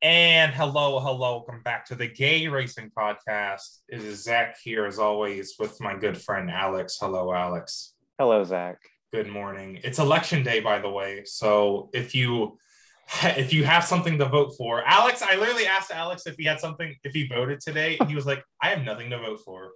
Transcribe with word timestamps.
And 0.00 0.54
hello, 0.54 1.00
hello, 1.00 1.18
welcome 1.18 1.60
back 1.64 1.84
to 1.86 1.96
the 1.96 2.06
Gay 2.06 2.46
Racing 2.46 2.92
Podcast. 2.96 3.78
It 3.88 4.00
is 4.00 4.22
Zach 4.22 4.56
here, 4.62 4.86
as 4.86 5.00
always, 5.00 5.56
with 5.58 5.80
my 5.80 5.96
good 5.96 6.16
friend 6.16 6.48
Alex. 6.48 6.98
Hello, 7.00 7.32
Alex. 7.32 7.94
Hello, 8.16 8.44
Zach. 8.44 8.78
Good 9.12 9.26
morning. 9.26 9.80
It's 9.82 9.98
election 9.98 10.44
day, 10.44 10.60
by 10.60 10.78
the 10.78 10.88
way. 10.88 11.24
So 11.24 11.90
if 11.92 12.14
you 12.14 12.58
if 13.24 13.52
you 13.52 13.64
have 13.64 13.82
something 13.82 14.18
to 14.18 14.26
vote 14.26 14.52
for, 14.56 14.84
Alex, 14.86 15.20
I 15.20 15.34
literally 15.34 15.66
asked 15.66 15.90
Alex 15.90 16.28
if 16.28 16.36
he 16.38 16.44
had 16.44 16.60
something 16.60 16.94
if 17.02 17.12
he 17.12 17.26
voted 17.26 17.58
today. 17.58 17.98
He 18.06 18.14
was 18.14 18.24
like, 18.24 18.44
"I 18.62 18.68
have 18.68 18.84
nothing 18.84 19.10
to 19.10 19.18
vote 19.18 19.40
for." 19.44 19.72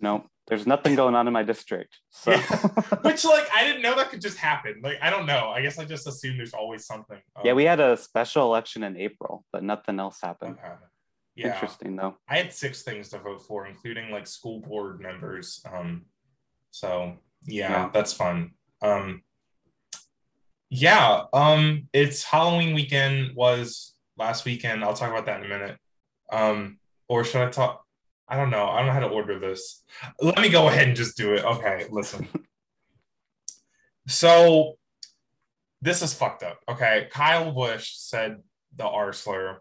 No, 0.00 0.24
there's 0.48 0.66
nothing 0.66 0.94
going 0.96 1.14
on 1.14 1.26
in 1.26 1.32
my 1.32 1.42
district. 1.42 1.98
So. 2.10 2.32
Yeah. 2.32 2.40
Which, 3.02 3.24
like, 3.24 3.46
I 3.54 3.64
didn't 3.64 3.82
know 3.82 3.94
that 3.96 4.10
could 4.10 4.20
just 4.20 4.38
happen. 4.38 4.80
Like, 4.82 4.98
I 5.00 5.08
don't 5.10 5.26
know. 5.26 5.50
I 5.50 5.62
guess 5.62 5.78
I 5.78 5.84
just 5.84 6.06
assumed 6.06 6.38
there's 6.38 6.52
always 6.54 6.84
something. 6.84 7.18
Um, 7.36 7.42
yeah, 7.44 7.52
we 7.52 7.64
had 7.64 7.80
a 7.80 7.96
special 7.96 8.44
election 8.44 8.82
in 8.82 8.96
April, 8.96 9.44
but 9.52 9.62
nothing 9.62 10.00
else 10.00 10.18
happened. 10.22 10.56
okay. 10.58 10.74
Yeah. 11.34 11.54
Interesting 11.54 11.96
though. 11.96 12.16
I 12.28 12.36
had 12.36 12.52
six 12.52 12.82
things 12.82 13.08
to 13.10 13.18
vote 13.18 13.40
for, 13.46 13.66
including 13.66 14.10
like 14.10 14.26
school 14.26 14.60
board 14.60 15.00
members. 15.00 15.64
Um, 15.72 16.04
so 16.70 17.16
yeah, 17.46 17.70
Yeah. 17.70 17.90
that's 17.92 18.12
fun. 18.12 18.50
Um, 18.82 19.22
yeah, 20.68 21.24
um, 21.32 21.88
it's 21.92 22.22
Halloween 22.24 22.74
weekend 22.74 23.34
was 23.34 23.94
last 24.16 24.44
weekend. 24.44 24.82
I'll 24.84 24.94
talk 24.94 25.10
about 25.10 25.26
that 25.26 25.40
in 25.40 25.46
a 25.46 25.48
minute. 25.48 25.78
Um, 26.30 26.78
or 27.08 27.24
should 27.24 27.42
I 27.46 27.50
talk? 27.50 27.81
I 28.32 28.36
don't 28.36 28.48
know. 28.48 28.66
I 28.66 28.78
don't 28.78 28.86
know 28.86 28.94
how 28.94 29.00
to 29.00 29.08
order 29.08 29.38
this. 29.38 29.84
Let 30.18 30.40
me 30.40 30.48
go 30.48 30.66
ahead 30.66 30.88
and 30.88 30.96
just 30.96 31.18
do 31.18 31.34
it. 31.34 31.44
Okay, 31.44 31.84
listen. 31.90 32.26
so 34.08 34.76
this 35.82 36.00
is 36.00 36.14
fucked 36.14 36.42
up. 36.42 36.58
Okay, 36.66 37.08
Kyle 37.10 37.52
Busch 37.52 37.92
said 37.94 38.38
the 38.74 38.86
R 38.86 39.12
slur, 39.12 39.60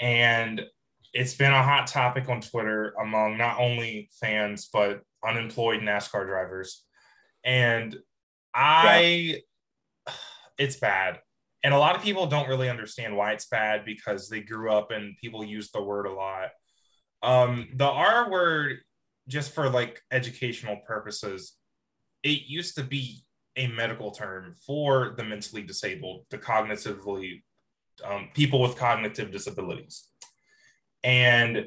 and 0.00 0.64
it's 1.12 1.34
been 1.34 1.52
a 1.52 1.62
hot 1.62 1.88
topic 1.88 2.30
on 2.30 2.40
Twitter 2.40 2.94
among 3.02 3.36
not 3.36 3.60
only 3.60 4.08
fans 4.18 4.70
but 4.72 5.02
unemployed 5.22 5.82
NASCAR 5.82 6.26
drivers. 6.26 6.86
And 7.44 7.98
I, 8.54 9.42
it's 10.58 10.76
bad. 10.76 11.18
And 11.62 11.74
a 11.74 11.78
lot 11.78 11.96
of 11.96 12.02
people 12.02 12.28
don't 12.28 12.48
really 12.48 12.70
understand 12.70 13.14
why 13.14 13.32
it's 13.32 13.48
bad 13.48 13.84
because 13.84 14.30
they 14.30 14.40
grew 14.40 14.72
up 14.72 14.90
and 14.90 15.18
people 15.18 15.44
use 15.44 15.70
the 15.70 15.82
word 15.82 16.06
a 16.06 16.12
lot. 16.12 16.48
Um, 17.22 17.68
the 17.74 17.86
R 17.86 18.30
word, 18.30 18.78
just 19.26 19.52
for 19.52 19.68
like 19.68 20.00
educational 20.10 20.76
purposes, 20.86 21.54
it 22.22 22.42
used 22.46 22.76
to 22.76 22.84
be 22.84 23.22
a 23.56 23.66
medical 23.66 24.10
term 24.10 24.54
for 24.66 25.14
the 25.16 25.24
mentally 25.24 25.62
disabled, 25.62 26.26
the 26.30 26.38
cognitively, 26.38 27.42
um, 28.04 28.28
people 28.34 28.60
with 28.62 28.76
cognitive 28.76 29.32
disabilities 29.32 30.08
and 31.04 31.66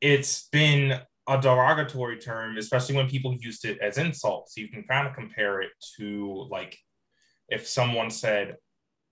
it's 0.00 0.48
been 0.48 1.00
a 1.28 1.40
derogatory 1.40 2.18
term, 2.18 2.56
especially 2.56 2.96
when 2.96 3.08
people 3.08 3.34
used 3.34 3.64
it 3.64 3.78
as 3.78 3.98
insults. 3.98 4.56
You 4.56 4.68
can 4.68 4.82
kind 4.84 5.06
of 5.06 5.14
compare 5.14 5.60
it 5.60 5.70
to 5.98 6.46
like 6.50 6.78
if 7.48 7.66
someone 7.68 8.10
said, 8.10 8.56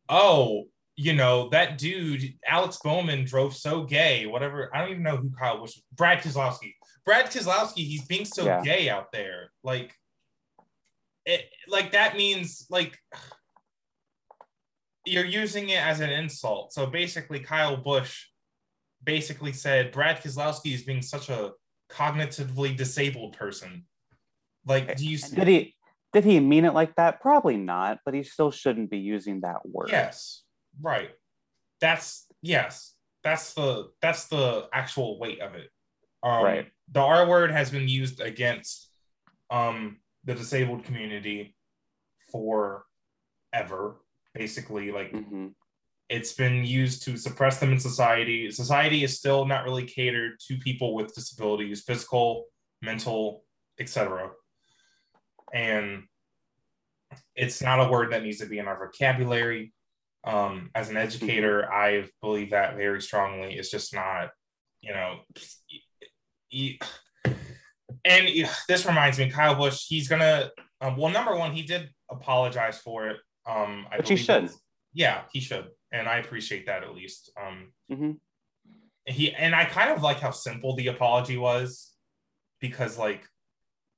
"Oh, 0.08 0.64
you 0.98 1.12
know 1.14 1.48
that 1.50 1.78
dude 1.78 2.34
Alex 2.44 2.78
Bowman 2.82 3.24
drove 3.24 3.54
so 3.54 3.84
gay." 3.84 4.26
Whatever. 4.26 4.74
I 4.74 4.80
don't 4.80 4.90
even 4.90 5.02
know 5.04 5.16
who 5.16 5.30
Kyle 5.30 5.60
was. 5.60 5.80
Brad 5.92 6.18
Keselowski. 6.18 6.74
Brad 7.06 7.26
Keselowski. 7.26 7.86
He's 7.86 8.04
being 8.06 8.24
so 8.24 8.44
Yeah. 8.44 8.62
gay 8.62 8.90
out 8.90 9.12
there. 9.12 9.52
Like, 9.62 9.94
it 11.24 11.48
like 11.68 11.92
that 11.92 12.16
means 12.16 12.66
like 12.68 12.98
you're 15.06 15.24
using 15.24 15.68
it 15.68 15.80
as 15.82 16.00
an 16.00 16.10
insult. 16.10 16.72
So 16.72 16.86
basically, 16.86 17.40
Kyle 17.40 17.76
Busch 17.76 18.26
basically 19.02 19.52
said 19.52 19.92
Brad 19.92 20.20
Keselowski 20.20 20.74
is 20.74 20.82
being 20.82 21.02
such 21.02 21.28
a 21.28 21.52
cognitively 21.88 22.76
disabled 22.76 23.36
person. 23.36 23.86
Like, 24.66 24.96
do 24.96 25.06
you? 25.06 25.18
Did 25.18 25.48
he 25.48 25.76
did 26.12 26.24
he 26.24 26.40
mean 26.40 26.64
it 26.64 26.74
like 26.74 26.96
that? 26.96 27.20
Probably 27.20 27.56
not, 27.56 28.00
but 28.04 28.14
he 28.14 28.22
still 28.24 28.50
shouldn't 28.50 28.90
be 28.90 28.98
using 28.98 29.42
that 29.42 29.64
word. 29.64 29.90
Yes, 29.90 30.42
right. 30.80 31.10
That's 31.80 32.26
yes. 32.42 32.94
That's 33.24 33.54
the 33.54 33.90
that's 34.00 34.26
the 34.26 34.68
actual 34.72 35.18
weight 35.18 35.40
of 35.40 35.54
it. 35.54 35.70
Um, 36.22 36.44
Right. 36.44 36.72
The 36.90 37.00
R 37.00 37.28
word 37.28 37.50
has 37.50 37.70
been 37.70 37.88
used 37.88 38.20
against 38.20 38.90
um, 39.50 39.98
the 40.24 40.34
disabled 40.34 40.84
community 40.84 41.54
for 42.32 42.84
ever. 43.52 43.96
Basically, 44.34 44.90
like 44.92 45.12
Mhm. 45.12 45.54
it's 46.08 46.32
been 46.32 46.64
used 46.64 47.02
to 47.04 47.16
suppress 47.16 47.60
them 47.60 47.72
in 47.72 47.78
society. 47.80 48.50
Society 48.50 49.04
is 49.04 49.18
still 49.18 49.44
not 49.46 49.64
really 49.64 49.84
catered 49.84 50.38
to 50.46 50.56
people 50.58 50.94
with 50.94 51.14
disabilities, 51.14 51.82
physical, 51.82 52.46
mental, 52.82 53.44
etc. 53.78 54.30
And 55.52 56.04
it's 57.34 57.62
not 57.62 57.80
a 57.80 57.90
word 57.90 58.12
that 58.12 58.22
needs 58.22 58.38
to 58.38 58.46
be 58.46 58.58
in 58.58 58.68
our 58.68 58.78
vocabulary. 58.78 59.72
Um, 60.24 60.70
as 60.74 60.90
an 60.90 60.96
educator, 60.96 61.70
I 61.72 62.08
believe 62.20 62.50
that 62.50 62.76
very 62.76 63.00
strongly. 63.00 63.54
It's 63.54 63.70
just 63.70 63.94
not, 63.94 64.30
you 64.82 64.92
know. 64.92 65.20
And 68.04 68.28
this 68.68 68.86
reminds 68.86 69.18
me, 69.18 69.30
Kyle 69.30 69.54
Busch. 69.54 69.86
He's 69.88 70.08
gonna. 70.08 70.50
Um, 70.80 70.96
well, 70.96 71.10
number 71.12 71.34
one, 71.36 71.52
he 71.52 71.62
did 71.62 71.88
apologize 72.10 72.78
for 72.78 73.08
it. 73.08 73.16
Um, 73.46 73.86
I 73.90 73.96
Which 73.96 74.08
he 74.10 74.16
should. 74.16 74.50
Yeah, 74.92 75.22
he 75.32 75.40
should, 75.40 75.68
and 75.92 76.08
I 76.08 76.18
appreciate 76.18 76.66
that 76.66 76.82
at 76.82 76.94
least. 76.94 77.30
Um, 77.40 77.72
Mhm. 77.90 78.18
he 79.06 79.32
and 79.32 79.54
I 79.54 79.64
kind 79.64 79.90
of 79.90 80.02
like 80.02 80.20
how 80.20 80.30
simple 80.30 80.74
the 80.76 80.88
apology 80.88 81.36
was, 81.36 81.92
because 82.60 82.98
like 82.98 83.22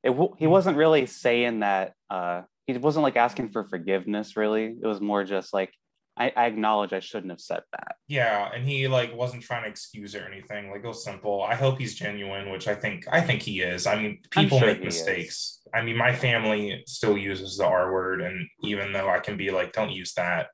It, 0.03 0.11
w- 0.11 0.35
he 0.39 0.47
wasn't 0.47 0.77
really 0.77 1.07
saying 1.07 1.61
that. 1.61 1.95
Uh, 2.09 2.43
he 2.67 2.77
wasn't 2.79 3.03
like 3.03 3.17
asking 3.17 3.51
for 3.51 3.65
forgiveness. 3.65 4.37
Really, 4.37 4.67
it 4.67 4.87
was 4.87 5.01
more 5.01 5.25
just 5.25 5.53
like 5.53 5.73
I, 6.21 6.33
I 6.37 6.45
acknowledge 6.47 6.93
I 6.93 7.01
shouldn't 7.01 7.31
have 7.31 7.41
said 7.41 7.63
that. 7.73 7.97
yeah, 8.07 8.51
and 8.55 8.63
he 8.69 8.87
like 8.89 9.17
wasn't 9.17 9.43
trying 9.43 9.65
to 9.65 9.71
excuse 9.71 10.15
or 10.15 10.25
anything. 10.31 10.71
Like 10.71 10.85
it 10.85 10.87
was 10.87 11.03
simple. 11.03 11.43
I 11.43 11.55
hope 11.55 11.79
he's 11.79 11.95
genuine, 11.95 12.51
which 12.51 12.69
I 12.69 12.75
think 12.75 13.07
I 13.11 13.21
think 13.23 13.41
he 13.43 13.63
is. 13.63 13.87
I 13.87 13.95
mean, 14.01 14.21
people 14.31 14.59
sure 14.59 14.69
make 14.69 14.81
he 14.81 14.87
is. 14.87 14.95
mistakes. 14.97 15.63
I 15.75 15.81
mean, 15.83 15.97
my 15.97 16.13
family 16.15 16.83
still 16.87 17.17
uses 17.17 17.57
the 17.57 17.65
R 17.67 17.93
word, 17.93 18.21
and 18.21 18.47
even 18.63 18.93
though 18.93 19.09
I 19.09 19.19
can 19.21 19.37
be 19.39 19.51
like, 19.51 19.73
don't 19.73 19.91
use 19.91 20.13
that, 20.15 20.49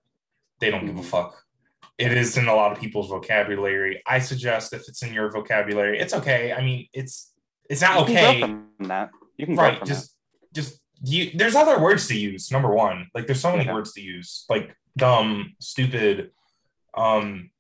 they 0.60 0.70
don't 0.70 0.86
give 0.86 0.96
a 0.96 1.00
Mhm. 1.00 1.04
fuck. 1.04 1.42
It 1.98 2.12
is 2.12 2.36
in 2.36 2.46
a 2.46 2.54
lot 2.54 2.70
of 2.72 2.78
people's 2.80 3.08
vocabulary. 3.08 4.02
I 4.06 4.18
suggest 4.20 4.72
if 4.72 4.82
it's 4.88 5.02
in 5.02 5.12
your 5.12 5.30
vocabulary, 5.32 5.98
it's 5.98 6.14
okay. 6.14 6.52
I 6.52 6.62
mean, 6.62 6.86
it's 6.92 7.32
it's 7.68 7.80
not 7.82 7.98
You 8.08 8.14
can 8.14 8.28
okay. 8.36 8.40
from 8.40 8.88
that. 8.88 9.10
You 9.36 9.46
can 9.46 9.56
right 9.56 9.84
just 9.84 10.14
just 10.54 10.80
you 11.02 11.30
there's 11.34 11.56
other 11.56 11.78
words 11.80 12.06
to 12.08 12.16
use 12.16 12.50
number 12.52 12.70
one 12.72 12.98
like 13.14 13.26
there's 13.26 13.40
so 13.40 13.50
many 13.50 13.64
Yeah. 13.66 13.74
words 13.74 13.92
to 13.94 14.00
use 14.00 14.46
like 14.48 14.66
dumb 14.96 15.54
stupid 15.60 16.30
um 16.96 17.50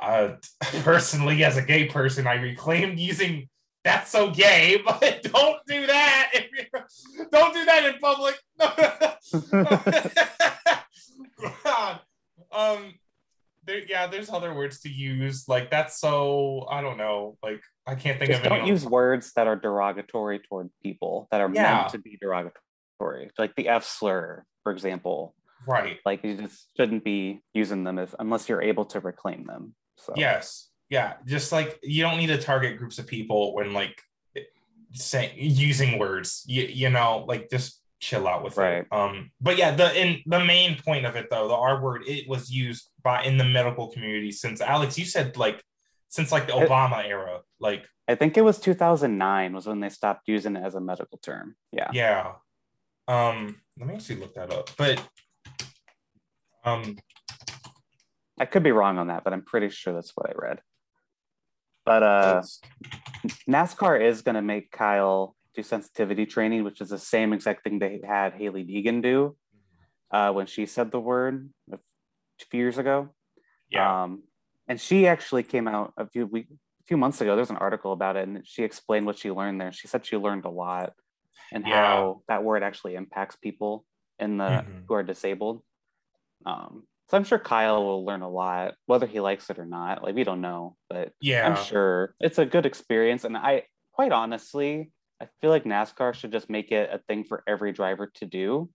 uh 0.00 0.32
personally 0.82 1.42
as 1.44 1.56
a 1.56 1.62
gay 1.62 1.86
person 1.86 2.26
i 2.26 2.34
reclaimed 2.34 2.98
using 2.98 3.48
that's 3.84 4.10
so 4.10 4.30
gay 4.30 4.80
but 4.84 5.22
don't 5.22 5.58
do 5.66 5.86
that 5.86 6.30
if 6.34 6.50
you're, 6.52 6.86
don't 7.32 7.54
do 7.54 7.64
that 7.64 7.84
in 7.86 7.98
public 7.98 8.38
God. 11.64 12.00
um 12.52 12.94
there, 13.64 13.80
yeah 13.86 14.06
there's 14.06 14.30
other 14.30 14.54
words 14.54 14.80
to 14.80 14.88
use 14.88 15.46
like 15.48 15.70
that's 15.70 16.00
so 16.00 16.66
i 16.70 16.80
don't 16.80 16.96
know 16.96 17.36
like 17.42 17.60
i 17.86 17.94
can't 17.94 18.18
think 18.18 18.30
Just 18.30 18.42
of 18.44 18.50
don't 18.50 18.66
use 18.66 18.84
words 18.84 19.32
that 19.36 19.46
are 19.46 19.56
derogatory 19.56 20.40
toward 20.40 20.70
people 20.82 21.28
that 21.30 21.40
are 21.40 21.50
Yeah. 21.52 21.76
meant 21.76 21.88
to 21.90 21.98
be 21.98 22.16
derogatory, 22.20 23.30
like 23.38 23.54
the 23.56 23.68
F 23.68 23.84
slur, 23.84 24.44
for 24.62 24.72
example. 24.72 25.34
Right 25.66 25.98
Like 26.04 26.24
you 26.24 26.36
just 26.36 26.68
shouldn't 26.76 27.04
be 27.04 27.42
using 27.54 27.84
them 27.84 27.98
if 27.98 28.14
unless 28.18 28.48
you're 28.48 28.62
able 28.62 28.84
to 28.86 29.00
reclaim 29.00 29.44
them. 29.44 29.74
So 29.96 30.14
Yes. 30.16 30.68
Yeah. 30.88 31.14
Just 31.26 31.52
like 31.52 31.78
you 31.82 32.02
don't 32.02 32.18
need 32.18 32.28
to 32.28 32.38
target 32.38 32.78
groups 32.78 32.98
of 32.98 33.06
people 33.06 33.54
when 33.54 33.72
like 33.72 34.00
saying 34.92 35.32
using 35.36 35.98
words. 35.98 36.42
You, 36.46 36.62
you 36.64 36.90
know, 36.90 37.24
like 37.28 37.50
just 37.50 37.80
chill 38.00 38.26
out 38.26 38.42
with 38.42 38.56
Right. 38.56 38.78
it. 38.78 38.86
Um, 38.90 39.30
but 39.40 39.56
yeah, 39.58 39.72
the 39.74 39.94
in 40.00 40.22
the 40.26 40.42
main 40.44 40.78
point 40.82 41.04
of 41.06 41.16
it 41.16 41.28
though, 41.30 41.48
the 41.48 41.54
R 41.54 41.80
word, 41.82 42.02
it 42.06 42.28
was 42.28 42.50
used 42.50 42.88
by 43.02 43.22
in 43.24 43.36
the 43.36 43.44
medical 43.44 43.88
community 43.88 44.32
since 44.32 44.60
Alex, 44.60 44.98
you 44.98 45.04
said 45.04 45.36
like 45.36 45.62
since 46.08 46.32
like 46.32 46.46
the 46.48 46.56
It- 46.58 46.68
Obama 46.68 47.04
era. 47.06 47.40
Like, 47.60 47.84
I 48.08 48.16
think 48.16 48.36
it 48.36 48.42
was 48.42 48.58
2009 48.58 49.52
was 49.52 49.66
when 49.66 49.78
they 49.80 49.90
stopped 49.90 50.26
using 50.26 50.56
it 50.56 50.64
as 50.64 50.74
a 50.74 50.80
medical 50.80 51.18
term. 51.18 51.54
Yeah. 51.72 51.90
yeah. 51.92 52.32
Um, 53.06 53.60
let 53.78 53.86
me 53.86 53.94
actually 53.94 54.16
look 54.16 54.34
that 54.34 54.52
up. 54.52 54.70
But 54.76 55.00
um 56.64 56.96
I 58.38 58.46
could 58.46 58.62
be 58.62 58.72
wrong 58.72 58.96
on 58.98 59.08
that, 59.08 59.22
but 59.22 59.34
I'm 59.34 59.42
pretty 59.42 59.68
sure 59.68 59.92
that's 59.92 60.12
what 60.16 60.30
I 60.30 60.32
read. 60.34 60.60
But 61.84 62.02
uh, 62.02 62.42
NASCAR 63.48 64.00
is 64.00 64.22
going 64.22 64.34
to 64.34 64.42
make 64.42 64.70
Kyle 64.70 65.36
do 65.54 65.62
sensitivity 65.62 66.24
training, 66.24 66.64
which 66.64 66.80
is 66.80 66.88
the 66.88 66.98
same 66.98 67.34
exact 67.34 67.64
thing 67.64 67.78
they 67.78 68.00
had 68.06 68.32
Hailie 68.32 68.64
Deegan 68.64 69.02
do 69.02 69.36
uh, 70.10 70.32
when 70.32 70.46
she 70.46 70.64
said 70.64 70.90
the 70.90 71.00
word 71.00 71.50
a 71.70 71.78
few 72.50 72.60
years 72.60 72.78
ago. 72.78 73.10
yeah. 73.68 74.04
Um, 74.04 74.22
and 74.68 74.80
she 74.80 75.06
actually 75.06 75.42
came 75.42 75.68
out 75.68 75.92
a 75.98 76.08
few 76.08 76.26
week, 76.26 76.46
a 76.50 76.84
few 76.86 76.96
months 76.96 77.20
ago. 77.20 77.36
There's 77.36 77.50
an 77.50 77.56
article 77.56 77.92
about 77.92 78.16
it, 78.16 78.26
and 78.26 78.46
she 78.46 78.62
explained 78.62 79.04
what 79.04 79.18
she 79.18 79.30
learned 79.30 79.60
there. 79.60 79.72
She 79.72 79.86
said 79.88 80.06
she 80.06 80.16
learned 80.16 80.44
a 80.46 80.50
lot, 80.50 80.94
and 81.52 81.66
Yeah. 81.66 81.84
how 81.84 82.22
that 82.28 82.42
word 82.42 82.62
actually 82.62 82.94
impacts 82.94 83.36
people 83.36 83.84
in 84.18 84.38
the 84.38 84.64
Mhm. 84.66 84.84
who 84.88 84.94
are 84.94 85.02
disabled. 85.02 85.62
Um, 86.46 86.84
so 87.08 87.16
I'm 87.16 87.24
sure 87.24 87.38
Kyle 87.38 87.84
will 87.84 88.04
learn 88.04 88.22
a 88.22 88.28
lot, 88.30 88.74
whether 88.86 89.06
he 89.06 89.20
likes 89.20 89.50
it 89.50 89.58
or 89.58 89.66
not. 89.66 90.02
Like 90.02 90.14
we 90.14 90.24
don't 90.24 90.40
know, 90.40 90.76
but 90.88 91.12
Yeah. 91.20 91.46
I'm 91.48 91.64
sure 91.64 92.14
it's 92.20 92.38
a 92.38 92.46
good 92.46 92.66
experience. 92.66 93.24
And 93.24 93.36
I, 93.36 93.64
quite 93.92 94.12
honestly, 94.12 94.92
I 95.20 95.28
feel 95.40 95.50
like 95.50 95.64
NASCAR 95.64 96.14
should 96.14 96.32
just 96.32 96.48
make 96.48 96.70
it 96.70 96.88
a 96.92 96.98
thing 97.08 97.24
for 97.24 97.42
every 97.46 97.72
driver 97.72 98.10
to 98.14 98.26
do 98.26 98.70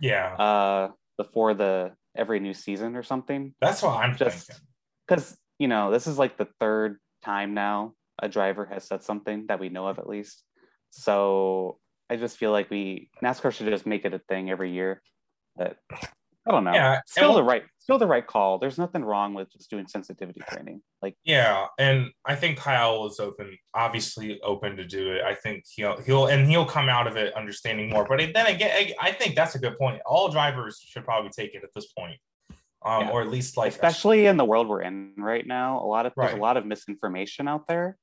Yeah. 0.00 0.34
uh, 0.34 0.90
before 1.16 1.54
the 1.54 1.92
every 2.16 2.40
new 2.40 2.54
season 2.54 2.96
or 2.96 3.02
something. 3.02 3.54
That's 3.60 3.82
what 3.82 3.96
I'm 4.02 4.16
just- 4.16 4.48
thinking. 4.48 4.66
Because 5.06 5.38
you 5.58 5.68
know 5.68 5.90
this 5.92 6.06
is 6.08 6.18
like 6.18 6.36
the 6.36 6.48
third 6.58 6.98
time 7.24 7.54
now 7.54 7.92
a 8.20 8.28
driver 8.28 8.66
has 8.66 8.82
said 8.84 9.02
something 9.04 9.46
that 9.46 9.60
we 9.60 9.68
know 9.68 9.86
of 9.86 9.98
at 10.00 10.08
least. 10.08 10.42
So 10.90 11.78
I 12.10 12.16
just 12.16 12.36
feel 12.36 12.50
like 12.50 12.68
we 12.70 13.10
NASCAR 13.22 13.52
should 13.52 13.68
just 13.68 13.86
make 13.86 14.04
it 14.04 14.12
a 14.14 14.18
thing 14.18 14.50
every 14.50 14.72
year. 14.72 15.00
But 15.54 15.76
I 16.46 16.52
don't 16.52 16.64
know. 16.64 16.72
Yeah, 16.72 17.00
still 17.06 17.34
the 17.34 17.42
right, 17.42 17.64
still 17.78 17.98
the 17.98 18.06
right 18.06 18.24
call. 18.26 18.58
There's 18.58 18.78
nothing 18.78 19.04
wrong 19.04 19.34
with 19.34 19.50
just 19.52 19.68
doing 19.68 19.86
sensitivity 19.88 20.40
training. 20.48 20.80
Like 21.02 21.16
Yeah, 21.24 21.66
and 21.78 22.10
I 22.24 22.36
think 22.36 22.58
Kyle 22.58 23.04
is 23.06 23.18
open, 23.18 23.56
obviously 23.74 24.40
open 24.42 24.76
to 24.76 24.84
do 24.84 25.12
it. 25.12 25.22
I 25.24 25.34
think 25.34 25.64
he'll 25.74 26.00
he'll 26.02 26.26
and 26.28 26.46
he'll 26.48 26.64
come 26.64 26.88
out 26.88 27.06
of 27.08 27.16
it 27.16 27.34
understanding 27.34 27.90
more. 27.90 28.04
But 28.08 28.18
then 28.32 28.46
again, 28.46 28.70
I- 28.72 28.94
I 29.08 29.12
think 29.12 29.34
that's 29.34 29.54
a 29.56 29.58
good 29.58 29.76
point. 29.76 30.00
All 30.06 30.28
drivers 30.28 30.78
should 30.86 31.04
probably 31.04 31.30
take 31.30 31.54
it 31.54 31.64
at 31.64 31.70
this 31.74 31.86
point, 31.92 32.18
um, 32.84 33.02
Yeah. 33.06 33.10
or 33.10 33.22
at 33.22 33.28
least 33.28 33.56
like 33.56 33.72
especially 33.72 34.26
in 34.26 34.36
the 34.36 34.44
world 34.44 34.68
we're 34.68 34.82
in 34.82 35.14
right 35.18 35.46
now, 35.46 35.80
a 35.80 35.86
lot 35.86 36.06
of 36.06 36.12
there's 36.16 36.32
a 36.32 36.36
lot 36.36 36.56
of 36.56 36.64
misinformation 36.64 37.48
out 37.48 37.66
there, 37.66 37.96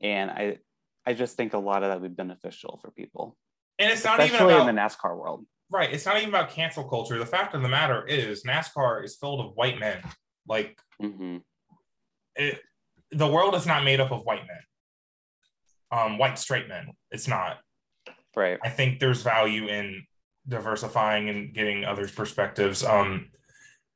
and 0.00 0.30
I 0.30 0.58
I 1.04 1.14
just 1.14 1.36
think 1.36 1.52
a 1.52 1.58
lot 1.58 1.82
of 1.82 1.88
that 1.90 2.00
would 2.00 2.12
be 2.12 2.14
beneficial 2.14 2.78
for 2.80 2.92
people, 2.92 3.36
and 3.80 3.90
it's 3.90 4.04
not 4.04 4.20
even 4.20 4.36
about 4.40 4.68
in 4.68 4.72
the 4.72 4.80
NASCAR 4.80 5.16
world. 5.16 5.44
Right. 5.72 5.92
It's 5.92 6.06
not 6.06 6.16
even 6.18 6.28
about 6.28 6.50
cancel 6.50 6.84
culture. 6.84 7.18
The 7.18 7.26
fact 7.26 7.54
of 7.54 7.62
the 7.62 7.68
matter 7.68 8.06
is, 8.06 8.44
NASCAR 8.44 9.04
is 9.04 9.16
filled 9.16 9.40
of 9.40 9.52
white 9.54 9.80
men. 9.80 9.98
Like 10.46 10.78
hmm 11.00 11.38
it, 12.36 12.60
the 13.10 13.26
world 13.26 13.54
is 13.54 13.66
not 13.66 13.84
made 13.84 14.00
up 14.00 14.10
of 14.10 14.22
white 14.22 14.42
men, 14.46 15.98
um, 15.98 16.18
white 16.18 16.38
straight 16.38 16.68
men. 16.68 16.88
It's 17.10 17.28
not. 17.28 17.58
Right. 18.34 18.58
I 18.62 18.70
think 18.70 18.98
there's 19.00 19.22
value 19.22 19.66
in 19.68 20.04
diversifying 20.48 21.28
and 21.28 21.52
getting 21.52 21.84
others' 21.84 22.10
perspectives. 22.10 22.82
Um, 22.82 23.28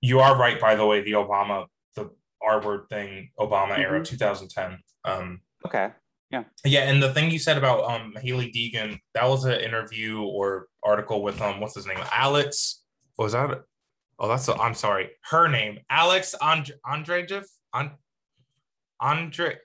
you 0.03 0.21
are 0.21 0.37
right, 0.37 0.61
by 0.61 0.75
the 0.77 0.85
way. 0.85 1.01
The 1.01 1.13
Obama, 1.13 1.67
the 1.95 2.11
R 2.43 2.61
word 2.63 2.89
thing, 2.91 3.31
Obama 3.39 3.79
era, 3.79 4.05
2010. 4.05 4.79
Um, 5.05 5.41
Okay. 5.65 5.91
Yeah, 6.31 6.45
Yeah, 6.65 6.81
and 6.91 7.01
the 7.03 7.13
thing 7.15 7.31
you 7.31 7.39
said 7.39 7.57
about 7.57 7.85
um 7.85 8.15
Hailie 8.21 8.51
Deegan, 8.53 8.99
that 9.15 9.25
was 9.29 9.45
an 9.45 9.61
interview 9.61 10.23
or 10.23 10.67
article 10.83 11.23
with 11.23 11.41
um 11.41 11.61
what's 11.61 11.75
his 11.75 11.87
name, 11.87 11.99
Alex. 12.13 12.83
What 13.15 13.25
was 13.25 13.33
that? 13.33 13.63
Oh, 14.19 14.29
that's 14.29 14.49
i 14.49 14.55
I'm 14.57 14.75
sorry, 14.75 15.11
her 15.31 15.47
name, 15.49 15.79
Alex 15.91 16.35
And- 16.41 16.71
Andrejev. 16.87 17.45
An- 17.75 17.93
Andre 18.99 19.59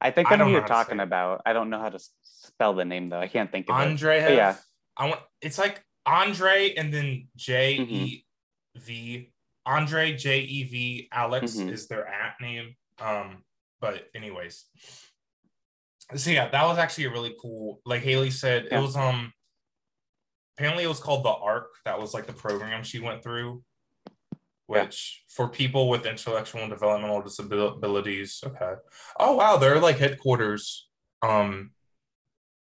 I 0.00 0.10
think 0.10 0.30
I 0.30 0.34
I 0.34 0.36
know 0.36 0.46
who 0.46 0.52
you're 0.52 0.66
talking 0.66 1.00
about. 1.00 1.42
I 1.46 1.52
don't 1.52 1.70
know 1.70 1.78
how 1.78 1.90
to 1.90 1.98
spell 2.22 2.74
the 2.74 2.84
name 2.84 3.08
though. 3.08 3.20
I 3.20 3.28
can't 3.28 3.50
think 3.52 3.68
of 3.70 3.78
it. 3.78 3.84
Andrejev. 3.88 4.36
Yeah. 4.36 4.56
I 4.96 5.08
want 5.08 5.20
it's 5.40 5.58
like 5.58 5.82
Andre 6.06 6.74
and 6.74 6.92
then 6.92 7.28
J 7.36 7.74
E 7.76 8.24
V. 8.76 8.92
Mm-hmm. 9.18 9.72
Andre 9.74 10.14
J 10.16 10.40
E 10.40 10.64
V 10.64 11.08
Alex 11.12 11.52
Mhm. 11.56 11.70
is 11.72 11.88
their 11.88 12.06
at 12.06 12.34
name. 12.40 12.74
Um, 13.00 13.44
but 13.80 14.08
anyways. 14.14 14.64
So 16.14 16.30
yeah, 16.30 16.48
that 16.48 16.64
was 16.64 16.78
actually 16.78 17.04
a 17.04 17.10
really 17.10 17.34
cool. 17.40 17.80
Like 17.86 18.02
Hailie 18.02 18.30
said, 18.30 18.68
Yeah. 18.70 18.78
it 18.78 18.82
was 18.82 18.96
um 18.96 19.32
apparently 20.56 20.84
it 20.84 20.88
was 20.88 21.00
called 21.00 21.24
the 21.24 21.30
ARC. 21.30 21.68
That 21.84 21.98
was 22.00 22.14
like 22.14 22.26
the 22.26 22.32
program 22.32 22.82
she 22.84 23.00
went 23.00 23.22
through. 23.22 23.62
Yeah. 24.68 24.82
Which 24.84 25.24
for 25.28 25.48
people 25.48 25.88
with 25.88 26.06
intellectual 26.06 26.62
and 26.62 26.70
developmental 26.70 27.22
disabilities, 27.22 28.42
okay. 28.46 28.74
Oh 29.18 29.34
wow, 29.36 29.56
their 29.56 29.78
like 29.80 29.98
headquarters 29.98 30.88
um 31.22 31.70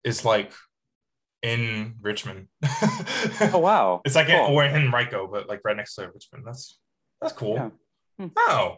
is 0.04 0.24
like 0.24 0.52
in 1.42 1.94
Richmond. 2.00 2.48
Oh 3.52 3.58
wow. 3.58 4.00
It's 4.04 4.14
like 4.16 4.26
Cool. 4.28 4.46
in, 4.46 4.52
or 4.52 4.64
in 4.64 4.74
Henrico, 4.74 5.28
but 5.30 5.48
like 5.48 5.60
right 5.64 5.76
next 5.76 5.94
to 5.96 6.10
Richmond. 6.12 6.44
That's 6.46 6.78
that's 7.20 7.32
cool. 7.34 7.72
Yeah. 8.18 8.28
Oh. 8.36 8.76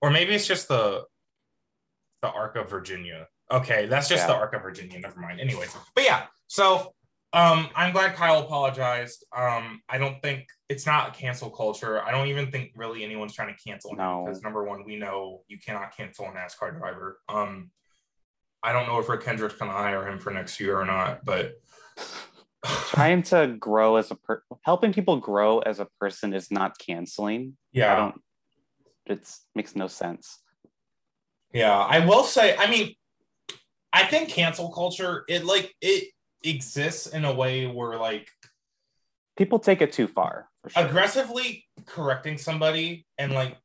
Or 0.00 0.10
maybe 0.10 0.34
it's 0.34 0.46
just 0.46 0.68
the 0.68 1.04
the 2.24 2.30
Arc 2.30 2.56
of 2.56 2.70
Virginia. 2.70 3.26
Okay, 3.50 3.86
that's 3.86 4.08
just 4.08 4.22
Yeah. 4.22 4.28
the 4.28 4.34
Arc 4.34 4.54
of 4.54 4.62
Virginia. 4.62 4.98
Never 4.98 5.20
mind. 5.20 5.38
Anyways, 5.40 5.76
but 5.94 6.04
yeah. 6.04 6.26
So 6.46 6.94
um, 7.34 7.68
I'm 7.74 7.92
glad 7.92 8.14
Kyle 8.14 8.40
apologized. 8.40 9.24
Um, 9.36 9.82
I 9.88 9.98
don't 9.98 10.22
think 10.22 10.46
it's 10.68 10.86
not 10.86 11.14
cancel 11.14 11.50
culture. 11.50 12.02
I 12.02 12.10
don't 12.12 12.28
even 12.28 12.50
think 12.50 12.72
really 12.76 13.04
anyone's 13.04 13.34
trying 13.34 13.54
to 13.54 13.60
cancel 13.62 13.90
him 13.90 13.98
No. 13.98 14.24
because 14.24 14.42
number 14.42 14.64
one, 14.64 14.84
we 14.84 14.96
know 14.96 15.42
you 15.48 15.58
cannot 15.58 15.94
cancel 15.96 16.26
a 16.26 16.28
NASCAR 16.30 16.78
driver. 16.78 17.18
Um, 17.28 17.70
I 18.62 18.72
don't 18.72 18.86
know 18.86 18.98
if 18.98 19.08
Rick 19.08 19.24
Hendricks 19.24 19.56
can 19.56 19.68
hire 19.68 20.08
him 20.08 20.18
for 20.18 20.30
next 20.30 20.58
year 20.60 20.78
or 20.80 20.86
not, 20.86 21.24
but 21.24 21.54
Trying 22.64 23.22
to 23.24 23.56
grow 23.58 23.96
as 23.96 24.10
a 24.10 24.14
per 24.14 24.42
helping 24.62 24.92
people 24.94 25.18
grow 25.18 25.58
as 25.58 25.80
a 25.80 25.88
person 26.00 26.32
is 26.32 26.50
not 26.50 26.78
canceling. 26.78 27.58
yeah, 27.72 27.92
I 27.92 27.96
don't 27.96 28.20
it's 29.06 29.44
makes 29.54 29.76
no 29.76 29.86
sense. 29.86 30.38
Yeah, 31.54 31.78
I 31.78 32.04
will 32.04 32.24
say, 32.24 32.56
I 32.56 32.68
mean, 32.68 32.94
I 33.92 34.04
think 34.04 34.28
cancel 34.28 34.70
culture, 34.72 35.24
it 35.28 35.44
like 35.44 35.72
it 35.80 36.08
exists 36.42 37.06
in 37.06 37.24
a 37.24 37.32
way 37.32 37.66
where 37.66 37.96
like 37.96 38.28
People 39.36 39.58
take 39.58 39.80
it 39.80 39.92
too 39.92 40.06
far 40.06 40.48
for 40.62 40.70
sure. 40.70 40.84
aggressively 40.84 41.64
correcting 41.86 42.38
somebody 42.38 43.06
and 43.18 43.32
like 43.32 43.56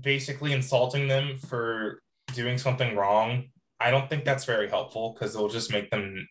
basically 0.00 0.52
insulting 0.52 1.08
them 1.08 1.38
for 1.38 2.00
doing 2.34 2.58
something 2.58 2.94
wrong. 2.94 3.44
I 3.80 3.90
don't 3.90 4.08
think 4.08 4.24
that's 4.24 4.44
very 4.44 4.68
helpful 4.68 5.12
because 5.14 5.34
it'll 5.34 5.48
just 5.48 5.72
make 5.72 5.90
them 5.90 6.28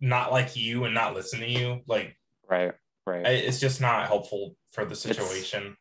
not 0.00 0.32
like 0.32 0.56
you 0.56 0.84
and 0.84 0.94
not 0.94 1.14
listen 1.14 1.40
to 1.40 1.48
you. 1.48 1.80
Like 1.86 2.16
Right. 2.48 2.72
Right. 3.06 3.26
It's 3.26 3.60
just 3.60 3.80
not 3.80 4.06
helpful 4.06 4.56
for 4.72 4.84
the 4.84 4.96
situation. 4.96 5.76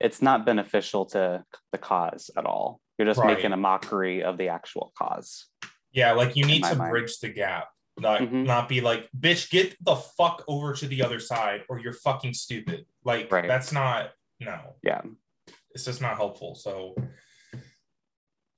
it's 0.00 0.20
not 0.20 0.44
beneficial 0.44 1.06
to 1.06 1.44
the 1.72 1.78
cause 1.78 2.30
at 2.36 2.44
all. 2.44 2.80
You're 2.98 3.06
just 3.06 3.18
Right. 3.20 3.34
making 3.36 3.52
a 3.52 3.56
mockery 3.56 4.22
of 4.22 4.38
the 4.38 4.48
actual 4.48 4.92
cause. 4.96 5.46
Yeah, 5.92 6.12
like 6.12 6.36
you 6.36 6.44
need 6.44 6.64
to 6.64 6.74
mind. 6.76 6.90
bridge 6.90 7.18
the 7.18 7.28
gap. 7.28 7.68
Not 7.96 8.20
Mhm. 8.22 8.44
not 8.46 8.68
be 8.68 8.80
like, 8.80 9.08
bitch, 9.12 9.50
get 9.50 9.76
the 9.84 9.94
fuck 9.96 10.42
over 10.48 10.74
to 10.74 10.86
the 10.88 11.02
other 11.02 11.20
side 11.20 11.64
or 11.68 11.78
you're 11.78 11.92
fucking 11.92 12.34
stupid. 12.34 12.86
Like 13.04 13.30
Right. 13.30 13.46
that's 13.46 13.70
not 13.72 14.12
no. 14.40 14.76
Yeah. 14.82 15.02
It's 15.70 15.84
just 15.84 16.00
not 16.00 16.16
helpful. 16.16 16.54
So 16.56 16.96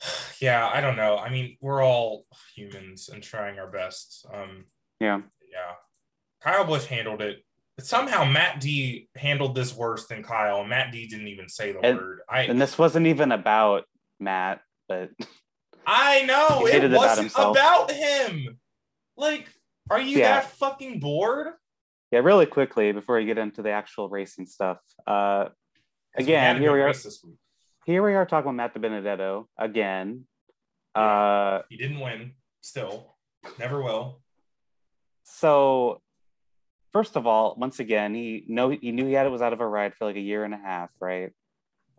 yeah, 0.40 0.68
I 0.72 0.80
don't 0.80 0.96
know. 0.96 1.18
I 1.18 1.28
mean, 1.30 1.56
we're 1.60 1.82
all 1.84 2.26
humans 2.54 3.08
and 3.08 3.22
trying 3.22 3.58
our 3.58 3.70
best. 3.70 4.26
Um 4.32 4.66
Yeah. 5.00 5.20
yeah. 5.50 5.74
Kyle 6.40 6.64
Busch 6.64 6.86
handled 6.86 7.22
it. 7.22 7.44
But 7.76 7.84
somehow 7.86 8.24
Matt 8.24 8.60
D 8.60 9.08
handled 9.16 9.54
this 9.54 9.74
worse 9.74 10.06
than 10.06 10.22
Kyle. 10.22 10.60
and 10.60 10.68
Matt 10.70 10.92
D 10.92 11.06
didn't 11.06 11.28
even 11.28 11.48
say 11.48 11.72
the 11.72 11.80
And- 11.80 11.98
word. 11.98 12.20
I 12.28 12.42
And 12.42 12.60
this 12.60 12.78
wasn't 12.78 13.06
even 13.06 13.32
about 13.32 13.86
Matt, 14.20 14.60
but 14.88 15.10
I 15.86 16.22
know 16.24 16.66
it 16.66 16.84
about 16.84 16.96
wasn't 16.96 17.18
himself. 17.26 17.56
about 17.56 17.90
him. 17.90 18.58
Like, 19.16 19.48
are 19.90 20.00
you 20.00 20.18
Yeah. 20.18 20.40
that 20.40 20.50
fucking 20.52 21.00
bored? 21.00 21.54
yeah, 22.12 22.20
really 22.20 22.46
quickly 22.46 22.92
before 22.92 23.16
we 23.16 23.24
get 23.26 23.38
into 23.38 23.62
the 23.62 23.70
actual 23.70 24.08
racing 24.08 24.46
stuff. 24.46 24.78
Uh 25.06 25.46
we 26.16 26.24
Again, 26.24 26.56
a 26.56 26.58
here 26.58 26.72
we 26.72 26.80
are. 26.80 26.92
here 27.84 28.02
we 28.02 28.14
are 28.14 28.24
talking 28.26 28.50
about 28.50 28.56
Matt 28.56 28.74
DiBenedetto 28.74 29.46
again. 29.58 30.26
Yeah. 30.96 31.02
Uh 31.02 31.62
He 31.68 31.76
didn't 31.76 32.00
win. 32.00 32.32
Still, 32.62 33.16
never 33.58 33.82
will. 33.82 34.20
so 35.24 36.00
first 36.92 37.16
of 37.16 37.26
all, 37.26 37.54
once 37.58 37.78
again, 37.80 38.14
he 38.14 38.44
know 38.48 38.70
he 38.70 38.90
knew 38.92 39.06
he 39.06 39.12
had 39.12 39.26
it 39.26 39.30
was 39.30 39.42
out 39.42 39.52
of 39.52 39.60
a 39.60 39.66
ride 39.66 39.94
for 39.94 40.06
like 40.06 40.16
a 40.16 40.20
year 40.20 40.44
and 40.44 40.54
a 40.54 40.58
half, 40.58 40.90
right? 41.00 41.30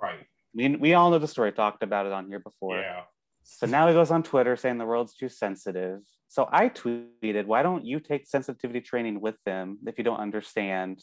Right. 0.02 0.26
We, 0.54 0.76
we 0.76 0.94
all 0.94 1.12
know 1.12 1.20
the 1.20 1.28
story, 1.28 1.52
talked 1.52 1.84
about 1.84 2.06
it 2.06 2.12
on 2.12 2.28
here 2.28 2.40
before. 2.40 2.80
Yeah. 2.80 3.02
So 3.44 3.66
now 3.66 3.88
he 3.88 3.94
goes 3.94 4.12
on 4.12 4.24
Twitter 4.24 4.56
saying 4.58 4.78
the 4.78 4.86
world's 4.86 5.14
too 5.14 5.30
sensitive. 5.30 6.02
So 6.28 6.50
I 6.52 6.70
tweeted, 6.70 7.46
why 7.46 7.64
don't 7.64 7.86
you 7.86 8.00
take 8.00 8.28
sensitivity 8.28 8.82
training 8.82 9.22
with 9.22 9.36
them 9.46 9.78
if 9.88 9.98
you 9.98 10.04
don't 10.04 10.20
understand 10.20 11.02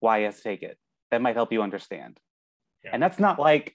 why 0.00 0.20
to 0.20 0.32
take 0.32 0.62
it? 0.62 0.76
That 1.10 1.22
might 1.22 1.36
help 1.36 1.52
you 1.52 1.62
understand. 1.62 2.18
Yeah. 2.84 2.90
And 2.92 3.02
that's 3.02 3.18
not 3.18 3.38
like 3.38 3.74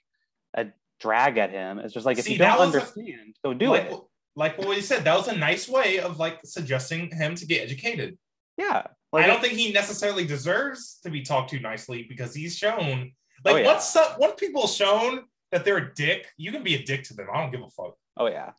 a 0.54 0.66
drag 1.00 1.38
at 1.38 1.50
him. 1.50 1.78
It's 1.78 1.94
just 1.94 2.06
like 2.06 2.18
if 2.18 2.26
See, 2.26 2.34
you 2.34 2.38
don't 2.38 2.58
was 2.58 2.74
a- 2.74 2.78
understand, 2.78 3.36
go 3.44 3.54
do 3.54 3.70
like, 3.70 3.90
it. 3.90 4.00
Like 4.36 4.58
what 4.58 4.76
you 4.76 4.82
said, 4.82 5.02
that 5.04 5.16
was 5.16 5.26
a 5.26 5.36
nice 5.36 5.68
way 5.68 5.98
of 5.98 6.18
like 6.18 6.38
suggesting 6.44 7.10
him 7.10 7.34
to 7.34 7.46
get 7.46 7.62
educated. 7.62 8.18
Yeah. 8.56 8.86
Like 9.12 9.24
I 9.24 9.26
don't 9.26 9.40
think 9.40 9.54
he 9.54 9.72
necessarily 9.72 10.24
deserves 10.24 11.00
to 11.02 11.10
be 11.10 11.22
talked 11.22 11.50
to 11.50 11.58
nicely 11.58 12.06
because 12.08 12.34
he's 12.34 12.56
shown. 12.56 13.12
Oh, 13.44 13.52
Like 13.52 13.64
yeah. 13.64 13.72
once 13.72 13.84
some, 13.84 14.12
once 14.18 14.34
people 14.36 14.66
shown 14.66 15.24
that 15.52 15.64
they're 15.64 15.76
a 15.78 15.94
dick, 15.94 16.26
you 16.36 16.52
can 16.52 16.62
be 16.62 16.74
a 16.74 16.82
dick 16.82 17.04
to 17.04 17.14
them. 17.14 17.26
I 17.32 17.40
don't 17.42 17.50
give 17.50 17.62
a 17.62 17.70
fuck. 17.70 17.94
Oh 18.16 18.26
yeah, 18.26 18.52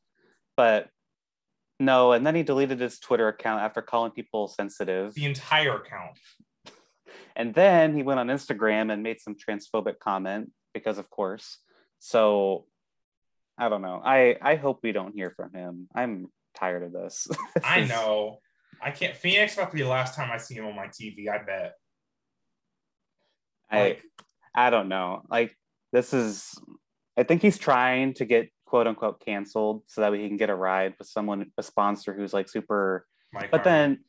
but 0.57 0.89
no. 1.79 2.11
And 2.13 2.25
then 2.25 2.35
he 2.35 2.43
deleted 2.43 2.79
his 2.79 2.99
Twitter 2.99 3.27
account 3.27 3.61
after 3.61 3.81
calling 3.81 4.11
people 4.11 4.47
sensitive. 4.47 5.13
The 5.13 5.25
entire 5.25 5.75
account. 5.77 6.17
And 7.35 7.53
then 7.53 7.95
he 7.95 8.03
went 8.03 8.19
on 8.19 8.27
Instagram 8.27 8.91
and 8.91 9.01
made 9.01 9.21
some 9.21 9.33
transphobic 9.33 9.99
comment 9.99 10.51
because, 10.73 10.97
of 10.97 11.09
course. 11.09 11.57
So 11.99 12.65
I 13.57 13.69
don't 13.69 13.81
know. 13.81 14.01
I 14.03 14.35
I 14.41 14.55
hope 14.55 14.79
we 14.83 14.91
don't 14.91 15.13
hear 15.13 15.31
from 15.31 15.53
him. 15.53 15.87
I'm 15.95 16.27
tired 16.55 16.83
of 16.83 16.91
this. 16.91 17.27
This 17.55 17.63
I 17.63 17.85
know. 17.85 18.39
I 18.81 18.91
can't. 18.91 19.15
Phoenix 19.15 19.53
about 19.53 19.71
to 19.71 19.77
be 19.77 19.83
the 19.83 19.89
last 19.89 20.15
time 20.15 20.29
I 20.31 20.37
see 20.37 20.55
him 20.55 20.65
on 20.65 20.75
my 20.75 20.87
TV. 20.87 21.29
I 21.29 21.37
bet. 21.37 21.75
Like, 23.71 24.03
I 24.19 24.23
don't 24.69 24.89
know. 24.89 25.23
Like 25.29 25.55
this 25.93 26.13
is 26.13 26.53
I 27.17 27.23
think 27.23 27.41
he's 27.41 27.57
trying 27.57 28.13
to 28.15 28.25
get 28.25 28.49
quote 28.65 28.87
unquote 28.87 29.19
canceled 29.23 29.83
so 29.87 30.01
that 30.01 30.11
we 30.11 30.27
can 30.27 30.37
get 30.37 30.49
a 30.49 30.55
ride 30.55 30.93
with 30.99 31.07
someone 31.07 31.51
a 31.57 31.63
sponsor 31.63 32.13
who's 32.13 32.33
like 32.33 32.49
super 32.49 33.05
Mike 33.31 33.51
but 33.51 33.63
Harmon. 33.63 33.91
then 33.91 33.99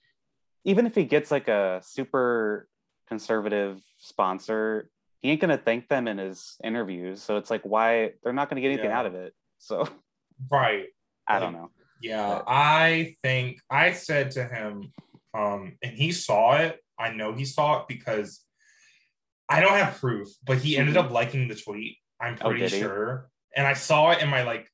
even 0.65 0.87
if 0.87 0.95
he 0.95 1.05
gets 1.05 1.31
like 1.31 1.49
a 1.49 1.81
super 1.85 2.69
conservative 3.09 3.81
sponsor, 3.99 4.91
he 5.23 5.31
ain't 5.31 5.41
gonna 5.41 5.57
thank 5.59 5.89
them 5.89 6.09
in 6.09 6.19
his 6.19 6.57
interviews. 6.65 7.23
So 7.23 7.37
it's 7.37 7.51
like 7.51 7.63
why 7.63 8.13
they're 8.23 8.33
not 8.33 8.49
gonna 8.49 8.61
get 8.61 8.69
anything 8.73 8.91
Yeah. 8.91 8.99
out 8.99 9.07
of 9.07 9.15
it. 9.15 9.33
So 9.59 9.87
right. 10.51 10.87
I 11.27 11.39
don't 11.39 11.53
know. 11.53 11.71
Yeah, 12.03 12.27
But- 12.39 12.45
I 12.49 13.15
think 13.23 13.59
I 13.71 13.93
said 13.93 14.31
to 14.33 14.45
him, 14.45 14.93
um, 15.35 15.77
and 15.83 15.93
he 15.97 16.13
saw 16.13 16.57
it. 16.57 16.81
I 16.99 17.11
know 17.13 17.33
he 17.35 17.45
saw 17.45 17.81
it 17.81 17.89
because 17.89 18.45
I 19.51 19.61
don't 19.61 19.73
have 19.73 19.99
proof, 19.99 20.29
but 20.45 20.59
he 20.59 20.77
ended 20.79 20.97
up 20.97 21.11
liking 21.11 21.49
the 21.49 21.55
tweet. 21.57 21.97
I'm 22.21 22.37
Oh, 22.41 22.51
pretty 22.51 22.69
he? 22.69 22.81
sure. 22.81 23.29
And 23.57 23.67
I 23.67 23.73
saw 23.75 24.13
it 24.13 24.23
in 24.23 24.29
my 24.29 24.43
like 24.45 24.71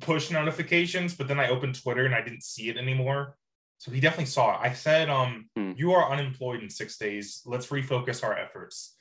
push 0.00 0.30
notifications, 0.30 1.14
but 1.14 1.26
then 1.26 1.40
I 1.40 1.48
opened 1.48 1.80
Twitter 1.80 2.04
and 2.04 2.14
I 2.14 2.20
didn't 2.20 2.42
see 2.42 2.68
it 2.68 2.76
anymore. 2.76 3.36
So 3.78 3.90
he 3.90 4.00
definitely 4.00 4.26
saw 4.26 4.54
it. 4.54 4.60
I 4.68 4.72
said, 4.74 5.08
um, 5.08 5.48
Hmm. 5.56 5.72
you 5.76 5.92
are 5.92 6.10
unemployed 6.12 6.62
in 6.62 6.68
six 6.70 6.96
days. 6.98 7.42
Let's 7.46 7.68
refocus 7.68 8.22
our 8.22 8.36
efforts. 8.36 8.94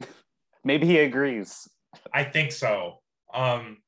Maybe 0.64 0.86
he 0.86 0.98
agrees. 0.98 1.66
I 2.12 2.24
think 2.24 2.52
so. 2.52 3.00
Um, 3.34 3.78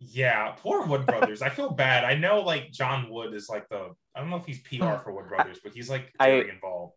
yeah, 0.00 0.54
poor 0.58 0.84
Wood 0.84 1.06
Brothers. 1.06 1.42
I 1.42 1.48
feel 1.48 1.70
bad. 1.70 2.04
I 2.04 2.14
know 2.14 2.40
like 2.40 2.70
Jon 2.72 3.08
Wood 3.08 3.34
is 3.34 3.48
like 3.48 3.68
the 3.68 3.90
I 4.14 4.20
don't 4.20 4.30
know 4.30 4.36
if 4.36 4.46
he's 4.46 4.60
PR 4.60 4.96
for 5.02 5.12
Wood 5.12 5.28
Brothers, 5.28 5.60
but 5.62 5.72
he's 5.72 5.88
like 5.88 6.12
I- 6.20 6.26
very 6.30 6.50
involved. 6.50 6.94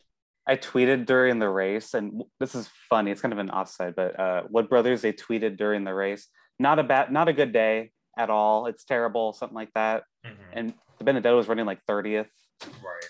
I 0.48 0.56
tweeted 0.58 1.06
during 1.06 1.40
the 1.40 1.50
race, 1.50 1.94
and 1.94 2.24
this 2.40 2.54
is 2.56 2.70
funny. 2.90 3.12
It's 3.12 3.22
kind 3.22 3.34
of 3.34 3.40
an 3.40 3.50
offside, 3.50 3.96
but 3.96 4.20
uh, 4.20 4.44
Wood 4.50 4.70
Brothers 4.70 5.02
they 5.02 5.12
tweeted 5.14 5.58
during 5.58 5.84
the 5.84 5.94
race. 5.94 6.28
Not 6.60 6.78
a 6.80 6.84
bad, 6.84 7.12
not 7.12 7.28
a 7.28 7.34
good 7.34 7.52
day 7.52 7.92
at 8.18 8.30
all. 8.30 8.68
It's 8.68 8.84
terrible, 8.86 9.34
something 9.34 9.56
like 9.56 9.72
that. 9.74 10.04
Mhm, 10.26 10.36
And 10.54 10.74
DiBenedetto 11.02 11.36
was 11.36 11.48
running 11.48 11.66
like 11.66 11.82
thirtieth. 11.88 12.30
Right. 12.64 13.10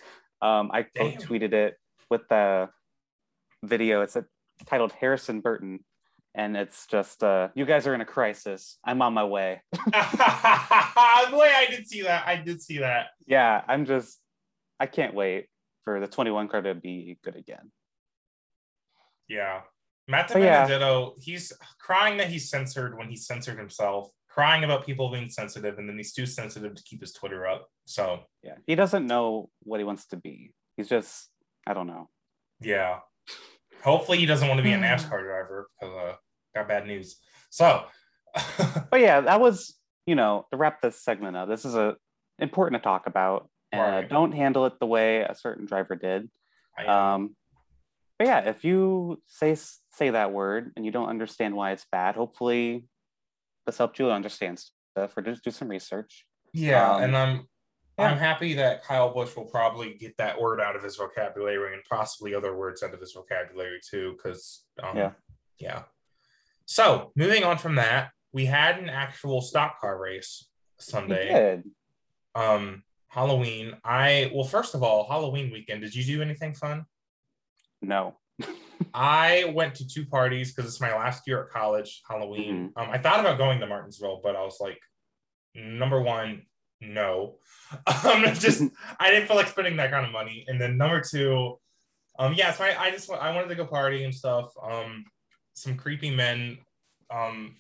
Um, 0.60 0.72
I 0.74 0.86
Damn. 0.96 1.14
tweeted 1.22 1.54
it 1.54 1.76
with 2.10 2.22
the 2.30 2.70
video. 3.64 4.02
It's 4.02 4.16
a, 4.16 4.26
titled 4.66 4.94
Harrison 4.94 5.42
Burton, 5.42 5.80
and 6.34 6.56
it's 6.56 6.88
just 6.88 7.22
uh, 7.24 7.50
you 7.54 7.66
guys 7.66 7.86
are 7.86 7.94
in 7.94 8.00
a 8.02 8.06
crisis. 8.06 8.78
I'm 8.86 9.02
on 9.02 9.14
my 9.14 9.26
way. 9.26 9.62
Boy, 9.76 9.92
I 9.94 11.68
did 11.70 11.88
see 11.88 12.04
that. 12.04 12.24
I 12.26 12.38
did 12.38 12.62
see 12.62 12.78
that. 12.80 13.08
Yeah, 13.28 13.62
I'm 13.68 13.86
just 13.86 14.20
I 14.80 14.86
can't 14.88 15.14
wait 15.14 15.48
for 15.86 16.00
the 16.02 16.08
21 16.08 16.50
car 16.50 16.62
to 16.62 16.76
be 16.76 17.18
good 17.24 17.36
again. 17.36 17.72
Yeah. 19.30 19.62
Matt 20.08 20.30
But 20.32 20.42
yeah. 20.42 20.66
Benedetto, 20.66 21.16
he's 21.18 21.52
crying 21.80 22.18
that 22.18 22.28
he's 22.28 22.50
censored 22.50 22.98
when 22.98 23.10
he 23.10 23.16
censored 23.16 23.58
himself, 23.58 24.10
crying 24.30 24.64
about 24.64 24.86
people 24.86 25.10
being 25.12 25.30
sensitive, 25.30 25.80
and 25.80 25.88
then 25.90 25.98
he's 25.98 26.14
too 26.14 26.26
sensitive 26.26 26.76
to 26.76 26.84
keep 26.84 27.02
his 27.02 27.14
Twitter 27.14 27.48
up. 27.48 27.68
So 27.86 28.24
Yeah, 28.44 28.56
he 28.68 28.76
doesn't 28.76 29.08
know 29.08 29.50
what 29.64 29.80
he 29.80 29.84
wants 29.84 30.06
to 30.08 30.18
be. 30.18 30.52
He's 30.78 30.90
just 30.90 31.30
I 31.66 31.74
don't 31.74 31.88
know. 31.88 32.10
Yeah. 32.60 33.00
Hopefully 33.84 34.18
he 34.20 34.26
doesn't 34.26 34.48
want 34.48 34.60
to 34.60 34.64
be 34.64 34.74
a 34.74 34.78
Hmm. 34.78 34.84
NASCAR 34.84 35.24
driver 35.24 35.70
because 35.80 35.96
uh, 35.96 36.16
got 36.54 36.68
bad 36.68 36.86
news. 36.86 37.18
So, 37.50 37.86
But 38.92 39.00
yeah, 39.00 39.22
that 39.22 39.40
was 39.40 39.76
you 40.06 40.16
know 40.16 40.46
to 40.52 40.58
wrap 40.58 40.82
this 40.82 41.02
segment 41.02 41.36
up. 41.38 41.50
This 41.50 41.66
is 41.66 41.76
a 41.76 41.96
important 42.40 42.82
to 42.82 42.86
talk 42.88 43.08
about. 43.08 43.50
Uh, 43.74 44.02
Don't 44.02 44.32
handle 44.32 44.66
it 44.66 44.80
the 44.80 44.86
way 44.86 45.22
a 45.22 45.36
certain 45.36 45.66
driver 45.66 45.96
did. 45.96 46.30
I, 46.78 46.86
Um, 46.86 47.36
but 48.18 48.28
yeah, 48.28 48.40
if 48.50 48.64
you 48.64 49.22
say 49.28 49.56
say 49.92 50.10
that 50.12 50.32
word 50.32 50.72
and 50.76 50.86
you 50.86 50.92
don't 50.92 51.10
understand 51.10 51.56
why 51.56 51.72
it's 51.72 51.86
bad, 51.92 52.16
hopefully 52.16 52.86
this 53.66 53.78
helped 53.78 54.00
you 54.00 54.10
understand 54.12 54.60
stuff 54.60 55.18
or 55.18 55.22
just 55.22 55.44
do 55.44 55.52
some 55.52 55.68
research. 55.68 56.26
yeah, 56.54 56.94
um, 56.96 57.04
and 57.04 57.18
I'm 57.18 57.48
yeah. 57.98 58.06
I'm 58.10 58.18
happy 58.18 58.54
that 58.56 58.84
Kyle 58.84 59.14
Busch 59.14 59.36
will 59.36 59.46
probably 59.46 59.96
get 59.96 60.16
that 60.18 60.40
word 60.40 60.62
out 60.62 60.76
of 60.76 60.84
his 60.84 60.96
vocabulary 60.96 61.74
and 61.74 61.84
possibly 61.90 62.34
other 62.36 62.56
words 62.56 62.84
out 62.84 62.94
of 62.94 63.00
his 63.02 63.14
vocabulary 63.14 63.80
too, 63.90 64.14
because 64.16 64.66
um, 64.82 64.96
Yeah. 64.98 65.12
yeah. 65.60 65.84
So 66.66 67.12
moving 67.16 67.44
on 67.44 67.58
from 67.58 67.76
that, 67.76 68.12
we 68.32 68.46
had 68.46 68.80
an 68.80 68.90
actual 68.90 69.42
stock 69.42 69.80
car 69.80 69.98
race 70.00 70.48
Sunday. 70.80 71.34
did. 71.34 71.64
Um, 72.34 72.84
Halloween. 73.16 73.78
I 73.86 74.30
well, 74.34 74.44
first 74.44 74.76
of 74.76 74.84
all, 74.84 75.08
Halloween 75.08 75.50
weekend. 75.50 75.82
Did 75.82 75.96
you 75.96 76.04
do 76.04 76.22
anything 76.22 76.54
fun? 76.54 76.86
No. 77.82 78.18
I 78.94 79.54
went 79.56 79.76
to 79.76 79.88
two 79.88 80.06
parties 80.06 80.54
because 80.54 80.70
it's 80.70 80.82
my 80.82 80.94
last 80.94 81.24
year 81.26 81.44
at 81.44 81.50
college, 81.50 82.02
Halloween. 82.08 82.74
Mm-hmm. 82.76 82.80
Um, 82.80 82.90
I 82.92 82.98
thought 82.98 83.22
about 83.22 83.38
going 83.38 83.62
to 83.62 83.68
Martinsville, 83.68 84.20
but 84.22 84.36
I 84.36 84.44
was 84.44 84.58
like, 84.60 84.80
number 85.56 86.02
one, 86.02 86.44
no. 86.82 87.38
Um, 88.06 88.26
just 88.36 88.62
I 89.00 89.10
didn't 89.12 89.28
feel 89.28 89.38
like 89.38 89.48
spending 89.48 89.78
that 89.78 89.92
kind 89.92 90.06
of 90.06 90.12
money. 90.12 90.46
And 90.48 90.60
then 90.60 90.78
number 90.78 91.02
two, 91.02 91.58
um, 92.20 92.34
yeah, 92.34 92.52
so 92.52 92.66
I, 92.66 92.76
I 92.78 92.92
just 92.92 93.10
I 93.10 93.34
wanted 93.34 93.48
to 93.48 93.56
go 93.56 93.66
party 93.66 94.04
and 94.04 94.14
stuff. 94.14 94.52
Um, 94.62 95.06
some 95.54 95.78
creepy 95.78 96.14
men. 96.14 96.58
Um, 97.10 97.56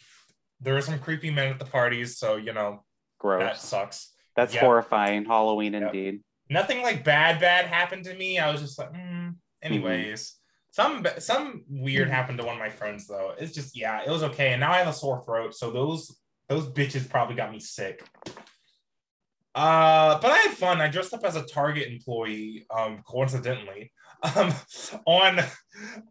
there 0.59 0.73
were 0.73 0.81
some 0.81 0.99
creepy 0.99 1.31
men 1.31 1.47
at 1.47 1.59
the 1.59 1.65
parties, 1.65 2.17
so 2.17 2.35
you 2.35 2.53
know 2.53 2.83
gross. 3.19 3.41
that 3.41 3.57
sucks. 3.57 4.14
That's 4.35 4.53
yeah. 4.53 4.61
horrifying. 4.61 5.25
Halloween 5.25 5.73
Yep. 5.73 5.83
indeed. 5.83 6.21
nothing 6.49 6.81
like 6.83 7.03
bad 7.03 7.39
bad 7.39 7.65
happened 7.65 8.03
to 8.05 8.13
me 8.13 8.37
i 8.37 8.51
was 8.51 8.61
just 8.61 8.77
like 8.77 8.91
mm. 8.93 9.33
anyways 9.63 10.35
some 10.69 11.03
some 11.17 11.63
weird 11.67 12.07
Mhm. 12.07 12.11
happened 12.11 12.37
to 12.37 12.45
one 12.45 12.53
of 12.55 12.59
my 12.59 12.69
friends 12.69 13.07
though 13.07 13.33
it's 13.39 13.51
just 13.53 13.75
yeah 13.75 14.01
it 14.05 14.09
was 14.11 14.21
okay 14.23 14.51
and 14.53 14.59
now 14.59 14.71
i 14.71 14.77
have 14.77 14.87
a 14.87 14.93
sore 14.93 15.23
throat 15.25 15.55
so 15.55 15.71
those 15.71 16.15
those 16.47 16.67
bitches 16.67 17.09
probably 17.09 17.35
got 17.35 17.51
me 17.51 17.59
sick 17.59 18.03
uh 19.55 20.19
but 20.19 20.31
i 20.31 20.37
had 20.37 20.51
fun 20.51 20.81
i 20.81 20.87
dressed 20.87 21.13
up 21.13 21.23
as 21.23 21.35
a 21.35 21.43
target 21.45 21.87
employee 21.91 22.65
um 22.75 23.01
coincidentally 23.07 23.91
um 24.35 24.53
on 25.05 25.39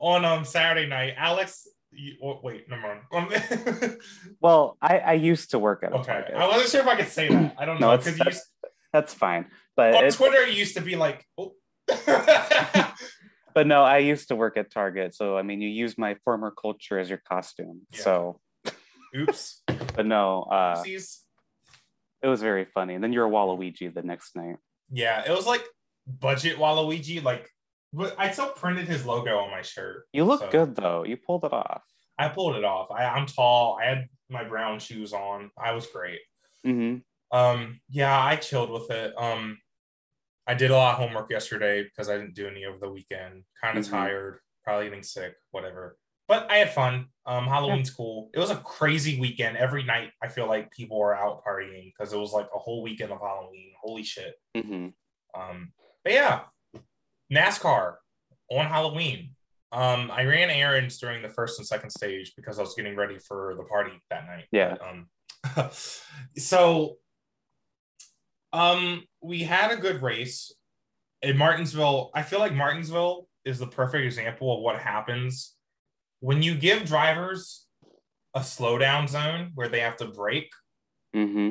on 0.00 0.24
um 0.24 0.44
saturday 0.44 0.86
night 0.88 1.14
alex 1.16 1.66
you, 1.96 2.16
oh, 2.22 2.40
wait 2.42 2.68
never 2.68 3.00
mind 3.10 3.98
Well, 4.40 4.76
I, 4.80 4.98
I 4.98 5.12
used 5.14 5.50
to 5.52 5.58
work 5.58 5.82
at 5.84 5.92
a 5.92 5.96
okay 5.96 6.06
Target. 6.12 6.34
i 6.36 6.46
wasn't 6.46 6.70
sure 6.70 6.80
if 6.80 6.86
i 6.88 6.96
could 6.96 7.08
say 7.08 7.28
that 7.28 7.54
i 7.58 7.64
don't 7.64 7.80
No, 7.80 7.94
know 7.96 8.02
you 8.02 8.12
used 8.24 8.42
That's 8.92 9.12
fine. 9.12 9.46
But 9.76 9.94
on 9.96 10.04
it, 10.04 10.14
Twitter, 10.14 10.46
you 10.46 10.54
used 10.54 10.76
to 10.76 10.80
be 10.80 10.94
like, 10.94 11.26
oh. 11.36 11.54
but 13.54 13.66
no, 13.66 13.82
I 13.82 13.98
used 13.98 14.28
to 14.28 14.36
work 14.36 14.56
at 14.56 14.70
Target. 14.70 15.14
So 15.16 15.36
I 15.36 15.42
mean 15.42 15.60
you 15.60 15.68
use 15.68 15.98
my 15.98 16.14
former 16.24 16.50
culture 16.52 16.98
as 16.98 17.08
your 17.08 17.18
costume. 17.28 17.82
Yeah. 17.90 18.00
So 18.00 18.40
oops, 19.16 19.62
but 19.96 20.06
no, 20.06 20.42
uh 20.44 20.76
oopsies. 20.76 21.18
it 22.22 22.28
was 22.28 22.40
very 22.40 22.64
funny. 22.66 22.94
And 22.94 23.02
then 23.02 23.12
you're 23.12 23.26
a 23.26 23.30
Waluigi 23.30 23.92
the 23.92 24.02
next 24.02 24.36
night. 24.36 24.56
Yeah, 24.92 25.24
it 25.26 25.30
was 25.30 25.46
like 25.46 25.64
budget 26.06 26.56
Waluigi. 26.58 27.22
Like, 27.22 27.48
but 27.94 28.14
I 28.18 28.30
still 28.30 28.50
printed 28.50 28.86
his 28.88 29.06
logo 29.06 29.38
on 29.38 29.50
my 29.50 29.62
shirt. 29.62 30.04
You 30.12 30.24
look 30.24 30.40
So- 30.40 30.50
good 30.50 30.76
though. 30.76 31.04
You 31.04 31.16
pulled 31.16 31.44
it 31.44 31.52
off. 31.52 31.82
I 32.18 32.28
pulled 32.28 32.56
it 32.56 32.64
off. 32.64 32.90
I, 32.90 33.04
I'm 33.06 33.26
tall. 33.26 33.78
I 33.80 33.86
had 33.86 34.06
my 34.28 34.44
brown 34.44 34.78
shoes 34.78 35.12
on. 35.12 35.50
I 35.58 35.72
was 35.72 35.86
great. 35.88 36.20
hmm 36.64 36.96
Um, 37.32 37.80
yeah, 37.88 38.18
I 38.18 38.36
chilled 38.36 38.70
with 38.70 38.90
it. 38.90 39.12
Um, 39.18 39.58
I 40.46 40.54
did 40.54 40.70
a 40.70 40.76
lot 40.76 40.92
of 40.94 40.98
homework 41.00 41.30
yesterday 41.30 41.82
because 41.82 42.08
I 42.08 42.16
didn't 42.18 42.34
do 42.34 42.46
any 42.46 42.64
over 42.66 42.78
the 42.78 42.90
weekend. 42.90 43.44
Kind 43.60 43.78
of 43.78 43.84
Mhm. 43.86 43.90
tired, 43.90 44.40
probably 44.62 44.86
getting 44.86 45.02
sick, 45.02 45.34
whatever. 45.50 45.98
But 46.28 46.50
I 46.50 46.56
had 46.58 46.72
fun. 46.72 47.08
Um, 47.26 47.46
Halloween's 47.46 47.90
cool. 47.90 48.30
It 48.32 48.38
was 48.38 48.50
a 48.50 48.56
crazy 48.56 49.18
weekend. 49.20 49.56
Every 49.56 49.82
night, 49.82 50.10
I 50.22 50.28
feel 50.28 50.46
like 50.46 50.70
people 50.70 50.98
were 50.98 51.14
out 51.16 51.42
partying 51.44 51.92
because 51.92 52.12
it 52.12 52.18
was 52.18 52.32
like 52.32 52.46
a 52.54 52.58
whole 52.58 52.82
weekend 52.82 53.10
of 53.12 53.20
Halloween. 53.20 53.72
Holy 53.82 54.04
shit. 54.04 54.34
hmm 54.56 54.88
Um, 55.34 55.72
but 56.04 56.12
yeah, 56.12 56.44
NASCAR 57.34 57.94
on 58.50 58.66
Halloween. 58.66 59.30
Um, 59.72 60.10
I 60.12 60.24
ran 60.24 60.50
errands 60.50 60.98
during 60.98 61.22
the 61.22 61.28
first 61.28 61.58
and 61.58 61.66
second 61.66 61.90
stage 61.90 62.32
because 62.36 62.58
I 62.58 62.62
was 62.62 62.74
getting 62.74 62.94
ready 62.94 63.18
for 63.18 63.54
the 63.56 63.64
party 63.64 63.92
that 64.10 64.26
night. 64.26 64.46
Yeah. 64.52 64.76
Um, 64.80 65.08
so, 66.36 66.96
um, 68.52 69.02
we 69.20 69.40
had 69.40 69.72
a 69.72 69.76
good 69.76 70.00
race 70.00 70.54
in 71.22 71.36
Martinsville. 71.36 72.10
I 72.14 72.22
feel 72.22 72.38
like 72.38 72.54
Martinsville 72.54 73.26
is 73.44 73.58
the 73.58 73.66
perfect 73.66 74.04
example 74.04 74.54
of 74.54 74.62
what 74.62 74.78
happens 74.78 75.54
when 76.20 76.42
you 76.42 76.54
give 76.54 76.86
drivers 76.86 77.66
a 78.34 78.40
slowdown 78.40 79.08
zone 79.08 79.50
where 79.54 79.68
they 79.68 79.80
have 79.80 79.96
to 79.96 80.06
brake, 80.06 80.50
hmm 81.12 81.50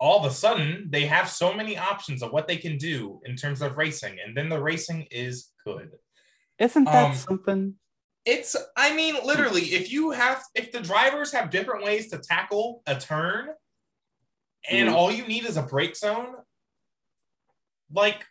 all 0.00 0.18
of 0.18 0.24
a 0.30 0.34
sudden 0.34 0.88
they 0.90 1.04
have 1.06 1.28
so 1.28 1.52
many 1.52 1.76
options 1.76 2.22
of 2.22 2.32
what 2.32 2.48
they 2.48 2.56
can 2.56 2.78
do 2.78 3.20
in 3.24 3.36
terms 3.36 3.60
of 3.60 3.76
racing, 3.76 4.18
and 4.24 4.36
then 4.36 4.48
the 4.48 4.60
racing 4.60 5.06
is 5.10 5.52
good. 5.64 5.90
Isn't 6.58 6.84
that 6.84 7.10
Um, 7.10 7.14
something? 7.14 7.74
It's, 8.24 8.56
I 8.76 8.94
mean, 8.94 9.16
literally, 9.24 9.62
if 9.74 9.90
you 9.90 10.10
have, 10.10 10.42
if 10.54 10.72
the 10.72 10.80
drivers 10.80 11.32
have 11.32 11.50
different 11.50 11.84
ways 11.84 12.10
to 12.10 12.18
tackle 12.18 12.82
a 12.86 12.98
turn, 12.98 13.50
and 14.68 14.88
Mhm. 14.88 14.92
all 14.94 15.10
you 15.10 15.26
need 15.26 15.44
is 15.46 15.56
a 15.56 15.62
brake 15.62 15.96
zone, 15.96 16.36
like 17.92 18.26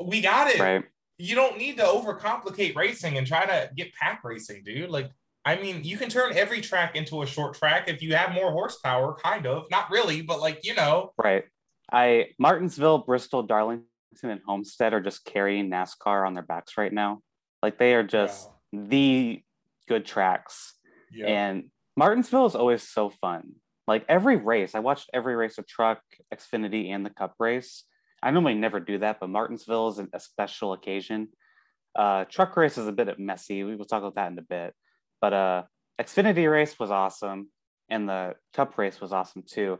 we 0.00 0.20
got 0.20 0.48
it. 0.48 0.60
Right. 0.60 0.84
You 1.16 1.34
don't 1.34 1.58
need 1.58 1.76
to 1.78 1.84
overcomplicate 1.84 2.76
racing 2.76 3.18
and 3.18 3.26
try 3.26 3.46
to 3.46 3.70
get 3.74 3.92
pack 3.94 4.22
racing, 4.22 4.62
dude. 4.62 4.90
Like, 4.90 5.10
I 5.48 5.60
mean, 5.62 5.82
you 5.82 5.96
can 5.96 6.08
turn 6.10 6.36
every 6.36 6.60
track 6.60 6.94
into 6.94 7.22
a 7.22 7.26
short 7.26 7.54
track 7.54 7.88
if 7.88 8.02
you 8.02 8.14
have 8.14 8.32
more 8.34 8.52
horsepower, 8.52 9.14
kind 9.22 9.46
of. 9.46 9.64
Not 9.70 9.90
really, 9.90 10.20
but 10.22 10.40
like, 10.40 10.60
you 10.64 10.74
know, 10.74 11.12
Right. 11.16 11.44
I 11.90 12.26
Martinsville, 12.38 12.98
Bristol, 12.98 13.42
Darlington, 13.42 13.86
and 14.22 14.40
Homestead 14.46 14.92
are 14.92 15.00
just 15.00 15.24
carrying 15.24 15.70
NASCAR 15.70 16.26
on 16.26 16.34
their 16.34 16.42
backs 16.42 16.76
right 16.76 16.92
now. 16.92 17.20
Like 17.62 17.78
they 17.78 17.94
are 17.94 18.02
just 18.02 18.48
the 18.72 19.42
good 19.88 20.04
tracks. 20.04 20.74
yeah. 21.12 21.26
And 21.26 21.70
Martinsville 21.96 22.44
is 22.46 22.54
always 22.54 22.82
so 22.82 23.08
fun. 23.08 23.54
Like 23.86 24.04
every 24.08 24.36
race, 24.36 24.74
I 24.74 24.80
watched 24.80 25.08
every 25.14 25.34
race 25.34 25.56
of 25.56 25.66
truck, 25.66 26.02
Xfinity, 26.32 26.90
and 26.90 27.06
the 27.06 27.10
Cup 27.10 27.34
race. 27.38 27.84
I 28.22 28.30
normally 28.32 28.54
never 28.54 28.80
do 28.80 28.98
that, 28.98 29.18
but 29.18 29.30
Martinsville 29.30 29.88
is 29.88 29.98
an- 29.98 30.10
a 30.12 30.20
special 30.20 30.74
occasion. 30.74 31.28
Uh, 31.96 32.24
truck 32.26 32.54
race 32.56 32.76
is 32.76 32.86
a 32.86 32.92
bit 32.92 33.18
messy. 33.18 33.64
We 33.64 33.76
will 33.76 33.86
talk 33.86 34.02
about 34.02 34.16
that 34.16 34.30
in 34.30 34.38
a 34.38 34.42
bit. 34.42 34.74
But 35.20 35.32
uh, 35.32 35.62
Xfinity 36.00 36.50
race 36.50 36.78
was 36.78 36.90
awesome, 36.90 37.50
and 37.88 38.08
the 38.08 38.34
Cup 38.54 38.76
race 38.78 39.00
was 39.00 39.12
awesome 39.12 39.42
too. 39.42 39.78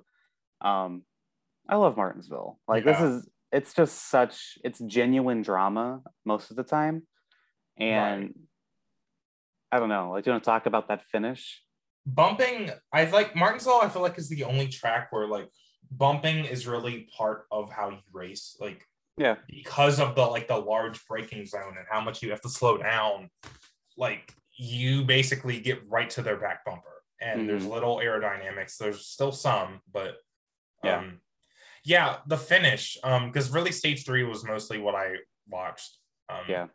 Um, 0.61 1.03
I 1.69 1.77
love 1.77 1.97
Martinsville. 1.97 2.59
Like 2.67 2.85
this 2.85 3.01
is 3.01 3.29
it's 3.53 3.73
just 3.75 4.11
such 4.11 4.59
it's 4.65 4.79
genuine 4.81 5.43
drama 5.43 6.03
most 6.25 6.51
of 6.51 6.57
the 6.57 6.65
time, 6.65 7.07
and 7.77 8.23
Right. 8.23 8.35
I 9.71 9.79
don't 9.79 9.91
know. 9.91 10.11
Like, 10.13 10.25
do 10.25 10.31
you 10.31 10.33
want 10.35 10.45
to 10.45 10.51
talk 10.51 10.67
about 10.67 10.89
that 10.89 11.05
finish? 11.05 11.63
bumping 12.07 12.71
i 12.91 13.05
like 13.11 13.37
martinsville 13.37 13.81
i 13.83 13.89
feel 13.89 14.01
like 14.01 14.17
is 14.17 14.31
the 14.31 14.43
only 14.45 14.67
track 14.67 15.09
where 15.11 15.27
like 15.27 15.47
bumping 15.91 16.47
is 16.47 16.67
really 16.67 17.07
part 17.15 17.45
of 17.51 17.71
how 17.71 17.91
you 17.91 17.99
race 18.15 18.57
like 18.61 18.83
Yeah. 19.19 19.35
because 19.47 20.01
of 20.01 20.15
the 20.15 20.23
like 20.23 20.49
the 20.49 20.57
large 20.57 21.07
braking 21.07 21.45
zone 21.45 21.75
and 21.77 21.87
how 21.91 22.01
much 22.01 22.23
you 22.23 22.31
have 22.31 22.41
to 22.43 22.49
slow 22.49 22.79
down 22.79 23.29
like 23.99 24.33
you 24.59 25.05
basically 25.05 25.61
get 25.61 25.89
right 25.89 26.11
to 26.11 26.21
their 26.23 26.37
back 26.37 26.65
bumper 26.65 27.03
and 27.21 27.49
there's 27.49 27.65
little 27.65 27.97
aerodynamics 27.99 28.77
there's 28.77 29.07
still 29.07 29.33
some 29.33 29.81
but 29.93 30.17
Yeah. 30.85 30.99
um 30.99 31.21
yeah 31.85 32.17
the 32.27 32.37
finish 32.37 32.99
um 33.05 33.27
because 33.31 33.51
really 33.51 33.73
stage 33.73 34.05
three 34.05 34.25
was 34.25 34.45
mostly 34.45 34.79
what 34.79 34.95
i 34.95 35.15
watched 35.49 35.97
um 36.29 36.45
Yeah. 36.49 36.67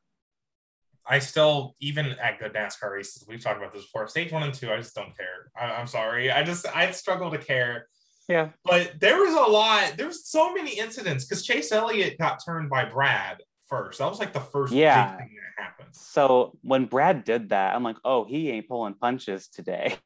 I 1.05 1.19
still, 1.19 1.75
even 1.81 2.05
at 2.13 2.39
good 2.39 2.53
NASCAR 2.53 2.93
races, 2.93 3.25
we've 3.27 3.41
talked 3.43 3.57
about 3.57 3.73
this 3.73 3.83
before. 3.83 4.07
Stage 4.07 4.31
one 4.31 4.43
and 4.43 4.53
two, 4.53 4.71
I 4.71 4.77
just 4.77 4.95
don't 4.95 5.13
care. 5.17 5.51
I, 5.53 5.65
I'm 5.73 5.85
sorry. 5.85 6.31
I 6.31 6.43
just, 6.43 6.65
I 6.73 6.91
struggle 6.91 7.29
to 7.29 7.37
care. 7.37 7.89
Yeah. 8.29 8.51
But 8.63 9.01
there 9.01 9.17
was 9.17 9.33
a 9.33 9.51
lot. 9.51 9.95
There's 9.97 10.25
so 10.25 10.53
many 10.53 10.79
incidents 10.79 11.25
because 11.25 11.45
Chase 11.45 11.73
Elliott 11.73 12.17
got 12.17 12.39
turned 12.45 12.69
by 12.69 12.85
Brad 12.85 13.41
first. 13.74 14.00
That 14.00 14.10
was 14.10 14.20
like 14.20 14.34
the 14.34 14.39
first 14.39 14.72
Yeah. 14.74 15.12
big 15.12 15.18
thing 15.27 15.36
that 15.58 15.63
happened. 15.63 15.89
So 15.94 16.58
when 16.62 16.86
Brad 16.86 17.24
did 17.24 17.50
that, 17.50 17.75
I'm 17.75 17.84
like, 17.84 17.98
oh, 18.06 18.25
he 18.25 18.50
ain't 18.51 18.68
pulling 18.68 18.94
punches 18.96 19.48
today. 19.48 19.96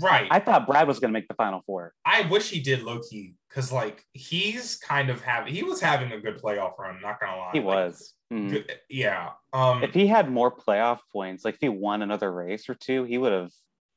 Right. 0.00 0.26
I 0.30 0.38
thought 0.40 0.66
Brad 0.66 0.88
was 0.88 1.00
gonna 1.00 1.12
make 1.12 1.28
the 1.28 1.34
final 1.34 1.60
four. 1.66 1.92
I 2.06 2.22
wish 2.22 2.48
he 2.48 2.60
did 2.60 2.82
low 2.82 3.00
key 3.00 3.34
because 3.50 3.70
like 3.70 4.02
he's 4.14 4.76
kind 4.76 5.10
of 5.10 5.20
having, 5.20 5.52
he 5.54 5.62
was 5.62 5.82
having 5.82 6.12
a 6.12 6.18
good 6.18 6.40
playoff 6.40 6.78
run. 6.78 6.98
Not 7.02 7.20
gonna 7.20 7.36
lie. 7.36 7.50
He 7.52 7.58
Like, 7.60 7.66
was. 7.66 8.14
Mhm. 8.32 8.50
good- 8.52 8.72
yeah. 8.88 9.32
Um. 9.52 9.82
If 9.82 9.92
he 9.92 10.06
had 10.06 10.30
more 10.30 10.50
playoff 10.50 11.00
points, 11.12 11.44
like 11.44 11.56
if 11.56 11.60
he 11.60 11.68
won 11.68 12.00
another 12.00 12.32
race 12.32 12.70
or 12.70 12.74
two, 12.74 13.04
he 13.04 13.18
would 13.18 13.32
have 13.34 13.50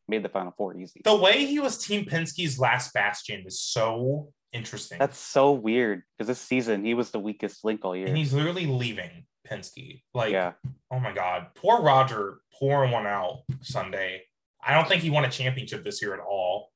made 0.09 0.21
the 0.21 0.27
final 0.27 0.51
four 0.57 0.75
easy. 0.77 0.99
the 1.05 1.15
way 1.15 1.45
he 1.45 1.59
was 1.61 1.77
Team 1.77 2.03
Penske's 2.03 2.59
last 2.59 2.93
bastion 2.93 3.45
is 3.47 3.61
so 3.63 4.33
interesting. 4.55 4.97
That's 4.97 5.17
so 5.19 5.51
weird 5.51 6.03
because 6.17 6.27
this 6.27 6.39
season 6.41 6.83
he 6.85 6.93
was 6.93 7.11
the 7.11 7.19
weakest 7.19 7.63
link 7.65 7.81
all 7.83 7.95
year. 7.95 8.07
and 8.07 8.17
he's 8.17 8.33
literally 8.33 8.65
leaving 8.65 9.25
Penske. 9.47 10.01
Like, 10.13 10.31
yeah, 10.31 10.53
oh 10.91 10.99
my 10.99 11.11
god, 11.13 11.47
poor 11.55 11.81
Roger 11.81 12.39
pouring 12.59 12.91
one 12.91 13.05
out 13.05 13.43
Sunday. 13.61 14.23
I 14.65 14.73
don't 14.73 14.87
think 14.87 15.01
he 15.03 15.09
won 15.09 15.25
a 15.25 15.29
championship 15.29 15.83
this 15.83 16.01
year 16.01 16.13
at 16.13 16.19
all. 16.19 16.71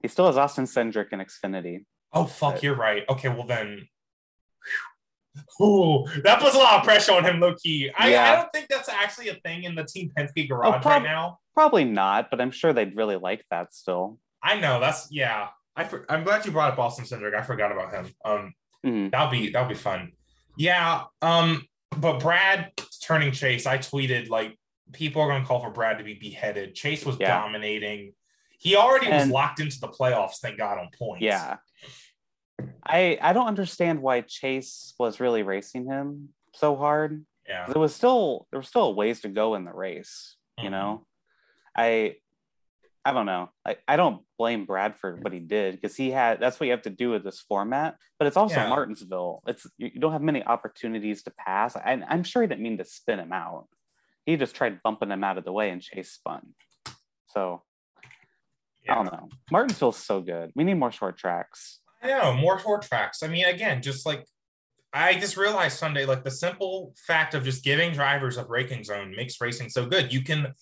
he 0.00 0.08
still 0.08 0.26
has 0.26 0.36
Austin 0.38 0.64
Cindric 0.64 1.08
and 1.12 1.20
Xfinity. 1.20 1.84
Oh 2.12 2.24
fuck, 2.24 2.54
Right. 2.54 2.62
you're 2.62 2.74
right. 2.76 3.04
Okay, 3.08 3.28
well 3.28 3.46
then. 3.46 3.86
Ooh, 5.62 6.04
that 6.24 6.40
puts 6.40 6.54
a 6.56 6.58
lot 6.58 6.78
of 6.78 6.84
pressure 6.84 7.12
on 7.12 7.24
him, 7.24 7.38
low 7.38 7.54
key. 7.54 7.90
I, 7.96 8.16
I 8.16 8.34
don't 8.36 8.52
think 8.52 8.66
that's 8.68 8.88
actually 8.88 9.28
a 9.28 9.34
thing 9.34 9.62
in 9.64 9.74
the 9.76 9.84
Team 9.84 10.10
Penske 10.16 10.48
garage 10.48 10.68
Oh, 10.68 10.80
prob- 10.80 10.84
right 10.84 11.02
now. 11.02 11.38
Probably 11.54 11.84
not, 11.84 12.30
but 12.30 12.40
I'm 12.40 12.50
sure 12.50 12.72
they'd 12.72 12.96
really 12.96 13.16
like 13.16 13.44
that 13.50 13.72
still. 13.74 14.18
I 14.42 14.58
know 14.58 14.80
that's 14.80 15.08
yeah. 15.12 15.48
I 15.80 15.84
for, 15.84 16.04
I'm 16.10 16.24
glad 16.24 16.44
you 16.44 16.52
brought 16.52 16.72
up 16.72 16.78
Austin 16.78 17.06
Cindric. 17.06 17.34
I 17.34 17.42
forgot 17.42 17.72
about 17.72 17.90
him. 17.92 18.14
Um, 18.24 18.54
Mhm. 18.84 19.10
That'll 19.10 19.28
be 19.30 19.50
that'll 19.50 19.68
be 19.68 19.74
fun. 19.74 20.12
Yeah. 20.56 21.04
Um, 21.20 21.66
but 21.98 22.18
Brad 22.20 22.72
turning 23.02 23.32
Chase, 23.32 23.66
I 23.66 23.76
tweeted 23.78 24.28
like 24.30 24.58
people 24.92 25.20
are 25.22 25.28
gonna 25.28 25.44
call 25.44 25.60
for 25.60 25.70
Brad 25.70 25.98
to 25.98 26.04
be 26.04 26.14
beheaded. 26.14 26.74
Chase 26.74 27.04
was 27.04 27.16
Yeah. 27.20 27.40
dominating. 27.40 28.14
He 28.58 28.76
already 28.76 29.08
was 29.10 29.28
locked 29.28 29.60
into 29.60 29.78
the 29.80 29.88
playoffs, 29.88 30.38
thank 30.40 30.56
God, 30.58 30.78
on 30.78 30.88
points. 30.98 31.22
Yeah. 31.22 31.58
I 32.86 33.18
I 33.20 33.32
don't 33.32 33.46
understand 33.48 34.00
why 34.02 34.20
Chase 34.22 34.94
was 34.98 35.20
really 35.20 35.42
racing 35.42 35.86
him 35.86 36.30
so 36.54 36.76
hard. 36.76 37.24
Yeah. 37.46 37.66
There 37.66 37.80
was 37.80 37.94
still 37.94 38.46
there 38.50 38.60
was 38.60 38.68
still 38.68 38.84
a 38.84 38.90
ways 38.92 39.20
to 39.22 39.28
go 39.28 39.54
in 39.56 39.64
the 39.64 39.72
race, 39.74 40.36
you 40.58 40.68
Mhm. 40.68 40.72
know. 40.72 41.06
I 41.76 42.16
I 43.04 43.12
don't 43.12 43.26
know. 43.26 43.50
I, 43.64 43.76
I 43.88 43.96
don't 43.96 44.22
blame 44.38 44.66
Brad 44.66 44.96
for 44.96 45.16
what 45.16 45.32
he 45.32 45.38
did 45.38 45.80
because 45.80 45.96
he 45.96 46.10
had 46.10 46.38
that's 46.38 46.60
what 46.60 46.66
you 46.66 46.72
have 46.72 46.82
to 46.82 46.90
do 46.90 47.10
with 47.10 47.24
this 47.24 47.40
format. 47.40 47.96
But 48.18 48.28
it's 48.28 48.36
also 48.36 48.56
Yeah. 48.56 48.68
Martinsville. 48.68 49.42
It's 49.46 49.66
you, 49.78 49.90
don't 49.98 50.12
have 50.12 50.22
many 50.22 50.44
opportunities 50.44 51.22
to 51.22 51.30
pass. 51.30 51.76
And 51.82 52.04
I'm 52.08 52.24
sure 52.24 52.42
he 52.42 52.48
didn't 52.48 52.62
mean 52.62 52.78
to 52.78 52.84
spin 52.84 53.18
him 53.18 53.32
out. 53.32 53.68
He 54.26 54.36
just 54.36 54.54
tried 54.54 54.82
bumping 54.82 55.10
him 55.10 55.24
out 55.24 55.38
of 55.38 55.44
the 55.44 55.52
way 55.52 55.70
and 55.70 55.80
Chase 55.80 56.12
spun. 56.12 56.54
So 57.28 57.62
I 58.88 58.94
don't 58.94 59.06
know. 59.06 59.28
Martinsville's 59.50 59.96
so 59.96 60.20
good. 60.20 60.52
We 60.54 60.64
need 60.64 60.74
more 60.74 60.92
short 60.92 61.16
tracks. 61.16 61.80
I 62.02 62.08
know 62.08 62.34
more 62.34 62.58
short 62.58 62.82
tracks. 62.82 63.22
I 63.22 63.28
mean, 63.28 63.46
again, 63.46 63.82
just 63.82 64.04
like 64.04 64.26
I 64.92 65.14
just 65.14 65.36
realized 65.36 65.78
Sunday, 65.78 66.04
like 66.04 66.24
the 66.24 66.30
simple 66.30 66.94
fact 67.06 67.34
of 67.34 67.44
just 67.44 67.62
giving 67.64 67.92
drivers 67.92 68.36
a 68.36 68.44
braking 68.44 68.84
zone 68.84 69.14
makes 69.16 69.40
racing 69.40 69.68
so 69.70 69.86
good. 69.86 70.12
You 70.12 70.22
can 70.22 70.52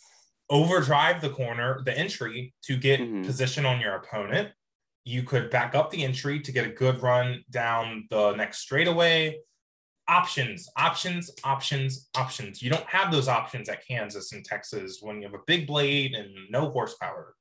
overdrive 0.50 1.20
the 1.20 1.30
corner, 1.30 1.82
the 1.84 1.96
entry 1.96 2.54
to 2.62 2.76
get 2.76 3.00
Mhm. 3.00 3.24
position 3.24 3.66
on 3.66 3.80
your 3.80 3.94
opponent. 3.94 4.52
You 5.04 5.22
could 5.22 5.50
back 5.50 5.74
up 5.74 5.90
the 5.90 6.04
entry 6.04 6.40
to 6.40 6.52
get 6.52 6.66
a 6.66 6.70
good 6.70 7.00
run 7.02 7.44
down 7.50 8.06
the 8.10 8.34
next 8.34 8.58
straightaway. 8.58 9.40
Options, 10.06 10.68
options, 10.76 11.30
options, 11.44 12.08
options. 12.14 12.62
You 12.62 12.70
don't 12.70 12.88
have 12.88 13.12
those 13.12 13.28
options 13.28 13.68
at 13.68 13.86
Kansas 13.86 14.32
and 14.32 14.44
Texas 14.44 15.00
when 15.02 15.16
you 15.20 15.28
have 15.28 15.34
a 15.34 15.44
big 15.46 15.66
blade 15.66 16.14
and 16.14 16.30
no 16.50 16.70
horsepower. 16.70 17.34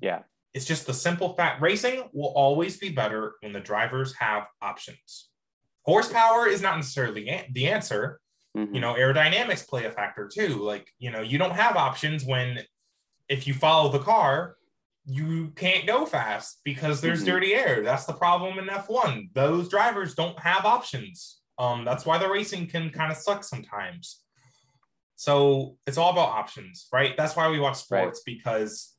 Yeah. 0.00 0.22
It's 0.52 0.66
just 0.66 0.86
the 0.86 0.92
simple 0.94 1.34
fact 1.34 1.62
racing 1.62 2.10
will 2.12 2.32
always 2.34 2.76
be 2.76 2.90
better 2.90 3.36
when 3.40 3.52
the 3.52 3.60
drivers 3.60 4.14
have 4.16 4.46
options. 4.60 5.30
Horsepower 5.86 6.46
is 6.46 6.60
not 6.60 6.76
necessarily 6.76 7.46
the 7.50 7.68
answer. 7.68 8.20
Mhm. 8.56 8.74
You 8.74 8.80
know, 8.80 8.94
aerodynamics 8.94 9.66
play 9.66 9.84
a 9.86 9.90
factor 9.90 10.28
too. 10.28 10.56
Like, 10.56 10.92
you 10.98 11.10
know, 11.10 11.20
you 11.20 11.38
don't 11.38 11.54
have 11.54 11.76
options 11.76 12.24
when 12.24 12.60
if 13.28 13.46
you 13.46 13.54
follow 13.54 13.90
the 13.90 13.98
car, 13.98 14.56
you 15.04 15.50
can't 15.52 15.86
go 15.86 16.04
fast 16.06 16.60
because 16.64 17.00
there's 17.00 17.22
Mhm. 17.22 17.26
dirty 17.26 17.54
air. 17.54 17.82
That's 17.82 18.04
the 18.04 18.12
problem 18.12 18.58
in 18.58 18.68
F1. 18.68 19.30
Those 19.32 19.68
drivers 19.68 20.14
don't 20.14 20.38
have 20.40 20.64
options. 20.64 21.40
Um, 21.58 21.84
that's 21.84 22.04
why 22.04 22.18
the 22.18 22.28
racing 22.28 22.68
can 22.68 22.90
kind 22.90 23.10
of 23.10 23.18
suck 23.18 23.42
sometimes. 23.42 24.22
So 25.16 25.78
it's 25.86 25.98
all 25.98 26.10
about 26.10 26.30
options, 26.30 26.88
right? 26.92 27.16
That's 27.16 27.36
why 27.36 27.48
we 27.48 27.58
watch 27.60 27.76
sports 27.76 28.22
because, 28.24 28.96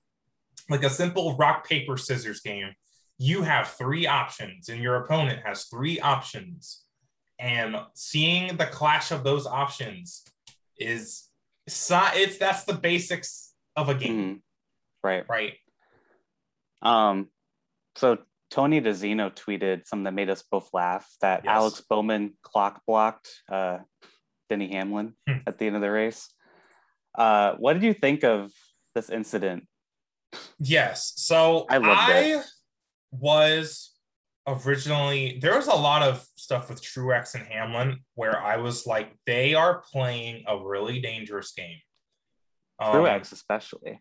like 0.69 0.83
a 0.83 0.89
simple 0.89 1.35
rock, 1.37 1.67
paper, 1.67 1.97
scissors 1.97 2.39
game, 2.41 2.73
you 3.17 3.43
have 3.43 3.69
three 3.69 4.07
options 4.07 4.69
and 4.69 4.81
your 4.81 4.95
opponent 4.95 5.45
has 5.45 5.65
three 5.65 5.99
options. 5.99 6.82
And 7.39 7.75
seeing 7.93 8.55
the 8.57 8.65
clash 8.67 9.11
of 9.11 9.23
those 9.23 9.45
options 9.47 10.23
is 10.77 11.29
it's 11.67 12.37
that's 12.37 12.63
the 12.65 12.73
basics 12.73 13.53
of 13.75 13.89
a 13.89 13.95
game, 13.95 14.35
Mhm. 14.35 14.41
Right. 15.03 15.25
right? 15.29 15.53
Um, 16.81 17.29
so 17.95 18.19
Tony 18.51 18.81
DiZinno 18.81 19.33
tweeted 19.33 19.87
something 19.87 20.03
that 20.03 20.13
made 20.13 20.29
us 20.29 20.43
both 20.43 20.69
laugh 20.73 21.09
that 21.21 21.43
Yes. 21.43 21.51
Alex 21.51 21.81
Bowman 21.89 22.37
clock 22.43 22.81
blocked 22.85 23.29
uh, 23.49 23.79
Denny 24.49 24.69
Hamlin 24.73 25.15
Hmm. 25.27 25.37
at 25.47 25.57
the 25.57 25.65
end 25.67 25.75
of 25.75 25.81
the 25.81 25.89
race. 25.91 26.29
Uh, 27.15 27.55
what 27.55 27.73
did 27.73 27.83
you 27.83 27.93
think 27.93 28.23
of 28.23 28.51
this 28.95 29.09
incident? 29.09 29.67
Yes. 30.59 31.13
So 31.15 31.65
I 31.69 31.77
I, 31.77 32.19
it. 32.39 32.45
was 33.11 33.92
originally 34.45 35.39
there 35.41 35.55
was 35.55 35.67
a 35.67 35.73
lot 35.75 36.01
of 36.01 36.25
stuff 36.35 36.69
with 36.69 36.81
Truex 36.81 37.35
and 37.35 37.43
Hamlin 37.45 37.99
where 38.15 38.41
I 38.41 38.57
was 38.57 38.85
like, 38.85 39.13
they 39.25 39.53
are 39.53 39.81
playing 39.91 40.43
a 40.47 40.57
really 40.57 40.99
dangerous 40.99 41.51
game. 41.53 41.77
Um, 42.79 42.93
Truex, 42.95 43.31
especially. 43.31 43.99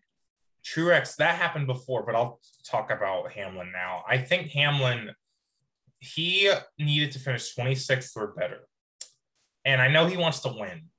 Truex, 0.65 1.15
that 1.17 1.35
happened 1.35 1.67
before, 1.67 2.05
but 2.05 2.15
I'll 2.15 2.39
talk 2.65 2.91
about 2.91 3.31
Hamlin 3.33 3.71
now. 3.71 4.03
I 4.07 4.17
think 4.17 4.51
Hamlin, 4.51 5.11
he 5.99 6.51
needed 6.77 7.11
to 7.13 7.19
finish 7.19 7.53
26th 7.55 8.15
or 8.17 8.27
better. 8.33 8.67
And 9.65 9.81
I 9.81 9.87
know 9.89 10.07
he 10.07 10.17
wants 10.17 10.41
to 10.41 10.49
win, 10.49 10.89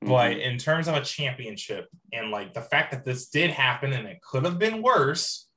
but 0.00 0.32
Mhm. 0.32 0.40
in 0.42 0.58
terms 0.58 0.88
of 0.88 0.96
a 0.96 1.04
championship 1.04 1.88
and 2.12 2.30
like 2.32 2.52
the 2.52 2.62
fact 2.62 2.90
that 2.90 3.04
this 3.04 3.28
did 3.28 3.50
happen 3.50 3.92
and 3.92 4.08
it 4.08 4.20
could 4.22 4.44
have 4.44 4.58
been 4.58 4.82
worse, 4.82 5.48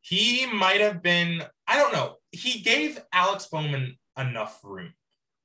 he 0.00 0.46
might 0.46 0.80
have 0.80 1.02
been, 1.02 1.42
I 1.66 1.76
don't 1.76 1.92
know, 1.92 2.16
he 2.34 2.60
gave 2.60 3.00
Alex 3.12 3.46
Bowman 3.46 3.96
enough 4.18 4.60
room. 4.62 4.92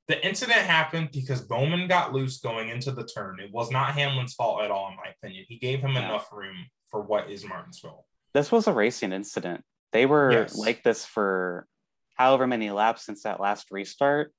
The 0.08 0.24
incident 0.26 0.58
happened 0.60 1.10
because 1.12 1.40
Bowman 1.42 1.86
got 1.86 2.12
loose 2.12 2.38
going 2.40 2.68
into 2.68 2.90
the 2.90 3.04
turn. 3.04 3.38
It 3.40 3.52
was 3.52 3.70
not 3.70 3.92
Hamlin's 3.92 4.34
fault 4.34 4.62
at 4.62 4.70
all, 4.70 4.88
in 4.88 4.96
my 4.96 5.12
opinion. 5.16 5.44
He 5.48 5.56
gave 5.58 5.80
him 5.80 5.94
No. 5.94 6.00
enough 6.00 6.32
room 6.32 6.56
for 6.90 7.00
what 7.00 7.30
is 7.30 7.44
Martinsville. 7.44 8.06
this 8.34 8.50
was 8.52 8.66
a 8.68 8.72
racing 8.72 9.12
incident. 9.12 9.64
They 9.92 10.06
were 10.06 10.30
Yes. 10.32 10.56
like 10.56 10.82
this 10.84 11.04
for 11.04 11.66
however 12.16 12.46
many 12.46 12.70
laps 12.70 13.04
since 13.04 13.22
that 13.24 13.40
last 13.40 13.70
restart. 13.72 14.32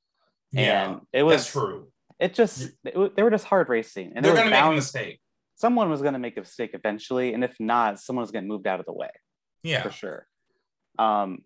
Yeah, 0.52 0.92
and 0.92 1.02
it 1.14 1.24
was 1.24 1.44
that's 1.44 1.52
true. 1.52 1.92
it 2.20 2.34
just 2.34 2.72
it, 2.86 3.16
they 3.16 3.24
were 3.24 3.30
just 3.32 3.46
hard 3.46 3.68
racing 3.70 4.14
and 4.16 4.24
They're 4.26 4.34
going 4.34 4.46
to 4.46 4.52
make 4.52 4.62
a 4.64 4.72
mistake. 4.72 5.20
someone 5.56 5.90
was 5.90 6.02
going 6.02 6.14
to 6.14 6.20
make 6.20 6.36
a 6.38 6.42
mistake 6.42 6.72
eventually 6.74 7.34
and 7.34 7.44
if 7.44 7.56
not 7.60 8.00
someone 8.00 8.22
was 8.24 8.32
getting 8.32 8.48
moved 8.50 8.68
out 8.68 8.80
of 8.82 8.86
the 8.86 8.94
way 8.94 9.10
Yeah, 9.64 9.82
for 9.84 9.92
sure 9.92 10.28
um 11.00 11.40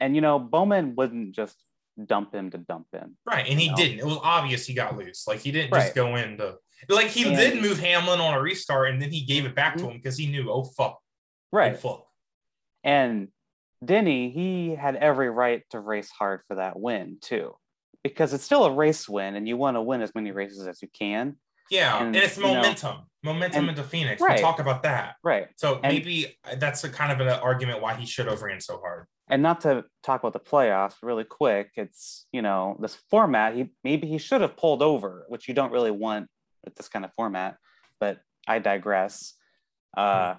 and 0.00 0.14
you 0.14 0.20
know 0.20 0.38
bowman 0.38 0.94
wouldn't 0.96 1.32
just 1.34 1.56
dump 2.06 2.34
him 2.34 2.50
to 2.50 2.58
dump 2.58 2.86
him 2.92 3.16
right. 3.26 3.46
And 3.48 3.60
he 3.60 3.68
No. 3.68 3.76
didn't. 3.76 3.98
It 3.98 4.06
was 4.06 4.18
obvious 4.22 4.64
he 4.66 4.72
got 4.74 4.96
loose. 4.96 5.26
Like 5.26 5.40
he 5.40 5.52
didn't 5.52 5.70
Right. 5.72 5.82
just 5.82 5.94
go 5.94 6.16
into 6.16 6.56
like 6.88 7.08
he 7.08 7.26
And- 7.26 7.36
did 7.36 7.60
move 7.62 7.78
Hamlin 7.78 8.20
on 8.20 8.32
a 8.34 8.40
restart, 8.40 8.88
and 8.90 9.02
then 9.02 9.10
he 9.10 9.22
gave 9.24 9.44
it 9.44 9.54
back 9.54 9.76
to 9.76 9.84
Mhm. 9.84 9.90
him 9.90 9.96
because 9.98 10.16
he 10.16 10.26
knew, 10.26 10.50
oh 10.50 10.64
fuck, 10.64 10.98
oh, 10.98 11.02
right 11.52 11.76
fuck. 11.76 12.06
and 12.84 13.28
denny 13.84 14.30
he 14.30 14.74
had 14.74 14.96
every 14.96 15.28
right 15.30 15.62
to 15.70 15.80
race 15.80 16.10
hard 16.10 16.40
for 16.48 16.56
that 16.56 16.78
win 16.78 17.18
too 17.20 17.54
because 18.02 18.32
it's 18.32 18.44
still 18.44 18.64
a 18.64 18.72
race 18.74 19.08
win 19.08 19.34
and 19.36 19.46
you 19.48 19.56
want 19.56 19.74
to 19.76 19.82
win 19.82 20.00
as 20.02 20.14
many 20.14 20.30
races 20.32 20.66
as 20.66 20.80
you 20.82 20.88
can 20.88 21.36
Yeah, 21.70 21.98
And, 21.98 22.06
and, 22.08 22.16
it's 22.16 22.36
you 22.36 22.42
know, 22.42 22.54
momentum, 22.54 22.96
momentum 23.22 23.60
and- 23.60 23.68
into 23.70 23.82
Phoenix. 23.88 24.20
right. 24.20 24.36
We 24.38 24.42
talk 24.42 24.58
about 24.60 24.82
that. 24.82 25.14
right 25.22 25.48
So 25.56 25.74
And- 25.82 25.92
maybe 25.94 26.36
that's 26.56 26.84
a 26.84 26.90
kind 26.90 27.12
of 27.12 27.20
an 27.20 27.28
argument 27.40 27.80
why 27.80 27.94
he 27.94 28.04
should 28.06 28.26
have 28.26 28.42
ran 28.42 28.60
so 28.60 28.78
hard. 28.78 29.06
and 29.28 29.42
not 29.42 29.60
to 29.62 29.84
talk 30.02 30.20
about 30.22 30.32
the 30.32 30.40
playoffs 30.40 30.96
really 31.02 31.22
quick 31.22 31.70
it's 31.76 32.26
you 32.32 32.42
know 32.42 32.76
this 32.80 32.96
format 33.10 33.54
he 33.54 33.70
maybe 33.84 34.08
he 34.08 34.18
should 34.18 34.40
have 34.40 34.56
pulled 34.56 34.82
over 34.82 35.24
which 35.28 35.46
you 35.46 35.54
don't 35.54 35.70
really 35.70 35.92
want 35.92 36.26
with 36.64 36.74
this 36.74 36.88
kind 36.88 37.04
of 37.04 37.12
format 37.14 37.56
but 38.00 38.18
i 38.48 38.58
digress 38.58 39.34
uh 39.96 40.34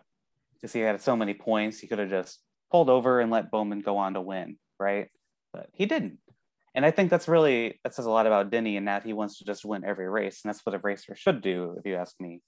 because 0.53 0.73
he 0.73 0.81
had 0.81 0.99
so 1.01 1.15
many 1.15 1.33
points 1.33 1.79
he 1.79 1.87
could 1.87 1.99
have 1.99 2.09
just 2.09 2.39
pulled 2.69 2.89
over 2.89 3.21
and 3.21 3.31
let 3.31 3.49
bowman 3.49 3.79
go 3.79 3.95
on 3.97 4.13
to 4.15 4.19
win 4.21 4.57
right 4.77 5.07
but 5.53 5.69
he 5.71 5.85
didn't 5.85 6.17
and 6.75 6.85
i 6.85 6.91
think 6.91 7.09
that's 7.09 7.27
really 7.27 7.79
that 7.83 7.93
says 7.93 8.05
a 8.05 8.09
lot 8.09 8.27
about 8.27 8.49
denny 8.49 8.77
and 8.77 8.87
that 8.87 9.03
he 9.03 9.13
wants 9.13 9.37
to 9.39 9.45
just 9.45 9.65
win 9.65 9.83
every 9.85 10.09
race 10.09 10.41
and 10.43 10.49
that's 10.53 10.65
what 10.65 10.75
a 10.75 10.79
racer 10.79 11.15
should 11.15 11.41
do 11.41 11.75
if 11.77 11.85
you 11.85 11.95
ask 11.95 12.15
me 12.19 12.41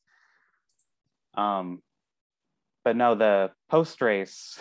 um 1.35 1.81
but 2.83 2.95
no 2.95 3.15
the 3.15 3.51
post 3.69 4.01
race 4.01 4.57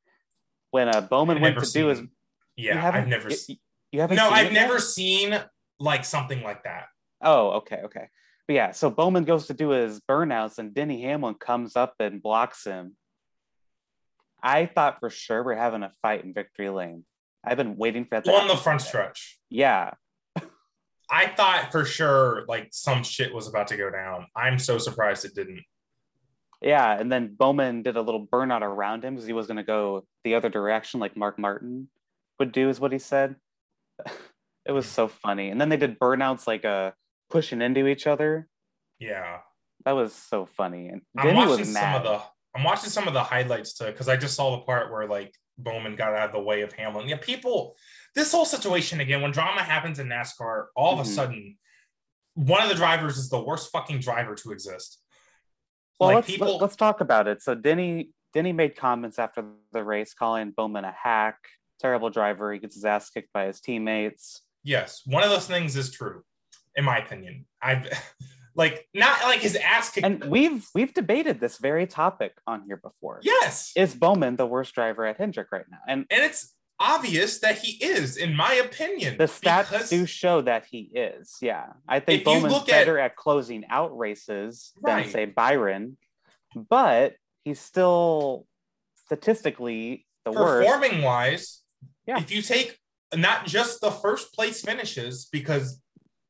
when 0.72 0.88
uh, 0.88 1.00
Bowman 1.00 1.40
went 1.40 1.56
never 1.56 1.66
to 1.66 1.72
do 1.72 1.86
his 1.88 2.00
Yeah, 2.56 2.90
I've 2.94 3.08
never. 3.08 3.28
you, 3.28 3.34
se- 3.34 3.58
you 3.90 4.00
haven't 4.00 4.16
no, 4.16 4.28
seen 4.28 4.32
I've 4.34 4.46
it 4.46 4.52
yet? 4.52 4.62
never 4.62 4.78
seen 4.78 5.40
like 5.80 6.04
something 6.04 6.42
like 6.42 6.62
that. 6.64 6.86
oh 7.22 7.50
okay 7.52 7.80
okay 7.84 8.08
but 8.46 8.54
yeah 8.54 8.70
so 8.72 8.88
Bowman 8.90 9.24
goes 9.24 9.46
to 9.48 9.54
do 9.54 9.70
his 9.70 10.00
burnouts 10.00 10.58
and 10.58 10.72
Denny 10.74 11.02
Hamlin 11.02 11.34
comes 11.34 11.74
up 11.76 11.94
and 12.00 12.22
blocks 12.22 12.64
him 12.64 12.96
I 14.42 14.66
thought 14.66 15.00
for 15.00 15.10
sure 15.10 15.42
we're 15.44 15.54
having 15.56 15.82
a 15.82 15.92
fight 16.02 16.24
in 16.24 16.32
victory 16.32 16.70
lane 16.70 17.04
I've 17.44 17.56
been 17.56 17.76
waiting 17.76 18.04
for 18.04 18.20
that 18.20 18.28
on 18.28 18.48
the 18.48 18.56
front 18.56 18.82
stretch. 18.82 19.38
yeah 19.48 19.92
I 21.10 21.26
thought 21.28 21.72
for 21.72 21.84
sure 21.84 22.44
like 22.48 22.68
some 22.72 23.02
shit 23.02 23.34
was 23.34 23.48
about 23.48 23.68
to 23.68 23.76
go 23.76 23.90
down. 23.90 24.26
I'm 24.36 24.58
so 24.58 24.78
surprised 24.78 25.24
it 25.24 25.34
didn't. 25.34 25.62
yeah 26.62 26.98
and 26.98 27.10
then 27.10 27.34
Bowman 27.38 27.82
did 27.82 27.96
a 27.96 28.02
little 28.02 28.26
burnout 28.26 28.62
around 28.62 29.04
him 29.04 29.14
because 29.14 29.26
he 29.26 29.32
was 29.32 29.46
going 29.46 29.56
to 29.56 29.62
go 29.62 30.04
the 30.24 30.34
other 30.34 30.48
direction 30.50 31.00
like 31.00 31.16
Mark 31.16 31.38
Martin 31.38 31.88
would 32.38 32.52
do 32.52 32.68
is 32.68 32.78
what 32.80 32.92
he 32.92 32.98
said 32.98 33.36
it 34.66 34.72
was 34.72 34.86
so 34.86 35.08
funny 35.08 35.50
and 35.50 35.60
then 35.60 35.68
they 35.68 35.76
did 35.76 35.98
burnouts 35.98 36.46
like 36.46 36.64
uh 36.64 36.90
pushing 37.30 37.62
into 37.62 37.86
each 37.86 38.06
other 38.06 38.48
Yeah, 38.98 39.38
that 39.84 39.92
was 39.92 40.12
so 40.12 40.46
funny 40.46 40.88
and 40.88 41.00
I'm 41.16 41.26
Denny 41.26 41.46
watching 41.46 41.64
some 41.64 41.94
of 41.94 42.02
the. 42.02 42.20
I'm 42.54 42.64
watching 42.64 42.90
some 42.90 43.06
of 43.08 43.14
the 43.14 43.22
highlights 43.22 43.74
too 43.74 43.86
because 43.86 44.08
I 44.08 44.16
just 44.16 44.34
saw 44.34 44.50
the 44.56 44.62
part 44.62 44.90
where 44.90 45.06
like 45.06 45.32
Bowman 45.62 45.96
got 45.96 46.14
out 46.14 46.26
of 46.28 46.32
the 46.32 46.40
way 46.40 46.62
of 46.62 46.72
Hamlin. 46.72 47.08
Yeah, 47.08 47.16
people. 47.16 47.76
This 48.14 48.32
whole 48.32 48.44
situation 48.44 49.00
again, 49.00 49.22
when 49.22 49.30
drama 49.30 49.62
happens 49.62 49.98
in 49.98 50.08
NASCAR, 50.08 50.66
all 50.76 50.94
of 50.94 51.00
a 51.00 51.02
Mhm. 51.08 51.14
sudden, 51.14 51.58
one 52.34 52.62
of 52.62 52.68
the 52.68 52.74
drivers 52.74 53.18
is 53.18 53.28
the 53.28 53.40
worst 53.42 53.70
fucking 53.70 54.00
driver 54.00 54.34
to 54.36 54.52
exist. 54.52 55.02
Well, 55.98 56.08
like 56.08 56.14
let's 56.16 56.26
people, 56.28 56.58
let, 56.58 56.70
us 56.70 56.76
talk 56.76 57.00
about 57.00 57.28
it. 57.28 57.42
So 57.42 57.54
Denny 57.54 58.10
Denny 58.32 58.52
made 58.52 58.76
comments 58.76 59.18
after 59.18 59.44
the 59.72 59.82
race 59.82 60.14
calling 60.14 60.52
Bowman 60.52 60.84
a 60.84 60.92
hack, 60.92 61.36
terrible 61.80 62.10
driver. 62.10 62.52
He 62.52 62.60
gets 62.60 62.76
his 62.76 62.84
ass 62.84 63.10
kicked 63.10 63.32
by 63.32 63.46
his 63.46 63.60
teammates. 63.60 64.42
yes, 64.62 65.02
one 65.04 65.22
of 65.24 65.30
those 65.30 65.46
things 65.46 65.74
is 65.76 65.90
true, 65.90 66.22
in 66.76 66.84
my 66.84 66.98
opinion. 66.98 67.46
I've 67.60 67.88
like 68.54 68.88
not 68.94 69.22
like 69.22 69.40
his 69.40 69.56
ass 69.56 69.90
kicked. 69.90 70.06
And 70.06 70.24
we've 70.24 70.66
we've 70.74 70.92
debated 70.92 71.40
this 71.40 71.58
very 71.58 71.86
topic 71.86 72.32
on 72.46 72.62
here 72.66 72.76
before. 72.76 73.20
yes, 73.22 73.72
Is 73.76 73.94
Bowman 73.94 74.36
the 74.36 74.46
worst 74.46 74.74
driver 74.74 75.06
at 75.06 75.16
Hendrick 75.18 75.48
right 75.52 75.64
now? 75.70 75.78
And 75.88 76.06
and 76.10 76.22
it's 76.22 76.54
obvious 76.82 77.40
that 77.40 77.58
he 77.58 77.72
is, 77.84 78.16
in 78.16 78.34
my 78.34 78.54
opinion. 78.54 79.18
the 79.18 79.24
stats 79.24 79.90
do 79.90 80.06
show 80.06 80.40
that 80.40 80.64
he 80.70 80.80
is. 80.94 81.36
Yeah, 81.42 81.66
I 81.86 82.00
think 82.00 82.24
Bowman's 82.24 82.52
look 82.54 82.68
at- 82.68 82.72
better 82.72 82.98
at, 82.98 83.16
closing 83.16 83.64
out 83.68 83.96
races 83.96 84.72
than 84.82 85.08
say 85.10 85.26
Byron, 85.26 85.98
but 86.54 87.16
he's 87.44 87.60
still 87.60 88.46
statistically 89.10 90.06
the 90.24 90.32
worst. 90.32 90.66
performing 90.66 91.02
wise, 91.02 91.60
Yeah. 92.06 92.18
if 92.18 92.30
you 92.30 92.42
take 92.42 92.78
not 93.14 93.44
just 93.46 93.80
the 93.80 93.90
first 93.90 94.32
place 94.32 94.62
finishes, 94.62 95.26
because 95.32 95.82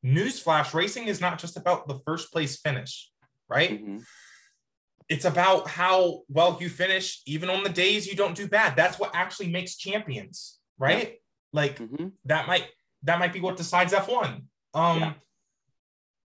newsflash 0.03 0.73
racing 0.73 1.07
is 1.07 1.21
not 1.21 1.39
just 1.39 1.57
about 1.57 1.87
the 1.87 1.99
first 2.05 2.31
place 2.31 2.59
finish, 2.59 3.09
right? 3.47 3.83
Mhm. 3.83 4.05
It's 5.09 5.25
about 5.25 5.67
how 5.67 6.21
well 6.29 6.57
you 6.61 6.69
finish, 6.69 7.21
even 7.25 7.49
on 7.49 7.63
the 7.63 7.69
days 7.69 8.07
you 8.07 8.15
don't 8.15 8.35
do 8.35 8.47
bad. 8.47 8.75
That's 8.75 8.97
what 8.97 9.11
actually 9.13 9.49
makes 9.49 9.75
champions, 9.75 10.59
right? 10.77 11.19
Like 11.53 11.77
Mhm. 11.77 12.13
that 12.25 12.47
might 12.47 12.69
that 13.03 13.17
might 13.19 13.33
be 13.33 13.41
what 13.41 13.57
decides 13.57 13.93
F1. 13.93 14.47
Um 14.73 14.99
Yeah. 14.99 15.13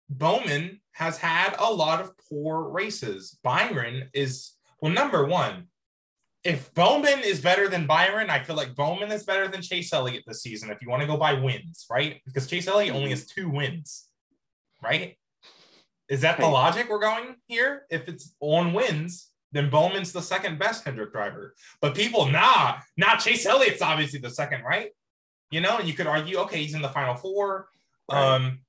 Bowman 0.09 0.81
has 0.93 1.19
had 1.19 1.57
a 1.59 1.73
lot 1.73 2.01
of 2.01 2.17
poor 2.19 2.69
races. 2.69 3.39
Byron 3.43 4.11
is 4.15 4.53
well, 4.81 4.93
number 4.93 5.25
one, 5.25 5.69
if 6.45 6.73
Bowman 6.75 7.21
is 7.21 7.41
better 7.41 7.69
than 7.69 7.87
Byron, 7.87 8.29
I 8.31 8.43
feel 8.43 8.57
like 8.57 8.75
Bowman 8.75 9.13
is 9.13 9.23
better 9.23 9.47
than 9.49 9.63
Chase 9.63 9.93
Elliott 9.93 10.25
this 10.27 10.43
season. 10.43 10.71
If 10.71 10.83
you 10.83 10.89
want 10.89 11.03
to 11.03 11.07
go 11.07 11.17
by 11.17 11.35
wins, 11.35 11.87
right? 11.91 12.21
Because 12.27 12.47
Chase 12.47 12.67
Elliott 12.67 12.95
only 12.95 13.11
has 13.11 13.27
two 13.27 13.49
wins, 13.49 14.09
right? 14.83 15.17
Is 16.09 16.21
that 16.23 16.39
the 16.39 16.47
logic 16.47 16.89
we're 16.91 16.99
going 17.01 17.37
here? 17.47 17.87
If 17.91 18.09
it's 18.09 18.35
on 18.41 18.73
wins, 18.73 19.29
then 19.53 19.71
Bowman's 19.71 20.13
the 20.13 20.21
second 20.21 20.59
best 20.59 20.85
Hendrick 20.85 21.13
driver. 21.13 21.55
But 21.81 21.95
people, 21.95 22.27
nah, 22.27 22.79
nah, 22.97 23.17
Chase 23.17 23.47
Elliott's 23.47 23.81
obviously 23.83 24.19
the 24.19 24.31
second, 24.31 24.63
right? 24.63 24.91
You 25.51 25.61
know, 25.61 25.79
and 25.79 25.87
you 25.87 25.95
could 25.95 26.07
argue, 26.07 26.39
okay, 26.39 26.59
he's 26.63 26.75
in 26.75 26.83
the 26.83 26.89
final 26.89 27.15
four. 27.15 27.69
Right. 28.11 28.35
Um, 28.35 28.61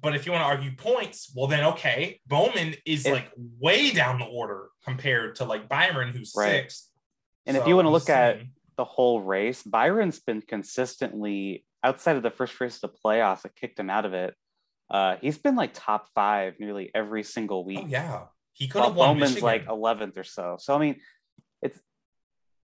but 0.00 0.14
if 0.14 0.24
you 0.26 0.32
want 0.32 0.42
to 0.42 0.46
argue 0.46 0.74
points, 0.76 1.30
well, 1.34 1.48
then 1.48 1.64
okay, 1.64 2.20
Bowman 2.26 2.74
is 2.86 3.04
If- 3.04 3.12
like 3.12 3.30
way 3.36 3.90
down 3.90 4.18
the 4.18 4.24
order 4.26 4.68
compared 4.84 5.36
to 5.36 5.44
like 5.44 5.68
Byron, 5.68 6.12
who's 6.14 6.32
Right. 6.36 6.50
sixth. 6.50 6.87
And 7.48 7.56
if 7.56 7.66
you 7.66 7.74
want 7.76 7.86
to 7.86 7.90
look 7.90 8.02
just 8.02 8.10
at 8.10 8.40
the 8.76 8.84
whole 8.84 9.20
race, 9.20 9.62
Byron's 9.62 10.20
been 10.20 10.42
consistently 10.42 11.64
outside 11.82 12.16
of 12.16 12.22
the 12.22 12.30
first 12.30 12.60
race 12.60 12.76
of 12.76 12.90
the 12.92 12.96
playoffs 13.04 13.42
that 13.42 13.56
kicked 13.56 13.78
him 13.80 13.90
out 13.90 14.04
of 14.04 14.14
it. 14.14 14.34
Uh, 14.90 15.16
he's 15.20 15.38
been 15.38 15.56
like 15.56 15.70
top 15.74 16.08
five 16.14 16.54
nearly 16.60 16.90
every 16.94 17.22
single 17.22 17.64
week. 17.64 17.80
oh 17.82 17.86
yeah, 17.88 18.20
he 18.52 18.68
could 18.68 18.82
have 18.82 18.94
won. 18.94 19.14
Bowman's 19.16 19.34
Michigan. 19.34 19.44
like 19.44 19.66
11th 19.66 20.16
or 20.16 20.24
so. 20.24 20.56
So 20.60 20.74
I 20.74 20.78
mean, 20.78 20.96
it's. 21.62 21.78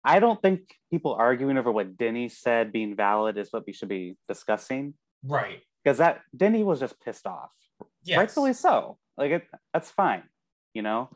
I 0.03 0.19
don't 0.19 0.41
think 0.41 0.61
people 0.89 1.13
arguing 1.13 1.57
over 1.57 1.71
what 1.71 1.97
Denny 1.97 2.29
said 2.29 2.71
being 2.71 2.95
valid 2.95 3.37
is 3.37 3.51
what 3.51 3.65
we 3.67 3.73
should 3.73 3.89
be 3.89 4.15
discussing 4.29 4.93
right. 5.25 5.59
because 5.83 5.97
that 5.97 6.21
Denny 6.35 6.63
was 6.63 6.79
just 6.79 6.99
pissed 7.01 7.27
off, 7.27 7.51
Yes. 8.03 8.17
rightfully 8.17 8.53
so. 8.53 8.97
Like 9.17 9.31
it, 9.31 9.43
that's 9.73 9.91
fine, 9.91 10.23
you 10.73 10.81
know. 10.81 11.09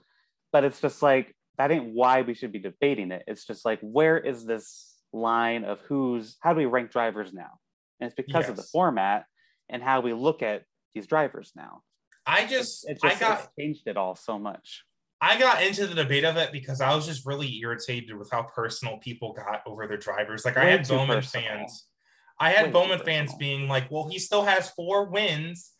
But 0.51 0.65
it's 0.65 0.81
just 0.81 1.01
like 1.01 1.33
that 1.57 1.71
ain't 1.71 1.93
why 1.93 2.21
we 2.21 2.33
should 2.33 2.51
be 2.51 2.59
debating 2.59 3.11
it. 3.11 3.23
It's 3.27 3.45
just 3.45 3.65
like 3.65 3.79
where 3.81 4.17
is 4.17 4.45
this 4.45 4.95
line 5.11 5.63
of 5.63 5.79
who's 5.87 6.37
how 6.39 6.53
do 6.53 6.59
we 6.59 6.65
rank 6.65 6.91
drivers 6.91 7.33
now? 7.33 7.59
And 7.99 8.07
it's 8.07 8.15
because 8.15 8.43
yes. 8.43 8.49
of 8.49 8.55
the 8.55 8.63
format 8.63 9.25
and 9.69 9.81
how 9.81 10.01
we 10.01 10.13
look 10.13 10.41
at 10.41 10.63
these 10.93 11.07
drivers 11.07 11.51
now. 11.55 11.81
I 12.25 12.45
just, 12.45 12.87
it, 12.87 12.93
it 12.93 13.01
just 13.01 13.17
I 13.17 13.19
got 13.19 13.49
changed 13.57 13.87
it 13.87 13.97
all 13.97 14.15
so 14.15 14.39
much. 14.39 14.83
I 15.21 15.39
got 15.39 15.63
into 15.63 15.87
the 15.87 15.95
debate 15.95 16.25
of 16.25 16.35
it 16.35 16.51
because 16.51 16.81
I 16.81 16.93
was 16.93 17.05
just 17.05 17.25
really 17.25 17.57
irritated 17.59 18.17
with 18.17 18.29
how 18.29 18.43
personal 18.43 18.97
people 18.97 19.33
got 19.33 19.61
over 19.65 19.87
their 19.87 19.97
drivers. 19.97 20.43
Like 20.43 20.55
Way 20.55 20.63
I 20.63 20.69
had 20.71 20.87
Bowman 20.87 21.17
personal. 21.17 21.47
fans. 21.47 21.85
I 22.39 22.51
had 22.51 22.65
Way 22.67 22.71
Bowman 22.71 22.99
fans 22.99 23.33
being 23.35 23.67
like, 23.69 23.89
well, 23.89 24.09
he 24.09 24.19
still 24.19 24.43
has 24.43 24.69
four 24.71 25.09
wins 25.09 25.71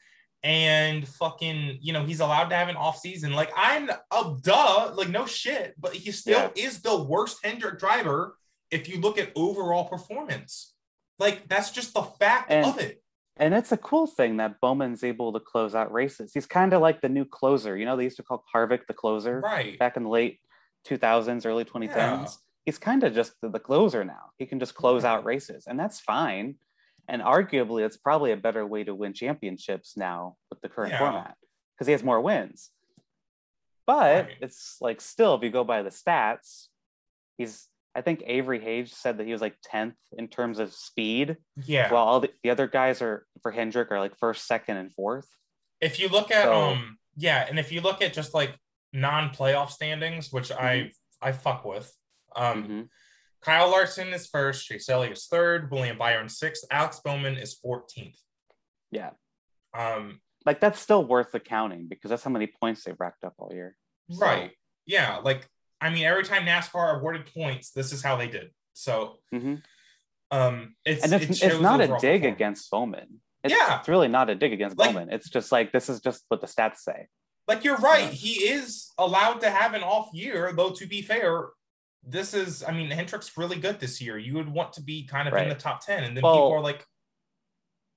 and 0.44 1.08
fucking, 1.08 1.80
you 1.82 1.94
know, 1.94 2.06
he's 2.06 2.20
allowed 2.20 2.50
to 2.50 2.56
have 2.56 2.68
an 2.68 2.76
off 2.76 3.00
season. 3.00 3.34
Like 3.34 3.52
I'm 3.56 3.90
a 3.90 4.36
duh, 4.42 4.94
like 4.96 5.10
no 5.10 5.26
shit, 5.26 5.74
but 5.80 5.94
he 5.94 6.12
still 6.12 6.52
yeah. 6.56 6.64
is 6.68 6.82
the 6.82 7.02
worst 7.02 7.40
Hendrick 7.44 7.80
driver 7.80 8.38
if 8.70 8.90
you 8.90 9.00
look 9.00 9.18
at 9.18 9.32
overall 9.36 9.86
performance. 9.86 10.74
Like 11.20 11.48
that's 11.48 11.72
just 11.72 11.94
the 11.94 12.02
fact 12.02 12.52
and, 12.52 12.66
of 12.66 12.80
it. 12.80 13.02
And 13.38 13.54
it's 13.54 13.72
a 13.72 13.78
cool 13.78 14.06
thing 14.06 14.38
that 14.38 14.60
Bowman's 14.60 15.04
able 15.04 15.34
to 15.34 15.40
close 15.40 15.74
out 15.74 15.92
races. 15.92 16.32
He's 16.34 16.46
kind 16.46 16.74
of 16.74 16.82
like 16.82 17.02
the 17.02 17.10
new 17.10 17.26
closer. 17.26 17.78
You 17.78 17.86
know, 17.86 17.96
they 17.96 18.04
used 18.04 18.18
to 18.18 18.24
call 18.24 18.44
Harvick 18.54 18.86
the 18.88 18.94
closer 18.94 19.40
right. 19.40 19.80
back 19.80 19.98
in 19.98 20.04
the 20.04 20.10
late 20.10 20.40
2000s, 20.88 21.46
early 21.46 21.66
2010s. 21.66 21.96
Yeah. 21.96 22.28
He's 22.66 22.78
kind 22.78 23.04
of 23.04 23.14
just 23.14 23.34
the, 23.42 23.50
the, 23.50 23.60
closer 23.60 24.04
now. 24.04 24.32
He 24.38 24.46
can 24.46 24.60
just 24.60 24.76
close 24.76 25.04
yeah. 25.04 25.14
out 25.14 25.20
mm-hmm. 25.20 25.30
races, 25.30 25.66
and 25.68 25.80
that's 25.80 26.00
fine. 26.00 26.56
And 27.08 27.22
arguably, 27.22 27.86
it's 27.86 27.98
probably 27.98 28.32
a 28.32 28.38
better 28.38 28.66
way 28.66 28.84
to 28.84 28.96
win 28.96 29.14
championships 29.14 29.98
now 29.98 30.36
with 30.50 30.62
the 30.62 30.70
current 30.70 30.94
yeah. 30.94 31.00
format 31.00 31.36
because 31.76 31.88
he 31.88 31.92
has 31.92 32.04
more 32.04 32.22
wins. 32.22 32.70
But 33.86 34.26
right. 34.26 34.38
it's 34.42 34.78
like 34.80 35.02
still, 35.02 35.36
if 35.36 35.44
you 35.44 35.50
go 35.50 35.64
by 35.64 35.82
the 35.82 35.90
stats, 35.90 36.68
he's 37.38 37.68
I 37.96 38.02
think 38.02 38.24
Avery 38.26 38.60
Hage 38.60 38.92
said 38.92 39.18
that 39.18 39.28
he 39.28 39.34
was 39.34 39.42
like 39.42 39.56
10th 39.72 39.96
in 40.18 40.28
terms 40.28 40.60
of 40.60 40.74
speed. 40.74 41.38
Yeah. 41.64 41.92
While 41.92 42.04
all 42.04 42.20
the, 42.22 42.32
the 42.44 42.50
other 42.50 42.68
guys 42.68 43.02
are 43.02 43.26
for 43.42 43.52
Hendrick 43.52 43.92
are 43.92 44.00
like 44.00 44.18
first, 44.18 44.48
second, 44.48 44.78
and 44.78 44.92
fourth. 44.94 45.28
If 45.80 46.00
you 46.00 46.08
look 46.10 46.32
at 46.32 46.46
so, 46.46 46.54
um 46.54 46.98
yeah, 47.16 47.46
and 47.48 47.60
if 47.60 47.72
you 47.72 47.82
look 47.82 48.02
at 48.02 48.14
just 48.14 48.34
like 48.34 48.58
non-playoff 48.94 49.70
standings, 49.70 50.32
which 50.32 50.50
mm-hmm. 50.50 50.64
I 50.64 50.92
I 51.22 51.32
fuck 51.34 51.66
with. 51.66 51.94
Um 52.36 52.64
mm-hmm. 52.64 52.82
Kyle 53.44 53.70
Larson 53.70 54.10
is 54.10 54.28
first, 54.28 54.66
Chase 54.66 54.90
Elliott 54.90 55.18
is 55.18 55.28
third, 55.28 55.72
William 55.72 55.98
Byron 55.98 56.30
sixth, 56.30 56.66
Alex 56.72 57.02
Bowman 57.04 57.38
is 57.38 57.58
14th. 57.64 58.18
Yeah. 58.92 59.12
Um 59.78 60.20
like 60.46 60.60
that's 60.60 60.80
still 60.80 61.04
worth 61.06 61.34
accounting 61.34 61.88
because 61.88 62.10
that's 62.10 62.24
how 62.24 62.32
many 62.32 62.48
points 62.48 62.84
they've 62.84 63.00
racked 63.00 63.24
up 63.24 63.34
all 63.38 63.52
year. 63.54 63.76
So, 64.12 64.20
right. 64.20 64.52
Yeah. 64.86 65.18
Like 65.24 65.48
I 65.84 65.90
mean, 65.90 66.06
every 66.06 66.24
time 66.24 66.46
NASCAR 66.46 66.98
awarded 66.98 67.26
points, 67.34 67.72
this 67.72 67.92
is 67.92 68.02
how 68.02 68.16
they 68.16 68.30
did. 68.30 68.52
So, 68.72 69.18
mm-hmm. 69.36 69.56
um, 70.32 70.76
it's 70.86 71.04
and 71.04 71.12
it's, 71.12 71.44
it 71.44 71.52
it's 71.52 71.60
not 71.60 71.82
a 71.82 71.98
dig 72.00 72.24
against 72.24 72.72
Bowman. 72.72 73.20
It's, 73.44 73.54
yeah, 73.54 73.80
it's 73.80 73.90
really 73.90 74.08
not 74.08 74.30
a 74.30 74.36
dig 74.36 74.54
against 74.54 74.78
like, 74.78 74.94
Bowman. 74.94 75.10
It's 75.12 75.30
just 75.30 75.52
like 75.52 75.74
this 75.74 75.90
is 75.90 76.00
just 76.00 76.24
what 76.30 76.40
the 76.40 76.48
stats 76.48 76.78
say. 76.78 77.08
Like 77.50 77.66
you're 77.66 77.78
right, 77.78 78.10
he 78.10 78.48
is 78.48 78.92
allowed 78.98 79.42
to 79.42 79.50
have 79.50 79.74
an 79.74 79.84
off 79.84 80.08
year, 80.14 80.54
though. 80.56 80.70
To 80.72 80.88
be 80.88 81.02
fair, 81.02 81.50
this 82.08 82.34
is, 82.34 82.64
I 82.64 82.72
mean, 82.72 82.90
Hendrick's 82.90 83.38
really 83.38 83.58
good 83.58 83.80
this 83.80 84.02
year. 84.02 84.18
You 84.18 84.36
would 84.36 84.50
want 84.50 84.74
to 84.74 84.82
be 84.82 85.06
kind 85.06 85.28
of 85.28 85.34
right. 85.34 85.44
in 85.44 85.50
the 85.50 85.56
top 85.56 85.86
ten, 85.86 86.04
and 86.04 86.16
then 86.16 86.22
well, 86.22 86.34
people 86.34 86.54
are 86.54 86.62
like, 86.62 86.86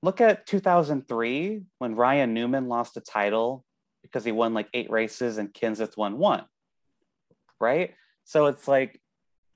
look 0.03 0.21
at 0.21 0.47
2003 0.47 1.62
when 1.79 1.95
Ryan 1.95 2.35
Newman 2.35 2.69
lost 2.69 2.97
a 2.97 3.01
title 3.01 3.64
because 4.03 4.25
he 4.25 4.33
won 4.33 4.55
like 4.55 4.69
eight 4.73 4.90
races 4.90 5.38
and 5.38 5.53
Kenseth 5.53 5.97
won 5.97 6.19
one 6.19 6.45
right? 7.61 7.95
So 8.25 8.47
it's 8.47 8.66
like, 8.66 9.01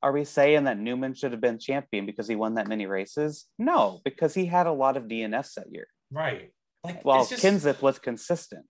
are 0.02 0.12
we 0.12 0.24
saying 0.24 0.64
that 0.64 0.78
Newman 0.78 1.14
should 1.14 1.32
have 1.32 1.40
been 1.40 1.58
champion 1.58 2.06
because 2.06 2.26
he 2.26 2.36
won 2.36 2.54
that 2.54 2.68
many 2.68 2.86
races? 2.86 3.46
No, 3.58 4.00
because 4.04 4.34
he 4.34 4.46
had 4.46 4.66
a 4.66 4.72
lot 4.72 4.96
of 4.96 5.04
DNS 5.04 5.54
that 5.54 5.66
year. 5.70 5.86
Right. 6.10 6.52
Like, 6.82 7.04
well, 7.04 7.26
just... 7.26 7.42
Kenseth 7.42 7.82
was 7.82 7.98
consistent. 7.98 8.64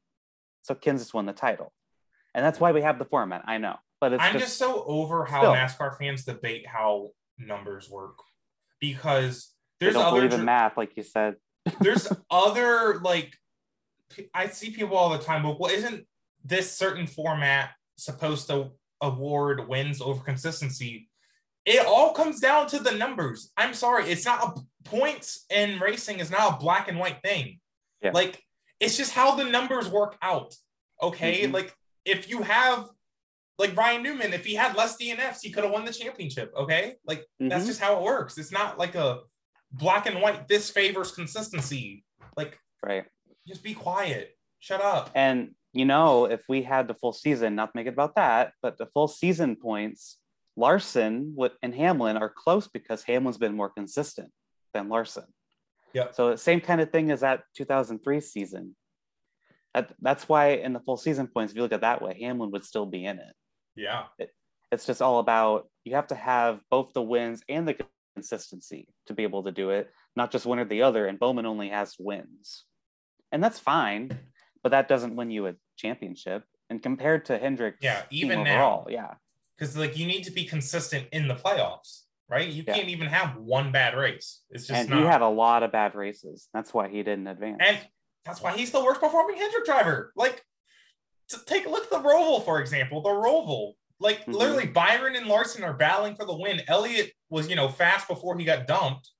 So 0.62 0.74
Kenseth 0.74 1.14
won 1.14 1.26
the 1.26 1.32
title. 1.32 1.72
And 2.34 2.44
that's 2.44 2.60
why 2.60 2.72
we 2.72 2.82
have 2.82 2.98
the 2.98 3.04
format. 3.04 3.42
I 3.46 3.58
know. 3.58 3.76
But 4.00 4.14
it's 4.14 4.22
I'm 4.22 4.32
just, 4.34 4.44
just 4.46 4.58
so 4.58 4.84
over 4.86 5.24
how 5.24 5.40
still. 5.40 5.52
NASCAR 5.52 5.98
fans 5.98 6.24
debate 6.24 6.66
how 6.66 7.10
numbers 7.38 7.90
work 7.90 8.18
because 8.80 9.52
there's 9.78 9.94
they 9.94 10.00
don't 10.00 10.08
other 10.08 10.22
believe 10.22 10.32
in 10.32 10.44
math, 10.44 10.76
like 10.76 10.96
you 10.96 11.02
said. 11.02 11.36
there's 11.80 12.10
other 12.30 13.00
like 13.00 13.34
I 14.34 14.48
see 14.48 14.70
people 14.70 14.96
all 14.96 15.10
the 15.10 15.18
time, 15.18 15.42
but 15.42 15.60
well, 15.60 15.70
isn't 15.70 16.06
this 16.44 16.72
certain 16.72 17.06
format 17.06 17.70
supposed 17.96 18.48
to 18.48 18.70
award 19.00 19.68
wins 19.68 20.00
over 20.00 20.22
consistency, 20.22 21.08
it 21.66 21.84
all 21.86 22.12
comes 22.12 22.40
down 22.40 22.66
to 22.68 22.78
the 22.78 22.92
numbers. 22.92 23.52
I'm 23.56 23.74
sorry, 23.74 24.10
it's 24.10 24.24
not 24.24 24.42
a 24.42 24.88
points 24.88 25.44
in 25.50 25.78
racing 25.78 26.20
is 26.20 26.30
not 26.30 26.54
a 26.54 26.56
black 26.56 26.88
and 26.88 26.98
white 26.98 27.20
thing. 27.22 27.60
Yeah. 28.02 28.12
Like 28.12 28.42
it's 28.78 28.96
just 28.96 29.12
how 29.12 29.34
the 29.34 29.44
numbers 29.44 29.88
work 29.88 30.16
out. 30.22 30.54
Okay, 31.02 31.42
mm-hmm. 31.42 31.52
like 31.52 31.74
if 32.04 32.28
you 32.30 32.42
have 32.42 32.88
like 33.60 33.76
Ryan 33.76 34.02
Newman, 34.02 34.32
if 34.32 34.44
he 34.44 34.54
had 34.54 34.74
less 34.74 34.96
DNFs, 34.96 35.42
he 35.42 35.50
could 35.50 35.64
have 35.64 35.72
won 35.72 35.84
the 35.84 35.92
championship. 35.92 36.52
Okay, 36.56 36.96
like 37.06 37.20
mm-hmm. 37.20 37.48
that's 37.48 37.66
just 37.66 37.80
how 37.80 37.98
it 37.98 38.02
works. 38.02 38.38
It's 38.38 38.50
not 38.50 38.78
like 38.78 38.94
a 38.94 39.20
black 39.70 40.06
and 40.06 40.20
white. 40.20 40.48
This 40.48 40.70
favors 40.70 41.12
consistency. 41.12 42.04
Like 42.36 42.58
right. 42.84 43.04
Just 43.46 43.62
be 43.62 43.74
quiet. 43.74 44.36
Shut 44.58 44.80
up. 44.80 45.10
And 45.14 45.54
you 45.72 45.84
know, 45.84 46.24
if 46.24 46.42
we 46.48 46.62
had 46.62 46.88
the 46.88 46.94
full 46.94 47.12
season, 47.12 47.54
not 47.54 47.66
to 47.66 47.72
make 47.74 47.86
it 47.86 47.92
about 47.92 48.16
that, 48.16 48.52
but 48.62 48.78
the 48.78 48.86
full 48.86 49.08
season 49.08 49.56
points, 49.56 50.16
Larson 50.56 51.36
and 51.62 51.74
Hamlin 51.74 52.16
are 52.16 52.32
close 52.34 52.66
because 52.66 53.02
Hamlin's 53.04 53.38
been 53.38 53.54
more 53.54 53.70
consistent 53.70 54.32
than 54.72 54.88
Larson. 54.88 55.24
Yeah. 55.92 56.10
So 56.12 56.30
the 56.30 56.38
same 56.38 56.60
kind 56.60 56.80
of 56.80 56.90
thing 56.90 57.10
as 57.10 57.20
that 57.20 57.42
2003 57.56 58.20
season. 58.20 58.74
that's 60.00 60.28
why 60.28 60.52
in 60.52 60.72
the 60.72 60.80
full 60.80 60.96
season 60.96 61.26
points, 61.26 61.52
if 61.52 61.56
you 61.56 61.62
look 61.62 61.72
at 61.72 61.82
that 61.82 62.00
way, 62.00 62.18
Hamlin 62.20 62.50
would 62.52 62.64
still 62.64 62.86
be 62.86 63.04
in 63.04 63.18
it. 63.18 63.34
Yeah. 63.76 64.04
It, 64.18 64.30
it's 64.72 64.86
just 64.86 65.02
all 65.02 65.18
about 65.18 65.68
you 65.84 65.94
have 65.94 66.08
to 66.08 66.14
have 66.14 66.62
both 66.70 66.92
the 66.92 67.02
wins 67.02 67.42
and 67.48 67.66
the 67.66 67.76
consistency 68.14 68.88
to 69.06 69.14
be 69.14 69.24
able 69.24 69.42
to 69.44 69.52
do 69.52 69.70
it, 69.70 69.90
not 70.16 70.30
just 70.30 70.46
one 70.46 70.58
or 70.58 70.64
the 70.64 70.82
other. 70.82 71.06
And 71.06 71.18
Bowman 71.18 71.46
only 71.46 71.70
has 71.70 71.96
wins, 71.98 72.64
and 73.32 73.42
that's 73.42 73.58
fine 73.58 74.18
but 74.62 74.70
that 74.70 74.88
doesn't 74.88 75.16
win 75.16 75.30
you 75.30 75.46
a 75.46 75.54
championship. 75.76 76.44
And 76.68 76.82
compared 76.82 77.24
to 77.26 77.38
Hendrick, 77.38 77.76
yeah, 77.80 78.02
even 78.10 78.40
overall, 78.40 78.86
now, 78.88 78.92
yeah, 78.92 79.14
because 79.58 79.76
like 79.76 79.98
you 79.98 80.06
need 80.06 80.22
to 80.24 80.30
be 80.30 80.44
consistent 80.44 81.06
in 81.10 81.26
the 81.26 81.34
playoffs, 81.34 82.02
right? 82.28 82.48
You 82.48 82.62
yeah. 82.66 82.74
can't 82.74 82.88
even 82.88 83.08
have 83.08 83.36
one 83.38 83.72
bad 83.72 83.96
race. 83.96 84.42
It's 84.50 84.68
just 84.68 84.78
and 84.78 84.88
not... 84.88 85.00
he 85.00 85.04
had 85.04 85.20
a 85.20 85.28
lot 85.28 85.64
of 85.64 85.72
bad 85.72 85.96
races. 85.96 86.48
That's 86.54 86.72
why 86.72 86.88
he 86.88 86.98
didn't 87.02 87.26
advance, 87.26 87.58
and 87.60 87.78
that's 88.24 88.40
why 88.40 88.52
he's 88.52 88.70
the 88.70 88.82
worst 88.82 89.00
performing 89.00 89.36
Hendrick 89.36 89.64
driver. 89.64 90.12
Like, 90.14 90.44
take 91.46 91.66
a 91.66 91.68
look 91.68 91.84
at 91.84 91.90
the 91.90 92.08
Roval, 92.08 92.44
for 92.44 92.60
example. 92.60 93.02
The 93.02 93.10
Roval, 93.10 93.72
like 93.98 94.20
mm-hmm. 94.20 94.32
literally, 94.32 94.66
Byron 94.66 95.16
and 95.16 95.26
Larson 95.26 95.64
are 95.64 95.74
battling 95.74 96.14
for 96.14 96.24
the 96.24 96.36
win. 96.36 96.60
Elliott 96.68 97.12
was, 97.28 97.48
you 97.48 97.56
know, 97.56 97.68
fast 97.68 98.08
before 98.08 98.38
he 98.38 98.44
got 98.44 98.66
dumped. 98.66 99.10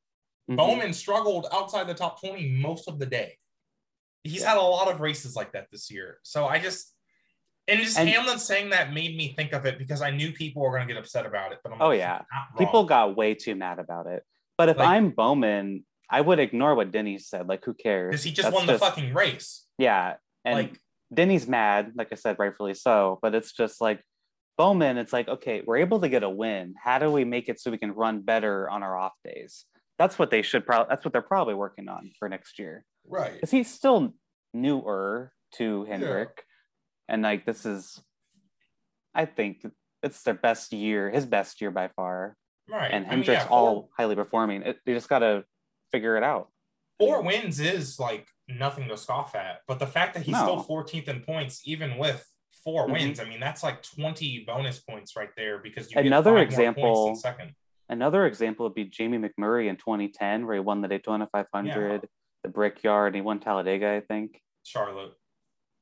Mm-hmm. 0.51 0.57
Bowman 0.57 0.93
struggled 0.93 1.47
outside 1.53 1.87
the 1.87 1.95
top 1.95 2.21
20 2.21 2.59
most 2.61 2.89
of 2.89 2.99
the 2.99 3.07
day. 3.07 3.37
He's 4.25 4.43
had 4.43 4.59
a 4.59 4.63
lot 4.63 4.91
of 4.91 5.01
races 5.01 5.35
like 5.35 5.53
that 5.53 5.69
this 5.71 5.91
year. 5.91 6.19
So 6.23 6.47
I 6.47 6.59
just 6.59 6.95
and 7.69 7.81
just 7.81 7.99
and, 7.99 8.09
Hamlin 8.09 8.39
saying 8.39 8.71
that 8.71 8.93
made 8.93 9.17
me 9.17 9.33
think 9.35 9.53
of 9.53 9.65
it 9.65 9.79
because 9.79 10.03
I 10.03 10.11
knew 10.11 10.33
people 10.33 10.63
were 10.63 10.71
going 10.71 10.87
to 10.87 10.93
get 10.93 11.01
upset 11.01 11.25
about 11.25 11.53
it. 11.53 11.59
But 11.63 11.73
I'm 11.73 11.83
oh 11.83 11.91
yeah, 11.93 12.23
people 12.59 12.85
got 12.85 13.17
way 13.17 13.35
too 13.35 13.55
mad 13.55 13.79
about 13.79 14.07
it. 14.07 14.25
But 14.59 14.69
if 14.69 14.77
like, 14.77 14.89
I'm 14.89 15.11
Bowman, 15.11 15.85
I 16.11 16.21
would 16.21 16.39
ignore 16.39 16.75
what 16.75 16.91
Denny 16.91 17.19
said. 17.19 17.47
Like, 17.47 17.65
who 17.65 17.73
cares? 17.73 18.11
Because 18.11 18.25
he 18.25 18.33
just 18.33 18.47
That's 18.47 18.55
won 18.55 18.67
the 18.67 18.75
just, 18.75 18.85
fucking 18.85 19.15
race. 19.15 19.65
Yeah, 19.79 20.15
and 20.45 20.55
like 20.55 20.81
Denny's 21.13 21.49
mad, 21.49 21.93
like 21.97 22.09
I 22.13 22.15
said, 22.15 22.37
rightfully 22.39 22.75
so. 22.75 23.19
But 23.23 23.35
it's 23.35 23.53
just 23.53 23.81
like 23.81 24.03
Bowman. 24.57 24.99
It's 24.99 25.13
like 25.13 25.29
okay, 25.29 25.63
we're 25.65 25.79
able 25.79 26.01
to 26.01 26.09
get 26.09 26.23
a 26.23 26.31
win. 26.31 26.75
How 26.83 26.99
do 26.99 27.11
we 27.11 27.25
make 27.25 27.49
it 27.49 27.61
so 27.61 27.71
we 27.71 27.79
can 27.79 27.93
run 27.93 28.21
better 28.21 28.69
on 28.69 28.83
our 28.83 28.97
off 28.97 29.15
days? 29.25 29.65
That's 29.99 30.19
what 30.19 30.31
they 30.31 30.43
should 30.43 30.65
probably. 30.65 30.87
That's 30.89 31.05
what 31.05 31.13
they're 31.13 31.23
probably 31.23 31.55
working 31.55 31.89
on 31.89 32.11
for 32.19 32.29
next 32.29 32.59
year. 32.59 32.85
Right. 33.07 33.35
Because 33.35 33.51
he's 33.51 33.73
still 33.73 34.15
newer 34.55 35.33
to 35.57 35.85
Hendrick. 35.85 36.31
Yeah. 36.37 37.15
And 37.15 37.23
like 37.23 37.45
this 37.45 37.67
is 37.67 38.01
I 39.15 39.25
think 39.25 39.67
it's 40.03 40.23
their 40.23 40.35
best 40.35 40.73
year, 40.73 41.11
his 41.11 41.27
best 41.27 41.61
year 41.61 41.71
by 41.71 41.89
far. 41.89 42.37
Right. 42.69 42.91
And 42.91 43.05
Hendrick's 43.05 43.41
I 43.41 43.45
mean, 43.45 43.49
yeah, 43.51 43.57
all 43.57 43.91
highly 43.97 44.15
performing. 44.15 44.63
It, 44.63 44.79
you 44.87 44.95
just 44.95 45.09
gotta 45.09 45.45
figure 45.91 46.17
it 46.17 46.23
out. 46.23 46.49
Four 46.99 47.23
wins 47.23 47.61
is 47.61 47.99
like 47.99 48.27
nothing 48.59 48.89
to 48.89 48.97
scoff 48.97 49.35
at. 49.35 49.61
But 49.67 49.79
the 49.79 49.87
fact 49.87 50.15
that 50.15 50.23
he's 50.23 50.35
no. 50.35 50.43
still 50.43 50.65
14th 50.65 51.09
in 51.09 51.21
points, 51.21 51.63
even 51.65 51.99
with 51.99 52.27
4 52.65 52.85
mm-hmm. 52.85 52.93
wins, 52.93 53.21
I 53.21 53.25
mean 53.25 53.41
that's 53.41 53.63
like 53.63 53.83
20 53.83 54.45
bonus 54.47 54.79
points 54.81 55.17
right 55.17 55.31
there 55.37 55.59
because 55.59 55.91
you 55.91 56.01
another 56.01 56.39
example 56.39 57.15
second. 57.17 57.55
Another 57.89 58.25
example 58.27 58.67
would 58.67 58.75
be 58.75 58.85
Jamie 58.85 59.19
McMurray 59.19 59.69
in 59.69 59.77
2010, 59.77 60.47
where 60.47 60.55
he 60.55 60.61
won 60.61 60.81
the 60.81 60.87
Daytona 60.87 61.29
500 61.33 62.07
the 62.43 62.49
Brickyard. 62.49 63.15
He 63.15 63.21
won 63.21 63.41
Talladega, 63.41 63.91
I 63.91 64.01
think. 64.01 64.41
Charlotte. 64.63 65.13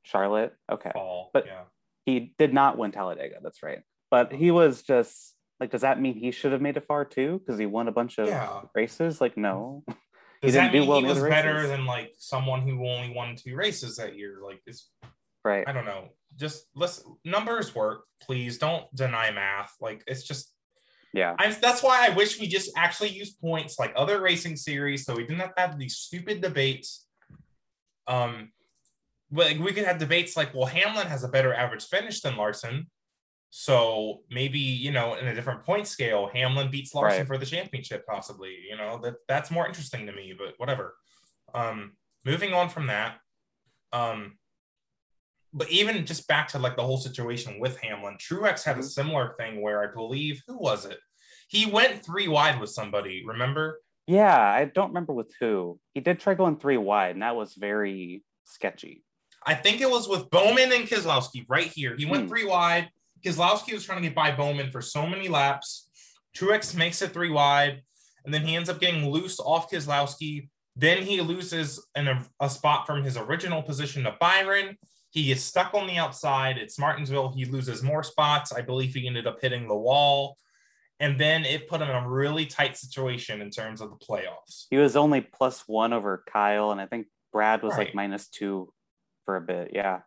Charlotte. 0.02 0.54
Okay. 0.70 0.90
Fall. 0.92 1.31
But 1.33 1.46
yeah. 1.46 1.62
he 2.07 2.35
did 2.38 2.54
not 2.54 2.78
win 2.78 2.92
Talladega. 2.92 3.37
That's 3.42 3.62
right. 3.62 3.83
But 4.11 4.33
he 4.33 4.50
was 4.50 4.83
just 4.83 5.35
like, 5.61 5.70
does 5.70 5.83
that 5.83 6.00
mean 6.00 6.14
he 6.14 6.31
should 6.31 6.52
have 6.52 6.62
made 6.62 6.76
a 6.76 6.81
far 6.81 7.04
too? 7.04 7.38
Because 7.38 7.59
he 7.59 7.66
won 7.66 7.88
a 7.88 7.92
bunch 7.92 8.18
of 8.18 8.28
Yeah. 8.28 8.62
races? 8.74 9.20
Like, 9.20 9.37
no. 9.37 9.85
Does 10.40 10.53
didn't 10.53 10.72
that 10.72 10.72
do 10.72 10.87
well 10.87 11.01
he 11.01 11.07
was 11.07 11.20
better 11.20 11.66
than 11.66 11.85
like 11.85 12.12
someone 12.18 12.62
who 12.62 12.87
only 12.87 13.12
won 13.14 13.37
two 13.37 13.57
races 13.57 13.96
that 13.96 14.16
year? 14.16 14.38
Like 14.44 14.61
it's 14.66 14.90
Right. 15.44 15.66
I 15.66 15.72
don't 15.72 15.87
know. 15.87 16.11
Just 16.37 16.66
let's 16.74 17.03
numbers 17.24 17.74
work. 17.74 18.05
Please 18.20 18.59
don't 18.59 18.85
deny 18.94 19.31
math. 19.31 19.74
Like 19.81 20.05
it's 20.07 20.24
just 20.24 20.53
Yeah. 21.12 21.35
I, 21.38 21.51
that's 21.53 21.83
why 21.83 22.07
I 22.07 22.14
wish 22.14 22.38
we 22.38 22.46
just 22.46 22.70
actually 22.77 23.11
used 23.11 23.40
points 23.40 23.79
like 23.79 23.92
other 23.96 24.20
racing 24.20 24.57
series, 24.57 25.05
so 25.05 25.14
we 25.14 25.22
didn't 25.22 25.40
have 25.40 25.55
to 25.55 25.61
have 25.61 25.79
these 25.79 25.96
stupid 25.96 26.42
debates. 26.42 27.07
Um, 28.07 28.53
but 29.31 29.46
like, 29.46 29.59
we 29.59 29.72
could 29.72 29.85
have 29.85 29.98
debates 29.98 30.37
like, 30.37 30.55
well, 30.55 30.66
Hamlin 30.66 31.07
has 31.07 31.24
a 31.24 31.29
better 31.29 31.53
average 31.55 31.87
finish 31.87 32.20
than 32.20 32.37
Larson, 32.37 32.87
so 33.50 34.20
maybe 34.30 34.58
you 34.58 34.90
know, 34.92 35.14
in 35.14 35.26
a 35.26 35.34
different 35.34 35.64
point 35.64 35.87
scale, 35.87 36.28
Hamlin 36.32 36.70
beats 36.70 36.94
Larson 36.94 37.20
Right. 37.20 37.26
for 37.26 37.38
the 37.38 37.46
championship, 37.46 38.06
possibly. 38.06 38.56
You 38.68 38.76
know, 38.76 38.98
that 39.02 39.14
that's 39.26 39.50
more 39.50 39.66
interesting 39.66 40.06
to 40.06 40.12
me. 40.12 40.34
But 40.37 40.54
whatever. 40.58 40.96
Um, 41.54 41.92
moving 42.26 42.52
on 42.52 42.68
from 42.68 42.88
that. 42.88 43.16
Um, 43.92 44.37
but 45.54 45.70
even 45.70 46.04
just 46.04 46.28
back 46.28 46.48
to 46.48 46.58
like 46.58 46.76
the 46.76 46.82
whole 46.84 46.98
situation 46.98 47.58
with 47.58 47.78
Hamlin, 47.80 48.18
Truex 48.18 48.62
had 48.64 48.76
a 48.76 48.80
Mhm. 48.80 48.84
similar 48.90 49.34
thing 49.38 49.62
where 49.62 49.82
I 49.82 49.92
believe 49.94 50.42
who 50.46 50.58
was 50.58 50.84
it? 50.84 50.98
He 51.48 51.64
went 51.64 52.04
three 52.04 52.28
wide 52.28 52.61
with 52.61 52.68
somebody. 52.68 53.24
Remember? 53.26 53.80
Yeah. 54.06 54.38
I 54.38 54.66
don't 54.66 54.88
remember 54.88 55.14
with 55.14 55.32
who. 55.40 55.80
He 55.94 56.00
did 56.00 56.20
try 56.20 56.34
going 56.34 56.58
three 56.58 56.76
wide, 56.76 57.12
and 57.12 57.22
that 57.22 57.34
was 57.34 57.54
very 57.54 58.22
sketchy. 58.44 59.04
I 59.46 59.54
think 59.54 59.80
it 59.80 59.88
was 59.88 60.06
with 60.06 60.28
Bowman 60.28 60.70
and 60.72 60.87
Keselowski 60.87 61.46
right 61.48 61.68
here. 61.72 61.96
He 61.96 62.04
went 62.04 62.24
Hmm. 62.24 62.28
three 62.28 62.44
wide. 62.44 62.90
Keselowski 63.24 63.72
was 63.74 63.85
trying 63.85 64.02
to 64.02 64.09
get 64.09 64.14
by 64.14 64.31
Bowman 64.31 64.70
for 64.70 64.81
so 64.81 65.07
many 65.07 65.28
laps. 65.28 65.88
Truex 66.37 66.74
makes 66.76 67.02
it 67.02 67.12
three 67.12 67.31
wide, 67.31 67.83
and 68.24 68.33
then 68.33 68.42
he 68.42 68.54
ends 68.57 68.68
up 68.68 68.81
getting 68.81 69.11
loose 69.11 69.40
off 69.40 69.70
Keselowski. 69.70 70.48
Then 70.76 71.02
he 71.02 71.20
loses 71.20 71.85
in 71.96 72.07
a, 72.09 72.24
a 72.40 72.48
spot 72.48 72.87
from 72.87 73.02
his 73.02 73.16
original 73.16 73.62
position 73.62 74.04
to 74.04 74.14
Byron. 74.20 74.76
He 75.11 75.24
gets 75.24 75.42
stuck 75.42 75.74
on 75.74 75.87
the 75.87 75.96
outside. 75.96 76.59
It's 76.59 76.78
Martinsville. 76.78 77.33
He 77.35 77.44
loses 77.46 77.83
more 77.83 78.02
spots. 78.02 78.52
I 78.52 78.61
believe 78.61 78.94
he 78.94 79.07
ended 79.07 79.26
up 79.26 79.40
hitting 79.40 79.66
the 79.66 79.76
wall. 79.76 80.37
And 81.00 81.18
then 81.18 81.44
it 81.44 81.68
put 81.68 81.81
him 81.81 81.88
in 81.88 81.94
a 81.96 82.09
really 82.09 82.44
tight 82.44 82.76
situation 82.76 83.40
in 83.40 83.50
terms 83.50 83.81
of 83.81 83.90
the 83.90 83.96
playoffs. 83.96 84.66
He 84.70 84.76
was 84.76 84.96
only 84.96 85.20
plus 85.20 85.62
one 85.66 85.92
over 85.92 86.24
Kyle, 86.31 86.72
and 86.72 86.81
I 86.81 86.87
think 86.87 87.07
Brad 87.33 87.62
was 87.62 87.72
Right. 87.76 87.87
like 87.87 87.94
minus 87.94 88.28
two 88.28 88.72
for 89.24 89.37
a 89.37 89.40
bit. 89.40 89.70
Yeah. 89.74 90.00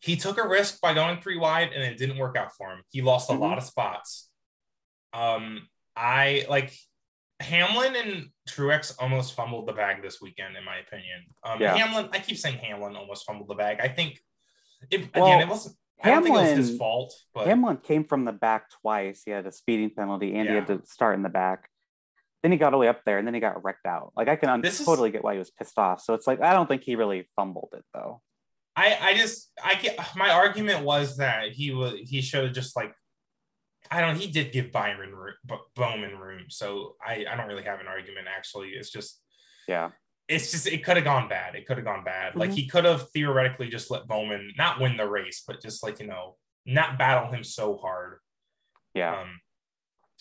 He 0.00 0.16
took 0.16 0.38
a 0.38 0.48
risk 0.48 0.80
by 0.80 0.94
going 0.94 1.20
three 1.20 1.36
wide 1.38 1.72
and 1.72 1.82
it 1.82 1.96
didn't 1.98 2.18
work 2.18 2.36
out 2.36 2.52
for 2.56 2.70
him. 2.72 2.82
He 2.90 3.02
lost 3.02 3.30
a 3.30 3.34
Mhm. 3.34 3.40
lot 3.40 3.58
of 3.58 3.64
spots. 3.64 4.30
Um, 5.12 5.68
I 5.96 6.46
like 6.48 6.72
Hamlin 7.40 7.96
and 7.96 8.30
Truex 8.48 8.94
almost 8.98 9.34
fumbled 9.34 9.66
the 9.66 9.72
bag 9.72 10.02
this 10.02 10.20
weekend, 10.20 10.56
in 10.56 10.64
my 10.64 10.76
opinion. 10.78 11.24
Um, 11.42 11.60
Yeah. 11.60 11.76
Hamlin, 11.76 12.08
I 12.12 12.18
keep 12.20 12.36
saying 12.38 12.58
Hamlin 12.58 12.96
almost 12.96 13.26
fumbled 13.26 13.48
the 13.48 13.54
bag. 13.54 13.80
I 13.80 13.88
think 13.88 14.20
if 14.90 15.08
Well, 15.14 15.26
again, 15.26 15.40
it 15.42 15.48
wasn't. 15.48 15.76
I 16.02 16.10
don't 16.12 16.22
think 16.22 16.34
it 16.34 16.40
was 16.40 16.68
his 16.68 16.78
fault, 16.78 17.12
but 17.34 17.46
Hamlin 17.46 17.76
came 17.76 18.04
from 18.04 18.24
the 18.24 18.32
back 18.32 18.70
twice. 18.70 19.22
He 19.24 19.30
had 19.32 19.46
a 19.46 19.52
speeding 19.52 19.90
penalty 19.90 20.34
and 20.34 20.48
he 20.48 20.54
had 20.54 20.66
to 20.68 20.80
start 20.86 21.14
in 21.14 21.22
the 21.22 21.28
back. 21.28 21.68
Then 22.42 22.52
he 22.52 22.56
got 22.58 22.66
all 22.66 22.70
the 22.72 22.78
way 22.78 22.88
up 22.88 23.04
there 23.04 23.18
and 23.18 23.26
then 23.26 23.34
he 23.34 23.40
got 23.40 23.62
wrecked 23.62 23.84
out. 23.84 24.12
Like 24.16 24.28
I 24.28 24.36
can 24.36 24.48
un- 24.48 24.62
This 24.62 24.80
is- 24.80 24.86
totally 24.86 25.10
get 25.10 25.22
why 25.22 25.34
he 25.34 25.38
was 25.38 25.50
pissed 25.50 25.78
off. 25.78 26.00
So 26.00 26.14
it's 26.14 26.26
like 26.26 26.40
I 26.40 26.54
don't 26.54 26.66
think 26.68 26.84
he 26.84 26.96
really 26.96 27.24
fumbled 27.36 27.74
it 27.76 27.84
though. 27.92 28.22
I, 28.76 28.96
I 29.00 29.14
just 29.14 29.50
I 29.62 29.74
get 29.74 29.98
my 30.16 30.30
argument 30.30 30.84
was 30.84 31.16
that 31.18 31.52
he 31.52 31.72
was 31.72 31.94
he 32.02 32.20
should 32.22 32.44
have 32.44 32.52
just 32.52 32.76
like 32.76 32.94
I 33.90 34.00
don't 34.00 34.16
he 34.16 34.28
did 34.30 34.52
give 34.52 34.70
Byron 34.72 35.14
room, 35.14 35.34
Bowman 35.74 36.16
room, 36.18 36.44
so 36.48 36.94
I 37.04 37.24
I 37.30 37.36
don't 37.36 37.48
really 37.48 37.64
have 37.64 37.80
an 37.80 37.88
argument 37.88 38.26
actually. 38.34 38.68
It's 38.70 38.90
just 38.90 39.20
Yeah. 39.66 39.90
it's 40.28 40.50
just 40.52 40.66
it 40.66 40.84
could 40.84 40.96
have 40.96 41.04
gone 41.04 41.28
bad. 41.28 41.56
It 41.56 41.66
could 41.66 41.76
have 41.78 41.84
gone 41.86 42.04
bad. 42.04 42.36
Like 42.36 42.50
Mhm. 42.50 42.54
he 42.54 42.68
could 42.68 42.84
have 42.84 43.10
theoretically 43.10 43.68
just 43.68 43.90
let 43.90 44.06
Bowman 44.06 44.52
not 44.56 44.80
win 44.80 44.96
the 44.96 45.08
race, 45.08 45.42
but 45.46 45.60
just 45.60 45.82
like 45.82 45.98
you 46.00 46.06
know 46.06 46.36
not 46.64 46.98
battle 46.98 47.30
him 47.32 47.42
so 47.42 47.76
hard. 47.76 48.20
Yeah. 48.94 49.20
Um, 49.20 49.40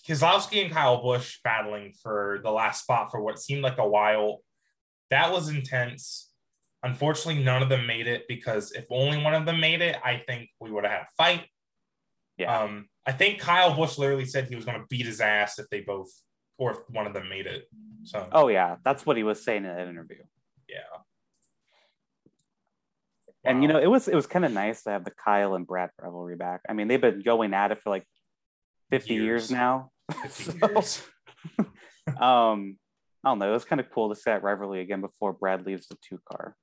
Keselowski 0.07 0.63
and 0.63 0.73
Kyle 0.73 1.03
Busch 1.03 1.39
battling 1.43 1.93
for 2.01 2.39
the 2.43 2.51
last 2.51 2.83
spot 2.83 3.11
for 3.11 3.21
what 3.21 3.39
seemed 3.39 3.61
like 3.61 3.77
a 3.77 3.87
while. 3.87 4.39
That 5.11 5.31
was 5.31 5.49
intense. 5.49 6.28
Unfortunately, 6.83 7.43
none 7.43 7.61
of 7.61 7.69
them 7.69 7.85
made 7.85 8.07
it 8.07 8.25
because 8.27 8.71
if 8.71 8.85
only 8.89 9.21
one 9.21 9.33
of 9.35 9.45
them 9.45 9.59
made 9.59 9.81
it, 9.81 9.97
I 10.03 10.23
think 10.25 10.49
we 10.59 10.71
would 10.71 10.85
have 10.85 10.93
had 10.93 11.01
a 11.01 11.07
fight. 11.17 11.45
Yeah. 12.37 12.57
Um, 12.57 12.87
I 13.05 13.11
think 13.11 13.39
Kyle 13.39 13.75
Busch 13.75 13.97
literally 13.97 14.25
said 14.25 14.47
he 14.47 14.55
was 14.55 14.63
going 14.65 14.79
to 14.79 14.85
beat 14.89 15.05
his 15.05 15.19
ass 15.19 15.59
if 15.59 15.67
they 15.69 15.81
both, 15.81 16.09
or 16.57 16.71
if 16.71 16.77
one 16.89 17.05
of 17.05 17.13
them 17.13 17.27
made 17.27 17.47
it. 17.47 17.65
So, 18.03 18.27
oh 18.31 18.47
yeah. 18.47 18.77
That's 18.85 19.05
what 19.05 19.17
he 19.17 19.23
was 19.23 19.43
saying 19.43 19.65
in 19.65 19.75
that 19.75 19.87
interview. 19.89 20.23
yeah. 20.69 20.77
And 23.43 23.61
you 23.61 23.67
know, 23.69 23.79
it 23.79 23.87
was 23.87 24.07
it 24.07 24.15
was 24.15 24.27
kind 24.27 24.45
of 24.45 24.51
nice 24.51 24.83
to 24.83 24.91
have 24.91 25.05
the 25.05 25.11
Kyle 25.11 25.55
and 25.55 25.65
Brad 25.65 25.89
rivalry 26.01 26.35
back. 26.35 26.61
I 26.69 26.73
mean, 26.73 26.87
they've 26.87 26.99
been 27.01 27.21
going 27.21 27.53
at 27.53 27.71
it 27.71 27.81
for 27.81 27.89
like 27.89 28.05
50 28.91 29.13
years, 29.13 29.25
Years. 29.25 29.51
now. 29.51 29.91
50 30.11 30.43
So, 30.59 30.67
years. 30.67 31.03
um, 32.19 32.77
I 33.23 33.29
don't 33.29 33.39
know. 33.39 33.49
It 33.49 33.53
was 33.53 33.65
kind 33.65 33.79
of 33.79 33.89
cool 33.91 34.09
to 34.09 34.15
see 34.15 34.23
that 34.25 34.43
rivalry 34.43 34.81
again 34.81 35.01
before 35.01 35.33
Brad 35.33 35.65
leaves 35.65 35.87
the 35.87 35.95
two 36.01 36.19
car. 36.29 36.55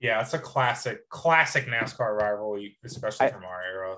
Yeah, 0.00 0.20
it's 0.20 0.34
a 0.34 0.38
classic, 0.38 1.08
classic 1.08 1.66
NASCAR 1.66 2.16
rivalry, 2.20 2.78
especially 2.84 3.26
I- 3.26 3.30
from 3.30 3.44
our 3.44 3.62
era. 3.62 3.96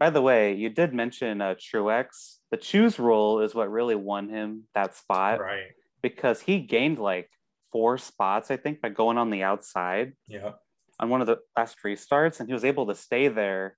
By 0.00 0.10
the 0.10 0.22
way, 0.22 0.54
you 0.54 0.70
did 0.70 0.92
mention 0.92 1.40
uh, 1.40 1.54
Truex. 1.54 2.38
The 2.50 2.56
choose 2.56 2.98
rule 2.98 3.40
is 3.40 3.54
what 3.54 3.70
really 3.70 3.94
won 3.94 4.28
him 4.28 4.64
that 4.74 4.96
spot 4.96 5.40
Right. 5.40 5.68
because 6.02 6.40
he 6.40 6.58
gained 6.60 6.98
like 6.98 7.30
four 7.70 7.96
spots, 7.98 8.50
I 8.50 8.56
think, 8.56 8.80
by 8.80 8.88
going 8.88 9.18
on 9.18 9.30
the 9.30 9.44
outside 9.44 10.14
Yeah. 10.26 10.52
on 10.98 11.10
one 11.10 11.20
of 11.20 11.26
the 11.28 11.38
last 11.56 11.76
restarts, 11.84 12.40
and 12.40 12.48
he 12.48 12.52
was 12.52 12.64
able 12.64 12.86
to 12.88 12.94
stay 12.94 13.28
there 13.28 13.76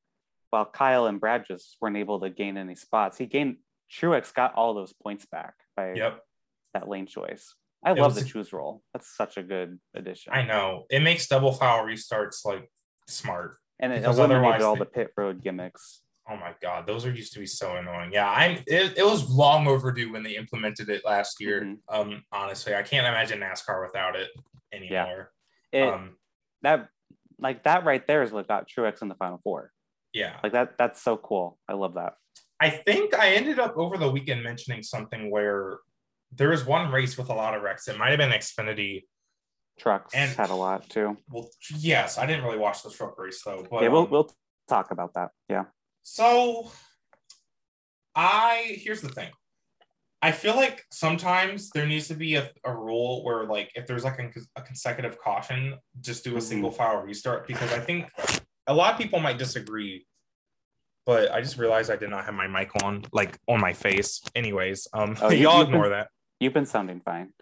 while 0.50 0.64
Kyle 0.64 1.07
and 1.07 1.20
Brad 1.20 1.44
just 1.46 1.76
weren't 1.81 1.96
able 1.98 2.20
to 2.20 2.31
gain 2.31 2.57
any 2.57 2.76
spots. 2.76 3.18
He 3.18 3.26
gained 3.26 3.59
Truex 3.92 4.33
got 4.33 4.55
all 4.55 4.72
those 4.74 4.92
points 4.94 5.26
back 5.26 5.55
by 5.76 5.92
Yep. 5.94 6.24
that 6.74 6.88
lane 6.88 7.07
choice. 7.07 7.55
I 7.87 7.92
It 7.92 7.99
love 7.99 8.14
was 8.16 8.25
the 8.25 8.29
choose 8.29 8.53
rule. 8.53 8.83
That's 8.92 9.16
such 9.16 9.37
a 9.38 9.42
good 9.42 9.79
addition. 9.94 10.33
I 10.35 10.42
know. 10.44 10.85
It 10.90 11.01
makes 11.01 11.27
double 11.29 11.53
file 11.53 11.85
restarts 11.85 12.44
like 12.44 12.68
smart. 13.09 13.57
and 13.79 13.92
it 13.92 14.03
eliminated 14.05 14.62
all 14.62 14.75
they- 14.75 14.81
the 14.81 14.87
pit 14.87 15.12
road 15.16 15.42
gimmicks. 15.42 16.03
Oh 16.29 16.37
my 16.37 16.55
god, 16.61 16.88
those 16.88 17.07
are 17.07 17.12
used 17.12 17.33
to 17.35 17.38
be 17.38 17.46
so 17.46 17.77
annoying. 17.77 18.11
Yeah, 18.12 18.29
I'm. 18.29 18.57
It, 18.66 18.99
it 18.99 19.05
was 19.07 19.31
long 19.31 19.68
overdue 19.68 20.11
when 20.12 20.25
they 20.25 20.35
implemented 20.35 20.88
it 20.88 21.05
last 21.05 21.40
year. 21.40 21.61
Mhm. 21.62 21.79
Um, 21.88 22.25
honestly, 22.33 22.75
I 22.75 22.83
can't 22.83 23.07
imagine 23.07 23.38
NASCAR 23.38 23.81
without 23.87 24.16
it 24.16 24.31
anymore. 24.72 25.33
It, 25.70 25.83
Um, 25.87 26.16
that 26.62 26.88
like 27.38 27.62
that 27.62 27.85
right 27.85 28.05
there 28.09 28.25
is 28.25 28.33
what 28.33 28.49
got 28.49 28.68
Truex 28.68 29.03
in 29.03 29.09
the 29.09 29.14
final 29.14 29.38
four. 29.44 29.72
yeah, 30.12 30.40
Like 30.42 30.53
that 30.55 30.77
that's 30.79 31.01
so 31.01 31.16
cool. 31.16 31.61
I 31.68 31.75
love 31.75 31.94
that. 31.94 32.14
I 32.59 32.70
think 32.70 33.14
I 33.14 33.35
ended 33.35 33.61
up 33.61 33.77
over 33.77 33.96
the 33.96 34.11
weekend 34.11 34.42
mentioning 34.42 34.83
something 34.83 35.31
where 35.31 35.79
there 36.37 36.51
was 36.51 36.64
one 36.64 36.90
race 36.92 37.16
with 37.18 37.29
a 37.29 37.35
lot 37.35 37.55
of 37.55 37.62
wrecks. 37.62 37.88
It 37.88 37.99
might 37.99 38.11
have 38.11 38.18
been 38.18 38.31
Xfinity. 38.31 39.05
Trucks 39.79 40.14
And- 40.14 40.31
had 40.31 40.51
a 40.51 40.55
lot 40.55 40.88
too. 40.88 41.16
Well, 41.29 41.51
yes, 41.77 42.16
I 42.18 42.25
didn't 42.27 42.44
really 42.44 42.59
watch 42.59 42.83
the 42.83 42.90
truck 42.90 43.18
race 43.18 43.42
though. 43.44 43.66
But 43.70 43.83
yeah, 43.83 43.88
we'll 43.88 44.03
um, 44.05 44.11
we'll 44.11 44.35
talk 44.68 44.90
about 44.90 45.12
that. 45.14 45.31
Yeah. 45.51 45.64
So 46.03 46.70
I 48.14 48.79
here's 48.83 49.01
the 49.01 49.09
thing. 49.09 49.31
I 50.22 50.33
feel 50.33 50.57
like 50.57 50.83
sometimes 50.90 51.70
there 51.70 51.87
needs 51.87 52.09
to 52.09 52.14
be 52.14 52.37
a, 52.37 52.51
a 52.64 52.75
rule 52.75 53.22
where 53.22 53.44
like 53.44 53.70
if 53.75 53.87
there's 53.87 54.05
like 54.05 54.18
a, 54.18 54.31
a 54.57 54.62
consecutive 54.62 55.18
caution, 55.20 55.74
just 56.01 56.24
do 56.24 56.34
a 56.34 56.39
Mhm. 56.39 56.43
single 56.43 56.70
file 56.70 57.03
restart 57.03 57.47
because 57.47 57.70
I 57.72 57.78
think 57.80 58.09
a 58.66 58.74
lot 58.74 58.95
of 58.95 58.99
people 58.99 59.20
might 59.20 59.39
disagree. 59.39 60.07
But 61.05 61.30
I 61.30 61.41
just 61.41 61.57
realized 61.59 61.91
I 61.91 61.97
did 61.97 62.11
not 62.11 62.24
have 62.24 62.34
my 62.34 62.49
mic 62.49 62.70
on, 62.82 63.05
like 63.12 63.39
on 63.47 63.61
my 63.61 63.72
face. 63.74 64.20
Anyways, 64.34 64.89
um, 64.93 65.16
Oh, 65.20 65.30
y'all 65.30 65.59
been- 65.59 65.66
ignore 65.74 65.91
that. 65.91 66.09
You've 66.41 66.53
been 66.55 66.66
sounding 66.66 67.01
fine. 67.01 67.32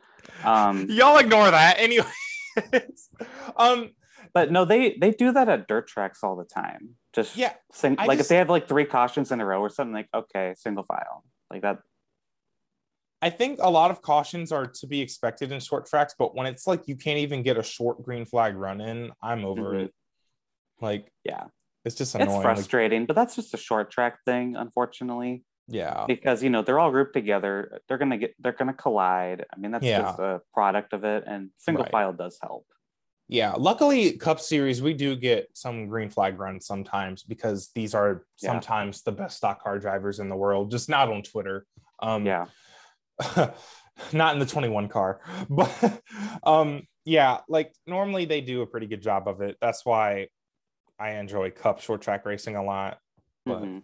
Um 0.44 0.86
Y'all 0.90 1.18
ignore 1.18 1.50
that. 1.50 1.78
Anyways, 1.78 2.08
um, 3.56 3.90
but 4.32 4.50
no, 4.52 4.64
they 4.64 4.96
they 5.00 5.10
do 5.10 5.32
that 5.32 5.48
at 5.48 5.68
dirt 5.68 5.86
tracks 5.88 6.20
all 6.22 6.36
the 6.36 6.44
time. 6.44 6.90
Just 7.12 7.36
yeah, 7.36 7.52
sing, 7.72 7.96
like 7.96 8.18
just- 8.18 8.22
if 8.22 8.28
they 8.28 8.36
have 8.36 8.50
like 8.50 8.68
three 8.68 8.84
cautions 8.84 9.30
in 9.32 9.40
a 9.40 9.44
row 9.46 9.60
or 9.60 9.68
something 9.70 9.94
like 9.94 10.08
okay, 10.14 10.54
single 10.56 10.84
file. 10.84 11.24
Like 11.50 11.62
that 11.62 11.78
I 13.22 13.30
think 13.30 13.58
a 13.62 13.70
lot 13.70 13.90
of 13.90 14.02
cautions 14.02 14.52
are 14.52 14.66
to 14.66 14.86
be 14.86 15.00
expected 15.00 15.50
in 15.50 15.58
short 15.60 15.86
tracks, 15.86 16.14
but 16.18 16.34
when 16.34 16.46
it's 16.46 16.66
like 16.66 16.82
you 16.88 16.94
can't 16.96 17.18
even 17.18 17.42
get 17.42 17.56
a 17.56 17.62
short 17.62 18.02
green 18.02 18.26
flag 18.26 18.54
run 18.54 18.80
in, 18.82 19.12
I'm 19.22 19.44
over 19.46 19.72
Mhm. 19.72 19.84
it. 19.84 19.94
Like, 20.80 21.10
yeah. 21.24 21.44
it's 21.86 21.94
just 21.94 22.14
annoying. 22.14 22.28
It's 22.30 22.44
Like, 22.44 22.56
frustrating, 22.56 23.06
but 23.06 23.14
that's 23.16 23.34
just 23.36 23.54
a 23.54 23.56
short 23.56 23.90
track 23.90 24.18
thing, 24.26 24.56
unfortunately. 24.56 25.42
Yeah, 25.68 26.04
because 26.06 26.42
you 26.42 26.50
know 26.50 26.62
they're 26.62 26.78
all 26.78 26.90
grouped 26.90 27.14
together 27.14 27.80
they're 27.88 27.98
gonna 27.98 28.18
get 28.18 28.34
they're 28.38 28.52
gonna 28.52 28.74
collide 28.74 29.46
i 29.52 29.56
mean 29.58 29.70
that's 29.70 29.84
Yeah. 29.84 30.02
just 30.02 30.18
a 30.18 30.42
product 30.52 30.92
of 30.92 31.04
it 31.04 31.24
and 31.26 31.50
single 31.56 31.84
Right. 31.84 31.92
file 31.92 32.12
does 32.12 32.38
help 32.40 32.66
Yeah, 33.26 33.52
luckily, 33.56 34.18
Cup 34.18 34.38
Series 34.38 34.82
we 34.82 34.92
do 34.92 35.16
get 35.16 35.48
some 35.54 35.86
green 35.88 36.10
flag 36.10 36.38
runs 36.38 36.66
sometimes 36.66 37.22
because 37.22 37.70
these 37.74 37.94
are 37.94 38.26
Yeah. 38.42 38.50
sometimes 38.50 39.02
the 39.02 39.12
best 39.12 39.38
stock 39.38 39.62
car 39.62 39.78
drivers 39.78 40.20
in 40.20 40.28
the 40.28 40.36
world, 40.36 40.70
just 40.70 40.90
not 40.90 41.08
on 41.08 41.22
Twitter. 41.22 41.64
Um, 42.00 42.26
Yeah. 42.26 42.46
not 44.12 44.34
in 44.34 44.40
the 44.40 44.46
21 44.46 44.88
car, 44.88 45.20
but 45.48 45.72
um, 46.42 46.82
yeah, 47.06 47.40
like 47.48 47.72
normally 47.86 48.26
they 48.26 48.42
do 48.42 48.60
a 48.60 48.66
pretty 48.66 48.86
good 48.86 49.00
job 49.02 49.26
of 49.26 49.40
it. 49.40 49.56
That's 49.60 49.86
why 49.86 50.28
I 50.98 51.12
enjoy 51.12 51.50
Cup 51.50 51.80
short 51.80 52.02
track 52.02 52.26
racing 52.26 52.56
a 52.56 52.62
lot. 52.62 52.98
But 53.46 53.62
Mhm. 53.62 53.82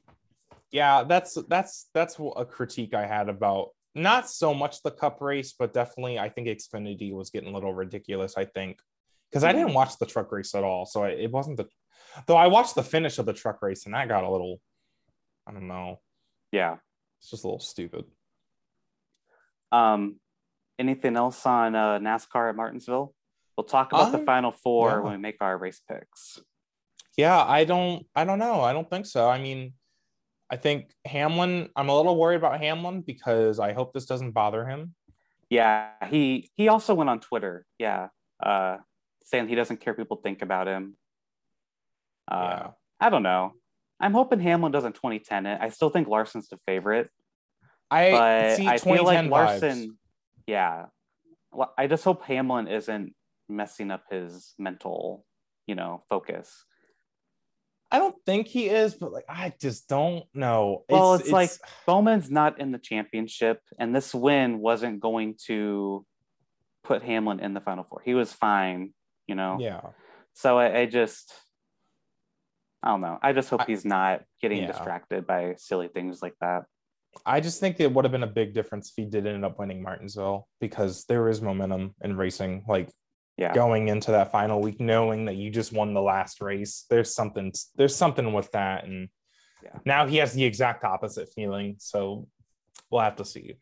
Yeah, 0.70 1.04
that's 1.04 1.36
that's 1.48 1.88
that's 1.94 2.16
a 2.36 2.44
critique 2.44 2.94
I 2.94 3.06
had 3.06 3.28
about 3.28 3.70
not 3.94 4.30
so 4.30 4.54
much 4.54 4.82
the 4.82 4.90
Cup 4.90 5.20
race, 5.20 5.54
but 5.58 5.74
definitely 5.74 6.18
I 6.18 6.28
think 6.28 6.48
Xfinity 6.48 7.12
was 7.12 7.30
getting 7.30 7.50
a 7.50 7.54
little 7.54 7.74
ridiculous. 7.74 8.34
I 8.36 8.44
think 8.44 8.78
because 9.30 9.44
I 9.44 9.52
didn't 9.52 9.74
watch 9.74 9.98
the 9.98 10.06
truck 10.06 10.30
race 10.32 10.54
at 10.54 10.64
all, 10.64 10.86
so 10.86 11.04
it 11.04 11.30
wasn't 11.30 11.56
the 11.56 11.66
though 12.26 12.36
I 12.36 12.46
watched 12.46 12.74
the 12.74 12.82
finish 12.82 13.18
of 13.18 13.26
the 13.26 13.32
truck 13.32 13.62
race 13.62 13.86
and 13.86 13.94
that 13.94 14.08
got 14.08 14.24
a 14.24 14.30
little 14.30 14.60
I 15.46 15.52
don't 15.52 15.68
know, 15.68 16.00
Yeah. 16.52 16.76
it's 17.18 17.30
just 17.30 17.44
a 17.44 17.46
little 17.46 17.60
stupid. 17.60 18.04
Um, 19.72 20.20
anything 20.78 21.16
else 21.16 21.44
on 21.46 21.74
uh, 21.74 21.98
NASCAR 21.98 22.50
at 22.50 22.56
Martinsville? 22.56 23.14
We'll 23.56 23.64
talk 23.64 23.92
about 23.92 24.12
the 24.12 24.18
final 24.18 24.52
four 24.52 24.90
yeah. 24.90 24.98
when 25.00 25.12
we 25.12 25.18
make 25.18 25.36
our 25.40 25.56
race 25.58 25.80
picks. 25.88 26.40
Yeah, 27.16 27.42
I 27.42 27.64
don't 27.64 28.06
I 28.14 28.24
don't 28.24 28.38
know. 28.38 28.60
I 28.60 28.72
don't 28.72 28.88
think 28.88 29.06
so. 29.06 29.28
I 29.28 29.38
mean, 29.40 29.74
I 30.50 30.56
think 30.56 30.90
Hamlin, 31.04 31.68
I'm 31.76 31.88
a 31.88 31.96
little 31.96 32.16
worried 32.18 32.36
about 32.36 32.60
Hamlin 32.60 33.02
because 33.02 33.60
I 33.60 33.72
hope 33.72 33.92
this 33.92 34.06
doesn't 34.06 34.32
bother 34.32 34.66
him. 34.66 34.94
Yeah, 35.48 35.90
he 36.08 36.50
he 36.56 36.68
also 36.68 36.94
went 36.94 37.10
on 37.10 37.20
Twitter. 37.20 37.66
Yeah, 37.78 38.08
uh, 38.42 38.78
saying 39.24 39.48
he 39.48 39.54
doesn't 39.54 39.80
care 39.80 39.94
people 39.94 40.16
think 40.18 40.42
about 40.42 40.66
him. 40.68 40.96
Uh, 42.30 42.34
Yeah. 42.50 42.70
I 43.00 43.10
don't 43.10 43.22
know. 43.22 43.52
I'm 43.98 44.12
hoping 44.12 44.40
Hamlin 44.40 44.72
doesn't 44.72 44.94
2010 44.94 45.46
it. 45.46 45.58
I 45.60 45.68
still 45.70 45.90
think 45.90 46.08
Larson's 46.08 46.48
the 46.48 46.58
favorite, 46.66 47.10
I 47.90 48.10
but 48.10 48.56
see 48.56 48.66
I 48.66 48.78
feel 48.78 49.04
like 49.04 49.24
2010 49.24 49.30
Larson. 49.30 49.78
vibes. 49.88 49.96
Yeah, 50.46 50.86
Well, 51.52 51.72
I 51.78 51.86
just 51.86 52.04
hope 52.04 52.24
Hamlin 52.24 52.66
isn't 52.68 53.14
messing 53.48 53.90
up 53.90 54.04
his 54.10 54.54
mental, 54.58 55.24
you 55.66 55.74
know, 55.74 56.02
focus. 56.08 56.64
I 57.90 57.98
don't 57.98 58.14
think 58.24 58.46
he 58.46 58.68
is, 58.68 58.94
but 58.94 59.12
like 59.12 59.24
I 59.28 59.52
just 59.60 59.88
don't 59.88 60.24
know. 60.32 60.84
Well, 60.88 61.14
it's, 61.14 61.30
like 61.30 61.50
Bowman's 61.86 62.30
not 62.30 62.60
in 62.60 62.70
the 62.70 62.78
championship, 62.78 63.60
and 63.78 63.94
this 63.94 64.14
win 64.14 64.60
wasn't 64.60 65.00
going 65.00 65.36
to 65.46 66.04
put 66.84 67.02
Hamlin 67.02 67.40
in 67.40 67.52
the 67.54 67.60
final 67.60 67.84
four. 67.84 68.00
He 68.04 68.14
was 68.14 68.32
fine, 68.32 68.92
you 69.26 69.34
know. 69.34 69.58
yeah. 69.60 69.80
So 70.34 70.58
I, 70.58 70.80
I 70.80 70.86
just, 70.86 71.32
I 72.82 72.88
don't 72.90 73.00
know. 73.00 73.18
I 73.20 73.32
just 73.32 73.50
hope 73.50 73.62
I- 73.62 73.64
he's 73.66 73.84
not 73.84 74.22
getting 74.40 74.58
Yeah. 74.58 74.68
distracted 74.68 75.26
by 75.26 75.54
silly 75.58 75.88
things 75.88 76.22
like 76.22 76.34
that. 76.40 76.62
I 77.26 77.40
just 77.40 77.58
think 77.58 77.80
it 77.80 77.92
would 77.92 78.04
have 78.04 78.12
been 78.12 78.22
a 78.22 78.28
big 78.28 78.54
difference 78.54 78.90
if 78.90 78.94
he 79.04 79.10
did 79.10 79.26
end 79.26 79.44
up 79.44 79.58
winning 79.58 79.82
Martinsville 79.82 80.46
because 80.60 81.04
there 81.06 81.28
is 81.28 81.42
momentum 81.42 81.96
in 82.02 82.16
racing. 82.16 82.64
Like 82.68 82.88
Yeah. 83.36 83.54
going 83.54 83.88
into 83.88 84.10
that 84.12 84.32
final 84.32 84.60
week, 84.60 84.80
knowing 84.80 85.24
that 85.26 85.36
you 85.36 85.50
just 85.50 85.72
won 85.72 85.94
the 85.94 86.02
last 86.02 86.40
race, 86.40 86.84
there's 86.90 87.14
something 87.14 87.52
there's 87.76 87.96
something 87.96 88.32
with 88.32 88.50
that. 88.52 88.84
And 88.84 89.08
Yeah. 89.62 89.78
now 89.84 90.06
he 90.06 90.16
has 90.18 90.32
the 90.34 90.44
exact 90.44 90.84
opposite 90.84 91.28
feeling. 91.34 91.76
So 91.78 92.28
we'll 92.90 93.00
have 93.02 93.16
to 93.16 93.24
see. 93.24 93.56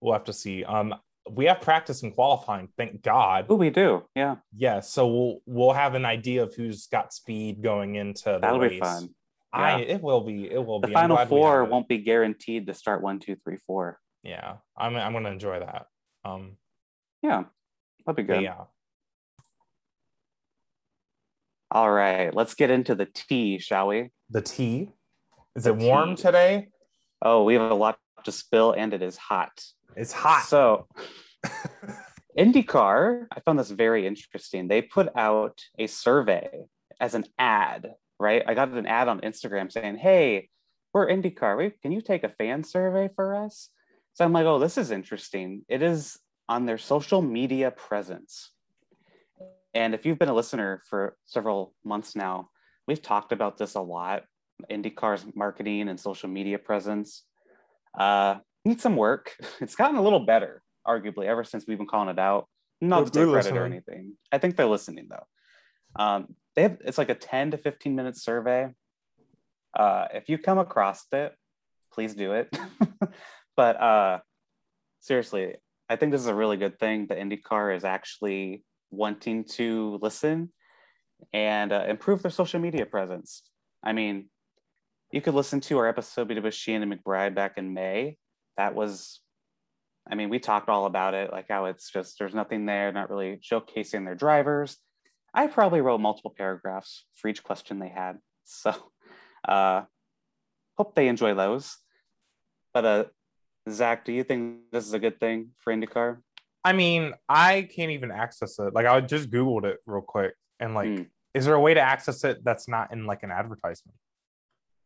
We'll 0.00 0.12
have 0.14 0.24
to 0.24 0.32
see. 0.32 0.64
Um, 0.64 0.94
we 1.30 1.46
have 1.46 1.60
practice 1.60 2.02
and 2.04 2.14
qualifying, 2.14 2.68
thank 2.76 3.02
God. 3.02 3.46
Oh, 3.48 3.56
we 3.56 3.70
do. 3.70 4.04
Yeah, 4.14 4.36
Yeah, 4.56 4.80
so 4.80 5.06
we'll 5.08 5.38
we'll 5.46 5.72
have 5.72 5.94
an 5.94 6.04
idea 6.04 6.42
of 6.44 6.54
who's 6.54 6.86
got 6.86 7.12
speed 7.12 7.62
going 7.62 7.96
into 7.96 8.24
the 8.24 8.38
that'll 8.38 8.60
race. 8.60 8.70
be 8.72 8.80
fun. 8.80 9.08
I 9.52 9.80
it 9.80 10.02
will 10.02 10.20
be. 10.20 10.50
It 10.50 10.64
will 10.64 10.80
The 10.80 10.88
be. 10.88 10.94
I'm 10.96 11.08
final 11.10 11.26
four 11.26 11.64
won't 11.64 11.88
be 11.88 11.98
guaranteed 11.98 12.66
to 12.66 12.74
start 12.74 13.02
one, 13.02 13.18
two, 13.20 13.36
three, 13.36 13.56
four. 13.56 13.98
Yeah, 14.22 14.56
I'm 14.76 14.94
I'm 14.96 15.12
gonna 15.12 15.30
enjoy 15.30 15.60
that. 15.60 15.86
Um, 16.24 16.56
Yeah, 17.22 17.44
that'd 18.04 18.16
be 18.16 18.22
good. 18.22 18.42
yeah. 18.42 18.64
All 21.76 21.90
right, 21.92 22.34
let's 22.34 22.54
get 22.54 22.70
into 22.70 22.94
the 22.94 23.04
tea, 23.04 23.58
shall 23.58 23.88
we? 23.88 24.08
The 24.30 24.40
tea. 24.40 24.92
Is 25.54 25.64
The 25.64 25.74
it 25.74 25.76
warm 25.76 26.16
tea. 26.16 26.22
today? 26.22 26.68
Oh, 27.20 27.44
we 27.44 27.52
have 27.52 27.70
a 27.70 27.74
lot 27.74 27.98
to 28.24 28.32
spill, 28.32 28.72
and 28.72 28.94
it 28.94 29.02
is 29.02 29.18
hot. 29.18 29.62
It's 29.94 30.10
hot. 30.10 30.44
So, 30.44 30.86
IndyCar, 32.38 33.26
I 33.30 33.40
found 33.40 33.58
this 33.58 33.70
very 33.70 34.06
interesting. 34.06 34.68
They 34.68 34.80
put 34.80 35.14
out 35.14 35.60
a 35.78 35.86
survey 35.86 36.64
as 36.98 37.14
an 37.14 37.24
ad, 37.38 37.92
right? 38.18 38.42
I 38.46 38.54
got 38.54 38.70
an 38.70 38.86
ad 38.86 39.08
on 39.08 39.20
Instagram 39.20 39.70
saying, 39.70 39.98
"Hey, 39.98 40.48
we're 40.94 41.08
IndyCar. 41.08 41.58
We, 41.58 41.74
can 41.82 41.92
you 41.92 42.00
take 42.00 42.24
a 42.24 42.30
fan 42.30 42.64
survey 42.64 43.10
for 43.14 43.34
us?" 43.34 43.68
So 44.14 44.24
I'm 44.24 44.32
like, 44.32 44.46
"Oh, 44.46 44.58
this 44.58 44.78
is 44.78 44.90
interesting." 44.90 45.66
It 45.68 45.82
is 45.82 46.18
on 46.48 46.64
their 46.64 46.78
social 46.78 47.20
media 47.20 47.70
presence. 47.70 48.50
And 49.76 49.94
if 49.94 50.06
you've 50.06 50.18
been 50.18 50.30
a 50.30 50.34
listener 50.34 50.80
for 50.88 51.18
several 51.26 51.74
months 51.84 52.16
now, 52.16 52.48
we've 52.88 53.02
talked 53.02 53.30
about 53.30 53.58
this 53.58 53.74
a 53.74 53.80
lot. 53.82 54.22
IndyCar's 54.70 55.26
marketing 55.34 55.90
and 55.90 56.00
social 56.00 56.30
media 56.30 56.58
presence 56.58 57.24
uh, 57.98 58.36
needs 58.64 58.82
some 58.82 58.96
work. 58.96 59.36
It's 59.60 59.76
gotten 59.76 59.96
a 59.96 60.02
little 60.02 60.24
better, 60.24 60.62
arguably, 60.88 61.26
ever 61.26 61.44
since 61.44 61.66
we've 61.68 61.76
been 61.76 61.86
calling 61.86 62.08
it 62.08 62.18
out. 62.18 62.48
Not 62.80 63.04
to 63.04 63.12
take 63.12 63.28
credit 63.30 63.54
or 63.54 63.66
anything. 63.66 64.14
I 64.32 64.38
think 64.38 64.56
they're 64.56 64.66
listening 64.66 65.08
though. 65.10 66.02
Um, 66.02 66.34
they 66.54 66.62
have 66.62 66.78
it's 66.82 66.98
like 66.98 67.10
a 67.10 67.14
10 67.14 67.50
to 67.50 67.58
15 67.58 67.94
minute 67.94 68.16
survey. 68.16 68.68
Uh, 69.78 70.06
if 70.14 70.30
you 70.30 70.38
come 70.38 70.56
across 70.56 71.04
it, 71.12 71.34
please 71.92 72.14
do 72.14 72.32
it. 72.32 72.48
but 73.56 73.80
uh, 73.80 74.20
seriously, 75.00 75.56
I 75.88 75.96
think 75.96 76.12
this 76.12 76.22
is 76.22 76.28
a 76.28 76.34
really 76.34 76.56
good 76.56 76.78
thing. 76.78 77.06
The 77.06 77.14
IndyCar 77.14 77.76
is 77.76 77.84
actually 77.84 78.62
wanting 78.90 79.44
to 79.44 79.98
listen 80.02 80.52
and 81.32 81.72
uh, 81.72 81.84
improve 81.88 82.22
their 82.22 82.30
social 82.30 82.60
media 82.60 82.86
presence. 82.86 83.42
I 83.82 83.92
mean, 83.92 84.28
you 85.12 85.20
could 85.20 85.34
listen 85.34 85.60
to 85.62 85.78
our 85.78 85.88
episode 85.88 86.30
with 86.42 86.54
Sheehan 86.54 86.82
and 86.82 86.92
McBride 86.92 87.34
back 87.34 87.58
in 87.58 87.74
May. 87.74 88.18
That 88.56 88.74
was, 88.74 89.20
I 90.10 90.14
mean, 90.14 90.28
we 90.28 90.38
talked 90.38 90.68
all 90.68 90.86
about 90.86 91.14
it, 91.14 91.30
like 91.32 91.46
how 91.48 91.66
it's 91.66 91.90
just 91.90 92.18
there's 92.18 92.34
nothing 92.34 92.66
there, 92.66 92.92
not 92.92 93.10
really 93.10 93.38
showcasing 93.38 94.04
their 94.04 94.14
drivers. 94.14 94.76
I 95.32 95.46
probably 95.46 95.80
wrote 95.80 96.00
multiple 96.00 96.34
paragraphs 96.36 97.04
for 97.14 97.28
each 97.28 97.42
question 97.42 97.78
they 97.78 97.88
had. 97.88 98.18
So, 98.48 98.72
uh, 99.48 99.82
hope 100.78 100.94
they 100.94 101.08
enjoy 101.08 101.34
those. 101.34 101.76
But 102.72 102.84
uh, 102.84 103.04
Zach, 103.68 104.04
do 104.04 104.12
you 104.12 104.22
think 104.22 104.58
this 104.70 104.86
is 104.86 104.92
a 104.92 105.00
good 105.00 105.18
thing 105.18 105.50
for 105.58 105.74
IndyCar? 105.74 106.18
I 106.66 106.72
mean, 106.72 107.14
I 107.28 107.68
can't 107.74 107.92
even 107.92 108.10
access 108.10 108.58
it. 108.58 108.74
Like 108.74 108.86
I 108.86 109.00
just 109.00 109.30
googled 109.30 109.64
it 109.64 109.78
real 109.86 110.02
quick, 110.02 110.34
and 110.58 110.74
like, 110.74 110.88
Hmm. 110.98 111.02
is 111.32 111.44
there 111.44 111.54
a 111.54 111.60
way 111.60 111.74
to 111.74 111.80
access 111.80 112.24
it 112.24 112.42
that's 112.44 112.66
not 112.66 112.92
in 112.92 113.06
like 113.06 113.22
an 113.22 113.30
advertisement? 113.30 113.96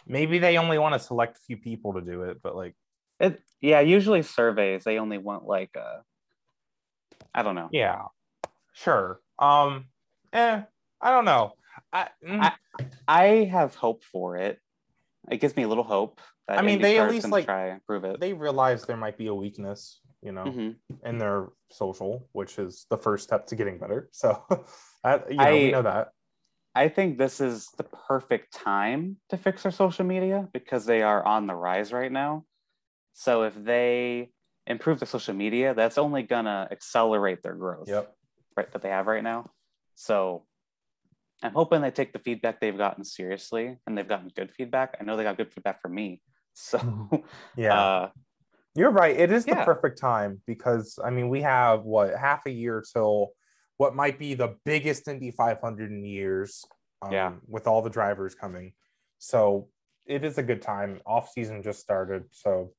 Maybe 0.07 0.39
they 0.39 0.59
only 0.59 0.79
want 0.79 0.93
to 0.95 0.99
select 0.99 1.39
a 1.39 1.41
few 1.41 1.57
people 1.57 1.95
to 1.95 2.03
do 2.03 2.25
it, 2.25 2.43
but 2.43 2.55
like, 2.55 2.75
It, 3.19 3.41
yeah, 3.63 3.81
usually 3.81 4.23
surveys 4.23 4.85
they 4.85 4.99
only 4.99 5.17
want 5.19 5.45
like 5.47 5.75
a 5.77 6.03
I 7.35 7.43
don't 7.43 7.55
know. 7.55 7.69
yeah, 7.73 8.03
sure. 8.75 9.21
Um, 9.39 9.87
eh, 10.35 10.63
I 11.01 11.11
don't 11.11 11.25
know. 11.25 11.53
I, 11.93 12.09
mm, 12.23 12.41
I- 12.43 12.57
I 13.09 13.25
have 13.51 13.75
hope 13.75 14.05
for 14.05 14.37
it. 14.37 14.61
It 15.31 15.39
gives 15.41 15.57
me 15.57 15.63
a 15.65 15.69
little 15.69 15.85
hope. 15.85 16.21
I 16.49 16.63
mean, 16.63 16.81
they 16.83 16.99
at 16.99 17.09
least, 17.11 17.29
like, 17.29 17.45
try 17.47 17.69
and 17.69 17.85
prove 17.87 18.05
it. 18.05 18.21
they 18.21 18.33
realize 18.33 18.85
there 18.85 18.97
might 18.97 19.17
be 19.17 19.29
a 19.29 19.35
weakness, 19.35 20.01
you 20.23 20.33
know, 20.33 20.45
Mhm. 20.45 20.77
in 21.05 21.19
their 21.19 21.49
social, 21.71 22.29
which 22.33 22.59
is 22.59 22.87
the 22.91 22.97
first 22.97 23.25
step 23.25 23.47
to 23.49 23.57
getting 23.57 23.79
better. 23.79 24.09
So, 24.13 24.45
I, 25.03 25.21
you 25.29 25.37
know, 25.37 25.57
we 25.59 25.73
know 25.73 25.83
that. 25.83 26.13
I 26.75 26.89
think 26.89 27.19
this 27.19 27.41
is 27.41 27.69
the 27.79 27.85
perfect 27.85 28.53
time 28.53 29.17
to 29.31 29.37
fix 29.37 29.63
their 29.63 29.73
social 29.73 30.05
media 30.05 30.49
because 30.53 30.85
they 30.87 31.03
are 31.03 31.25
on 31.25 31.47
the 31.47 31.55
rise 31.55 31.93
right 31.93 32.13
now. 32.13 32.45
So 33.13 33.43
if 33.43 33.55
they 33.55 34.31
improve 34.67 35.01
their 35.01 35.09
social 35.09 35.35
media, 35.35 35.75
that's 35.75 35.99
only 35.99 36.23
gonna 36.23 36.69
accelerate 36.71 37.43
their 37.43 37.55
growth. 37.57 37.89
Yep. 37.89 38.15
Right 38.57 38.71
that 38.73 38.83
they 38.83 38.91
have 38.91 39.07
right 39.07 39.25
now. 39.25 39.51
So 39.97 40.47
I'm 41.43 41.53
hoping 41.55 41.81
they 41.81 41.91
take 41.91 42.13
the 42.13 42.19
feedback 42.19 42.61
they've 42.61 42.77
gotten 42.77 43.05
seriously 43.05 43.79
and 43.87 43.97
they've 43.97 44.07
gotten 44.07 44.29
good 44.29 44.53
feedback. 44.53 44.97
I 45.01 45.05
know 45.05 45.17
they 45.17 45.25
got 45.25 45.39
good 45.39 45.53
feedback 45.53 45.81
from 45.81 45.95
me. 45.95 46.23
So 46.53 46.79
Yeah. 47.57 47.81
uh, 47.81 48.09
You're 48.75 48.91
right. 48.91 49.19
It 49.19 49.33
is 49.33 49.45
the 49.45 49.57
perfect 49.57 49.99
time 49.99 50.41
because 50.47 50.99
I 51.03 51.11
mean 51.11 51.29
we 51.29 51.43
have 51.43 51.83
what 51.83 52.15
half 52.15 52.47
a 52.47 52.51
year 52.51 52.85
till 52.93 53.31
what 53.77 53.97
might 53.97 54.19
be 54.19 54.35
the 54.35 54.57
biggest 54.65 55.09
Indy 55.09 55.31
500 55.31 55.91
in 55.91 56.05
years. 56.05 56.65
Um, 57.03 57.13
Yeah. 57.13 57.33
With 57.47 57.67
all 57.67 57.83
the 57.83 57.91
drivers 57.91 58.35
coming, 58.35 58.75
so 59.19 59.69
it 60.07 60.25
is 60.25 60.39
a 60.39 60.43
good 60.43 60.63
time. 60.63 61.01
Off 61.07 61.31
season 61.31 61.63
just 61.63 61.81
started, 61.81 62.25
so 62.31 62.73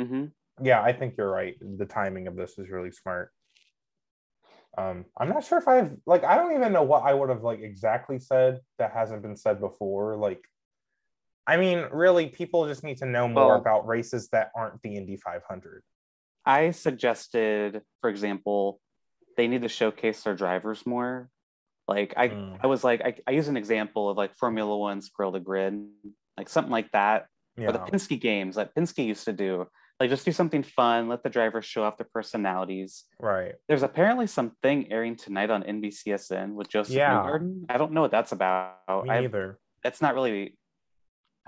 mhm. 0.00 0.32
yeah, 0.60 0.82
I 0.82 0.92
think 0.92 1.14
you're 1.16 1.30
right. 1.30 1.56
The 1.60 1.86
timing 1.86 2.26
of 2.26 2.36
this 2.36 2.58
is 2.58 2.70
really 2.70 2.90
smart. 2.90 3.30
Um, 4.76 5.06
I'm 5.16 5.28
not 5.28 5.44
sure 5.44 5.58
if 5.58 5.66
I've 5.66 5.96
like 6.06 6.24
I 6.24 6.36
don't 6.36 6.54
even 6.54 6.72
know 6.72 6.82
what 6.82 7.04
I 7.04 7.14
would 7.14 7.30
have 7.30 7.42
like 7.42 7.60
exactly 7.60 8.18
said 8.18 8.60
that 8.78 8.92
hasn't 8.92 9.22
been 9.22 9.36
said 9.36 9.60
before. 9.60 10.16
Like, 10.16 10.44
I 11.48 11.56
mean, 11.56 11.86
really, 11.90 12.26
people 12.28 12.68
just 12.68 12.84
need 12.84 12.98
to 12.98 13.06
know 13.06 13.26
more 13.26 13.48
Well- 13.48 13.56
about 13.56 13.86
races 13.86 14.28
that 14.30 14.50
aren't 14.54 14.80
the 14.82 14.94
Indy 14.96 15.16
500. 15.16 15.82
I 16.44 16.70
suggested, 16.72 17.82
for 18.00 18.10
example, 18.10 18.80
they 19.36 19.48
need 19.48 19.62
to 19.62 19.68
showcase 19.68 20.22
their 20.22 20.34
drivers 20.34 20.84
more. 20.86 21.30
Like 21.86 22.12
I, 22.16 22.28
Mm. 22.28 22.58
I 22.62 22.66
was 22.66 22.84
like, 22.84 23.00
I, 23.00 23.14
I 23.26 23.30
use 23.30 23.48
an 23.48 23.56
example 23.56 24.10
of 24.10 24.16
like 24.18 24.34
Formula 24.36 24.76
One's 24.76 25.08
Grill 25.08 25.30
the 25.30 25.40
Grid, 25.40 25.86
like 26.36 26.48
something 26.50 26.70
like 26.72 26.90
that, 26.92 27.28
or 27.56 27.72
the 27.72 27.78
Yeah, 27.78 27.86
Penske 27.86 28.20
games 28.20 28.56
that 28.56 28.74
Penske 28.74 29.06
used 29.06 29.24
to 29.24 29.32
do. 29.32 29.66
Like 30.00 30.10
just 30.10 30.24
do 30.26 30.32
something 30.32 30.62
fun, 30.62 31.08
let 31.08 31.22
the 31.22 31.30
drivers 31.30 31.64
show 31.64 31.82
off 31.82 31.96
their 31.96 32.08
personalities. 32.12 33.04
right. 33.20 33.54
There's 33.68 33.82
apparently 33.82 34.26
something 34.26 34.92
airing 34.92 35.16
tonight 35.16 35.50
on 35.50 35.62
NBCSN 35.62 36.52
with 36.54 36.68
Joseph 36.68 36.94
Yeah. 36.94 37.14
Newgarden. 37.14 37.64
I 37.70 37.78
don't 37.78 37.92
know 37.92 38.02
what 38.02 38.10
that's 38.10 38.32
about. 38.32 39.04
Me 39.04 39.10
I, 39.10 39.20
neither. 39.22 39.58
that's 39.82 40.02
not 40.02 40.14
really. 40.14 40.57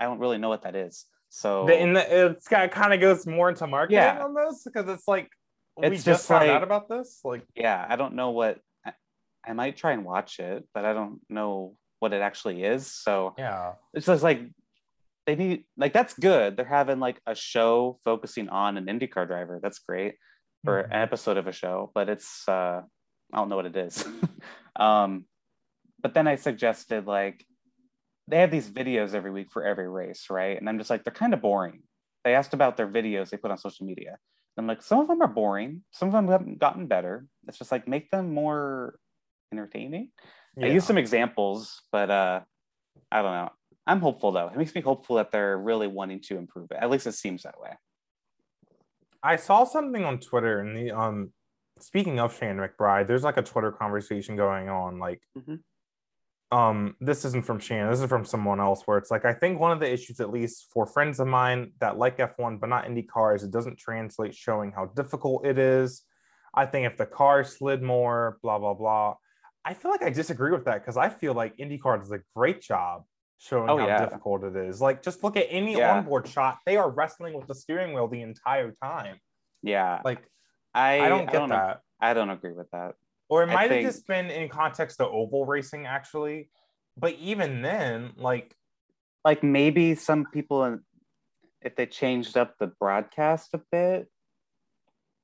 I 0.01 0.05
don't 0.05 0.19
really 0.19 0.37
know 0.39 0.49
what 0.49 0.63
that 0.63 0.75
is. 0.75 1.05
So 1.29 1.69
and 1.69 1.95
the, 1.95 2.29
it's 2.31 2.47
got 2.47 2.71
kind 2.71 2.93
of 2.93 2.99
goes 2.99 3.25
more 3.25 3.49
into 3.49 3.65
marketing 3.67 3.99
Yeah. 4.03 4.21
almost 4.23 4.65
because 4.65 4.89
it's 4.89 5.07
like 5.07 5.29
we 5.77 5.89
just, 5.91 6.05
just 6.05 6.27
found 6.27 6.47
like- 6.47 6.55
out 6.57 6.63
about 6.63 6.89
this. 6.89 7.21
Like, 7.23 7.43
yeah, 7.55 7.85
I 7.87 7.95
don't 7.95 8.15
know 8.15 8.31
what. 8.31 8.59
I, 8.85 8.93
I 9.47 9.53
might 9.53 9.77
try 9.77 9.93
and 9.93 10.03
watch 10.03 10.39
it, 10.39 10.67
but 10.73 10.83
I 10.85 10.93
don't 10.93 11.21
know 11.29 11.75
what 11.99 12.11
it 12.13 12.21
actually 12.21 12.63
is. 12.63 12.87
So 12.91 13.35
yeah, 13.37 13.73
it's 13.93 14.07
just 14.07 14.23
like 14.23 14.41
they 15.27 15.35
need 15.35 15.63
like 15.77 15.93
that's 15.93 16.13
good. 16.15 16.57
They're 16.57 16.65
having 16.65 16.99
like 16.99 17.21
a 17.27 17.35
show 17.35 17.99
focusing 18.03 18.49
on 18.49 18.75
an 18.77 18.87
IndyCar 18.87 19.27
driver. 19.27 19.59
That's 19.61 19.79
great 19.79 20.15
for 20.65 20.81
Mhm. 20.83 20.85
an 20.87 21.01
episode 21.01 21.37
of 21.37 21.47
a 21.47 21.51
show, 21.53 21.91
but 21.93 22.09
it's 22.09 22.47
uh 22.49 22.81
I 23.33 23.37
don't 23.37 23.47
know 23.49 23.55
what 23.55 23.67
it 23.67 23.77
is. 23.77 24.03
um 24.75 25.25
but 26.01 26.13
then 26.15 26.27
I 26.27 26.35
suggested 26.35 27.05
like 27.05 27.45
they 28.31 28.39
have 28.39 28.49
these 28.49 28.69
videos 28.69 29.13
every 29.13 29.29
week 29.29 29.51
for 29.51 29.63
every 29.63 29.89
race, 29.89 30.27
right? 30.29 30.57
And 30.57 30.67
I'm 30.69 30.77
just 30.77 30.89
like 30.89 31.03
they're 31.03 31.13
kind 31.13 31.33
of 31.33 31.41
boring. 31.41 31.83
They 32.23 32.33
asked 32.33 32.53
about 32.53 32.77
their 32.77 32.87
videos 32.87 33.29
they 33.29 33.37
put 33.37 33.51
on 33.51 33.57
social 33.57 33.85
media. 33.85 34.17
I'm 34.57 34.67
like 34.67 34.81
some 34.81 34.99
of 34.99 35.07
them 35.07 35.21
are 35.21 35.27
boring, 35.27 35.83
some 35.91 36.07
of 36.07 36.13
them 36.13 36.27
haven't 36.27 36.59
gotten 36.59 36.87
better. 36.87 37.25
It's 37.47 37.57
just 37.57 37.71
like 37.71 37.87
make 37.87 38.09
them 38.09 38.33
more 38.33 38.95
entertaining. 39.51 40.11
I 40.61 40.67
yeah. 40.67 40.73
use 40.73 40.85
some 40.85 40.97
examples, 40.97 41.81
but 41.91 42.09
uh, 42.09 42.41
I 43.11 43.21
don't 43.21 43.31
know. 43.31 43.49
I'm 43.85 43.99
hopeful 43.99 44.31
though. 44.31 44.47
It 44.47 44.57
makes 44.57 44.73
me 44.75 44.81
hopeful 44.81 45.17
that 45.17 45.31
they're 45.31 45.57
really 45.57 45.87
wanting 45.87 46.21
to 46.21 46.37
improve 46.37 46.71
it. 46.71 46.77
At 46.79 46.89
least 46.89 47.07
it 47.07 47.13
seems 47.13 47.43
that 47.43 47.59
way. 47.59 47.71
I 49.23 49.35
saw 49.35 49.65
something 49.65 50.05
on 50.05 50.19
Twitter 50.19 50.59
and 50.59 50.75
the 50.75 50.91
um 50.91 51.31
speaking 51.79 52.19
of 52.19 52.37
Shannon 52.37 52.65
McBride, 52.65 53.07
there's 53.07 53.23
like 53.23 53.37
a 53.37 53.41
Twitter 53.41 53.71
conversation 53.71 54.35
going 54.35 54.69
on. 54.69 54.99
Like 54.99 55.21
Mhm. 55.37 55.59
Um 56.51 56.95
this 56.99 57.23
isn't 57.25 57.45
from 57.45 57.59
Shannon, 57.59 57.89
this 57.91 58.01
is 58.01 58.09
from 58.09 58.25
someone 58.25 58.59
else 58.59 58.81
where 58.85 58.97
it's 58.97 59.09
like 59.11 59.23
I 59.25 59.33
think 59.33 59.59
one 59.59 59.71
of 59.71 59.79
the 59.79 59.91
issues, 59.91 60.19
at 60.19 60.31
least 60.31 60.67
for 60.73 60.85
friends 60.85 61.19
of 61.19 61.27
mine 61.27 61.71
that 61.79 61.97
like 61.97 62.17
F1 62.17 62.59
but 62.59 62.67
not 62.69 62.85
IndyCar, 62.85 63.35
is 63.35 63.43
it 63.43 63.51
doesn't 63.51 63.77
translate 63.77 64.35
showing 64.35 64.71
how 64.71 64.85
difficult 64.87 65.45
it 65.45 65.57
is. 65.57 66.03
I 66.53 66.65
think 66.65 66.85
if 66.87 66.97
the 66.97 67.05
car 67.05 67.43
slid 67.45 67.81
more, 67.81 68.37
blah 68.43 68.59
blah 68.59 68.73
blah. 68.73 69.15
I 69.63 69.73
feel 69.75 69.91
like 69.91 70.03
I 70.03 70.09
disagree 70.09 70.51
with 70.51 70.65
that 70.65 70.81
because 70.81 70.97
I 70.97 71.07
feel 71.09 71.33
like 71.33 71.55
IndyCar 71.57 71.99
does 71.99 72.11
a 72.11 72.19
great 72.35 72.61
job 72.61 73.03
showing 73.37 73.69
Oh, 73.69 73.77
how 73.77 73.87
yeah. 73.87 74.05
difficult 74.05 74.43
it 74.43 74.55
is. 74.55 74.81
Like 74.81 75.01
just 75.03 75.23
look 75.23 75.37
at 75.37 75.47
any 75.49 75.77
Yeah. 75.77 75.97
onboard 75.97 76.27
shot; 76.27 76.57
they 76.65 76.75
are 76.77 76.89
wrestling 76.89 77.33
with 77.33 77.47
the 77.47 77.55
steering 77.55 77.93
wheel 77.93 78.07
the 78.07 78.21
entire 78.21 78.71
time. 78.83 79.17
Yeah, 79.63 80.01
Like 80.03 80.23
I 80.73 81.05
I 81.05 81.09
don't 81.09 81.31
get 81.31 81.47
know. 81.47 81.55
that. 81.55 81.81
I 82.01 82.13
don't 82.13 82.29
agree 82.31 82.53
with 82.53 82.69
that. 82.71 82.95
Or 83.31 83.43
it 83.43 83.47
might 83.47 83.71
have 83.71 83.81
just 83.81 84.05
been 84.07 84.29
in 84.29 84.49
context 84.49 84.99
of 84.99 85.07
oval 85.13 85.45
racing, 85.45 85.85
actually. 85.85 86.49
But 86.97 87.13
even 87.13 87.61
then, 87.61 88.11
like, 88.17 88.53
Like 89.23 89.41
maybe 89.41 89.95
some 89.95 90.25
people, 90.25 90.79
if 91.61 91.75
they 91.77 91.85
changed 91.85 92.35
up 92.35 92.55
the 92.59 92.67
broadcast 92.67 93.53
a 93.53 93.61
bit, 93.71 94.09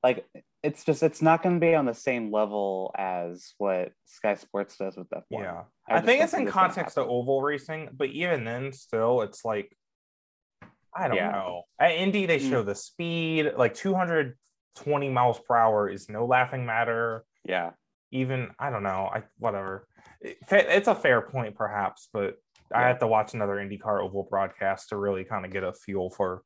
like 0.02 0.24
it's 0.62 0.84
just 0.84 1.02
it's 1.02 1.20
not 1.20 1.42
going 1.42 1.56
to 1.56 1.60
be 1.60 1.74
on 1.74 1.84
the 1.84 1.92
same 1.92 2.32
level 2.32 2.94
as 2.96 3.52
what 3.58 3.92
Sky 4.06 4.36
Sports 4.36 4.78
does 4.78 4.96
with 4.96 5.10
F1. 5.10 5.24
yeah, 5.30 5.64
I 5.86 5.96
I, 5.96 6.00
think 6.00 6.22
it's 6.22 6.32
in 6.32 6.46
context 6.46 6.96
of 6.96 7.08
oval 7.08 7.42
racing. 7.42 7.90
But 7.92 8.08
even 8.08 8.44
then, 8.44 8.72
still, 8.72 9.20
it's 9.20 9.44
like, 9.44 9.76
I 10.96 11.08
don't 11.08 11.16
Yeah. 11.18 11.32
know. 11.32 11.64
At 11.78 11.90
Indy, 11.90 12.24
they 12.24 12.38
Mm. 12.38 12.48
show 12.48 12.62
the 12.62 12.74
speed, 12.74 13.52
like 13.56 13.74
220 13.74 15.10
miles 15.10 15.40
per 15.40 15.56
hour 15.56 15.90
is 15.90 16.08
no 16.08 16.24
laughing 16.24 16.64
matter. 16.64 17.24
Yeah, 17.44 17.72
Even, 18.10 18.50
I 18.58 18.70
don't 18.70 18.82
know. 18.82 19.10
I 19.12 19.22
whatever. 19.38 19.86
It- 20.20 20.38
It's 20.50 20.88
a 20.88 20.94
fair 20.94 21.20
point, 21.22 21.54
perhaps, 21.54 22.08
but 22.12 22.36
I 22.72 22.82
have 22.88 22.98
to 23.00 23.06
watch 23.06 23.34
another 23.34 23.56
IndyCar 23.56 24.02
oval 24.02 24.26
broadcast 24.30 24.90
to 24.90 24.96
really 24.96 25.24
kind 25.24 25.44
of 25.46 25.52
get 25.52 25.64
a 25.64 25.72
feel 25.72 26.10
for 26.10 26.42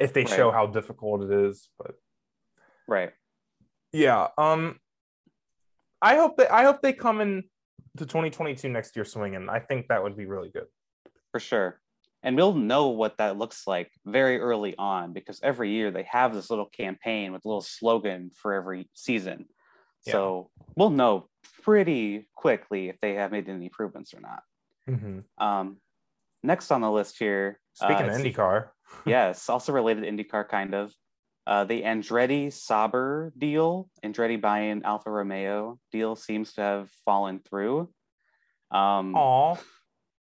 if 0.00 0.12
they 0.12 0.22
Right. 0.24 0.28
show 0.30 0.50
how 0.50 0.66
difficult 0.66 1.22
it 1.24 1.30
is. 1.46 1.68
But 1.78 1.92
right. 2.88 3.12
Yeah. 3.92 4.28
Um 4.38 4.78
I 6.00 6.16
hope 6.16 6.36
that 6.38 6.52
I 6.52 6.64
hope 6.64 6.82
they 6.82 6.92
come 6.92 7.20
in 7.20 7.44
to 7.98 8.06
2022 8.06 8.68
next 8.68 8.96
year 8.96 9.04
swinging. 9.04 9.48
I 9.48 9.60
think 9.60 9.88
that 9.88 10.02
would 10.02 10.16
be 10.16 10.26
really 10.26 10.50
good. 10.50 10.66
for 11.30 11.40
sure. 11.40 11.80
And 12.22 12.36
we'll 12.36 12.52
know 12.54 12.88
what 12.88 13.16
that 13.16 13.38
looks 13.38 13.66
like 13.66 13.90
very 14.04 14.38
early 14.38 14.74
on 14.76 15.12
because 15.14 15.40
every 15.42 15.70
year 15.70 15.90
they 15.90 16.02
have 16.04 16.34
this 16.34 16.50
little 16.50 16.66
campaign 16.66 17.32
with 17.32 17.44
a 17.46 17.48
little 17.48 17.62
slogan 17.62 18.30
for 18.36 18.52
every 18.52 18.90
season. 18.92 19.46
So 20.10 20.50
we'll 20.76 20.90
know 20.90 21.28
pretty 21.62 22.28
quickly 22.34 22.88
if 22.88 23.00
they 23.00 23.14
have 23.14 23.32
made 23.32 23.48
any 23.48 23.66
improvements 23.66 24.14
or 24.14 24.20
not. 24.20 24.42
Um, 25.38 25.76
next 26.42 26.70
on 26.70 26.80
the 26.80 26.90
list 26.90 27.18
here, 27.18 27.60
Speaking 27.74 28.08
uh, 28.08 28.12
of 28.12 28.20
IndyCar, 28.20 28.68
yes, 29.06 29.48
also 29.48 29.72
related 29.72 30.02
to 30.02 30.10
IndyCar, 30.10 30.48
kind 30.48 30.74
of. 30.74 30.92
Uh, 31.44 31.64
the 31.64 31.82
Andretti 31.82 32.52
Sauber 32.52 33.32
deal, 33.36 33.88
Andretti 34.04 34.40
buying 34.40 34.82
Alfa 34.84 35.10
Romeo 35.10 35.78
deal 35.90 36.14
seems 36.14 36.52
to 36.52 36.60
have 36.60 36.90
fallen 37.04 37.40
through. 37.40 37.88
Um, 38.70 39.16
aw. 39.16 39.56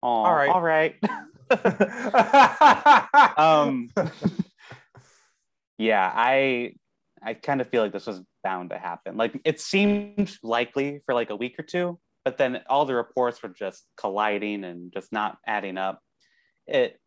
all 0.04 0.34
right. 0.36 0.50
all 0.50 0.62
right. 0.62 0.96
um 3.38 3.90
yeah 5.80 6.12
i 6.14 6.74
i 7.24 7.34
kind 7.34 7.62
of 7.62 7.70
feel 7.70 7.82
like 7.84 7.94
this 7.94 8.08
was 8.08 8.22
bound 8.44 8.70
to 8.70 8.78
happen 8.78 9.18
like 9.18 9.40
it 9.46 9.60
seemed 9.60 10.38
likely 10.44 11.02
for 11.06 11.14
like 11.14 11.30
a 11.30 11.36
week 11.36 11.56
or 11.60 11.64
two 11.64 12.00
but 12.26 12.38
then 12.38 12.62
all 12.70 12.86
the 12.86 12.96
reports 12.96 13.42
were 13.42 13.50
just 13.50 13.86
colliding 13.98 14.64
and 14.64 14.92
just 14.94 15.12
not 15.12 15.38
adding 15.48 15.78
up 15.78 16.00
it 16.68 17.00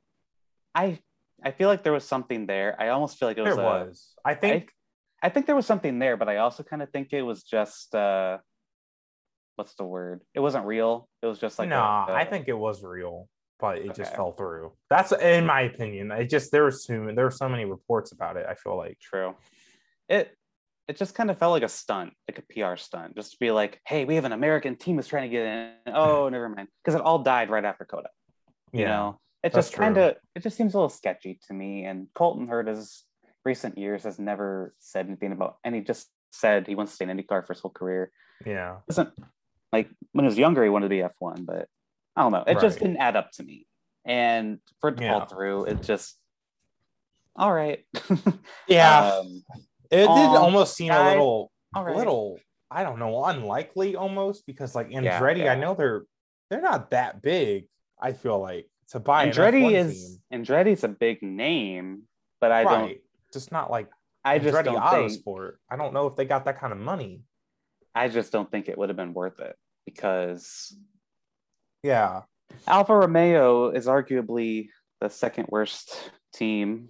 i 0.75 0.99
i 1.45 1.51
feel 1.51 1.69
like 1.69 1.83
there 1.83 1.93
was 1.93 2.05
something 2.05 2.47
there 2.47 2.77
i 2.81 2.89
almost 2.89 3.19
feel 3.19 3.29
like 3.29 3.39
it 3.39 3.43
was 3.43 3.57
there 3.57 3.65
a- 3.65 3.85
was. 3.85 4.15
I 4.25 4.35
think 4.35 4.71
I 5.23 5.29
think 5.29 5.47
there 5.47 5.55
was 5.55 5.67
something 5.67 6.01
there, 6.01 6.17
but 6.17 6.29
I 6.29 6.39
also 6.39 6.65
kind 6.65 6.83
of 6.83 6.91
think 6.91 7.13
it 7.13 7.23
was 7.23 7.45
just 7.45 7.95
uh 7.95 8.39
what's 9.57 9.75
the 9.75 9.85
word? 9.85 10.23
It 10.35 10.41
wasn't 10.41 10.67
real. 10.67 11.09
It 11.23 11.27
was 11.27 11.39
just 11.39 11.59
like 11.59 11.69
nah, 11.69 12.07
I 12.09 12.25
think 12.25 12.49
it 12.49 12.59
was 12.59 12.83
real, 12.83 13.29
but 13.61 13.79
it 13.79 13.95
just 13.95 14.15
fell 14.15 14.33
through. 14.33 14.73
That's 14.91 15.13
in 15.13 15.47
my 15.47 15.63
opinion. 15.63 16.11
It 16.11 16.29
just 16.29 16.51
there 16.51 16.65
were 16.65 16.73
so 16.73 17.11
there 17.15 17.25
were 17.25 17.31
so 17.31 17.49
many 17.49 17.65
reports 17.65 18.11
about 18.13 18.37
it. 18.37 18.47
I 18.49 18.55
feel 18.55 18.77
like 18.77 18.99
true. 19.01 19.37
It 20.13 20.37
it 20.89 20.97
just 20.97 21.15
kind 21.15 21.31
of 21.31 21.39
felt 21.39 21.53
like 21.53 21.63
a 21.63 21.69
stunt, 21.69 22.13
like 22.29 22.39
a 22.39 22.43
PR 22.53 22.77
stunt, 22.77 23.15
just 23.17 23.33
to 23.33 23.37
be 23.41 23.51
like, 23.51 23.81
hey, 23.87 24.05
we 24.05 24.17
have 24.17 24.25
an 24.25 24.33
American 24.33 24.77
team 24.77 24.97
that's 24.97 25.09
trying 25.09 25.31
to 25.31 25.37
get 25.37 25.47
in. 25.47 25.95
Oh, 25.95 26.29
never 26.37 26.49
mind. 26.49 26.69
Because 26.85 26.95
it 26.99 27.05
all 27.05 27.21
died 27.21 27.51
right 27.51 27.65
after 27.65 27.85
COTA. 27.85 28.09
You 28.73 28.85
know, 28.87 29.21
it 29.43 29.53
just 29.53 29.73
kind 29.73 29.97
of 29.99 30.17
it 30.35 30.43
just 30.43 30.57
seems 30.57 30.75
a 30.75 30.77
little 30.79 30.89
sketchy 30.89 31.41
to 31.49 31.55
me. 31.55 31.85
And 31.85 32.09
Colton 32.15 32.47
Herta's 32.49 33.05
recent 33.45 33.77
years 33.79 34.05
has 34.05 34.19
never 34.19 34.75
said 34.79 35.07
anything 35.07 35.33
about 35.33 35.57
and 35.65 35.75
he 35.75 35.81
just 35.81 36.09
said 36.31 36.67
he 36.67 36.75
wants 36.75 36.93
to 36.93 36.97
stay 36.97 37.09
in 37.11 37.17
IndyCar 37.17 37.45
for 37.47 37.53
his 37.55 37.61
whole 37.61 37.71
career. 37.73 38.11
yeah. 38.47 38.77
doesn't 38.89 39.11
like 39.73 39.89
when 40.13 40.25
he 40.25 40.29
was 40.29 40.39
younger 40.39 40.63
he 40.63 40.71
wanted 40.71 40.87
to 40.87 40.91
be 40.91 41.03
F1, 41.03 41.45
but 41.47 41.67
I 42.17 42.23
don't 42.23 42.33
know. 42.33 42.45
It 42.47 42.61
just 42.61 42.79
didn't 42.79 42.97
add 42.99 43.17
up 43.17 43.31
to 43.33 43.43
me. 43.43 43.67
And 44.05 44.59
for 44.81 44.91
it 44.91 44.97
to 44.99 45.03
Yeah. 45.03 45.19
fall 45.19 45.27
through, 45.27 45.65
it 45.65 45.83
just 45.83 46.19
all 47.37 47.53
right. 47.53 47.85
Yeah. 48.69 49.13
um, 49.21 49.43
it 49.93 50.07
did 50.07 50.09
almost 50.09 50.77
seem 50.77 50.91
a 50.91 51.11
little 51.11 51.53
right. 51.75 51.97
little 51.97 52.39
I 52.71 52.83
don't 52.83 52.99
know, 52.99 53.25
unlikely 53.25 53.97
almost 53.97 54.47
because 54.47 54.75
like 54.75 54.89
Yeah, 54.91 55.21
Andretti, 55.21 55.45
yeah. 55.45 55.53
I 55.53 55.57
know 55.57 55.75
they're 55.75 56.03
they're 56.51 56.63
not 56.63 56.91
that 56.91 57.23
big. 57.23 57.67
I 58.01 58.13
feel 58.13 58.41
like 58.41 58.69
to 58.91 59.01
buy 59.01 59.25
an 59.25 59.31
Andretti 59.31 59.71
F1 59.71 59.73
is 59.73 60.19
Andretti's 60.33 60.85
a 60.85 60.89
big 60.89 61.23
name, 61.23 62.03
but 62.41 62.51
I 62.51 62.63
team. 62.63 62.73
don't 62.73 62.83
right. 62.83 63.01
Just 63.33 63.53
not 63.53 63.71
like 63.71 63.89
I 64.25 64.39
just 64.39 64.55
Andretti 64.55 64.65
don't 64.65 64.91
think 64.91 65.57
I 65.71 65.77
don't 65.77 65.93
know 65.93 66.07
if 66.07 66.17
they 66.17 66.25
got 66.25 66.47
that 66.47 66.59
kind 66.59 66.73
of 66.73 66.79
money. 66.79 67.23
I 67.95 68.09
just 68.09 68.33
don't 68.33 68.51
think 68.51 68.69
it 68.69 68.79
would 68.79 68.89
have 68.89 68.97
been 68.97 69.13
worth 69.13 69.39
it 69.41 69.55
because 69.85 70.75
Yeah, 71.83 72.23
Alfa 72.67 72.97
Romeo 72.97 73.71
is 73.71 73.87
arguably 73.87 74.69
the 75.01 75.11
second 75.11 75.49
worst 75.51 76.11
team 76.33 76.89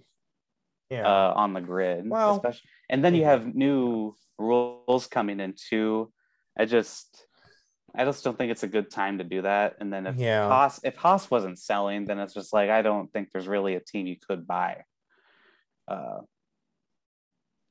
yeah, 0.89 1.05
uh, 1.05 1.33
on 1.35 1.53
the 1.53 1.61
grid. 1.61 2.09
Well, 2.09 2.35
especially. 2.35 2.69
And 2.89 3.03
then 3.03 3.15
you 3.15 3.23
have 3.25 3.53
new 3.55 4.15
rules 4.37 5.07
coming 5.07 5.39
in 5.39 5.53
too. 5.55 6.11
I 6.57 6.65
just 6.65 7.25
I 7.95 8.05
just 8.05 8.23
don't 8.23 8.37
think 8.37 8.51
it's 8.51 8.63
a 8.63 8.67
good 8.67 8.89
time 8.89 9.19
to 9.19 9.23
do 9.23 9.43
that. 9.43 9.75
And 9.79 9.93
then 9.93 10.07
if 10.07 10.15
Yeah. 10.17 10.47
Haas 10.47 10.79
if 10.83 10.95
Haas 10.95 11.29
wasn't 11.29 11.59
selling, 11.59 12.05
then 12.05 12.19
it's 12.19 12.33
just 12.33 12.51
like 12.53 12.69
I 12.69 12.81
don't 12.81 13.11
think 13.13 13.29
there's 13.31 13.47
really 13.47 13.75
a 13.75 13.79
team 13.79 14.07
you 14.07 14.17
could 14.27 14.47
buy. 14.47 14.83
Uh 15.87 16.19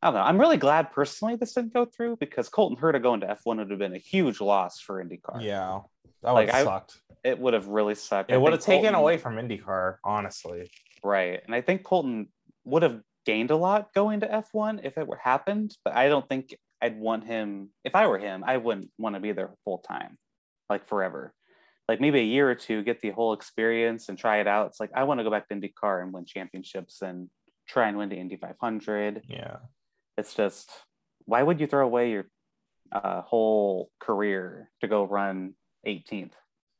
I 0.04 0.06
don't 0.08 0.14
know. 0.14 0.22
I'm 0.22 0.40
really 0.40 0.56
glad 0.56 0.90
personally 0.90 1.36
this 1.36 1.54
didn't 1.54 1.72
go 1.72 1.84
through 1.84 2.16
because 2.16 2.48
Colton 2.48 2.76
Herta 2.76 3.00
going 3.00 3.20
to 3.20 3.26
F1 3.28 3.58
would 3.58 3.70
have 3.70 3.78
been 3.78 3.94
a 3.94 3.98
huge 3.98 4.40
loss 4.40 4.80
for 4.80 5.02
IndyCar. 5.02 5.40
Yeah, 5.44 5.80
that 6.22 6.32
Like, 6.32 6.48
would 6.52 6.54
I- 6.68 6.82
It 7.22 7.38
would 7.38 7.54
have 7.54 7.68
really 7.68 7.94
sucked. 7.94 8.32
I 8.32 8.34
It 8.34 8.40
would 8.40 8.52
have 8.52 8.60
taken 8.62 8.82
Colton- 8.94 8.94
away 9.00 9.16
from 9.16 9.36
IndyCar, 9.36 9.98
honestly. 10.02 10.68
Right. 11.04 11.40
And 11.44 11.54
I 11.54 11.60
think 11.60 11.84
Colton 11.84 12.32
would 12.64 12.82
have 12.82 13.00
gained 13.24 13.50
a 13.50 13.56
lot 13.56 13.92
going 13.94 14.20
to 14.20 14.26
F1 14.26 14.84
if 14.84 14.98
it 14.98 15.06
were 15.06 15.20
happened, 15.22 15.76
but 15.84 15.94
I 15.94 16.08
don't 16.08 16.28
think 16.28 16.56
I'd 16.80 16.98
want 16.98 17.24
him 17.24 17.70
if 17.84 17.94
I 17.94 18.06
were 18.06 18.18
him, 18.18 18.42
I 18.46 18.56
wouldn't 18.56 18.90
want 18.98 19.14
to 19.14 19.20
be 19.20 19.32
there 19.32 19.50
full 19.64 19.78
time, 19.78 20.18
like 20.68 20.86
forever. 20.86 21.32
Like 21.88 22.00
maybe 22.00 22.20
a 22.20 22.24
year 22.24 22.50
or 22.50 22.54
two, 22.54 22.82
get 22.82 23.00
the 23.00 23.10
whole 23.10 23.32
experience 23.32 24.08
and 24.08 24.18
try 24.18 24.40
it 24.40 24.46
out. 24.46 24.68
It's 24.68 24.80
like 24.80 24.90
I 24.94 25.04
want 25.04 25.20
to 25.20 25.24
go 25.24 25.30
back 25.30 25.48
to 25.48 25.54
IndyCar 25.54 26.02
and 26.02 26.12
win 26.12 26.24
championships 26.24 27.02
and 27.02 27.28
try 27.68 27.88
and 27.88 27.98
win 27.98 28.08
the 28.08 28.16
Indy 28.16 28.36
500. 28.36 29.22
Yeah, 29.28 29.56
It's 30.16 30.34
just 30.34 30.70
why 31.24 31.42
would 31.42 31.60
you 31.60 31.66
throw 31.66 31.84
away 31.84 32.10
your 32.10 32.26
uh, 32.90 33.22
whole 33.22 33.90
career 34.00 34.70
to 34.80 34.88
go 34.88 35.04
run 35.04 35.54
18th? 35.86 36.32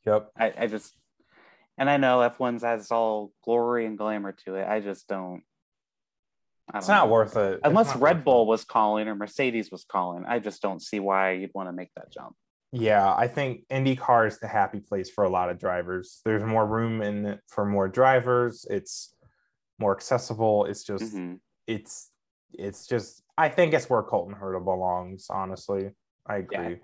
yep. 0.05 0.31
I, 0.37 0.53
I 0.59 0.67
just 0.67 0.95
and 1.79 1.89
I 1.89 1.97
know 1.97 2.19
F1's 2.19 2.63
has 2.63 2.91
all 2.91 3.33
glory 3.45 3.87
and 3.87 3.97
glamour 3.97 4.33
to 4.45 4.57
it. 4.57 4.69
I 4.69 4.81
just 4.81 5.09
don't. 5.09 5.43
It's 6.75 6.89
know. 6.89 7.07
worth 7.07 7.37
it. 7.37 7.61
Unless 7.65 7.97
Red 7.97 8.25
Bull 8.25 8.43
it. 8.43 8.49
was 8.49 8.65
calling 8.65 9.09
or 9.09 9.15
Mercedes 9.15 9.71
was 9.71 9.85
calling, 9.85 10.25
I 10.27 10.39
just 10.39 10.63
don't 10.63 10.81
see 10.81 11.01
why 11.01 11.33
you'd 11.33 11.51
want 11.55 11.69
to 11.69 11.73
make 11.73 11.91
that 11.97 12.13
jump. 12.13 12.35
Yeah, 12.73 13.15
I 13.15 13.29
think 13.29 13.67
IndyCar 13.69 14.27
is 14.27 14.39
the 14.39 14.49
happy 14.49 14.81
place 14.81 15.11
for 15.11 15.25
a 15.25 15.29
lot 15.29 15.51
of 15.51 15.59
drivers. 15.59 16.21
There's 16.25 16.43
more 16.43 16.67
room 16.67 17.03
in 17.03 17.27
it 17.27 17.41
for 17.49 17.67
more 17.67 17.89
drivers. 17.89 18.65
It's 18.71 19.15
more 19.79 19.95
accessible. 19.95 20.65
It's 20.65 20.83
just 20.83 21.15
Mhm. 21.15 21.41
it's 21.67 22.11
it's 22.55 22.87
just 22.87 23.23
I 23.37 23.49
think 23.49 23.75
it's 23.75 23.91
where 23.91 24.03
Colton 24.03 24.35
Herta 24.35 24.63
belongs, 24.65 25.27
honestly. 25.29 25.91
I 26.27 26.37
agree. 26.37 26.81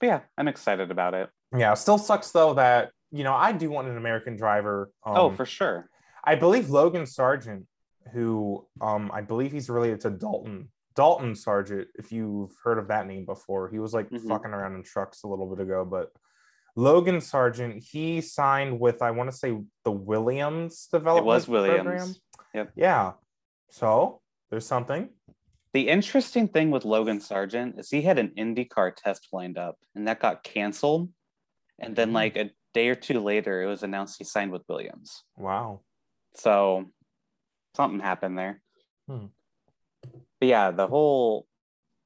But 0.00 0.06
yeah, 0.06 0.20
I'm 0.36 0.48
excited 0.48 0.90
about 0.90 1.14
it. 1.14 1.30
Yeah, 1.56 1.72
it 1.72 1.76
still 1.76 1.98
sucks 1.98 2.32
though 2.32 2.54
that 2.54 2.90
you 3.12 3.22
know 3.22 3.34
I 3.34 3.52
do 3.52 3.70
want 3.70 3.86
an 3.88 3.96
American 3.96 4.36
driver. 4.36 4.90
Um, 5.04 5.16
oh, 5.16 5.30
for 5.30 5.46
sure. 5.46 5.88
I 6.24 6.34
believe 6.34 6.70
Logan 6.70 7.06
Sargent, 7.06 7.66
who 8.12 8.66
um 8.80 9.10
I 9.12 9.20
believe 9.20 9.52
he's 9.52 9.68
related 9.70 10.00
to 10.02 10.10
Dalton 10.10 10.68
Dalton 10.94 11.34
Sargent. 11.34 11.88
If 11.96 12.10
you've 12.12 12.52
heard 12.64 12.78
of 12.78 12.88
that 12.88 13.06
name 13.06 13.24
before, 13.26 13.68
he 13.68 13.78
was 13.78 13.92
like 13.92 14.08
Mhm. 14.10 14.26
fucking 14.28 14.50
around 14.52 14.74
in 14.76 14.82
trucks 14.82 15.22
a 15.24 15.28
little 15.28 15.46
bit 15.54 15.62
ago. 15.62 15.84
But 15.84 16.10
Logan 16.74 17.20
Sargent, 17.20 17.82
he 17.82 18.20
signed 18.20 18.78
with 18.80 19.02
I 19.02 19.10
want 19.10 19.30
to 19.30 19.36
say 19.36 19.58
the 19.84 19.92
Williams 19.92 20.86
development. 20.86 21.24
It 21.24 21.26
was 21.26 21.44
program. 21.46 21.86
Williams. 21.86 22.20
Yep. 22.54 22.72
Yeah. 22.76 23.12
So 23.70 24.20
there's 24.50 24.66
something. 24.66 25.10
The 25.72 25.88
interesting 25.88 26.48
thing 26.48 26.70
with 26.70 26.84
Logan 26.86 27.20
Sargent 27.20 27.78
is 27.78 27.90
he 27.90 28.00
had 28.02 28.18
an 28.18 28.28
IndyCar 28.38 28.94
test 28.96 29.28
lined 29.32 29.58
up 29.58 29.76
and 29.94 30.08
that 30.08 30.20
got 30.20 30.42
canceled. 30.42 31.10
And 31.78 31.94
then, 31.94 32.10
Mhm. 32.10 32.14
like 32.14 32.36
a 32.36 32.50
day 32.72 32.88
or 32.88 32.94
two 32.94 33.20
later, 33.20 33.62
it 33.62 33.66
was 33.66 33.82
announced 33.82 34.16
he 34.16 34.24
signed 34.24 34.52
with 34.52 34.62
Williams. 34.68 35.24
Wow. 35.36 35.80
So 36.34 36.86
something 37.76 38.00
happened 38.00 38.38
there. 38.38 38.60
Hmm. 39.08 39.26
But 40.40 40.48
yeah, 40.48 40.70
the 40.70 40.86
whole 40.86 41.46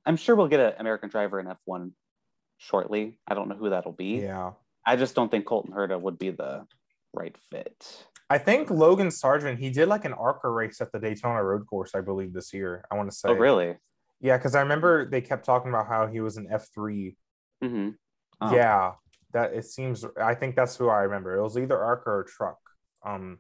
I'm 0.06 0.16
sure 0.16 0.34
we'll 0.34 0.48
get 0.48 0.60
an 0.60 0.74
American 0.78 1.08
driver 1.08 1.40
in 1.40 1.46
F1 1.46 1.92
shortly. 2.58 3.18
I 3.26 3.34
don't 3.34 3.48
know 3.48 3.56
who 3.56 3.70
that'll 3.70 3.92
be. 3.92 4.20
Yeah. 4.20 4.52
I 4.86 4.96
just 4.96 5.14
don't 5.14 5.30
think 5.30 5.46
Colton 5.46 5.72
Herta 5.72 6.00
would 6.00 6.18
be 6.18 6.30
the 6.30 6.66
right 7.12 7.36
fit. 7.50 8.06
I 8.28 8.38
think 8.38 8.70
Logan 8.70 9.10
Sargent, 9.10 9.58
he 9.58 9.70
did 9.70 9.88
like 9.88 10.04
an 10.04 10.12
ARCA 10.12 10.48
race 10.48 10.80
at 10.80 10.92
the 10.92 10.98
Daytona 10.98 11.42
Road 11.42 11.66
Course, 11.66 11.94
I 11.94 12.00
believe, 12.00 12.32
this 12.32 12.52
year. 12.52 12.84
I 12.90 12.96
want 12.96 13.10
to 13.10 13.16
say. 13.16 13.28
Oh, 13.28 13.34
really? 13.34 13.76
Yeah, 14.20 14.36
because 14.36 14.54
I 14.54 14.60
remember 14.60 15.08
they 15.08 15.20
kept 15.20 15.44
talking 15.44 15.70
about 15.70 15.88
how 15.88 16.06
he 16.06 16.20
was 16.20 16.36
an 16.36 16.48
F3 16.52 17.14
Mm-hmm. 17.62 17.90
Oh. 18.40 18.54
Yeah, 18.54 18.92
that 19.32 19.52
it 19.52 19.66
seems. 19.66 20.04
I 20.20 20.34
think 20.34 20.56
that's 20.56 20.76
who 20.76 20.88
I 20.88 21.02
remember. 21.02 21.36
It 21.36 21.42
was 21.42 21.58
either 21.58 21.78
Arca 21.78 22.10
or 22.10 22.24
Truck. 22.24 22.58
Um. 23.04 23.38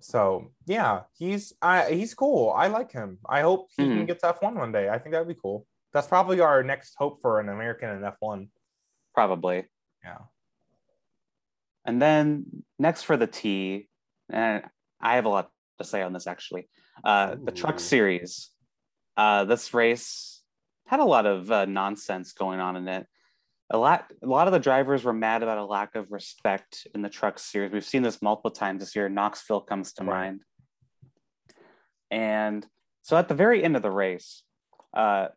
So 0.00 0.52
yeah, 0.66 1.02
he's 1.14 1.52
I 1.60 1.90
he's 1.90 2.14
cool. 2.14 2.50
I 2.50 2.68
like 2.68 2.92
him. 2.92 3.18
I 3.28 3.40
hope 3.40 3.68
he 3.76 3.84
can 3.84 4.04
Mhm. 4.04 4.06
get 4.06 4.20
to 4.20 4.28
F 4.28 4.42
one 4.42 4.54
one 4.54 4.72
day. 4.72 4.88
I 4.88 4.98
think 4.98 5.12
that'd 5.12 5.26
be 5.28 5.34
cool. 5.34 5.66
That's 5.92 6.06
probably 6.06 6.40
our 6.40 6.62
next 6.62 6.94
hope 6.96 7.20
for 7.20 7.40
an 7.40 7.48
American 7.48 7.90
in 7.90 8.04
F 8.04 8.16
one. 8.20 8.48
Probably. 9.14 9.66
Yeah. 10.04 10.18
And 11.84 12.00
then 12.00 12.64
next 12.78 13.02
for 13.02 13.16
the 13.16 13.26
T, 13.26 13.88
and 14.30 14.62
I 15.00 15.14
have 15.16 15.24
a 15.24 15.30
lot 15.30 15.50
to 15.78 15.84
say 15.84 16.02
on 16.02 16.12
this 16.12 16.26
actually. 16.26 16.68
Uh, 17.02 17.36
the 17.42 17.52
Truck 17.52 17.80
Series. 17.80 18.50
Uh, 19.16 19.44
this 19.44 19.72
race 19.74 20.42
had 20.86 21.00
a 21.00 21.04
lot 21.04 21.26
of 21.26 21.50
uh, 21.50 21.64
nonsense 21.64 22.32
going 22.32 22.60
on 22.60 22.76
in 22.76 22.86
it. 22.88 23.06
A 23.70 23.76
lot, 23.76 24.10
a 24.22 24.26
lot 24.26 24.46
of 24.46 24.52
the 24.54 24.58
drivers 24.58 25.04
were 25.04 25.12
mad 25.12 25.42
about 25.42 25.58
a 25.58 25.64
lack 25.64 25.94
of 25.94 26.10
respect 26.10 26.86
in 26.94 27.02
the 27.02 27.10
Truck 27.10 27.38
Series. 27.38 27.70
We've 27.70 27.84
seen 27.84 28.02
this 28.02 28.22
multiple 28.22 28.50
times 28.50 28.80
this 28.80 28.96
year. 28.96 29.08
Knoxville 29.10 29.60
comes 29.60 29.92
to 29.94 30.04
Right. 30.04 30.26
mind. 30.28 30.40
And 32.10 32.66
so 33.02 33.16
at 33.18 33.28
the 33.28 33.34
very 33.34 33.62
end 33.62 33.76
of 33.76 33.82
the 33.82 33.90
race, 33.90 34.42
uh, 34.94 35.28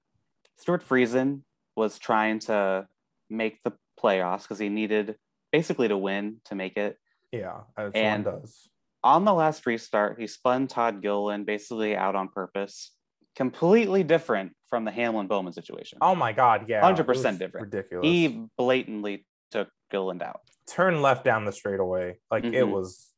Stewart 0.58 0.84
Friesen 0.88 1.42
was 1.76 2.00
trying 2.00 2.40
to 2.40 2.88
make 3.30 3.62
the 3.64 3.74
playoffs 4.00 4.44
because 4.44 4.60
he 4.60 4.70
needed 4.70 5.18
basically 5.52 5.90
to 5.90 5.98
win 5.98 6.40
to 6.46 6.56
make 6.56 6.78
it. 6.78 6.98
Yeah, 7.32 7.64
as 7.78 7.92
And- 7.94 8.26
one 8.26 8.40
does. 8.42 8.70
On 9.04 9.26
the 9.26 9.34
last 9.34 9.66
restart, 9.66 10.20
he 10.20 10.28
spun 10.28 10.68
Todd 10.68 11.02
Gilliland 11.02 11.46
basically 11.46 11.98
out 11.98 12.16
on 12.16 12.30
purpose. 12.30 12.96
Completely 13.36 14.04
different 14.04 14.54
from 14.70 14.86
the 14.86 14.92
Hamlin 14.92 15.28
Bowman 15.28 15.54
situation. 15.54 15.98
Oh 16.02 16.16
my 16.16 16.34
God, 16.34 16.66
yeah, 16.68 16.82
100% 16.82 17.40
different. 17.40 17.66
Ridiculous. 17.74 18.06
He 18.06 18.46
blatantly 18.58 19.26
took 19.52 19.70
Gilliland 19.90 20.22
out. 20.22 20.42
Turn 20.68 21.02
left 21.02 21.24
down 21.24 21.46
the 21.46 21.52
straightaway. 21.52 22.18
Like 22.30 22.44
it 22.46 22.54
Mhm. 22.54 22.72
was, 22.72 23.12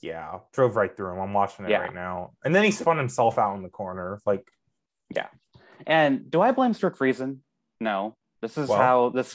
yeah, 0.00 0.38
drove 0.52 0.76
right 0.76 0.94
through 0.96 1.12
him. 1.14 1.20
I'm 1.20 1.32
watching 1.32 1.64
it 1.66 1.70
Yeah. 1.70 1.80
right 1.80 1.94
now, 1.94 2.32
and 2.44 2.54
then 2.54 2.64
he 2.64 2.70
spun 2.70 2.96
himself 2.98 3.38
out 3.38 3.56
in 3.56 3.62
the 3.62 3.68
corner. 3.70 4.20
Like 4.26 4.48
yeah. 5.14 5.28
And 5.86 6.30
do 6.30 6.40
I 6.40 6.52
blame 6.52 6.72
Stewart 6.74 6.96
Friesen? 6.96 7.40
No. 7.80 8.16
This 8.40 8.56
is 8.58 8.68
Well. 8.68 8.78
how 8.78 9.08
this 9.10 9.32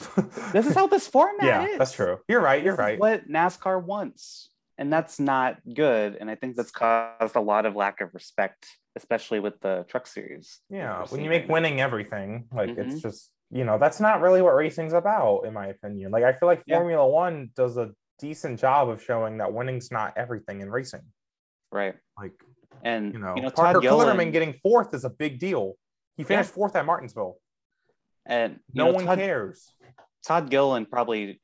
this 0.52 0.66
is 0.66 0.74
how 0.74 0.86
this 0.86 1.06
format 1.16 1.44
yeah, 1.46 1.66
is. 1.66 1.78
that's 1.78 1.92
true. 1.92 2.18
You're 2.28 2.40
right. 2.40 2.62
You're 2.62 2.72
This 2.76 2.78
is 2.80 2.84
right. 2.86 2.98
what 3.00 3.28
NASCAR 3.28 3.82
wants. 3.82 4.50
And 4.80 4.90
that's 4.90 5.20
not 5.20 5.58
good. 5.74 6.16
And 6.18 6.30
I 6.30 6.34
think 6.36 6.56
that's 6.56 6.70
caused 6.70 7.36
a 7.36 7.40
lot 7.40 7.66
of 7.66 7.76
lack 7.76 8.00
of 8.00 8.14
respect, 8.14 8.66
especially 8.96 9.38
with 9.38 9.60
the 9.60 9.84
truck 9.88 10.06
series. 10.06 10.60
Yeah, 10.70 11.04
when 11.10 11.22
you 11.22 11.28
make 11.28 11.48
winning 11.50 11.82
everything, 11.82 12.48
like 12.50 12.70
it's 12.70 12.94
Mhm. 12.96 13.02
just 13.02 13.30
you 13.52 13.64
know 13.64 13.78
that's 13.78 14.00
not 14.00 14.20
really 14.22 14.40
what 14.42 14.54
racing's 14.54 14.92
about, 14.94 15.40
in 15.44 15.52
my 15.52 15.66
opinion. 15.66 16.10
Like 16.12 16.24
I 16.24 16.32
feel 16.32 16.46
like 16.48 16.62
Yeah. 16.66 16.78
Formula 16.78 17.06
One 17.06 17.50
does 17.54 17.76
a 17.76 17.92
decent 18.18 18.58
job 18.58 18.88
of 18.88 19.02
showing 19.02 19.38
that 19.38 19.52
winning's 19.52 19.90
not 19.92 20.16
everything 20.16 20.60
in 20.62 20.70
racing. 20.70 21.02
Right. 21.70 21.96
Like 22.18 22.32
And 22.82 23.12
you 23.12 23.18
know, 23.20 23.34
Todd 23.34 23.54
Parker 23.54 23.80
Gilliland- 23.80 24.32
getting 24.32 24.54
fourth 24.62 24.94
is 24.94 25.04
a 25.04 25.10
big 25.10 25.38
deal. 25.38 25.74
He 26.16 26.24
finished 26.24 26.50
fourth 26.50 26.74
at 26.74 26.86
Martinsville. 26.86 27.36
and 28.26 28.60
No 28.72 28.86
know, 28.86 28.92
one 28.92 29.04
Todd, 29.06 29.18
cares. 29.18 29.74
Todd 30.26 30.48
Gilliland 30.50 30.88
probably 30.90 31.40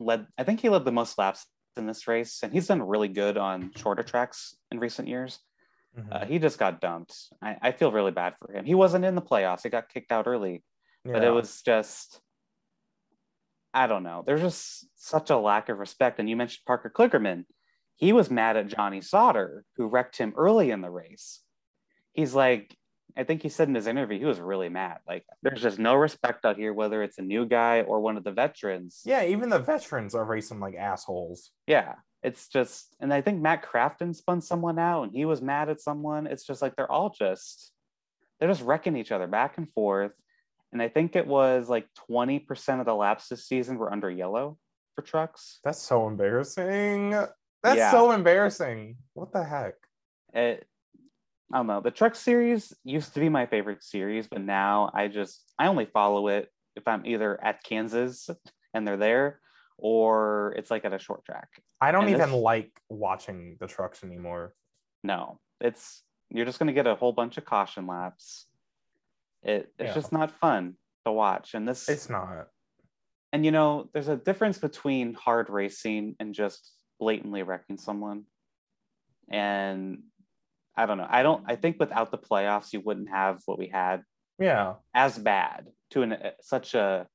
led 0.00 0.26
I 0.38 0.42
think 0.44 0.58
he 0.60 0.68
led 0.68 0.84
the 0.84 0.92
most 0.92 1.18
laps 1.18 1.46
in 1.76 1.86
this 1.86 2.06
race, 2.08 2.40
and 2.42 2.52
he's 2.52 2.66
done 2.66 2.82
really 2.82 3.08
good 3.08 3.36
on 3.36 3.72
shorter 3.76 4.02
tracks 4.02 4.56
in 4.70 4.78
recent 4.80 5.08
years. 5.08 5.38
Mhm. 5.98 6.08
Uh, 6.12 6.24
he 6.26 6.38
just 6.38 6.58
got 6.58 6.80
dumped. 6.80 7.16
I, 7.42 7.56
I 7.62 7.72
feel 7.72 7.90
really 7.92 8.12
bad 8.12 8.34
for 8.38 8.52
him. 8.52 8.64
He 8.64 8.74
wasn't 8.74 9.04
in 9.04 9.14
the 9.14 9.22
playoffs. 9.22 9.62
He 9.64 9.70
got 9.70 9.88
kicked 9.88 10.12
out 10.12 10.26
early. 10.26 10.62
but 11.04 11.24
it 11.24 11.30
was 11.30 11.62
just 11.62 12.20
I 13.72 13.86
don't 13.86 14.02
know. 14.02 14.22
There's 14.26 14.40
just 14.40 14.86
such 14.96 15.30
a 15.30 15.36
lack 15.36 15.68
of 15.68 15.78
respect. 15.78 16.18
And 16.18 16.28
you 16.28 16.36
mentioned 16.36 16.64
Parker 16.66 16.90
Kligerman. 16.94 17.44
He 17.94 18.12
was 18.12 18.30
mad 18.30 18.56
at 18.56 18.66
Johnny 18.66 19.00
Sauter, 19.00 19.64
who 19.76 19.86
wrecked 19.86 20.16
him 20.18 20.34
early 20.36 20.70
in 20.70 20.80
the 20.80 20.90
race. 20.90 21.40
He's 22.12 22.34
like, 22.34 22.76
I 23.16 23.24
think 23.24 23.42
he 23.42 23.48
said 23.48 23.68
in 23.68 23.74
his 23.74 23.86
interview, 23.86 24.18
he 24.18 24.24
was 24.24 24.40
really 24.40 24.68
mad. 24.68 24.98
Like, 25.08 25.24
there's 25.42 25.62
just 25.62 25.78
no 25.78 25.94
respect 25.94 26.44
out 26.44 26.56
here, 26.56 26.72
whether 26.72 27.02
it's 27.02 27.18
a 27.18 27.22
new 27.22 27.44
guy 27.46 27.82
or 27.82 28.00
one 28.00 28.16
of 28.16 28.24
the 28.24 28.32
veterans. 28.32 29.02
yeah, 29.04 29.24
even 29.24 29.48
the 29.48 29.58
veterans 29.58 30.14
are 30.14 30.24
racing 30.24 30.60
like 30.60 30.74
assholes. 30.74 31.50
Yeah. 31.66 31.94
It's 32.22 32.48
just, 32.48 32.94
and 33.00 33.14
I 33.14 33.22
think 33.22 33.40
Matt 33.40 33.64
Crafton 33.64 34.14
spun 34.14 34.42
someone 34.42 34.78
out 34.78 35.04
and 35.04 35.12
he 35.12 35.24
was 35.24 35.40
mad 35.40 35.70
at 35.70 35.80
someone. 35.80 36.26
It's 36.26 36.44
just 36.46 36.60
like 36.60 36.76
they're 36.76 36.90
all 36.90 37.10
just, 37.10 37.72
they're 38.38 38.48
just 38.50 38.62
wrecking 38.62 38.96
each 38.96 39.10
other 39.12 39.26
back 39.26 39.56
and 39.56 39.68
forth. 39.70 40.12
And 40.72 40.82
I 40.82 40.88
think 40.88 41.16
it 41.16 41.26
was 41.26 41.68
like 41.68 41.86
20% 42.10 42.78
of 42.80 42.86
the 42.86 42.94
laps 42.94 43.28
this 43.28 43.46
season 43.46 43.78
were 43.78 43.90
under 43.92 44.10
yellow 44.10 44.58
for 44.94 45.02
trucks. 45.02 45.60
That's 45.64 45.80
so 45.80 46.06
embarrassing. 46.08 47.10
That's 47.62 47.76
Yeah. 47.76 47.90
so 47.90 48.12
embarrassing. 48.12 48.96
What 49.14 49.32
the 49.32 49.42
heck? 49.42 49.74
It, 50.34 50.66
I 51.52 51.56
don't 51.58 51.66
know. 51.66 51.80
The 51.80 51.90
truck 51.90 52.14
series 52.14 52.72
used 52.84 53.14
to 53.14 53.20
be 53.20 53.28
my 53.28 53.46
favorite 53.46 53.82
series, 53.82 54.28
but 54.28 54.40
now 54.40 54.90
I 54.94 55.08
just, 55.08 55.52
I 55.58 55.66
only 55.66 55.84
follow 55.86 56.28
it 56.28 56.48
if 56.76 56.86
I'm 56.86 57.04
either 57.04 57.42
at 57.42 57.64
Kansas 57.64 58.30
and 58.72 58.86
they're 58.86 58.96
there, 58.96 59.40
or 59.76 60.54
it's 60.56 60.70
like 60.70 60.84
at 60.84 60.92
a 60.92 60.98
short 60.98 61.24
track. 61.24 61.48
I 61.80 61.90
don't 61.90 62.02
And 62.04 62.10
even 62.12 62.30
this- 62.30 62.38
like 62.40 62.70
watching 62.88 63.56
the 63.58 63.66
trucks 63.66 64.04
anymore. 64.04 64.54
No, 65.02 65.40
it's 65.60 66.02
you're 66.28 66.44
just 66.46 66.58
gonna 66.60 66.72
get 66.72 66.86
a 66.86 66.94
whole 66.94 67.12
bunch 67.12 67.36
of 67.38 67.44
caution 67.44 67.86
laps. 67.88 68.46
It 69.42 69.72
it's 69.78 69.88
Yeah. 69.88 69.94
just 69.94 70.12
not 70.12 70.30
fun 70.30 70.76
to 71.06 71.10
watch. 71.12 71.54
And 71.54 71.66
this 71.66 71.88
It's 71.88 72.08
not. 72.10 72.48
and 73.32 73.44
you 73.44 73.50
know, 73.50 73.88
there's 73.92 74.08
a 74.08 74.16
difference 74.16 74.58
between 74.58 75.14
hard 75.14 75.48
racing 75.50 76.14
and 76.20 76.34
just 76.34 76.72
blatantly 77.00 77.42
wrecking 77.42 77.78
someone. 77.78 78.26
And 79.28 80.02
I 80.82 80.86
don't 80.86 80.98
know. 80.98 81.06
I 81.08 81.22
don't 81.22 81.44
I 81.46 81.56
think 81.56 81.76
without 81.78 82.10
the 82.10 82.18
playoffs 82.18 82.72
you 82.72 82.80
wouldn't 82.80 83.10
have 83.10 83.40
what 83.46 83.58
we 83.58 83.68
had 83.68 84.02
Yeah. 84.38 84.74
as 84.94 85.18
bad 85.18 85.68
to 85.92 86.02
an 86.02 86.12
uh, 86.12 86.30
such 86.40 86.74
a 86.74 87.06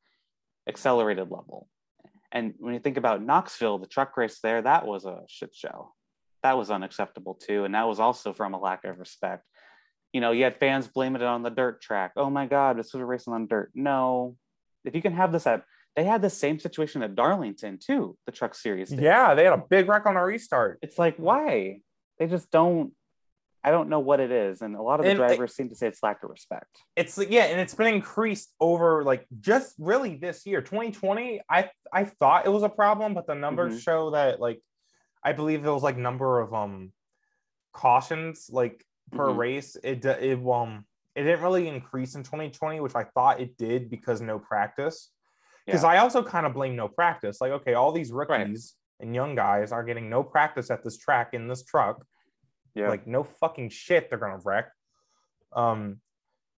accelerated 0.68 1.30
level. 1.32 1.68
And 2.32 2.53
when 2.59 2.74
you 2.74 2.80
think 2.80 2.97
about 2.97 3.22
Knoxville, 3.24 3.78
the 3.80 3.88
truck 3.88 4.18
race 4.18 4.39
there, 4.41 4.61
that 4.61 4.86
was 4.86 5.05
a 5.05 5.22
shit 5.28 5.53
show. 5.53 5.93
That 6.43 6.57
was 6.57 6.70
unacceptable 6.70 7.36
too, 7.36 7.63
and 7.63 7.74
that 7.76 7.88
was 7.88 7.99
also 7.99 8.34
from 8.34 8.53
a 8.53 8.59
lack 8.59 8.84
of 8.84 8.99
respect. 8.99 9.43
You 10.13 10.22
know, 10.22 10.32
you 10.32 10.43
had 10.43 10.57
fans 10.59 10.88
blaming 10.88 11.22
it 11.22 11.28
on 11.28 11.43
the 11.43 11.49
dirt 11.49 11.82
track. 11.82 12.11
Oh 12.16 12.30
my 12.30 12.45
God, 12.45 12.78
this 12.78 12.93
was 12.93 13.01
a 13.01 13.05
racing 13.05 13.34
on 13.34 13.47
dirt. 13.47 13.72
No, 13.74 14.36
if 14.84 14.93
you 14.95 15.01
can 15.01 15.13
have 15.13 15.32
this 15.32 15.47
at, 15.47 15.63
they 15.95 16.03
had 16.03 16.22
the 16.22 16.30
same 16.30 16.59
situation 16.59 17.01
at 17.03 17.16
Darlington 17.16 17.80
too. 17.80 18.18
The 18.26 18.32
Truck 18.32 18.53
Series. 18.53 18.89
did. 18.89 18.99
Yeah, 18.99 19.34
they 19.34 19.45
had 19.45 19.53
a 19.53 19.63
big 19.70 19.88
wreck 19.88 20.05
on 20.05 20.18
a 20.18 20.24
restart. 20.24 20.80
it's 20.82 20.99
like 20.99 21.16
why 21.18 21.80
they 22.20 22.28
just 22.28 22.51
don't. 22.51 22.91
I 23.66 23.72
don't 23.72 23.89
know 23.89 23.99
what 23.99 24.20
it 24.20 24.32
is, 24.32 24.61
and 24.61 24.76
a 24.76 24.82
lot 24.82 24.99
of 24.99 25.05
the 25.05 25.09
And, 25.13 25.18
drivers 25.18 25.55
seem 25.55 25.70
to 25.70 25.76
say 25.76 25.88
it's 25.88 26.03
lack 26.03 26.24
of 26.24 26.30
respect. 26.30 26.84
It's 26.95 27.18
like, 27.18 27.32
yeah, 27.32 27.45
and 27.45 27.59
it's 27.59 27.74
been 27.74 27.91
increased 27.91 28.53
over 28.59 29.03
like 29.03 29.26
just 29.39 29.74
really 29.80 30.18
this 30.18 30.45
year, 30.45 30.61
2020. 30.61 31.41
I 31.49 31.72
I 31.91 32.03
thought 32.05 32.45
it 32.45 32.49
was 32.49 32.61
a 32.61 32.70
problem, 32.70 33.16
but 33.16 33.26
the 33.26 33.34
numbers 33.34 33.74
Mhm. 33.74 33.82
show 33.82 34.11
that 34.11 34.39
like 34.39 34.61
I 35.24 35.34
believe 35.34 35.66
it 35.66 35.72
was 35.72 35.82
like 35.82 35.97
number 35.97 36.39
of 36.41 36.53
um 36.53 36.93
cautions 37.74 38.49
like 38.51 38.86
per 39.11 39.32
Mhm. 39.34 39.38
race. 39.38 39.76
It 39.84 40.05
it 40.05 40.39
um 40.47 40.86
it 41.16 41.24
didn't 41.24 41.41
really 41.41 41.68
increase 41.68 42.13
in 42.13 42.22
2020, 42.22 42.82
which 42.82 42.93
I 42.95 43.05
thought 43.05 43.39
it 43.41 43.57
did 43.57 43.89
because 43.89 44.22
no 44.22 44.38
practice. 44.38 45.11
Because 45.66 45.84
Yeah. 45.84 45.89
I 45.89 45.97
also 45.97 46.22
kind 46.22 46.45
of 46.45 46.53
blame 46.53 46.76
no 46.76 46.88
practice. 46.88 47.41
Like, 47.41 47.51
okay, 47.53 47.74
all 47.74 47.91
these 47.91 48.11
rookies 48.11 48.76
and 48.99 49.16
young 49.16 49.34
guys 49.34 49.72
are 49.72 49.84
getting 49.84 50.07
no 50.07 50.22
practice 50.24 50.70
at 50.70 50.84
this 50.84 50.97
track 50.97 51.34
in 51.34 51.47
this 51.47 51.63
truck. 51.63 52.05
Yeah. 52.76 52.89
Like 52.89 53.07
no 53.07 53.23
fucking 53.23 53.69
shit, 53.69 54.09
they're 54.09 54.19
gonna 54.19 54.39
wreck. 54.43 54.71
Um, 55.53 56.01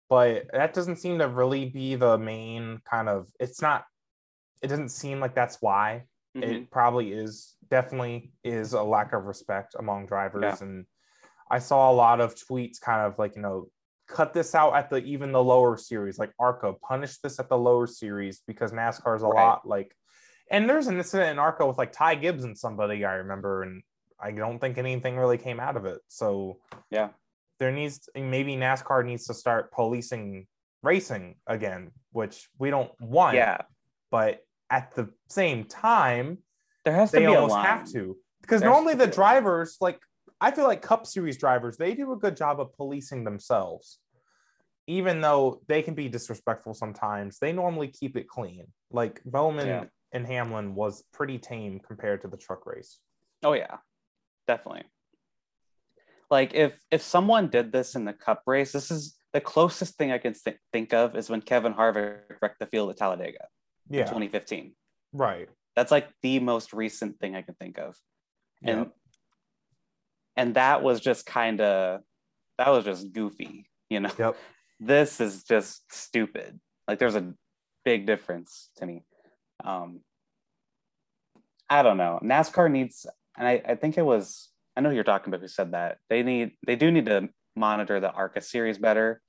but 0.08 0.46
that 0.52 0.72
doesn't 0.72 0.96
seem 0.96 1.18
to 1.18 1.28
really 1.28 1.66
be 1.68 1.94
the 1.94 2.16
main 2.18 2.80
kind 2.90 3.08
of. 3.08 3.28
It's 3.38 3.60
not. 3.60 3.84
It 4.62 4.68
doesn't 4.68 4.88
seem 4.88 5.20
like 5.20 5.34
that's 5.34 5.60
why. 5.60 6.04
Mhm. 6.36 6.42
It 6.42 6.70
probably 6.70 7.12
is. 7.12 7.56
Definitely 7.68 8.32
is 8.44 8.72
a 8.72 8.82
lack 8.82 9.12
of 9.12 9.24
respect 9.24 9.74
among 9.78 10.06
drivers, 10.06 10.42
Yeah. 10.42 10.66
and 10.66 10.86
I 11.50 11.58
saw 11.58 11.90
a 11.90 11.94
lot 11.94 12.20
of 12.20 12.34
tweets, 12.34 12.80
kind 12.80 13.02
of 13.06 13.18
like 13.18 13.36
you 13.36 13.42
know, 13.42 13.68
cut 14.08 14.32
this 14.32 14.54
out 14.54 14.74
at 14.74 14.88
the 14.88 14.98
even 14.98 15.32
the 15.32 15.42
lower 15.42 15.76
series, 15.76 16.18
like 16.18 16.32
ARCA, 16.38 16.74
punish 16.74 17.18
this 17.18 17.38
at 17.40 17.48
the 17.48 17.58
lower 17.58 17.86
series 17.86 18.40
because 18.46 18.72
NASCAR 18.72 19.16
is 19.16 19.22
a 19.22 19.26
Right. 19.26 19.42
lot 19.44 19.66
like. 19.68 19.94
And 20.48 20.70
there's 20.70 20.86
an 20.86 20.96
incident 20.96 21.32
in 21.32 21.38
ARCA 21.40 21.66
with 21.66 21.76
like 21.76 21.90
Ty 21.90 22.14
Gibbs 22.16 22.44
and 22.44 22.56
somebody 22.56 23.04
I 23.04 23.14
remember, 23.14 23.64
and 23.64 23.82
I 24.20 24.30
don't 24.32 24.58
think 24.58 24.78
anything 24.78 25.16
really 25.16 25.38
came 25.38 25.60
out 25.60 25.76
of 25.76 25.84
it. 25.84 26.00
So 26.08 26.60
Yeah. 26.90 27.10
there 27.58 27.72
needs 27.72 28.08
maybe 28.14 28.56
NASCAR 28.56 29.04
needs 29.04 29.26
to 29.26 29.34
start 29.34 29.72
policing 29.72 30.46
racing 30.82 31.36
again, 31.46 31.90
which 32.12 32.48
we 32.58 32.70
don't 32.70 32.92
want. 33.00 33.34
yeah. 33.36 33.58
But 34.10 34.42
at 34.70 34.94
the 34.94 35.12
same 35.28 35.64
time, 35.64 36.38
There 36.84 36.94
has 36.94 37.10
to 37.12 37.18
be 37.18 37.24
a 37.24 37.34
almost 37.34 37.52
line. 37.52 37.64
have 37.66 37.88
to 37.92 38.16
because 38.40 38.60
There 38.60 38.70
has 38.70 38.74
normally 38.76 38.94
the 38.94 39.04
a 39.04 39.12
drivers 39.12 39.76
like 39.80 40.00
I 40.40 40.50
feel 40.50 40.64
like 40.66 40.82
Cup 40.82 41.06
Series 41.06 41.38
drivers 41.38 41.76
they 41.76 41.94
do 41.94 42.12
a 42.12 42.16
good 42.16 42.36
job 42.36 42.60
of 42.60 42.72
policing 42.74 43.24
themselves. 43.24 43.98
Even 44.86 45.20
though 45.20 45.62
they 45.66 45.82
can 45.82 45.94
be 45.94 46.08
disrespectful 46.08 46.72
sometimes, 46.74 47.38
they 47.40 47.52
normally 47.52 47.88
keep 47.88 48.16
it 48.16 48.28
clean. 48.28 48.66
Like 48.90 49.20
Bowman 49.24 49.66
Yeah. 49.66 49.84
and 50.12 50.24
Hamlin 50.26 50.74
was 50.76 51.02
pretty 51.12 51.38
tame 51.38 51.80
compared 51.80 52.20
to 52.22 52.28
the 52.28 52.36
truck 52.36 52.66
race. 52.66 53.00
Oh 53.42 53.54
yeah, 53.54 53.78
definitely. 54.46 54.84
Like 56.30 56.54
if 56.54 56.78
if 56.90 57.02
someone 57.02 57.48
did 57.48 57.72
this 57.72 57.94
in 57.94 58.04
the 58.04 58.12
Cup 58.12 58.42
race, 58.46 58.72
this 58.72 58.90
is 58.90 59.16
the 59.32 59.40
closest 59.40 59.96
thing 59.96 60.10
I 60.10 60.18
can 60.18 60.34
th- 60.34 60.56
think 60.72 60.92
of 60.92 61.14
is 61.16 61.30
when 61.30 61.40
Kevin 61.42 61.74
Harvick 61.74 62.20
wrecked 62.42 62.58
the 62.58 62.66
field 62.66 62.90
at 62.90 62.96
Talladega 62.96 63.46
in 63.90 63.98
Yeah, 63.98 64.04
2015. 64.04 64.74
right. 65.12 65.48
That's 65.76 65.90
like 65.90 66.08
the 66.22 66.40
most 66.40 66.72
recent 66.72 67.20
thing 67.20 67.36
I 67.36 67.42
can 67.42 67.54
think 67.54 67.78
of, 67.78 67.96
and 68.62 68.78
Yep. 68.78 68.92
and 70.36 70.54
that 70.54 70.82
was 70.82 71.00
just 71.00 71.26
kind 71.26 71.60
of 71.60 72.00
that 72.58 72.70
was 72.70 72.84
just 72.84 73.12
goofy, 73.12 73.68
you 73.90 74.00
know. 74.00 74.10
Yep. 74.18 74.36
This 74.78 75.22
is 75.22 75.44
just 75.44 75.90
stupid. 75.90 76.60
Like 76.86 76.98
there's 76.98 77.14
a 77.14 77.32
big 77.84 78.04
difference 78.06 78.68
to 78.76 78.84
me. 78.84 79.06
Um, 79.64 80.00
I 81.70 81.82
don't 81.82 81.96
know. 81.96 82.20
NASCAR 82.22 82.70
needs, 82.70 83.06
and 83.38 83.46
I, 83.46 83.62
I 83.66 83.74
think 83.74 83.98
it 83.98 84.02
was, 84.04 84.48
I 84.76 84.80
know 84.80 84.88
who 84.90 84.94
you're 84.94 85.04
talking 85.04 85.30
about 85.32 85.40
who 85.40 85.48
said 85.48 85.72
that. 85.72 85.98
They 86.10 86.22
need, 86.22 86.52
they 86.66 86.76
do 86.76 86.90
need 86.90 87.06
to 87.06 87.28
monitor 87.54 88.00
the 88.00 88.10
ARCA 88.12 88.40
series 88.40 88.78
better 88.78 89.20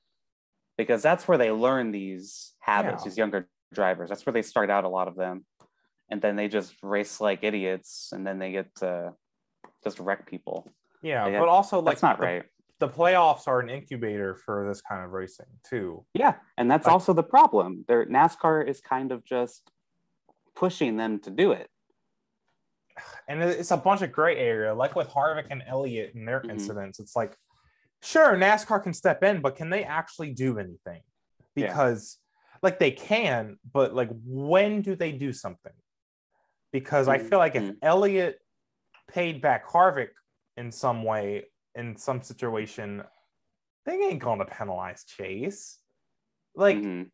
because 0.78 1.01
that's 1.01 1.28
where 1.28 1.38
they 1.38 1.51
learn 1.51 1.91
these 1.91 2.53
habits, 2.60 3.03
Yeah. 3.03 3.10
these 3.10 3.18
younger 3.18 3.47
drivers. 3.74 4.10
That's 4.10 4.26
where 4.26 4.34
they 4.34 4.41
start 4.41 4.70
out, 4.70 4.84
a 4.84 4.89
lot 4.89 5.08
of 5.08 5.16
them. 5.16 5.45
And 6.10 6.22
then 6.22 6.36
they 6.36 6.47
just 6.47 6.74
race 6.84 7.20
like 7.20 7.39
idiots 7.43 8.10
and 8.14 8.26
then 8.26 8.39
they 8.39 8.51
get 8.51 8.74
to 8.78 9.14
just 9.84 9.99
wreck 9.99 10.26
people. 10.30 10.70
Yeah, 11.01 11.28
Yeah, 11.28 11.39
but 11.39 11.49
also 11.49 11.80
like 11.80 11.95
That's 11.95 12.01
not 12.03 12.18
the, 12.20 12.26
right. 12.26 12.43
the 12.80 12.88
playoffs 12.89 13.47
are 13.47 13.60
an 13.60 13.70
incubator 13.70 14.36
for 14.36 14.66
this 14.68 14.82
kind 14.82 15.03
of 15.03 15.12
racing 15.12 15.45
too. 15.70 16.05
Yeah. 16.14 16.36
And 16.58 16.70
that's 16.72 16.86
Like- 16.86 16.93
also 16.93 17.14
the 17.14 17.24
problem. 17.24 17.86
Their 17.88 18.05
NASCAR 18.05 18.68
is 18.68 18.80
kind 18.82 19.12
of 19.12 19.24
just 19.26 19.70
pushing 20.55 20.97
them 20.97 21.20
to 21.20 21.30
do 21.30 21.51
it. 21.51 21.70
And 23.27 23.41
it's 23.43 23.71
a 23.71 23.77
bunch 23.77 24.01
of 24.01 24.11
gray 24.11 24.37
area, 24.37 24.73
like 24.73 24.95
with 24.95 25.07
Harvick 25.09 25.47
and 25.49 25.63
Elliott 25.67 26.15
and 26.15 26.27
their 26.27 26.41
Mhm. 26.41 26.51
incidents. 26.51 26.99
It's 26.99 27.15
like, 27.15 27.35
sure, 28.01 28.35
NASCAR 28.35 28.81
can 28.81 28.93
step 28.93 29.23
in, 29.23 29.41
but 29.41 29.55
can 29.55 29.69
they 29.69 29.83
actually 29.83 30.33
do 30.33 30.59
anything? 30.59 31.01
Yeah. 31.55 31.67
Because, 31.67 32.19
like, 32.61 32.79
they 32.79 32.91
can, 32.91 33.57
but 33.71 33.93
like, 33.93 34.09
when 34.23 34.81
do 34.81 34.95
they 34.95 35.11
do 35.11 35.33
something? 35.33 35.73
Because 36.71 37.07
I 37.07 37.17
feel 37.19 37.39
like 37.39 37.55
if 37.55 37.63
Mhm. 37.63 37.77
Elliott 37.81 38.39
paid 39.07 39.41
back 39.41 39.67
Harvick 39.67 40.11
in 40.57 40.71
some 40.71 41.03
way, 41.03 41.49
in 41.75 41.95
some 41.95 42.21
situation, 42.21 43.03
they 43.85 43.93
ain't 43.93 44.21
gonna 44.21 44.45
penalize 44.45 45.05
Chase. 45.05 45.79
Like, 46.55 46.77
Mhm. 46.77 47.11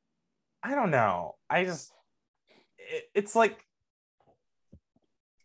I 0.63 0.75
don't 0.75 0.91
know. 0.91 1.35
I 1.49 1.65
just 1.65 1.93
it, 2.77 3.09
it's 3.13 3.35
like 3.35 3.65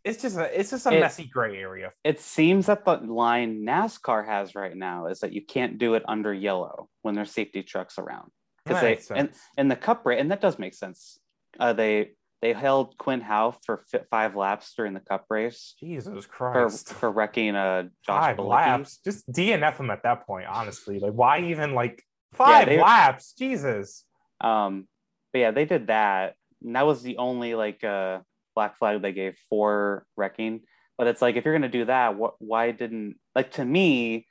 it's 0.09 0.23
just 0.23 0.37
a 0.37 0.59
it's 0.61 0.71
just 0.71 0.87
a 0.87 0.97
It- 0.97 1.01
messy 1.01 1.27
gray 1.27 1.59
area. 1.59 1.93
It 2.05 2.21
seems 2.21 2.67
that 2.67 2.85
the 2.85 2.97
line 2.97 3.63
NASCAR 3.65 4.27
has 4.27 4.55
right 4.55 4.77
now 4.77 5.07
is 5.07 5.21
that 5.21 5.33
you 5.33 5.45
can't 5.45 5.79
do 5.79 5.95
it 5.95 6.03
under 6.09 6.33
yellow 6.33 6.89
when 7.03 7.15
there's 7.15 7.31
safety 7.31 7.63
trucks 7.63 7.99
around. 7.99 8.31
Because 8.65 8.83
they 8.83 9.15
and 9.15 9.31
in 9.57 9.69
the 9.69 9.77
cup 9.77 10.05
race, 10.05 10.21
and 10.21 10.31
that 10.31 10.41
does 10.41 10.59
make 10.59 10.75
sense. 10.75 11.19
Uh, 11.59 11.73
they 11.73 12.13
they 12.43 12.53
held 12.53 12.97
Quinn 12.99 13.21
Houff 13.21 13.59
for 13.65 13.83
fi- 13.91 14.05
five 14.11 14.37
laps 14.37 14.73
during 14.77 14.93
the 14.95 15.01
cup 15.01 15.25
race 15.31 15.75
Jesus 15.81 16.25
for 16.27 16.53
Christ. 16.53 16.93
for 16.93 17.11
wrecking 17.11 17.57
uh 17.57 17.85
Josh 18.05 18.21
five 18.37 18.39
laps. 18.39 18.99
Just 19.05 19.31
DNF 19.33 19.79
him 19.79 19.91
at 19.91 20.03
that 20.05 20.27
point, 20.27 20.47
honestly. 20.47 21.01
Like 21.01 21.13
why 21.15 21.41
even 21.41 21.75
like 21.75 22.03
five 22.35 22.67
they- 22.69 22.81
laps? 22.81 23.33
Jesus. 23.33 24.05
Um, 24.41 24.87
but 25.33 25.39
yeah, 25.41 25.51
they 25.51 25.65
did 25.65 25.89
that. 25.89 26.35
And 26.63 26.77
that 26.77 26.87
was 26.87 27.03
the 27.03 27.17
only 27.19 27.55
like 27.55 27.83
uh 27.85 28.21
black 28.59 28.77
flag 28.79 29.01
they 29.01 29.13
gave 29.13 29.37
for 29.49 30.05
wrecking. 30.17 30.63
But 30.97 31.07
it's 31.07 31.23
like 31.23 31.37
if 31.37 31.45
you're 31.45 31.55
gonna 31.55 31.69
do 31.81 31.85
that, 31.85 32.17
what 32.17 32.35
why 32.41 32.73
didn't 32.73 33.17
like 33.37 33.53
to 33.53 33.65
me, 33.65 34.27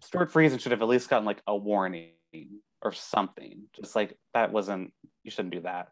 Stewart 0.00 0.32
Friesen 0.32 0.58
should 0.58 0.72
have 0.72 0.80
at 0.80 0.88
least 0.88 1.10
gotten 1.10 1.26
like 1.26 1.42
a 1.46 1.54
warning 1.54 2.12
or 2.80 2.92
something. 2.92 3.64
Just 3.76 3.94
like 3.94 4.16
that 4.32 4.52
wasn't 4.52 4.92
you 5.22 5.30
shouldn't 5.30 5.52
do 5.54 5.60
that. 5.70 5.88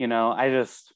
You 0.00 0.08
know, 0.08 0.32
I 0.32 0.50
just 0.50 0.92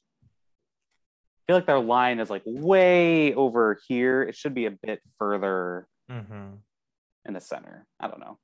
feel 1.47 1.55
like 1.55 1.65
their 1.67 1.79
line 1.79 2.19
is 2.19 2.29
like 2.29 2.43
way 2.45 3.33
over 3.33 3.79
here. 3.87 4.23
It 4.23 4.35
should 4.35 4.53
be 4.53 4.65
a 4.65 4.71
bit 4.71 4.99
further 5.17 5.87
Mm-hmm. 6.11 6.55
in 7.27 7.33
the 7.33 7.39
center. 7.39 7.87
I 7.97 8.09
don't 8.09 8.19
know 8.19 8.37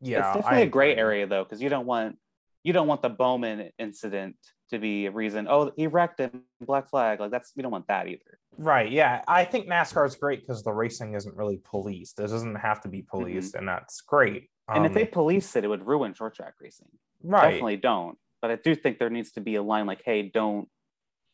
Yeah. 0.00 0.18
it's 0.18 0.36
definitely 0.36 0.58
I 0.58 0.60
a 0.60 0.66
gray 0.68 0.94
area 0.96 1.26
though, 1.26 1.42
because 1.42 1.60
you 1.60 1.68
don't 1.68 1.84
want 1.86 2.16
you 2.62 2.72
don't 2.72 2.86
want 2.86 3.02
the 3.02 3.10
Bowman 3.10 3.70
incident 3.76 4.36
to 4.70 4.78
be 4.78 5.06
a 5.06 5.10
reason. 5.10 5.46
Oh, 5.48 5.70
he 5.76 5.86
wrecked 5.86 6.20
him, 6.20 6.42
black 6.60 6.88
flag. 6.90 7.20
Like 7.20 7.30
that's 7.30 7.52
we 7.56 7.62
don't 7.62 7.72
want 7.72 7.86
that 7.88 8.08
either. 8.08 8.38
Right. 8.56 8.90
Yeah. 8.90 9.22
I 9.28 9.44
think 9.44 9.68
NASCAR 9.68 10.06
is 10.06 10.14
great 10.16 10.40
because 10.40 10.62
the 10.62 10.72
racing 10.72 11.14
isn't 11.14 11.34
really 11.36 11.60
policed. 11.64 12.18
It 12.20 12.28
doesn't 12.28 12.54
have 12.56 12.80
to 12.82 12.88
be 12.88 13.02
policed, 13.02 13.54
and 13.56 13.66
that's 13.68 14.00
great. 14.00 14.44
Mm-hmm. 14.70 14.76
and 14.76 14.86
if 14.86 14.90
Um, 14.90 14.94
they 14.94 15.04
police 15.04 15.54
it, 15.56 15.64
it 15.64 15.68
would 15.68 15.86
ruin 15.86 16.14
short 16.14 16.34
track 16.34 16.54
racing. 16.60 16.88
right. 17.22 17.50
Definitely 17.50 17.76
don't. 17.78 18.16
but 18.40 18.50
I 18.50 18.56
do 18.56 18.74
think 18.74 18.98
there 18.98 19.10
needs 19.10 19.32
to 19.32 19.40
be 19.40 19.54
a 19.56 19.62
line 19.62 19.86
like, 19.86 20.02
"Hey, 20.04 20.22
don't 20.32 20.68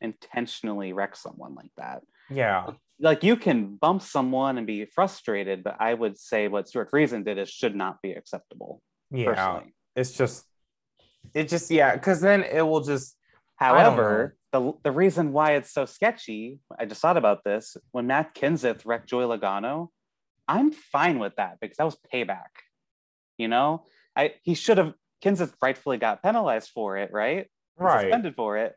intentionally 0.01 0.93
wreck 0.93 1.16
someone 1.16 1.55
like 1.55 1.70
that." 1.76 2.03
Yeah. 2.31 2.70
Like 3.01 3.24
you 3.24 3.37
can 3.37 3.76
bump 3.76 4.03
someone 4.03 4.59
and 4.59 4.66
be 4.66 4.85
frustrated, 4.85 5.64
but 5.64 5.76
I 5.81 5.95
would 5.95 6.18
say 6.18 6.49
what 6.49 6.68
Stewart 6.68 6.91
Friesen 6.91 7.24
did 7.24 7.39
is 7.39 7.49
should 7.49 7.74
not 7.74 8.01
be 8.03 8.12
acceptable. 8.12 8.83
Yeah. 9.11 9.26
Personally. 9.35 9.74
It's 9.97 10.12
just, 10.12 10.45
it 11.35 11.49
just, 11.49 11.70
yeah, 11.70 11.95
because 11.95 12.20
then 12.20 12.45
it 12.45 12.62
will 12.62 12.83
just, 12.83 13.16
However, 13.61 14.37
the, 14.53 14.73
the 14.83 14.91
reason 14.91 15.33
why 15.33 15.53
it's 15.53 15.71
so 15.71 15.85
sketchy, 15.85 16.61
I 16.79 16.87
just 16.87 17.03
thought 17.03 17.19
about 17.19 17.45
this 17.45 17.77
when 17.93 18.07
Matt 18.07 18.35
Kenseth 18.35 18.87
wrecked 18.87 19.09
Joey 19.09 19.25
Logano. 19.25 19.89
I'm 20.49 20.73
fine 20.73 21.19
with 21.19 21.37
that 21.37 21.59
because 21.61 21.77
that 21.77 21.85
was 21.85 21.99
payback. 22.13 22.49
You 23.37 23.49
know, 23.49 23.85
I 24.17 24.35
he 24.43 24.55
should 24.55 24.79
have 24.79 24.95
Kenseth 25.23 25.53
rightfully 25.63 25.99
got 25.99 26.23
penalized 26.23 26.71
for 26.75 26.97
it, 26.97 27.11
right? 27.13 27.47
Right. 27.79 28.03
Suspended 28.03 28.35
for 28.35 28.57
it. 28.57 28.75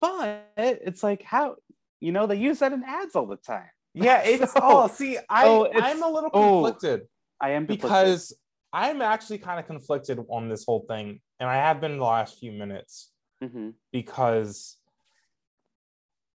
But 0.00 0.48
it's 0.56 1.02
like 1.02 1.22
how 1.22 1.56
you 2.00 2.12
know 2.12 2.26
they 2.26 2.36
use 2.36 2.58
that 2.60 2.72
in 2.72 2.82
ads 2.84 3.14
all 3.14 3.26
the 3.26 3.36
time. 3.36 3.68
Yeah, 3.94 4.22
it's 4.24 4.52
So- 4.54 4.60
all 4.60 4.88
see, 4.88 5.18
I 5.28 5.46
oh, 5.46 5.68
I'm 5.72 6.02
a 6.02 6.08
little 6.08 6.30
oh, 6.32 6.62
conflicted 6.62 7.02
I 7.40 7.50
am 7.50 7.66
conflicted. 7.66 7.82
because 7.82 8.36
I'm 8.72 9.02
actually 9.02 9.38
kind 9.38 9.60
of 9.60 9.66
conflicted 9.66 10.18
on 10.30 10.48
this 10.48 10.64
whole 10.64 10.86
thing, 10.88 11.20
and 11.38 11.48
I 11.48 11.56
have 11.56 11.80
been 11.80 11.98
the 11.98 12.04
last 12.04 12.38
few 12.38 12.52
minutes 12.52 13.10
Mhm. 13.42 13.74
because 13.92 14.78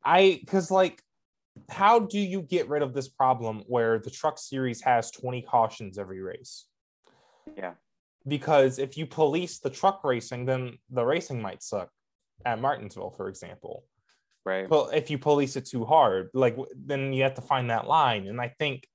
I 0.04 0.38
because 0.40 0.70
like 0.70 1.02
how 1.70 2.00
do 2.00 2.18
you 2.18 2.42
get 2.42 2.68
rid 2.68 2.82
of 2.82 2.92
this 2.92 3.08
problem 3.08 3.64
where 3.66 3.98
the 3.98 4.10
truck 4.10 4.38
series 4.38 4.82
has 4.82 5.10
20 5.10 5.42
cautions 5.42 5.98
every 5.98 6.20
race? 6.20 6.66
yeah, 7.56 7.74
Because 8.28 8.78
if 8.78 8.96
you 8.96 9.06
police 9.06 9.58
the 9.60 9.70
truck 9.70 10.02
racing, 10.04 10.46
then 10.46 10.78
the 10.90 11.04
racing 11.04 11.40
might 11.40 11.62
suck 11.62 11.90
at 12.44 12.60
Martinsville, 12.60 13.10
for 13.10 13.28
example. 13.28 13.84
right. 14.44 14.68
Well, 14.68 14.90
if 14.90 15.10
you 15.10 15.18
police 15.18 15.56
it 15.56 15.66
too 15.66 15.84
hard, 15.84 16.30
like 16.34 16.56
then 16.74 17.12
you 17.12 17.22
have 17.22 17.34
to 17.34 17.42
find 17.42 17.70
that 17.70 17.86
line. 17.86 18.26
And 18.26 18.40
I 18.40 18.48
think 18.58 18.86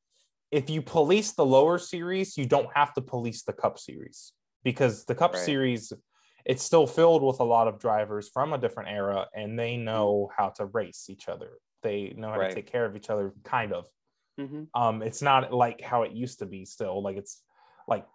if 0.52 0.70
you 0.70 0.82
police 0.82 1.32
the 1.34 1.46
lower 1.46 1.78
series, 1.78 2.38
you 2.38 2.46
don't 2.46 2.70
have 2.76 2.94
to 2.96 3.02
police 3.02 3.44
the 3.44 3.54
Cup 3.54 3.80
series 3.80 4.34
because 4.64 5.06
the 5.06 5.16
Cup 5.16 5.34
Right. 5.34 5.40
series 5.40 5.94
it's 6.46 6.64
still 6.64 6.88
filled 6.88 7.24
with 7.24 7.40
a 7.40 7.44
lot 7.44 7.68
of 7.68 7.80
drivers 7.80 8.30
from 8.30 8.54
a 8.54 8.58
different 8.58 8.90
era, 8.90 9.28
and 9.36 9.58
they 9.60 9.78
know 9.78 10.30
how 10.36 10.50
to 10.50 10.66
race 10.66 11.10
each 11.10 11.28
other. 11.30 11.58
They 11.84 12.14
know 12.18 12.30
how 12.32 12.40
Right. 12.40 12.50
to 12.50 12.56
take 12.56 12.68
care 12.72 12.86
of 12.86 12.96
each 12.96 13.10
other, 13.10 13.34
kind 13.44 13.74
of. 13.74 13.88
Mhm. 14.40 14.68
Um, 14.74 15.02
it's 15.02 15.22
not 15.22 15.54
like 15.54 15.82
how 15.82 16.04
it 16.04 16.12
used 16.14 16.40
to 16.40 16.46
be. 16.46 16.66
Still, 16.66 17.02
like 17.04 17.18
it's 17.18 17.44
like 17.88 18.08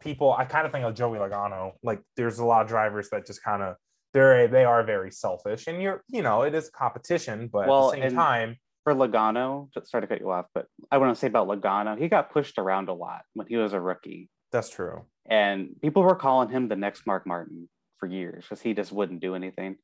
people. 0.00 0.32
I 0.32 0.44
kind 0.44 0.66
of 0.66 0.72
think 0.72 0.84
of 0.84 0.94
Joey 0.94 1.18
Logano. 1.18 1.72
Like 1.82 2.02
there's 2.16 2.38
a 2.38 2.44
lot 2.46 2.62
of 2.62 2.68
drivers 2.68 3.10
that 3.10 3.26
just 3.26 3.42
kind 3.42 3.62
of 3.62 3.76
they're 4.14 4.48
they 4.48 4.64
are 4.64 4.82
very 4.84 5.10
selfish, 5.10 5.66
and 5.66 5.82
you're 5.82 6.02
you 6.08 6.22
know 6.22 6.42
it 6.42 6.54
is 6.54 6.70
competition, 6.70 7.48
but 7.48 7.68
Well, 7.68 7.92
at 7.92 7.96
the 7.96 8.08
same 8.08 8.16
time, 8.16 8.56
For 8.84 8.94
Logano, 8.94 9.68
sorry 9.86 10.02
to 10.02 10.06
cut 10.06 10.20
you 10.20 10.30
off, 10.30 10.46
but 10.54 10.66
I 10.90 10.96
want 10.98 11.14
to 11.14 11.18
say 11.20 11.26
about 11.26 11.46
Logano, 11.48 11.98
he 11.98 12.08
got 12.08 12.30
pushed 12.30 12.58
around 12.58 12.88
a 12.88 12.94
lot 12.94 13.22
when 13.34 13.46
he 13.46 13.56
was 13.56 13.74
a 13.74 13.80
rookie. 13.80 14.30
That's 14.52 14.70
true. 14.70 15.04
and 15.26 15.70
people 15.82 16.02
were 16.02 16.14
calling 16.16 16.48
him 16.48 16.68
the 16.68 16.76
next 16.76 17.06
Mark 17.06 17.26
Martin 17.26 17.68
for 17.98 18.06
years 18.06 18.44
because 18.44 18.60
he 18.62 18.74
just 18.74 18.92
wouldn't 18.92 19.20
do 19.20 19.34
anything. 19.34 19.76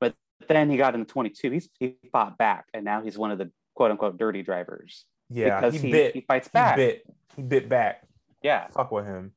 But 0.00 0.14
then 0.48 0.70
he 0.70 0.76
got 0.76 0.94
into 0.94 1.06
22. 1.06 1.50
He's 1.50 1.68
he 1.78 1.96
fought 2.12 2.36
back, 2.38 2.66
and 2.74 2.84
now 2.84 3.02
he's 3.02 3.16
one 3.18 3.30
of 3.30 3.38
the 3.38 3.50
quote 3.74 3.90
unquote 3.90 4.18
dirty 4.18 4.42
drivers 4.42 5.04
Yeah, 5.30 5.60
because 5.60 5.74
he, 5.80 5.86
he, 5.88 5.92
bit. 5.92 6.14
he 6.14 6.20
fights 6.22 6.48
He 6.48 6.52
back. 6.52 6.76
bit. 6.76 7.02
He 7.36 7.42
bit 7.42 7.68
back. 7.68 8.06
Yeah, 8.42 8.68
Fuck 8.68 8.90
with 8.92 9.06
him. 9.06 9.32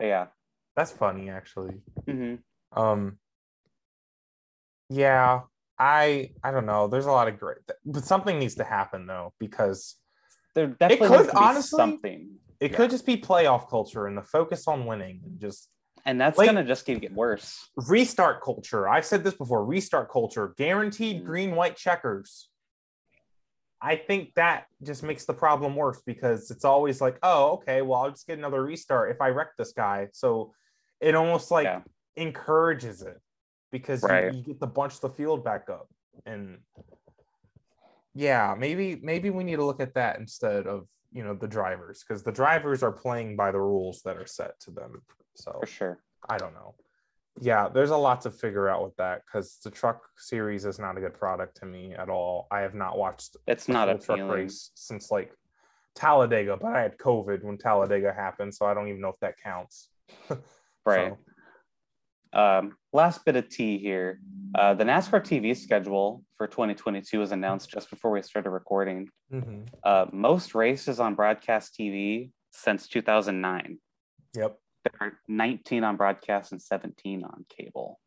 yeah. 0.00 0.26
That's 0.76 0.90
funny, 0.92 1.28
actually. 1.30 1.80
hmm 2.06 2.36
Um. 2.74 3.18
Yeah, 4.88 5.40
I 5.78 6.30
I 6.44 6.50
don't 6.50 6.66
know. 6.66 6.88
There's 6.88 7.06
a 7.06 7.12
lot 7.12 7.28
of 7.28 7.38
great, 7.38 7.58
but 7.84 8.04
something 8.04 8.38
needs 8.38 8.56
to 8.56 8.64
happen 8.64 9.06
though 9.06 9.32
because 9.38 9.96
There 10.54 10.66
definitely 10.66 11.08
could, 11.08 11.26
to 11.26 11.32
be 11.32 11.36
honestly- 11.38 11.76
something, 11.76 12.30
it 12.62 12.70
Yeah. 12.70 12.76
could 12.76 12.90
just 12.90 13.04
be 13.04 13.16
playoff 13.16 13.68
culture 13.68 14.06
and 14.06 14.16
the 14.16 14.22
focus 14.22 14.68
on 14.68 14.86
winning 14.86 15.20
and 15.24 15.40
just 15.40 15.68
and 16.04 16.20
that's 16.20 16.36
Like- 16.38 16.46
gonna 16.46 16.64
just 16.64 16.84
keep 16.84 17.00
getting 17.00 17.16
worse. 17.16 17.70
restart 17.88 18.42
culture. 18.42 18.88
I've 18.88 19.06
said 19.06 19.22
this 19.22 19.34
before 19.34 19.64
restart 19.64 20.10
culture, 20.10 20.48
guaranteed 20.56 21.22
Mhm. 21.22 21.26
green, 21.26 21.54
white 21.56 21.76
checkers. 21.76 22.48
I 23.80 23.96
think 23.96 24.34
that 24.34 24.66
just 24.82 25.02
makes 25.04 25.24
the 25.26 25.34
problem 25.34 25.74
worse 25.76 26.02
because 26.02 26.50
it's 26.50 26.64
always 26.64 27.00
like, 27.00 27.18
oh, 27.22 27.52
okay, 27.54 27.82
well, 27.82 28.00
I'll 28.02 28.10
just 28.10 28.26
get 28.26 28.38
another 28.38 28.62
restart 28.62 29.10
if 29.10 29.20
I 29.20 29.28
wreck 29.30 29.56
this 29.56 29.72
guy. 29.72 30.08
So 30.12 30.54
it 31.00 31.14
almost 31.14 31.50
like 31.52 31.64
Yeah. 31.66 31.82
encourages 32.16 33.02
it 33.02 33.20
because 33.70 34.02
you- 34.02 34.38
you, 34.38 34.42
get 34.42 34.60
to 34.60 34.66
bunch 34.66 34.98
the 35.00 35.08
field 35.08 35.44
back 35.44 35.68
up. 35.70 35.88
And 36.26 36.62
yeah, 38.14 38.54
maybe 38.58 38.96
maybe 39.02 39.30
we 39.30 39.44
need 39.44 39.56
to 39.56 39.64
look 39.64 39.80
at 39.80 39.94
that 39.94 40.18
instead 40.18 40.66
of 40.66 40.88
you 41.12 41.22
know 41.22 41.34
the 41.34 41.48
drivers 41.48 42.04
because 42.06 42.22
the 42.22 42.32
drivers 42.32 42.82
are 42.82 42.92
playing 42.92 43.36
by 43.36 43.50
the 43.50 43.60
rules 43.60 44.02
that 44.02 44.16
are 44.16 44.26
set 44.26 44.58
to 44.60 44.70
them. 44.70 45.02
So 45.34 45.56
For 45.60 45.66
sure. 45.66 45.98
I 46.28 46.38
don't 46.38 46.54
know. 46.54 46.74
Yeah, 47.40 47.68
there's 47.68 47.90
a 47.90 47.96
lot 47.96 48.20
to 48.22 48.30
figure 48.30 48.68
out 48.68 48.84
with 48.84 48.94
that 48.96 49.22
because 49.24 49.58
the 49.64 49.70
truck 49.70 50.02
series 50.18 50.66
is 50.66 50.78
not 50.78 50.98
a 50.98 51.00
good 51.00 51.14
product 51.14 51.56
to 51.58 51.66
me 51.66 51.94
at 51.94 52.10
all. 52.10 52.46
I 52.50 52.60
have 52.60 52.74
not 52.74 52.98
watched 52.98 53.36
It's 53.46 53.68
not 53.68 53.88
a 53.88 53.94
truck 53.94 54.18
feeling. 54.18 54.30
race 54.30 54.70
since 54.74 55.10
like 55.10 55.32
Talladega, 55.94 56.58
but 56.60 56.74
I 56.74 56.82
had 56.82 56.98
COVID 56.98 57.42
when 57.42 57.56
Talladega 57.56 58.12
happened, 58.12 58.54
so 58.54 58.66
I 58.66 58.74
don't 58.74 58.88
even 58.88 59.00
know 59.00 59.08
if 59.08 59.20
that 59.20 59.36
counts. 59.42 59.88
Right. 60.84 61.12
So, 61.12 61.18
Um, 62.32 62.76
last 62.92 63.24
bit 63.24 63.36
of 63.36 63.48
tea 63.48 63.78
here. 63.78 64.20
Uh, 64.54 64.74
the 64.74 64.84
NASCAR 64.84 65.20
TV 65.22 65.56
schedule 65.56 66.22
for 66.36 66.46
2022 66.46 67.18
was 67.18 67.32
announced 67.32 67.70
just 67.70 67.90
before 67.90 68.10
we 68.10 68.22
started 68.22 68.50
recording. 68.50 69.08
mhm. 69.32 69.66
Uh, 69.82 70.06
most 70.12 70.54
races 70.54 71.00
on 71.00 71.14
broadcast 71.14 71.74
TV 71.78 72.30
since 72.52 72.86
2009. 72.88 73.78
Yep. 74.34 74.58
There 74.84 74.92
are 75.08 75.12
19 75.28 75.84
on 75.84 75.96
broadcast 75.96 76.52
and 76.52 76.60
17 76.60 77.24
on 77.24 77.44
cable. 77.48 77.98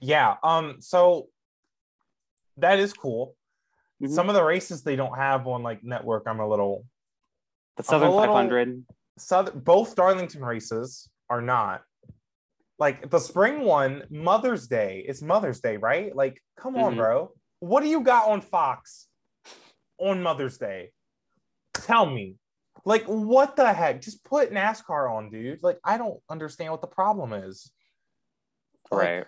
Yeah. 0.00 0.36
Um. 0.42 0.76
So 0.80 1.28
that 2.56 2.78
is 2.78 2.92
cool. 2.92 3.34
Mhm. 4.02 4.10
Some 4.10 4.28
of 4.28 4.34
the 4.34 4.42
races 4.42 4.82
they 4.82 4.96
don't 4.96 5.16
have 5.16 5.46
on 5.46 5.62
like 5.62 5.82
network. 5.84 6.24
I'm 6.26 6.40
a 6.40 6.48
little 6.48 6.84
The 7.76 7.82
Southern 7.82 8.10
little- 8.10 8.24
500. 8.26 8.84
Southern, 9.18 9.60
both 9.60 9.94
Darlington 9.94 10.44
races 10.44 11.08
are 11.30 11.40
not. 11.40 11.82
Like 12.78 13.10
the 13.10 13.20
spring 13.20 13.60
one, 13.60 14.04
Mother's 14.10 14.66
Day. 14.66 15.04
It's 15.06 15.22
Mother's 15.22 15.60
Day, 15.60 15.76
right? 15.76 16.14
Like, 16.14 16.42
come 16.56 16.76
on, 16.76 16.94
Mhm. 16.94 16.96
bro. 16.96 17.32
What 17.60 17.82
do 17.82 17.88
you 17.88 18.00
got 18.00 18.28
on 18.28 18.40
Fox 18.40 19.06
on 19.98 20.22
Mother's 20.22 20.58
Day? 20.58 20.92
Tell 21.74 22.04
me. 22.06 22.36
Like, 22.84 23.04
what 23.04 23.56
the 23.56 23.72
heck? 23.72 24.00
Just 24.02 24.24
put 24.24 24.50
NASCAR 24.52 25.10
on, 25.10 25.30
dude. 25.30 25.62
Like, 25.62 25.78
I 25.84 25.96
don't 25.96 26.20
understand 26.28 26.72
what 26.72 26.80
the 26.80 26.86
problem 26.88 27.32
is. 27.32 27.70
Like, 28.90 29.00
Right. 29.00 29.26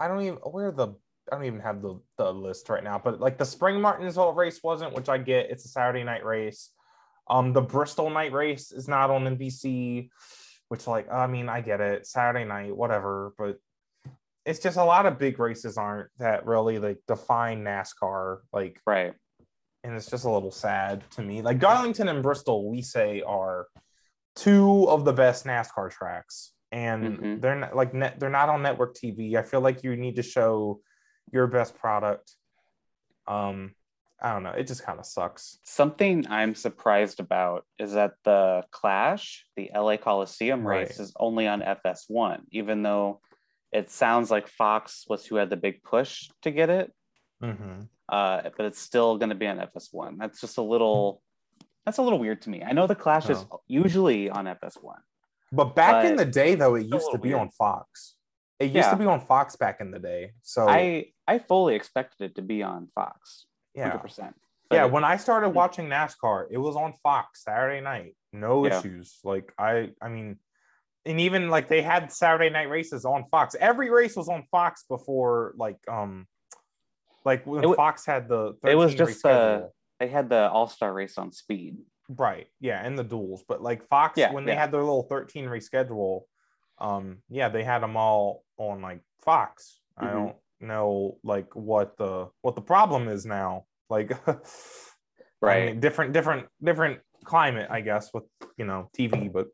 I 0.00 0.08
don't 0.08 0.20
even 0.22 0.38
where 0.38 0.70
the 0.72 0.88
I 1.30 1.34
don't 1.36 1.44
even 1.44 1.60
have 1.60 1.82
the, 1.82 2.00
the 2.16 2.32
list 2.32 2.70
right 2.70 2.82
now, 2.82 2.98
but 2.98 3.20
like 3.20 3.36
the 3.36 3.44
spring 3.44 3.80
Martinsville 3.82 4.32
race 4.32 4.62
wasn't, 4.62 4.94
which 4.94 5.10
I 5.10 5.18
get. 5.18 5.50
It's 5.50 5.66
a 5.66 5.68
Saturday 5.68 6.02
night 6.02 6.24
race. 6.24 6.70
Um, 7.30 7.52
the 7.52 7.60
Bristol 7.60 8.10
night 8.10 8.32
race 8.32 8.72
is 8.72 8.88
not 8.88 9.10
on 9.10 9.24
NBC, 9.24 10.10
which 10.68 10.86
like 10.86 11.10
I 11.10 11.26
mean 11.26 11.48
I 11.48 11.60
get 11.60 11.80
it, 11.80 12.06
Saturday 12.06 12.44
night, 12.44 12.74
whatever, 12.76 13.32
but 13.38 13.58
it's 14.44 14.60
just 14.60 14.78
a 14.78 14.84
lot 14.84 15.04
of 15.06 15.18
big 15.18 15.38
races 15.38 15.76
aren't 15.76 16.08
that 16.18 16.46
really 16.46 16.78
like 16.78 16.98
define 17.06 17.64
NASCAR, 17.64 18.38
like, 18.52 18.80
Right. 18.86 19.12
and 19.84 19.94
it's 19.94 20.08
just 20.10 20.24
a 20.24 20.30
little 20.30 20.50
sad 20.50 21.04
to 21.12 21.22
me. 21.22 21.42
Like 21.42 21.58
Darlington 21.58 22.08
and 22.08 22.22
Bristol, 22.22 22.70
we 22.70 22.80
say 22.80 23.20
are 23.22 23.66
two 24.36 24.88
of 24.88 25.04
the 25.04 25.12
best 25.12 25.44
NASCAR 25.44 25.90
tracks, 25.90 26.54
and 26.72 27.18
Mhm. 27.18 27.40
they're 27.42 27.56
not 27.56 27.76
like 27.76 27.92
net, 27.92 28.18
they're 28.18 28.30
not 28.30 28.48
on 28.48 28.62
network 28.62 28.94
TV. 28.94 29.36
I 29.36 29.42
feel 29.42 29.60
like 29.60 29.82
you 29.82 29.96
need 29.96 30.16
to 30.16 30.22
show 30.22 30.80
your 31.30 31.46
best 31.46 31.74
product. 31.76 32.32
Um, 33.26 33.74
I 34.20 34.32
don't 34.32 34.42
know. 34.42 34.50
It 34.50 34.66
just 34.66 34.82
kind 34.84 34.98
of 34.98 35.06
sucks. 35.06 35.58
Something 35.62 36.26
I'm 36.28 36.54
surprised 36.56 37.20
about 37.20 37.64
is 37.78 37.92
that 37.92 38.14
the 38.24 38.64
Clash, 38.72 39.46
the 39.56 39.70
LA 39.74 39.96
Coliseum 39.96 40.66
race, 40.66 40.98
is 40.98 41.12
only 41.20 41.46
on 41.46 41.60
FS1, 41.62 42.40
even 42.50 42.82
though 42.82 43.20
it 43.70 43.90
sounds 43.90 44.30
like 44.30 44.48
Fox 44.48 45.04
was 45.08 45.24
who 45.24 45.36
had 45.36 45.50
the 45.50 45.56
big 45.56 45.82
push 45.84 46.28
to 46.42 46.50
get 46.50 46.68
it. 46.68 46.92
Mm-hmm. 47.42 47.82
Uh, 48.08 48.42
but 48.56 48.66
it's 48.66 48.80
still 48.80 49.18
going 49.18 49.28
to 49.28 49.34
be 49.36 49.46
on 49.46 49.58
FS1. 49.58 50.16
That's 50.18 50.40
just 50.40 50.58
a 50.58 50.62
little. 50.62 51.22
That's 51.84 51.98
a 51.98 52.02
little 52.02 52.18
weird 52.18 52.42
to 52.42 52.50
me. 52.50 52.62
I 52.62 52.72
know 52.72 52.86
the 52.86 52.94
Clash 52.94 53.30
is 53.30 53.44
Oh. 53.50 53.60
usually 53.66 54.28
on 54.28 54.46
FS1. 54.46 54.96
But 55.52 55.74
back 55.76 56.04
in 56.04 56.16
the 56.16 56.24
day, 56.26 56.54
though, 56.54 56.74
it 56.74 56.86
used 56.86 57.10
to 57.12 57.18
be 57.18 57.30
weird. 57.30 57.40
on 57.40 57.50
Fox. 57.50 58.14
It 58.58 58.64
used 58.66 58.74
Yeah. 58.76 58.90
to 58.90 58.96
be 58.96 59.06
on 59.06 59.20
Fox 59.20 59.56
back 59.56 59.80
in 59.80 59.90
the 59.92 59.98
day. 60.00 60.32
So 60.42 60.68
I 60.68 61.12
I 61.26 61.38
fully 61.38 61.76
expected 61.76 62.24
it 62.30 62.34
to 62.34 62.42
be 62.42 62.62
on 62.62 62.88
Fox. 62.94 63.46
Yeah, 63.78 63.96
100%. 63.96 64.34
yeah, 64.70 64.84
But- 64.84 64.92
when 64.92 65.04
I 65.04 65.16
started 65.16 65.50
watching 65.50 65.86
NASCAR, 65.88 66.46
it 66.50 66.58
was 66.58 66.76
on 66.76 66.92
Fox 67.02 67.44
Saturday 67.44 67.80
night. 67.80 68.16
No 68.32 68.66
Yeah. 68.66 68.78
issues. 68.78 69.18
Like 69.24 69.52
I 69.58 69.92
I 70.02 70.08
mean 70.08 70.38
and 71.06 71.18
even 71.20 71.48
like 71.48 71.68
they 71.68 71.80
had 71.80 72.12
Saturday 72.12 72.50
night 72.50 72.68
races 72.68 73.04
on 73.06 73.24
Fox. 73.30 73.54
Every 73.58 73.88
race 73.90 74.14
was 74.16 74.28
on 74.28 74.42
Fox 74.50 74.84
before 74.84 75.54
like 75.56 75.78
um 75.88 76.26
like 77.24 77.46
when 77.46 77.74
Fox 77.74 78.04
had 78.06 78.28
the 78.28 78.54
it 78.64 78.74
was 78.74 78.94
just, 78.94 79.24
uh, 79.24 79.58
schedule. 79.58 79.74
they 80.00 80.08
had 80.08 80.28
the 80.28 80.50
All 80.50 80.66
Star 80.68 80.92
race 80.92 81.16
on 81.18 81.32
Speed. 81.32 81.78
right. 82.08 82.48
Yeah, 82.60 82.80
and 82.84 82.98
the 82.98 83.04
duels. 83.04 83.44
But 83.48 83.62
like 83.62 83.86
Fox 83.88 84.18
Yeah, 84.18 84.32
when 84.32 84.44
they 84.44 84.52
yeah. 84.52 84.60
had 84.60 84.72
their 84.72 84.80
little 84.82 85.02
13 85.04 85.46
reschedule 85.46 86.22
um 86.78 87.22
yeah, 87.30 87.48
they 87.48 87.64
had 87.64 87.80
them 87.82 87.96
all 87.96 88.44
on 88.58 88.82
like 88.82 89.00
Fox. 89.22 89.80
I 89.96 90.04
Mhm. 90.06 90.12
don't 90.12 90.36
know 90.60 91.18
like 91.22 91.54
what 91.54 91.96
the 91.96 92.28
what 92.42 92.54
the 92.56 92.62
problem 92.62 93.08
is 93.08 93.24
now. 93.26 93.64
Like 93.90 94.12
I 94.28 94.36
Right. 95.40 95.66
mean, 95.66 95.80
different, 95.80 96.12
different, 96.12 96.48
different 96.60 97.00
climate, 97.24 97.68
I 97.70 97.80
guess, 97.80 98.10
with 98.12 98.24
you 98.56 98.64
know 98.64 98.90
TV, 98.96 99.32
but 99.32 99.46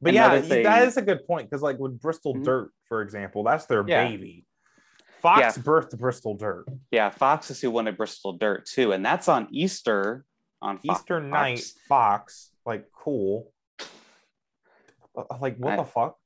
but 0.00 0.12
yeah, 0.14 0.40
thing- 0.40 0.62
that 0.64 0.86
is 0.86 0.96
a 0.96 1.02
good 1.02 1.26
point 1.26 1.48
because 1.50 1.62
like 1.62 1.78
with 1.78 2.00
Bristol 2.00 2.34
Mhm. 2.34 2.44
Dirt, 2.44 2.70
for 2.88 3.02
example, 3.02 3.44
that's 3.44 3.66
their 3.66 3.84
Yeah. 3.86 4.08
baby. 4.08 4.46
Fox 5.20 5.40
Yeah. 5.40 5.62
birthed 5.62 5.98
Bristol 5.98 6.34
Dirt. 6.36 6.66
yeah, 6.90 7.10
Fox 7.10 7.50
is 7.50 7.60
who 7.60 7.70
wanted 7.70 7.96
Bristol 7.96 8.32
Dirt 8.34 8.64
too, 8.66 8.92
and 8.92 9.04
that's 9.04 9.28
on 9.28 9.48
Easter 9.50 10.24
on 10.62 10.78
Fox. 10.78 11.00
Easter 11.00 11.20
night, 11.20 11.62
Fox, 11.88 12.50
like 12.64 12.90
cool. 12.92 13.52
Uh, 15.16 15.24
Like 15.40 15.56
what 15.58 15.74
I- 15.74 15.76
the 15.76 15.84
fuck? 15.84 16.16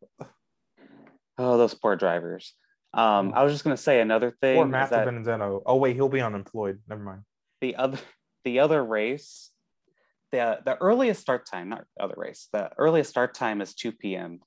Oh, 1.39 1.57
those 1.59 1.75
poor 1.75 1.97
drivers. 1.97 2.55
Um, 2.93 3.33
I 3.35 3.45
was 3.45 3.53
just 3.53 3.63
gonna 3.63 3.77
say 3.77 4.01
another 4.01 4.31
thing 4.31 4.57
Or 4.57 4.67
Matt 4.67 4.91
DiBenedetto. 4.91 5.63
Oh 5.65 5.77
wait, 5.77 5.95
he'll 5.95 6.09
be 6.09 6.21
unemployed. 6.21 6.81
Never 6.89 7.03
mind. 7.03 7.23
the 7.61 7.77
other 7.77 7.99
the 8.45 8.61
other 8.61 8.85
race, 8.85 9.51
the 10.33 10.61
the 10.65 10.77
earliest 10.77 11.21
start 11.21 11.47
time, 11.47 11.69
not 11.69 11.85
other 11.99 12.15
race, 12.17 12.49
the 12.53 12.71
earliest 12.79 13.11
start 13.11 13.35
time 13.35 13.61
is 13.61 13.75
2 13.75 13.93
p.m. 13.93 14.41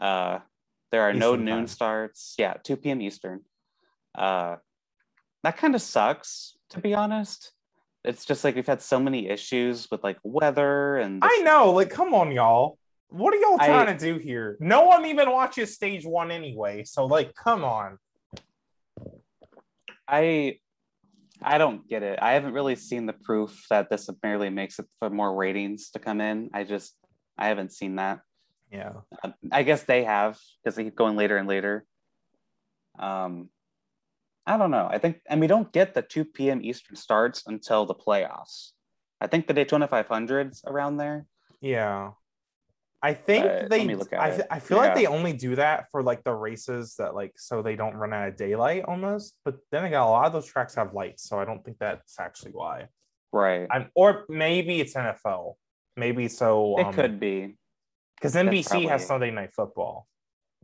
Uh, 0.00 0.40
there 0.90 1.02
are 1.02 1.12
no 1.12 1.36
noon 1.36 1.58
time. 1.58 1.66
starts. 1.66 2.34
Yeah, 2.38 2.54
2 2.62 2.76
p.m. 2.76 3.00
Eastern. 3.00 3.40
Uh, 4.16 4.56
that 5.44 5.56
kind 5.56 5.74
of 5.74 5.82
sucks, 5.82 6.56
to 6.70 6.80
be 6.80 6.94
honest. 6.94 7.52
It's 8.04 8.24
just 8.24 8.42
like 8.42 8.54
we've 8.54 8.66
had 8.66 8.80
so 8.80 8.98
many 8.98 9.28
issues 9.28 9.88
with 9.90 10.02
like 10.02 10.18
weather 10.22 10.96
and 10.96 11.20
I 11.22 11.38
know, 11.38 11.72
like, 11.72 11.90
come 11.90 12.14
on, 12.14 12.32
y'all. 12.32 12.78
What 13.10 13.32
are 13.34 13.38
y'all 13.38 13.56
I- 13.60 13.66
trying 13.66 13.96
to 13.98 14.04
do 14.04 14.18
here? 14.18 14.56
No 14.60 14.82
one 14.84 15.06
even 15.06 15.30
watches 15.30 15.74
stage 15.74 16.04
one 16.04 16.30
anyway. 16.30 16.84
So, 16.84 17.06
like, 17.06 17.34
come 17.34 17.64
on. 17.64 17.98
I 20.06 20.58
I 21.40 21.58
don't 21.58 21.86
get 21.88 22.02
it. 22.02 22.18
I 22.20 22.32
haven't 22.32 22.52
really 22.52 22.74
seen 22.76 23.06
the 23.06 23.12
proof 23.12 23.66
that 23.70 23.90
this 23.90 24.08
merely 24.22 24.50
makes 24.50 24.78
it 24.78 24.86
for 24.98 25.08
more 25.10 25.34
ratings 25.34 25.90
to 25.90 25.98
come 25.98 26.20
in. 26.20 26.50
I 26.52 26.64
just 26.64 26.94
I 27.36 27.48
haven't 27.48 27.72
seen 27.72 27.96
that. 27.96 28.20
Yeah. 28.72 28.92
Uh, 29.22 29.30
I 29.52 29.62
guess 29.62 29.84
they 29.84 30.04
have 30.04 30.38
because 30.62 30.76
they 30.76 30.84
keep 30.84 30.96
going 30.96 31.16
later 31.16 31.36
and 31.36 31.48
later. 31.48 31.84
Um, 32.98 33.48
I 34.46 34.56
don't 34.56 34.70
know. 34.70 34.88
I 34.90 34.98
think, 34.98 35.20
and 35.28 35.40
we 35.40 35.46
don't 35.46 35.70
get 35.72 35.94
the 35.94 36.02
2 36.02 36.24
p.m. 36.24 36.60
Eastern 36.62 36.96
starts 36.96 37.44
until 37.46 37.86
the 37.86 37.94
playoffs. 37.94 38.72
I 39.20 39.26
think 39.26 39.46
the 39.46 39.52
Daytona 39.52 39.86
500's 39.86 40.62
around 40.66 40.96
there. 40.96 41.26
Yeah. 41.60 42.12
I 43.00 43.14
think 43.14 43.44
Uh, 43.44 43.48
let 43.48 43.70
they 43.70 43.84
me 43.86 43.94
look 43.94 44.12
at 44.12 44.20
I, 44.20 44.28
it. 44.30 44.46
I 44.50 44.58
feel 44.58 44.76
like 44.78 44.94
they 44.96 45.06
only 45.06 45.32
do 45.32 45.54
that 45.56 45.86
for 45.90 46.02
like 46.02 46.24
the 46.24 46.32
races 46.34 46.96
that 46.96 47.14
like 47.14 47.32
so 47.36 47.62
they 47.62 47.76
don't 47.76 47.94
run 47.94 48.12
out 48.12 48.28
of 48.28 48.36
daylight 48.36 48.84
almost. 48.86 49.34
But 49.44 49.56
then 49.70 49.84
again, 49.84 50.00
a 50.00 50.10
lot 50.10 50.26
of 50.26 50.32
those 50.32 50.46
tracks 50.46 50.74
have 50.74 50.94
lights, 50.94 51.22
so 51.28 51.38
I 51.38 51.44
don't 51.44 51.64
think 51.64 51.78
that's 51.78 52.18
actually 52.18 52.52
why. 52.52 52.88
Right. 53.32 53.68
I'm, 53.70 53.90
or 53.94 54.24
maybe 54.28 54.80
it's 54.80 54.94
NFL. 54.94 55.54
Maybe 55.96 56.28
so 56.28 56.76
it 56.78 56.92
could 56.94 57.20
be. 57.20 57.56
because 58.16 58.34
NBC 58.34 58.68
probably- 58.68 58.86
has 58.88 59.06
Sunday 59.06 59.30
night 59.30 59.52
football. 59.54 60.06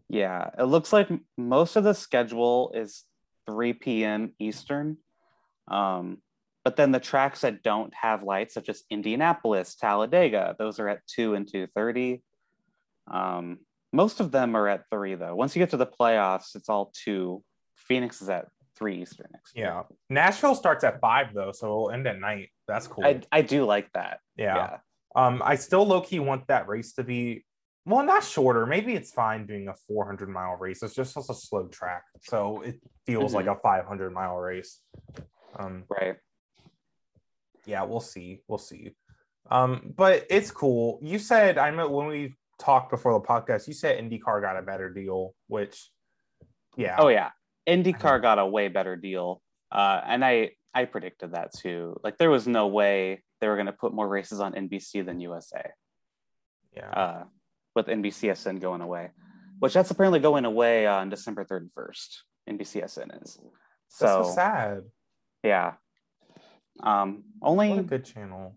Yeah. 0.08 0.50
It 0.58 0.64
looks 0.64 0.92
like 0.92 1.08
most 1.38 1.76
of 1.76 1.84
the 1.84 1.94
schedule 1.94 2.72
is 2.74 3.04
3 3.46 3.72
p.m. 3.74 4.32
Eastern. 4.38 4.98
Um, 5.68 6.18
but 6.64 6.76
then 6.76 6.90
the 6.92 7.00
tracks 7.00 7.42
that 7.42 7.62
don't 7.62 7.92
have 7.94 8.22
lights, 8.22 8.54
such 8.54 8.68
as 8.68 8.82
Indianapolis, 8.90 9.74
Talladega, 9.74 10.56
those 10.58 10.78
are 10.80 10.88
at 10.88 11.06
2 11.08 11.34
and 11.34 11.46
2.30. 11.46 12.22
Um, 13.06 13.58
most 13.92 14.20
of 14.20 14.32
them 14.32 14.56
are 14.56 14.66
at 14.68 14.84
3, 14.90 15.14
though. 15.16 15.34
Once 15.36 15.54
you 15.54 15.60
get 15.60 15.70
to 15.70 15.76
the 15.76 15.86
playoffs, 15.86 16.56
it's 16.56 16.68
all 16.68 16.92
2. 17.04 17.42
Phoenix 17.76 18.22
is 18.22 18.28
at 18.30 18.48
3 18.76 19.02
Eastern 19.02 19.28
next 19.32 19.56
year. 19.56 19.66
Yeah. 19.66 19.82
Nashville 20.08 20.54
starts 20.54 20.82
at 20.84 21.00
five 21.00 21.32
though, 21.34 21.52
so 21.52 21.66
it'll 21.66 21.90
end 21.90 22.06
at 22.06 22.18
night. 22.18 22.48
That's 22.66 22.86
cool. 22.86 23.04
I, 23.04 23.20
I 23.30 23.42
do 23.42 23.64
like 23.64 23.92
that. 23.92 24.20
yeah. 24.36 24.56
yeah. 24.56 24.76
Um, 25.16 25.42
I 25.44 25.54
still 25.54 25.86
low 25.86 26.00
key 26.00 26.18
want 26.18 26.48
that 26.48 26.66
race 26.66 26.94
to 26.94 27.04
be 27.04 27.44
well, 27.86 28.02
not 28.04 28.24
shorter. 28.24 28.64
Maybe 28.66 28.94
it's 28.94 29.12
fine 29.12 29.44
being 29.46 29.68
a 29.68 29.74
400 29.86 30.28
mile 30.28 30.56
race. 30.56 30.82
It's 30.82 30.94
just 30.94 31.12
such 31.12 31.26
a 31.28 31.34
slow 31.34 31.68
track, 31.68 32.02
so 32.22 32.62
it 32.62 32.80
feels 33.06 33.32
Mhm. 33.32 33.34
like 33.36 33.46
a 33.46 33.56
500 33.56 34.10
mile 34.10 34.36
race. 34.38 34.80
Um, 35.56 35.84
Right. 35.88 36.16
Yeah, 37.66 37.82
we'll 37.82 38.00
see. 38.00 38.42
We'll 38.48 38.58
see. 38.58 38.92
Um, 39.50 39.92
but 39.96 40.26
it's 40.30 40.50
cool. 40.50 40.98
You 41.02 41.18
said 41.18 41.58
I 41.58 41.70
know 41.70 41.88
when 41.88 42.06
we 42.06 42.34
talked 42.58 42.90
before 42.90 43.12
the 43.12 43.26
podcast, 43.26 43.66
you 43.66 43.74
said 43.74 44.02
IndyCar 44.02 44.40
got 44.40 44.56
a 44.56 44.62
better 44.62 44.90
deal, 44.90 45.34
which 45.48 45.90
yeah. 46.76 46.96
Oh 46.98 47.08
yeah, 47.08 47.30
IndyCar 47.68 48.22
got 48.22 48.38
a 48.38 48.46
way 48.46 48.68
better 48.68 48.96
deal, 48.96 49.42
uh, 49.70 50.00
and 50.06 50.24
I 50.24 50.52
I 50.74 50.86
predicted 50.86 51.32
that 51.32 51.52
too. 51.52 51.98
Like 52.02 52.18
there 52.18 52.30
was 52.30 52.46
no 52.46 52.68
way 52.68 53.22
they 53.40 53.48
were 53.48 53.56
going 53.56 53.66
to 53.66 53.72
put 53.72 53.92
more 53.92 54.08
races 54.08 54.40
on 54.40 54.54
NBC 54.54 55.04
than 55.04 55.20
USA, 55.20 55.70
yeah. 56.74 56.88
uh, 56.90 57.24
with 57.74 57.86
NBCSN 57.86 58.60
going 58.60 58.80
away, 58.80 59.10
which 59.58 59.74
that's 59.74 59.90
apparently 59.90 60.20
going 60.20 60.44
away 60.44 60.86
on 60.86 61.10
December 61.10 61.44
thirty 61.44 61.68
first. 61.74 62.24
NBCSN 62.48 63.22
is 63.22 63.38
so 63.88 64.24
so 64.24 64.30
sad. 64.34 64.82
yeah. 65.42 65.74
Um, 66.82 67.24
What 67.38 67.48
a 67.48 67.50
only 67.50 67.82
good 67.82 68.04
channel. 68.04 68.56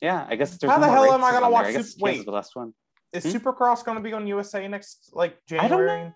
yeah, 0.00 0.26
I 0.28 0.36
guess 0.36 0.56
there's 0.56 0.70
How 0.70 0.78
no 0.78 0.86
the 0.86 0.92
hell 0.92 1.12
am 1.12 1.24
I 1.24 1.32
gonna 1.32 1.46
on 1.46 1.50
there. 1.52 1.60
watch 1.60 1.66
I 1.66 1.72
guess 1.72 1.94
this- 1.94 1.98
wait. 1.98 2.18
is 2.20 2.24
the 2.24 2.30
last 2.32 2.54
one. 2.56 2.72
Is 3.12 3.24
Hmm? 3.24 3.30
Supercross 3.30 3.84
going 3.84 3.96
to 3.98 4.02
be 4.04 4.12
on 4.12 4.26
USA 4.28 4.66
next 4.68 5.10
like 5.12 5.36
January? 5.46 5.66
I 5.66 5.68
don't 5.68 5.80
know. 5.86 5.92
January? 5.92 6.14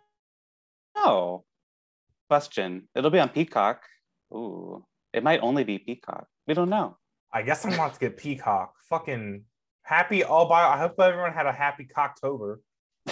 No 0.96 1.44
question. 2.28 2.88
It'll 2.94 3.10
be 3.10 3.18
on 3.18 3.30
Peacock. 3.30 3.82
Ooh, 4.32 4.84
it 5.12 5.24
might 5.24 5.40
only 5.40 5.64
be 5.64 5.78
Peacock. 5.78 6.28
We 6.46 6.54
don't 6.54 6.70
know. 6.70 6.96
I 7.32 7.42
guess 7.42 7.64
I'm 7.66 7.72
about 7.72 7.94
to 7.94 7.98
get 8.00 8.16
Peacock. 8.16 8.74
Fucking 8.88 9.44
happy 9.82 10.22
all 10.22 10.46
by. 10.48 10.62
I 10.62 10.78
hope 10.78 10.94
everyone 11.00 11.32
had 11.32 11.46
a 11.46 11.52
happy 11.52 11.84
Cocktober. 11.84 12.58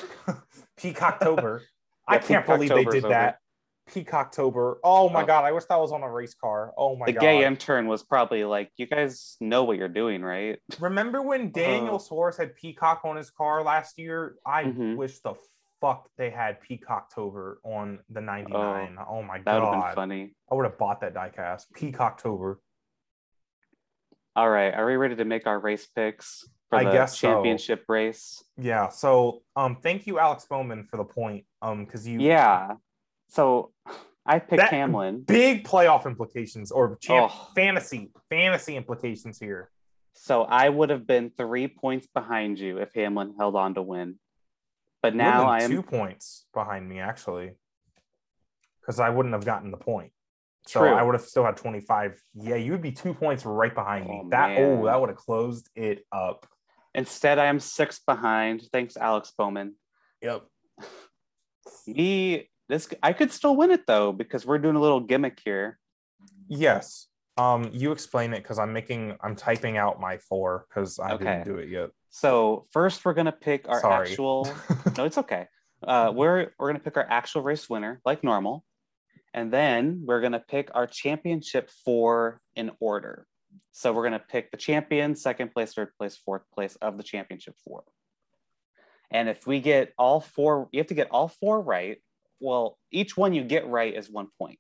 Peacocktober. 0.79 1.61
I 2.09 2.19
can't 2.19 2.47
believe 2.47 2.69
they 2.71 2.85
Peacocktober's 2.85 2.95
did 2.95 3.05
over. 3.05 3.15
that. 3.15 3.39
Peacocktober. 3.91 4.77
Oh 4.85 5.09
my 5.09 5.23
Oh. 5.23 5.27
god! 5.27 5.45
I 5.45 5.53
wish 5.53 5.65
that 5.65 5.79
was 5.81 5.93
on 5.93 6.03
a 6.03 6.11
race 6.11 6.35
car. 6.35 6.73
Oh 6.77 6.97
my 6.97 7.07
the 7.07 7.13
god! 7.13 7.21
gay 7.21 7.45
intern 7.45 7.87
was 7.89 8.03
probably 8.03 8.45
like, 8.45 8.71
"You 8.77 8.87
guys 8.87 9.37
know 9.41 9.65
what 9.65 9.77
you're 9.77 9.89
doing, 9.89 10.23
right?" 10.23 10.59
Remember 10.81 11.21
when 11.23 11.51
Daniel 11.53 11.97
Uh. 11.97 11.99
Suarez 11.99 12.37
had 12.37 12.55
Peacock 12.55 13.03
on 13.05 13.17
his 13.17 13.31
car 13.31 13.63
last 13.63 13.99
year? 13.99 14.37
I 14.47 14.65
Mhm. 14.65 14.97
wish 14.97 15.21
the 15.21 15.35
fuck 15.81 16.09
they 16.17 16.31
had 16.31 16.59
Peacocktober 16.63 17.57
on 17.65 17.99
the 18.09 18.21
99. 18.21 18.97
Oh, 19.09 19.21
my 19.23 19.39
That 19.41 19.55
would 19.55 19.63
have 19.65 19.73
been 19.73 19.81
god! 19.81 19.95
funny. 19.97 20.35
I 20.51 20.55
would 20.55 20.65
have 20.65 20.79
bought 20.79 21.01
that 21.01 21.13
diecast. 21.13 21.65
Peacocktober. 21.77 22.59
All 24.37 24.49
right, 24.49 24.73
are 24.73 24.87
we 24.87 24.95
ready 24.97 25.17
to 25.17 25.25
make 25.25 25.47
our 25.47 25.59
race 25.59 25.87
picks 25.89 26.49
for 26.71 26.77
I 26.79 26.85
the 26.85 26.93
guess 26.93 27.19
so. 27.19 27.29
championship 27.33 27.85
race? 27.89 28.43
Yeah. 28.57 28.89
So, 28.91 29.43
um, 29.57 29.77
thank 29.83 30.07
you, 30.07 30.19
Alex 30.21 30.47
Bowman, 30.47 30.85
for 30.85 30.97
the 30.97 31.05
point. 31.05 31.45
Um, 31.61 31.85
because 31.85 32.07
you 32.07 32.21
Yeah. 32.21 32.77
So 33.33 33.73
I 34.27 34.39
picked 34.39 34.59
That- 34.61 34.71
Hamlin. 34.71 35.23
big 35.23 35.65
playoff 35.67 36.05
implications 36.05 36.71
or 36.71 36.97
champ 36.97 37.33
Oh. 37.35 37.49
fantasy 37.55 38.13
fantasy 38.29 38.77
implications 38.77 39.39
here. 39.39 39.71
So 40.13 40.43
I 40.43 40.69
would 40.69 40.91
have 40.91 41.07
been 41.07 41.31
three 41.31 41.67
points 41.67 42.07
behind 42.07 42.59
you 42.59 42.77
if 42.79 42.93
Hamlin 42.95 43.35
held 43.39 43.57
on 43.57 43.73
to 43.75 43.83
win. 43.83 44.19
But 45.01 45.15
now 45.15 45.47
I 45.49 45.63
am 45.63 45.71
two 45.71 45.83
points 45.83 46.47
behind 46.53 46.87
me 46.87 47.01
actually, 47.01 47.57
because 48.81 49.01
I 49.01 49.09
wouldn't 49.09 49.35
have 49.35 49.47
gotten 49.47 49.71
the 49.71 49.79
point. 49.79 50.13
So 50.67 50.81
True. 50.81 50.91
I 50.91 51.03
would 51.03 51.15
have 51.15 51.25
still 51.25 51.45
had 51.45 51.57
25. 51.57 52.23
Yeah, 52.35 52.57
you 52.57 52.71
would 52.73 52.83
be 52.83 52.93
two 52.93 53.15
points 53.15 53.45
right 53.47 53.75
behind 53.75 54.07
me. 54.07 54.21
Oh, 54.25 54.29
that 54.29 54.59
oh, 54.59 54.61
man. 54.77 54.79
oh, 54.81 54.85
that 54.87 55.01
would 55.01 55.09
have 55.09 55.19
closed 55.19 55.71
it 55.75 56.05
up. 56.13 56.47
instead 56.95 57.39
I 57.39 57.47
am 57.47 57.59
six 57.59 57.99
behind. 57.99 58.61
Thanks, 58.71 58.99
Alex 58.99 59.33
Bowman. 59.37 59.75
Yep. 60.21 60.43
Me, 61.87 62.51
this 62.73 62.89
I 63.03 63.13
could 63.13 63.31
still 63.31 63.55
win 63.55 63.71
it 63.71 63.87
though 63.87 64.13
because 64.13 64.47
we're 64.47 64.59
doing 64.59 64.77
a 64.77 64.81
little 64.81 65.01
gimmick 65.01 65.39
here. 65.45 65.79
Yes. 66.49 67.07
Um, 67.37 67.69
you 67.73 67.93
explain 67.93 68.33
it 68.33 68.43
because 68.43 68.59
I'm 68.59 68.73
making 68.73 69.15
I'm 69.23 69.37
typing 69.37 69.77
out 69.77 70.01
my 70.01 70.17
four 70.17 70.65
because 70.69 70.99
I 70.99 71.13
Okay. 71.13 71.25
didn't 71.25 71.45
do 71.45 71.57
it 71.57 71.69
yet. 71.69 71.91
So 72.09 72.67
first, 72.73 73.05
we're 73.05 73.13
gonna 73.15 73.31
pick 73.31 73.69
our 73.69 73.81
Sorry. 73.81 74.09
actual. 74.09 74.49
no, 74.97 75.05
it's 75.05 75.19
okay. 75.19 75.49
Uh, 75.87 76.13
we're 76.15 76.53
we're 76.59 76.69
gonna 76.71 76.79
pick 76.79 76.97
our 76.97 77.07
actual 77.09 77.43
race 77.43 77.69
winner, 77.69 78.01
like 78.07 78.25
normal, 78.25 78.65
And 79.35 79.53
then 79.53 80.03
we're 80.07 80.21
going 80.21 80.33
to 80.33 80.45
pick 80.55 80.69
our 80.75 80.87
championship 80.87 81.71
four 81.85 82.41
in 82.55 82.71
order. 82.81 83.27
So 83.73 83.93
we're 83.93 84.07
going 84.09 84.21
to 84.21 84.27
pick 84.35 84.51
the 84.51 84.59
champion, 84.59 85.17
second 85.17 85.53
place, 85.53 85.73
third 85.73 85.93
place, 85.99 86.17
fourth 86.17 86.43
place 86.55 86.77
of 86.83 86.97
the 86.99 87.03
championship 87.03 87.55
four. 87.65 87.85
And 89.11 89.29
if 89.29 89.47
we 89.47 89.61
get 89.61 89.93
all 89.99 90.21
four, 90.21 90.69
you 90.73 90.81
have 90.81 90.89
to 90.89 90.95
get 90.95 91.09
all 91.11 91.29
four 91.29 91.61
right. 91.63 91.97
Well, 92.43 92.77
each 92.91 93.17
one 93.17 93.33
you 93.33 93.45
get 93.45 93.67
right 93.69 93.95
is 93.95 94.11
one 94.11 94.27
point. 94.39 94.59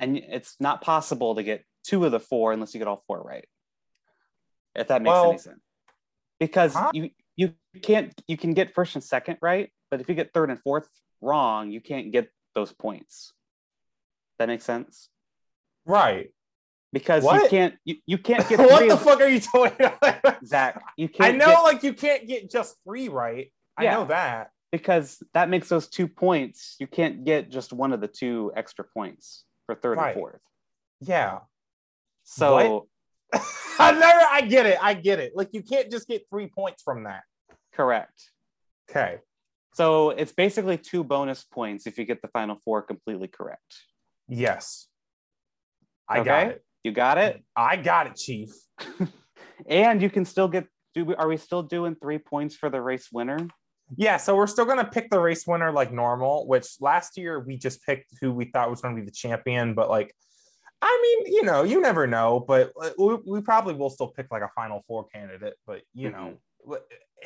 And 0.00 0.16
it's 0.16 0.56
not 0.58 0.80
possible 0.80 1.34
to 1.36 1.42
get 1.42 1.62
two 1.84 2.04
of 2.06 2.10
the 2.10 2.18
four 2.20 2.52
unless 2.52 2.72
you 2.74 2.78
get 2.78 2.88
all 2.88 3.04
four 3.06 3.22
right. 3.22 3.44
If 4.74 4.88
that 4.88 5.02
makes 5.02 5.10
Well- 5.12 5.30
any 5.30 5.38
sense. 5.38 5.60
Because 6.40 6.74
Huh? 6.74 6.90
you 6.94 7.10
you 7.36 7.54
can't 7.82 8.12
you 8.26 8.36
can 8.36 8.52
get 8.52 8.74
first 8.74 8.96
and 8.96 9.04
second 9.04 9.38
right, 9.40 9.70
but 9.90 10.00
if 10.00 10.08
you 10.08 10.14
get 10.14 10.32
third 10.34 10.50
and 10.50 10.60
fourth 10.62 10.88
wrong, 11.20 11.70
you 11.70 11.80
can't 11.80 12.10
get 12.10 12.30
those 12.54 12.72
points. 12.72 13.32
That 14.38 14.48
makes 14.48 14.64
sense? 14.64 15.08
Right. 15.86 16.30
Because 16.92 17.22
you 17.24 17.48
can't 17.48 17.74
you, 17.84 17.96
you 18.06 18.18
can't 18.18 18.46
get 18.48 18.58
what 18.70 18.88
the 18.88 18.96
fuck 18.96 19.20
are 19.20 19.28
you 19.28 19.38
talking 19.40 19.86
about? 19.86 20.44
Zack. 20.44 20.82
You 20.96 21.04
I 21.06 21.08
can't 21.16 21.34
I 21.34 21.36
know, 21.38 21.46
get- 21.46 21.62
like 21.62 21.82
you 21.84 21.92
can't 21.94 22.26
get 22.26 22.50
just 22.50 22.76
three 22.84 23.08
right. 23.08 23.52
I 23.76 23.84
know 23.84 24.06
that. 24.06 24.50
Because 24.72 25.22
that 25.34 25.48
makes 25.50 25.68
those 25.68 25.86
two 25.88 26.08
points. 26.08 26.74
You 26.80 26.86
can't 26.88 27.24
get 27.24 27.50
just 27.50 27.72
one 27.72 27.92
of 27.92 28.00
the 28.00 28.08
two 28.08 28.50
extra 28.56 28.84
points 28.84 29.44
for 29.66 29.74
third 29.76 29.98
Right. 29.98 30.08
and 30.08 30.14
fourth. 30.20 30.40
Yeah. 31.00 31.40
So 32.24 32.88
I 33.78 33.92
never. 33.92 34.20
I 34.30 34.40
get 34.42 34.66
it. 34.66 34.78
I 34.80 34.94
get 34.94 35.20
it. 35.20 35.32
Like 35.36 35.50
you 35.52 35.62
can't 35.62 35.90
just 35.90 36.08
get 36.08 36.22
three 36.30 36.48
points 36.48 36.82
from 36.82 37.04
that. 37.04 37.22
correct. 37.72 38.30
Okay. 38.90 39.18
So 39.74 40.10
it's 40.10 40.32
basically 40.32 40.76
two 40.76 41.02
bonus 41.04 41.44
points 41.44 41.86
if 41.86 41.98
you 41.98 42.04
get 42.04 42.20
the 42.20 42.28
final 42.28 42.56
four 42.64 42.82
completely 42.82 43.28
correct. 43.28 43.74
Yes. 44.28 44.86
I 46.08 46.18
Okay. 46.18 46.24
got 46.28 46.46
it. 46.48 46.64
You 46.84 46.92
got 46.92 47.16
it? 47.18 47.42
I 47.56 47.76
got 47.76 48.06
it, 48.08 48.16
Chief. 48.16 48.50
And 49.68 50.02
you 50.02 50.10
can 50.10 50.24
still 50.24 50.48
get 50.48 50.66
do 50.92 51.04
we, 51.04 51.14
are 51.14 51.28
we 51.28 51.36
still 51.36 51.62
doing 51.62 51.94
three 51.94 52.18
points 52.18 52.56
for 52.56 52.68
the 52.68 52.80
race 52.82 53.08
winner? 53.12 53.38
Yeah, 53.96 54.16
so 54.16 54.36
we're 54.36 54.46
still 54.46 54.64
gonna 54.64 54.84
pick 54.88 55.10
the 55.10 55.20
race 55.20 55.46
winner 55.46 55.70
like 55.72 55.92
normal, 55.92 56.46
which 56.46 56.66
last 56.80 57.16
year 57.18 57.40
we 57.40 57.56
just 57.56 57.84
picked 57.84 58.12
who 58.20 58.32
we 58.32 58.46
thought 58.46 58.70
was 58.70 58.80
gonna 58.80 58.94
be 58.96 59.02
the 59.02 59.10
champion, 59.10 59.74
but 59.74 59.90
like 59.90 60.14
I 60.84 60.98
mean, 61.24 61.32
you 61.34 61.44
know, 61.44 61.62
you 61.62 61.80
never 61.80 62.08
know, 62.08 62.40
but 62.40 62.72
we, 62.98 63.14
we 63.24 63.40
probably 63.40 63.74
will 63.74 63.90
still 63.90 64.08
pick 64.08 64.26
like 64.32 64.42
a 64.42 64.50
final 64.56 64.82
four 64.88 65.04
candidate, 65.06 65.54
but 65.66 65.82
you 65.94 66.10
know, 66.10 66.38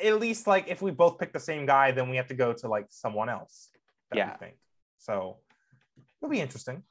at 0.03 0.19
least 0.19 0.45
like 0.45 0.67
if 0.67 0.79
we 0.81 0.91
both 0.91 1.17
pick 1.17 1.33
the 1.33 1.39
same 1.39 1.65
guy, 1.65 1.91
then 1.91 2.07
we 2.09 2.17
have 2.17 2.27
to 2.27 2.35
go 2.35 2.53
to 2.53 2.67
like 2.67 2.85
someone 2.89 3.29
else. 3.29 3.69
that 4.11 4.15
we 4.15 4.19
Yeah. 4.19 4.37
think. 4.37 4.55
So 4.99 5.37
it'll 6.21 6.29
be 6.31 6.39
interesting. 6.39 6.83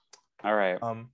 All 0.42 0.54
right. 0.54 0.76
Um, 0.82 1.10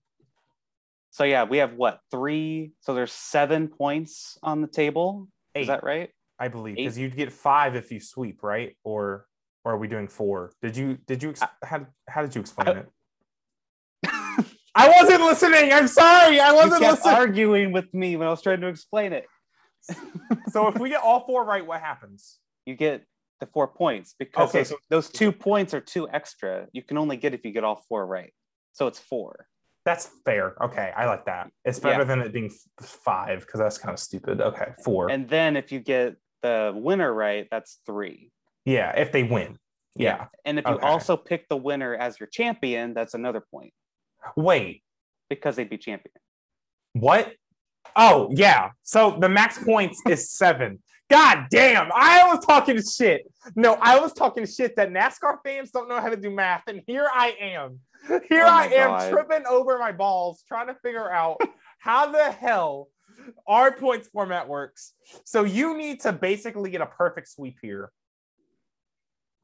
So 1.10 1.24
yeah, 1.24 1.44
we 1.44 1.58
have 1.58 1.74
what 1.74 2.00
three? 2.10 2.72
So 2.80 2.94
there's 2.94 3.12
seven 3.12 3.68
points 3.68 4.38
on 4.42 4.62
the 4.62 4.68
table. 4.68 5.28
eight, 5.54 5.62
Is 5.62 5.66
that 5.68 5.84
right? 5.84 6.10
I 6.42 6.48
believe, 6.48 6.74
because 6.74 6.98
you'd 6.98 7.14
get 7.16 7.30
five 7.32 7.76
if 7.76 7.92
you 7.92 8.00
sweep, 8.00 8.42
right? 8.42 8.76
Or 8.82 9.26
or 9.64 9.74
are 9.74 9.78
we 9.78 9.86
doing 9.86 10.08
four? 10.08 10.50
Did 10.60 10.76
you 10.76 10.98
did 11.06 11.22
you 11.22 11.30
ex- 11.30 11.40
how 11.62 11.86
how 12.08 12.22
did 12.22 12.34
you 12.34 12.40
explain 12.40 12.68
I- 12.68 12.80
it? 12.80 12.88
I 14.74 14.88
wasn't 14.88 15.20
listening. 15.22 15.72
I'm 15.72 15.86
sorry. 15.86 16.40
I 16.40 16.52
wasn't 16.52 16.82
kept 16.82 16.94
listening. 17.04 17.14
arguing 17.14 17.72
with 17.72 17.92
me 17.94 18.16
when 18.16 18.26
I 18.26 18.30
was 18.30 18.42
trying 18.42 18.60
to 18.62 18.66
explain 18.66 19.12
it. 19.12 19.26
so 20.50 20.66
if 20.66 20.78
we 20.80 20.88
get 20.88 21.00
all 21.02 21.20
four 21.26 21.44
right, 21.44 21.64
what 21.64 21.80
happens? 21.80 22.38
You 22.66 22.74
get 22.74 23.04
the 23.38 23.46
four 23.46 23.68
points 23.68 24.14
because 24.18 24.48
Okay, 24.48 24.60
those, 24.60 24.68
so- 24.70 24.76
those 24.90 25.10
two 25.10 25.30
points 25.30 25.74
are 25.74 25.80
two 25.80 26.08
extra. 26.10 26.66
You 26.72 26.82
can 26.82 26.98
only 26.98 27.16
get 27.16 27.34
if 27.34 27.44
you 27.44 27.52
get 27.52 27.62
all 27.62 27.84
four 27.88 28.04
right. 28.04 28.32
So 28.72 28.88
it's 28.88 28.98
four. 28.98 29.46
That's 29.84 30.08
fair. 30.24 30.54
Okay, 30.62 30.92
I 30.96 31.06
like 31.06 31.26
that. 31.26 31.50
It's 31.64 31.78
better 31.80 31.98
Yeah. 32.02 32.04
than 32.04 32.20
it 32.20 32.32
being 32.32 32.50
five 32.80 33.40
because 33.40 33.58
that's 33.60 33.78
kind 33.78 33.92
of 33.92 33.98
stupid. 33.98 34.40
Okay, 34.40 34.72
four. 34.84 35.10
And 35.10 35.28
then 35.28 35.56
if 35.56 35.70
you 35.72 35.80
get 35.80 36.16
the 36.42 36.72
winner 36.74 37.12
right, 37.12 37.46
that's 37.50 37.80
three. 37.86 38.30
yeah, 38.64 38.90
if 38.98 39.12
they 39.12 39.22
win. 39.22 39.58
Yeah. 39.96 40.26
And 40.44 40.58
if 40.58 40.66
you 40.66 40.72
Okay. 40.74 40.86
also 40.86 41.16
pick 41.16 41.48
the 41.48 41.56
winner 41.56 41.94
as 41.94 42.18
your 42.18 42.26
champion, 42.28 42.94
that's 42.94 43.14
another 43.14 43.42
point 43.50 43.72
Wait, 44.36 44.82
because 45.28 45.56
they'd 45.56 45.68
be 45.70 45.78
champion. 45.78 46.14
what? 46.94 47.32
Oh 47.96 48.28
yeah. 48.32 48.70
So 48.82 49.16
the 49.20 49.28
max 49.28 49.58
points 49.62 50.00
is 50.08 50.30
seven. 50.30 50.82
God 51.10 51.46
damn! 51.50 51.90
I 51.94 52.24
was 52.32 52.42
talking 52.46 52.80
shit. 52.82 53.30
No, 53.54 53.74
I 53.82 53.98
was 54.00 54.14
talking 54.14 54.46
shit 54.46 54.76
that 54.76 54.88
NASCAR 54.90 55.38
fans 55.44 55.70
don't 55.70 55.88
know 55.88 56.00
how 56.00 56.08
to 56.08 56.16
do 56.16 56.30
math, 56.30 56.62
and 56.68 56.80
here 56.86 57.06
I 57.12 57.36
am. 57.38 57.80
Here 58.30 58.44
Oh 58.44 58.48
I 58.48 58.64
am 58.66 58.88
God. 58.90 59.10
tripping 59.10 59.44
over 59.46 59.78
my 59.78 59.92
balls 59.92 60.42
trying 60.48 60.68
to 60.68 60.74
figure 60.82 61.12
out 61.12 61.38
how 61.80 62.10
the 62.10 62.30
hell 62.32 62.88
our 63.46 63.72
points 63.72 64.08
format 64.08 64.48
works. 64.48 64.92
So 65.24 65.44
you 65.44 65.76
need 65.76 66.00
to 66.00 66.12
basically 66.12 66.70
get 66.70 66.80
a 66.80 66.86
perfect 66.86 67.28
sweep 67.28 67.58
here. 67.62 67.90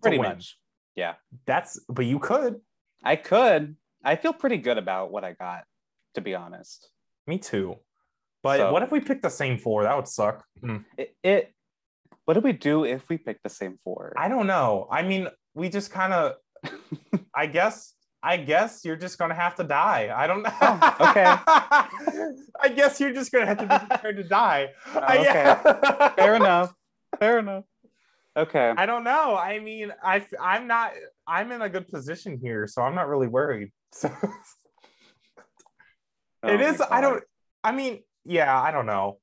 Pretty 0.02 0.18
much. 0.18 0.58
Yeah. 0.94 1.14
That's 1.46 1.80
but 1.88 2.06
you 2.06 2.18
could. 2.18 2.60
I 3.04 3.16
could. 3.16 3.76
I 4.04 4.16
feel 4.16 4.32
pretty 4.32 4.58
good 4.58 4.78
about 4.78 5.10
what 5.10 5.24
I 5.24 5.32
got, 5.32 5.64
to 6.14 6.20
be 6.20 6.34
honest. 6.34 6.88
Me 7.26 7.38
too. 7.38 7.76
But 8.42 8.58
So- 8.58 8.72
what 8.72 8.82
if 8.82 8.90
we 8.90 9.00
pick 9.00 9.22
the 9.22 9.30
same 9.30 9.58
four? 9.58 9.82
That 9.82 9.96
would 9.96 10.08
suck. 10.08 10.44
Hmm. 10.60 10.78
It, 10.96 11.16
it 11.22 11.54
what 12.24 12.34
do 12.34 12.40
we 12.40 12.52
do 12.52 12.84
if 12.84 13.08
we 13.08 13.16
pick 13.16 13.42
the 13.42 13.48
same 13.48 13.78
four? 13.82 14.12
I 14.16 14.28
don't 14.28 14.46
know. 14.46 14.86
I 14.90 15.02
mean, 15.02 15.28
we 15.54 15.68
just 15.68 15.90
kind 15.90 16.12
of. 16.12 16.34
I 17.34 17.46
guess. 17.46 17.94
I 18.22 18.36
guess 18.36 18.84
you're 18.84 18.96
just 18.96 19.18
gonna 19.18 19.34
have 19.34 19.54
to 19.56 19.64
die. 19.64 20.12
I 20.14 20.26
don't 20.26 20.42
know. 20.42 20.52
Oh, 20.60 20.96
okay. 21.10 21.24
I 22.60 22.68
guess 22.74 22.98
you're 22.98 23.12
just 23.12 23.30
gonna 23.30 23.46
have 23.46 23.58
to 23.58 23.66
be 23.66 23.86
prepared 23.86 24.16
to 24.16 24.24
die. 24.24 24.70
Oh, 24.94 25.00
I, 25.00 26.12
Fair 26.16 26.34
enough. 26.34 26.74
Fair 27.18 27.38
enough. 27.38 27.64
Okay. 28.36 28.72
I 28.76 28.86
don't 28.86 29.04
know. 29.04 29.36
I 29.36 29.58
mean, 29.60 29.92
I 30.02 30.26
I'm 30.40 30.66
not. 30.66 30.92
I'm 31.26 31.52
in 31.52 31.62
a 31.62 31.68
good 31.68 31.88
position 31.88 32.38
here, 32.42 32.66
so 32.66 32.82
I'm 32.82 32.94
not 32.94 33.08
really 33.08 33.28
worried. 33.28 33.72
So 33.92 34.10
Oh 36.42 36.54
it 36.54 36.60
is. 36.60 36.80
I 36.80 37.00
don't. 37.00 37.22
I 37.64 37.72
mean, 37.72 38.02
yeah. 38.24 38.60
I 38.60 38.70
don't 38.70 38.86
know. 38.86 39.18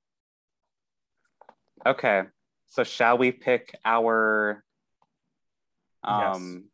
Okay. 1.86 2.24
So 2.68 2.84
shall 2.84 3.18
we 3.18 3.32
pick 3.32 3.78
our 3.86 4.64
um 6.04 6.66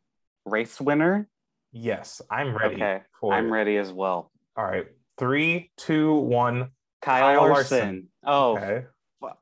race 0.44 0.80
winner? 0.80 1.28
Yes, 1.72 2.20
I'm 2.30 2.56
ready. 2.56 2.74
Okay. 2.76 3.00
I'm 3.30 3.46
it. 3.46 3.50
ready 3.50 3.76
as 3.78 3.92
well. 3.92 4.30
All 4.56 4.64
right. 4.64 4.86
Three, 5.18 5.70
two, 5.76 6.14
one. 6.14 6.70
Kyle, 7.00 7.36
Kyle 7.36 7.48
Larson. 7.48 7.78
Larson. 7.78 8.08
Oh, 8.24 8.56
Okay. 8.56 8.84
fuck. 9.20 9.38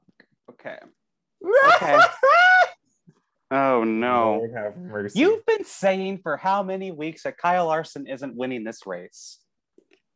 Okay. 0.50 0.78
Okay. 1.76 1.98
Oh 3.52 3.82
no. 3.82 4.46
You've 5.12 5.44
been 5.44 5.64
saying 5.64 6.20
for 6.22 6.36
how 6.36 6.62
many 6.62 6.92
weeks 6.92 7.24
that 7.24 7.36
Kyle 7.36 7.66
Larson 7.66 8.06
isn't 8.06 8.36
winning 8.36 8.62
this 8.62 8.86
race? 8.86 9.40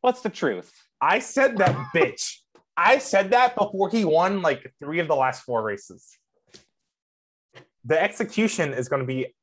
What's 0.02 0.20
the 0.20 0.28
truth? 0.28 0.72
I 1.00 1.18
said 1.18 1.56
that 1.58 1.74
bitch. 1.94 2.36
I 2.76 2.98
said 2.98 3.30
that 3.32 3.56
before 3.56 3.90
he 3.90 4.04
won 4.04 4.40
like 4.40 4.72
three 4.80 5.00
of 5.00 5.08
the 5.08 5.16
last 5.16 5.42
four 5.42 5.64
races. 5.64 6.16
The 7.84 8.00
execution 8.00 8.72
is 8.72 8.88
going 8.88 9.02
to 9.02 9.06
be 9.06 9.34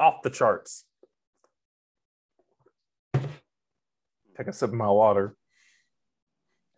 off 0.00 0.22
the 0.22 0.30
charts. 0.30 0.84
Take 4.36 4.48
a 4.48 4.52
sip 4.52 4.70
of 4.70 4.74
my 4.74 4.90
water. 4.90 5.34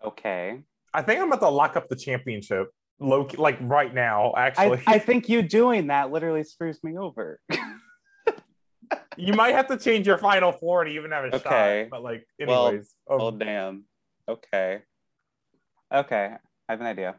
Okay. 0.05 0.61
I 0.93 1.03
think 1.03 1.20
I'm 1.20 1.28
about 1.33 1.41
to 1.47 1.49
lock 1.51 1.77
up 1.77 1.89
the 1.89 1.97
championship. 1.97 2.69
Low, 2.99 3.28
like 3.37 3.59
right 3.61 3.93
now, 3.93 4.33
actually. 4.37 4.81
I 4.87 4.99
think 5.07 5.28
you 5.28 5.43
doing 5.43 5.89
that 5.89 6.11
literally 6.11 6.45
screws 6.45 6.83
me 6.83 6.97
over. 6.97 7.39
you 9.16 9.33
might 9.35 9.55
have 9.55 9.66
to 9.69 9.77
change 9.77 10.07
your 10.07 10.19
final 10.19 10.53
four 10.53 10.85
to 10.85 10.91
even 10.91 11.11
have 11.12 11.24
a 11.24 11.37
Okay. 11.37 11.83
shot. 11.85 11.91
But 11.91 12.03
like, 12.03 12.27
anyways. 12.41 12.95
um, 13.11 13.20
oh 13.20 13.31
damn. 13.31 13.85
Okay. 14.28 14.81
Okay. 15.95 16.31
I 16.69 16.73
have 16.73 16.81
an 16.81 16.87
idea. 16.87 17.16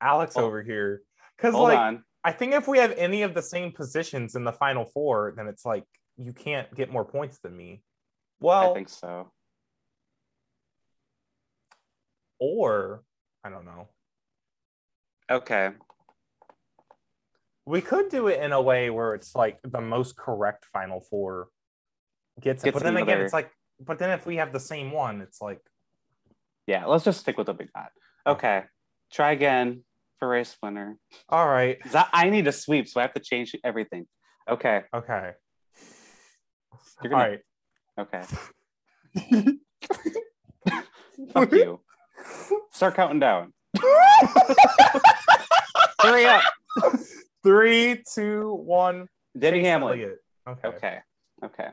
Alex 0.00 0.34
hold- 0.34 0.46
over 0.46 0.62
here. 0.62 1.02
Because 1.36 1.54
like 1.54 1.78
on. 1.78 2.02
I 2.24 2.32
think 2.32 2.54
if 2.54 2.66
we 2.66 2.78
have 2.78 2.92
any 2.92 3.22
of 3.22 3.34
the 3.34 3.42
same 3.42 3.72
positions 3.72 4.34
in 4.34 4.44
the 4.44 4.52
final 4.52 4.84
four, 4.86 5.34
then 5.36 5.46
it's 5.46 5.64
like 5.66 5.84
you 6.16 6.32
can't 6.32 6.72
get 6.74 6.90
more 6.90 7.04
points 7.04 7.38
than 7.38 7.54
me. 7.56 7.82
Well, 8.40 8.70
I 8.70 8.74
think 8.74 8.88
so. 8.88 9.30
or 12.38 13.02
I 13.44 13.50
don't 13.50 13.64
know. 13.64 13.88
Okay. 15.30 15.70
We 17.64 17.80
could 17.80 18.10
do 18.10 18.28
it 18.28 18.40
in 18.40 18.52
a 18.52 18.62
way 18.62 18.90
where 18.90 19.14
it's 19.14 19.34
like 19.34 19.58
the 19.62 19.80
most 19.80 20.16
correct 20.16 20.66
final 20.72 21.00
four 21.00 21.48
gets 22.40 22.62
it. 22.62 22.66
Gets 22.66 22.74
But 22.74 22.82
then 22.84 22.96
again, 22.96 23.20
it's 23.20 23.32
like, 23.32 23.50
but 23.80 23.98
then 23.98 24.10
if 24.10 24.24
we 24.24 24.36
have 24.36 24.52
the 24.52 24.60
same 24.60 24.92
one, 24.92 25.20
it's 25.20 25.40
like, 25.40 25.60
Yeah, 26.66 26.86
let's 26.86 27.04
just 27.04 27.20
stick 27.20 27.36
with 27.36 27.48
what 27.48 27.58
we 27.58 27.66
got. 27.74 27.90
Okay. 28.26 28.64
Try 29.12 29.32
again 29.32 29.82
for 30.18 30.28
race 30.28 30.56
winner. 30.62 30.98
All 31.28 31.46
right. 31.46 31.78
I, 31.92 32.06
I 32.12 32.30
need 32.30 32.46
a 32.46 32.52
sweep, 32.52 32.88
so 32.88 33.00
I 33.00 33.02
have 33.02 33.14
to 33.14 33.20
change 33.20 33.54
everything. 33.64 34.06
Okay. 34.48 34.82
okay. 34.94 35.32
You're 37.02 37.10
gonna, 37.10 37.30
right. 37.30 37.40
Okay. 37.98 38.22
Fuck 41.32 41.52
you. 41.52 41.80
Start 42.72 42.94
counting 42.94 43.20
down. 43.20 43.52
Hurry 46.00 46.26
up. 46.26 46.42
Three, 47.42 48.02
two, 48.12 48.54
one. 48.54 49.08
Denny 49.38 49.58
Chase 49.60 49.66
Hamlin. 49.66 49.92
Elliott. 49.94 50.18
Okay. 50.48 50.68
Okay. 50.68 50.98
Okay. 51.44 51.68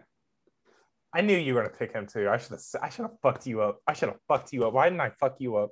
I 1.14 1.22
knew 1.22 1.38
you 1.38 1.54
were 1.54 1.62
gonna 1.62 1.74
pick 1.74 1.94
him 1.94 2.08
too. 2.08 2.30
I 2.30 2.38
should 2.38 2.52
have. 2.52 2.62
I 2.82 2.90
should 2.90 3.04
have 3.04 3.20
fucked 3.22 3.46
you 3.46 3.62
up. 3.62 3.80
I 3.88 3.94
should 3.94 4.10
have 4.10 4.20
fucked 4.28 4.52
you 4.54 4.66
up. 4.66 4.74
Why 4.74 4.90
didn't 4.90 5.02
I 5.02 5.12
fuck 5.20 5.36
you 5.40 5.58
up? 5.58 5.72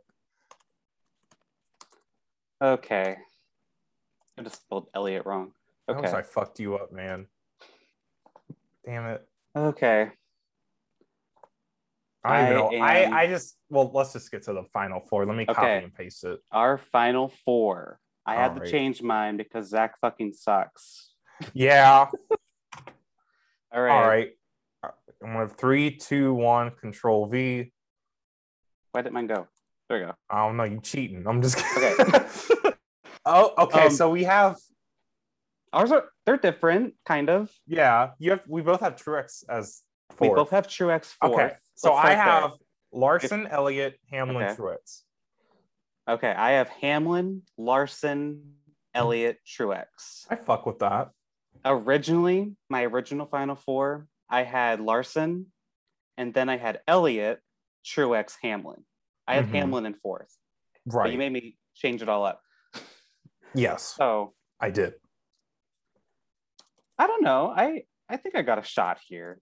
Okay. 2.61 3.17
I 4.37 4.41
just 4.43 4.61
spelled 4.61 4.87
Elliot 4.93 5.25
wrong. 5.25 5.51
I 5.87 5.93
wish 5.93 6.05
Okay. 6.09 6.17
I 6.17 6.21
fucked 6.21 6.59
you 6.59 6.75
up, 6.75 6.91
man. 6.91 7.27
Damn 8.85 9.05
it. 9.07 9.27
Okay. 9.55 10.11
I 12.23 12.49
don't 12.49 12.67
even 12.73 12.79
know. 12.79 12.85
I 12.85 12.97
am- 12.99 13.13
I, 13.13 13.21
I 13.21 13.27
just 13.27 13.57
well, 13.69 13.89
let's 13.93 14.13
just 14.13 14.29
get 14.31 14.43
to 14.43 14.53
the 14.53 14.63
final 14.73 14.99
four. 15.01 15.25
Let 15.25 15.35
me 15.35 15.45
copy 15.45 15.59
Okay. 15.59 15.83
and 15.83 15.93
paste 15.93 16.23
it. 16.23 16.39
Our 16.51 16.77
final 16.77 17.29
four. 17.45 17.99
I 18.25 18.35
had 18.35 18.55
to 18.55 18.69
change 18.69 19.01
mine 19.01 19.37
because 19.37 19.69
Zack 19.69 19.99
fucking 19.99 20.33
sucks. 20.33 21.13
Yeah. 21.53 22.07
All 23.73 23.81
right. 23.81 23.91
All 23.91 24.07
right. 24.07 24.31
I'm 25.23 25.33
gonna 25.33 25.47
three, 25.47 25.95
two, 25.97 26.33
one, 26.33 26.71
control 26.71 27.27
V. 27.27 27.71
Why 28.91 29.01
did 29.01 29.13
mine 29.13 29.27
go? 29.27 29.47
There 29.89 29.99
we 29.99 30.05
go. 30.05 30.13
I 30.29 30.45
don't 30.45 30.57
know, 30.57 30.63
you 30.63 30.79
cheating. 30.81 31.25
I'm 31.27 31.41
just 31.41 31.57
Okay. 31.77 31.95
oh, 33.25 33.53
okay. 33.57 33.85
Um, 33.87 33.91
so 33.91 34.09
we 34.09 34.23
have 34.23 34.57
Ours 35.73 35.91
are 35.91 36.09
they're 36.25 36.37
different, 36.37 36.95
kind 37.05 37.29
of. 37.29 37.49
yeah, 37.65 38.09
you 38.19 38.31
have 38.31 38.41
we 38.47 38.61
both 38.61 38.81
have 38.81 38.95
Truex 38.97 39.43
as 39.49 39.81
We 40.19 40.27
both 40.29 40.49
have 40.49 40.67
Truex 40.67 41.05
fourth. 41.21 41.33
okay. 41.33 41.53
So 41.81 41.93
I 41.93 42.01
start 42.13 42.15
there. 42.15 42.23
have 42.25 42.51
Larson, 42.91 43.47
Elliott, 43.47 43.99
Hamlin, 44.11 44.37
Okay. 44.45 44.55
Truex. 44.55 45.01
Okay, 46.07 46.29
I 46.31 46.51
have 46.51 46.69
Hamlin, 46.69 47.41
Larson, 47.57 48.55
Elliott, 48.93 49.39
Truex. 49.47 50.27
I 50.29 50.35
fuck 50.35 50.65
with 50.67 50.77
that. 50.79 51.09
Originally, 51.65 52.55
my 52.69 52.83
original 52.85 53.25
final 53.25 53.55
four, 53.55 54.07
I 54.29 54.43
had 54.43 54.79
Larson, 54.79 55.51
and 56.17 56.33
then 56.35 56.49
I 56.49 56.57
had 56.57 56.81
Elliott, 56.87 57.39
Truex, 57.83 58.35
Hamlin. 58.43 58.85
I 59.27 59.35
had 59.35 59.45
Mhm. 59.47 59.51
Hamlin 59.55 59.85
in 59.87 59.93
fourth. 59.95 60.35
But 60.85 60.95
Right. 60.95 61.11
you 61.13 61.17
made 61.17 61.31
me 61.31 61.57
change 61.73 62.01
it 62.03 62.09
all 62.09 62.25
up. 62.25 62.43
yes, 63.55 63.83
So 63.95 64.35
I 64.59 64.69
did. 64.69 64.95
I 66.99 67.07
don't 67.07 67.23
know. 67.23 67.51
I 67.55 67.85
I 68.09 68.17
think 68.17 68.35
I 68.35 68.41
got 68.41 68.59
a 68.59 68.63
shot 68.63 68.99
here. 69.07 69.39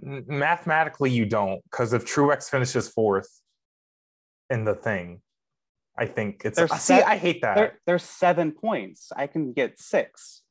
Mathematically, 0.00 1.10
you 1.10 1.26
don't, 1.26 1.62
because 1.70 1.92
if 1.92 2.04
Truex 2.04 2.48
finishes 2.48 2.88
fourth 2.88 3.28
in 4.48 4.64
the 4.64 4.74
thing, 4.74 5.20
I 5.98 6.06
think 6.06 6.42
it's. 6.44 6.56
There's 6.56 6.72
see, 6.72 6.94
I 6.94 7.16
hate 7.16 7.42
that. 7.42 7.54
There, 7.54 7.78
there's 7.86 8.02
seven 8.02 8.52
points. 8.52 9.12
I 9.14 9.26
can 9.26 9.52
get 9.52 9.78
six. 9.78 10.42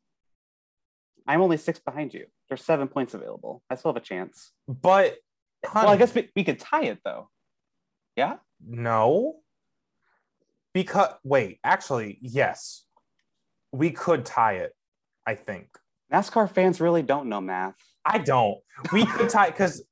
I'm 1.27 1.41
only 1.41 1.57
six 1.57 1.80
behind 1.80 2.13
you. 2.13 2.26
There's 2.49 2.63
seven 2.63 2.88
points 2.88 3.13
available. 3.13 3.63
I 3.69 3.76
still 3.76 3.93
have 3.93 4.01
a 4.01 4.05
chance. 4.05 4.51
but 4.68 5.18
Well, 5.73 5.89
I 5.89 5.97
guess 5.97 6.13
we, 6.13 6.30
we 6.35 6.43
could 6.43 6.59
tie 6.59 6.84
it 6.84 6.99
though. 7.03 7.30
Yeah. 8.15 8.38
no. 8.65 9.38
Because 10.73 11.13
wait, 11.23 11.59
actually, 11.63 12.18
yes, 12.22 12.85
we 13.72 13.91
could 13.91 14.26
tie 14.26 14.55
it. 14.55 14.73
I 15.26 15.35
think. 15.35 15.68
NASCAR 16.11 16.49
fans 16.49 16.81
really 16.81 17.03
don't 17.03 17.27
know 17.27 17.41
math. 17.41 17.76
I 18.06 18.18
don't. 18.18 18.60
We 18.91 19.06
could 19.06 19.30
tie 19.30 19.49
because 19.49 19.84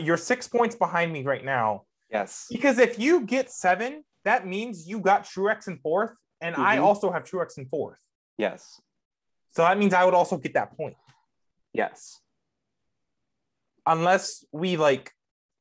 you're 0.00 0.16
six 0.16 0.48
points 0.48 0.74
behind 0.76 1.12
me 1.12 1.22
right 1.22 1.44
now. 1.44 1.84
Yes. 2.10 2.46
Because 2.50 2.78
if 2.78 2.98
you 2.98 3.22
get 3.22 3.50
seven, 3.50 4.04
that 4.24 4.46
means 4.46 4.86
you 4.88 5.00
got 5.00 5.24
Truex 5.24 5.68
in 5.68 5.78
fourth, 5.78 6.12
and 6.40 6.54
I 6.56 6.76
Mhm. 6.78 6.82
also 6.82 7.10
have 7.10 7.24
Truex 7.24 7.58
in 7.58 7.66
fourth. 7.66 8.00
Yes. 8.38 8.80
So 9.52 9.62
that 9.62 9.78
means 9.78 9.94
I 9.94 10.04
would 10.04 10.14
also 10.14 10.36
get 10.36 10.54
that 10.54 10.76
point, 10.76 10.96
Yes. 11.72 12.20
unless 13.86 14.44
we 14.52 14.76
like 14.76 15.12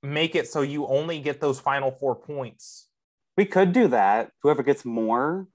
make 0.01 0.35
it 0.35 0.47
so 0.47 0.61
you 0.61 0.85
only 0.87 1.19
get 1.19 1.39
those 1.39 1.59
final 1.59 1.91
four 1.91 2.15
points. 2.15 2.89
We 3.37 3.45
could 3.45 3.71
do 3.73 3.87
that. 3.89 4.31
Whoever 4.41 4.63
gets 4.63 4.85
more, 4.85 5.47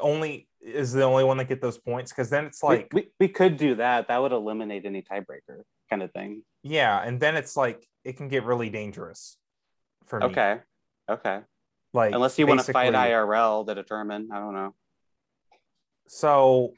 Only 0.00 0.48
is 0.62 0.92
the 0.92 1.02
only 1.02 1.24
one 1.24 1.36
that 1.38 1.48
get 1.48 1.60
those 1.60 1.78
points 1.78 2.12
because 2.12 2.30
then 2.30 2.44
it's 2.44 2.62
like 2.62 2.88
we, 2.92 3.10
we 3.18 3.28
could 3.28 3.56
do 3.56 3.74
that. 3.76 4.08
That 4.08 4.22
would 4.22 4.32
eliminate 4.32 4.84
any 4.84 5.02
tiebreaker 5.02 5.62
kind 5.90 6.02
of 6.02 6.12
thing. 6.12 6.42
yeah, 6.62 7.02
and 7.02 7.20
then 7.20 7.36
it's 7.36 7.56
like 7.56 7.86
it 8.04 8.16
can 8.16 8.28
get 8.28 8.44
really 8.44 8.70
dangerous 8.70 9.36
for 10.06 10.20
me. 10.20 10.26
Okay. 10.26 10.60
Okay. 11.10 11.40
like 11.92 12.14
Unless 12.14 12.38
you 12.38 12.46
want 12.46 12.60
to 12.60 12.72
fight 12.72 12.92
IRL 12.92 13.66
to 13.66 13.74
determine. 13.74 14.28
I 14.32 14.38
don't 14.38 14.54
know. 14.54 14.74
So 16.08 16.72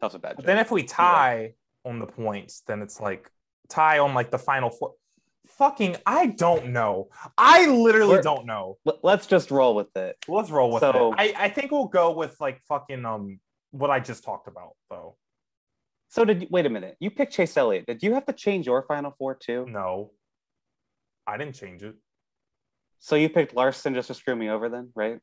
That's 0.00 0.14
a 0.14 0.18
bad 0.18 0.36
joke. 0.36 0.46
then 0.46 0.58
if 0.58 0.70
we 0.70 0.82
tie 0.82 1.54
on 1.84 1.98
the 1.98 2.06
points, 2.06 2.62
then 2.66 2.82
it's 2.82 3.00
like 3.00 3.30
tie 3.68 3.98
on 3.98 4.14
like 4.14 4.30
the 4.30 4.38
final 4.38 4.70
four. 4.70 4.94
Fucking, 5.58 5.96
I 6.04 6.26
don't 6.26 6.68
know. 6.68 7.08
I 7.38 7.66
literally 7.66 8.12
We're- 8.14 8.22
don't 8.22 8.44
know. 8.46 8.76
Let- 8.84 9.02
Let's 9.02 9.26
just 9.26 9.50
roll 9.50 9.74
with 9.74 9.94
it. 9.96 10.16
Let's 10.28 10.50
roll 10.50 10.70
with 10.70 10.80
So- 10.82 11.12
it. 11.12 11.16
I, 11.18 11.44
I 11.44 11.48
think 11.48 11.70
we'll 11.72 11.86
go 11.86 12.12
with 12.12 12.36
like 12.40 12.60
fucking 12.68 13.04
um 13.04 13.40
what 13.70 13.90
I 13.90 14.00
just 14.00 14.22
talked 14.24 14.48
about 14.48 14.76
though. 14.90 15.16
So 16.08 16.24
did 16.24 16.42
you, 16.42 16.48
wait 16.50 16.66
a 16.66 16.70
minute. 16.70 16.96
You 17.00 17.10
picked 17.10 17.32
Chase 17.32 17.56
Elliott. 17.56 17.86
Did 17.86 18.02
you 18.02 18.14
have 18.14 18.26
to 18.26 18.32
change 18.32 18.66
your 18.66 18.82
final 18.82 19.14
four 19.18 19.34
too? 19.34 19.66
No, 19.68 20.12
I 21.26 21.36
didn't 21.36 21.54
change 21.54 21.82
it. 21.82 21.94
So 22.98 23.16
you 23.16 23.28
picked 23.28 23.54
Larson 23.54 23.94
just 23.94 24.08
to 24.08 24.14
screw 24.14 24.36
me 24.36 24.48
over 24.50 24.68
then, 24.68 24.90
right? 24.94 25.18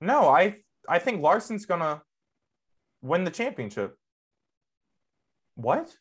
No, 0.00 0.28
I 0.28 0.56
I 0.88 0.98
think 0.98 1.22
Larson's 1.22 1.66
gonna 1.66 2.02
win 3.00 3.22
the 3.24 3.30
championship. 3.30 3.96
What? 5.54 5.94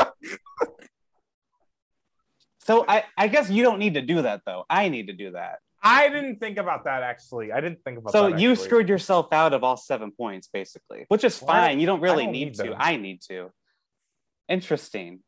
So 2.59 2.85
I 2.87 3.03
I 3.17 3.27
guess 3.27 3.49
you 3.49 3.63
don't 3.63 3.79
need 3.79 3.95
to 3.95 4.01
do 4.01 4.21
that 4.21 4.41
though. 4.45 4.63
I 4.69 4.89
need 4.89 5.07
to 5.07 5.13
do 5.13 5.31
that. 5.31 5.59
I 5.85 6.07
didn't 6.07 6.37
think 6.39 6.57
about 6.57 6.85
that 6.85 7.03
actually. 7.03 7.51
I 7.51 7.59
didn't 7.59 7.83
think 7.83 7.97
about 7.97 8.13
So 8.13 8.29
that. 8.29 8.39
you 8.39 8.51
actually. 8.51 8.65
screwed 8.65 8.87
yourself 8.89 9.33
out 9.33 9.53
of 9.53 9.65
all 9.65 9.75
seven 9.75 10.11
points 10.11 10.47
basically, 10.51 11.05
which 11.09 11.25
is 11.25 11.41
Well, 11.41 11.49
fine. 11.51 11.79
You 11.81 11.85
don't 11.85 11.99
really 11.99 12.23
don't 12.23 12.31
need, 12.31 12.45
need 12.45 12.55
to. 12.55 12.73
I 12.77 12.95
need 12.95 13.21
to. 13.29 13.51
Interesting. 14.47 15.19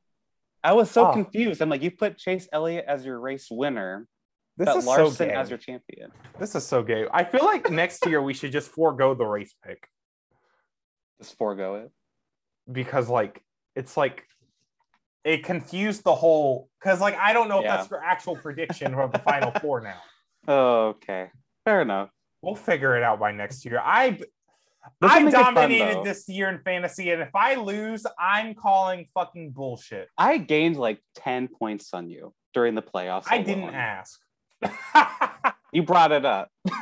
I 0.63 0.73
was 0.73 0.89
so 0.89 1.07
Oh. 1.09 1.13
confused. 1.13 1.61
I'm 1.61 1.69
like, 1.69 1.83
you 1.83 1.91
put 1.91 2.17
Chase 2.17 2.47
Elliott 2.53 2.85
as 2.87 3.05
your 3.05 3.19
race 3.19 3.47
winner, 3.51 4.07
This 4.57 4.73
is 4.75 4.85
Larson 4.85 5.11
so 5.15 5.25
gay. 5.25 5.31
as 5.33 5.49
your 5.49 5.57
champion. 5.59 6.11
This 6.39 6.55
is 6.55 6.65
so 6.65 6.81
gay. 6.81 7.05
I 7.13 7.23
feel 7.23 7.43
like 7.43 7.69
next 7.69 8.05
year 8.05 8.21
we 8.21 8.33
should 8.33 8.51
just 8.51 8.69
forego 8.71 9.13
the 9.13 9.25
race 9.25 9.53
pick 9.65 9.87
Just 11.21 11.37
forego 11.37 11.75
it. 11.75 11.91
because 12.71 13.09
like 13.09 13.41
it's 13.75 13.97
like 13.97 14.23
it 15.25 15.43
confused 15.43 16.03
the 16.03 16.15
whole 16.15 16.69
because 16.79 17.01
like 17.01 17.17
I 17.17 17.33
don't 17.33 17.49
know 17.49 17.61
Yeah. 17.61 17.73
if 17.75 17.79
that's 17.81 17.91
your 17.91 18.03
actual 18.03 18.35
prediction 18.37 18.93
of 18.93 19.11
the 19.11 19.19
final 19.19 19.51
four 19.61 19.81
now. 19.81 20.01
Okay, 20.47 21.31
fair 21.65 21.81
enough. 21.81 22.09
We'll 22.41 22.55
figure 22.55 22.95
it 22.95 23.03
out 23.03 23.19
by 23.19 23.31
next 23.31 23.65
year. 23.65 23.81
I 23.83 24.11
This 24.11 24.29
I 25.01 25.19
it 25.27 25.31
fun, 25.33 25.55
dominated 25.55 26.03
this 26.03 26.29
year 26.29 26.47
in 26.47 26.59
fantasy, 26.59 27.09
and 27.09 27.21
if 27.23 27.33
I 27.35 27.55
lose, 27.55 28.05
I'm 28.19 28.53
calling 28.53 29.07
fucking 29.15 29.51
bullshit. 29.51 30.07
I 30.17 30.37
gained 30.37 30.77
like 30.77 31.01
10 31.15 31.47
points 31.47 31.91
on 31.93 32.07
you 32.07 32.33
during 32.53 32.75
the 32.75 32.83
playoffs. 32.83 33.23
I 33.27 33.41
didn't 33.41 33.73
ask. 33.73 34.21
You 35.75 35.83
brought 35.83 36.13
it 36.13 36.23
up. 36.23 36.49
oh 36.65 36.79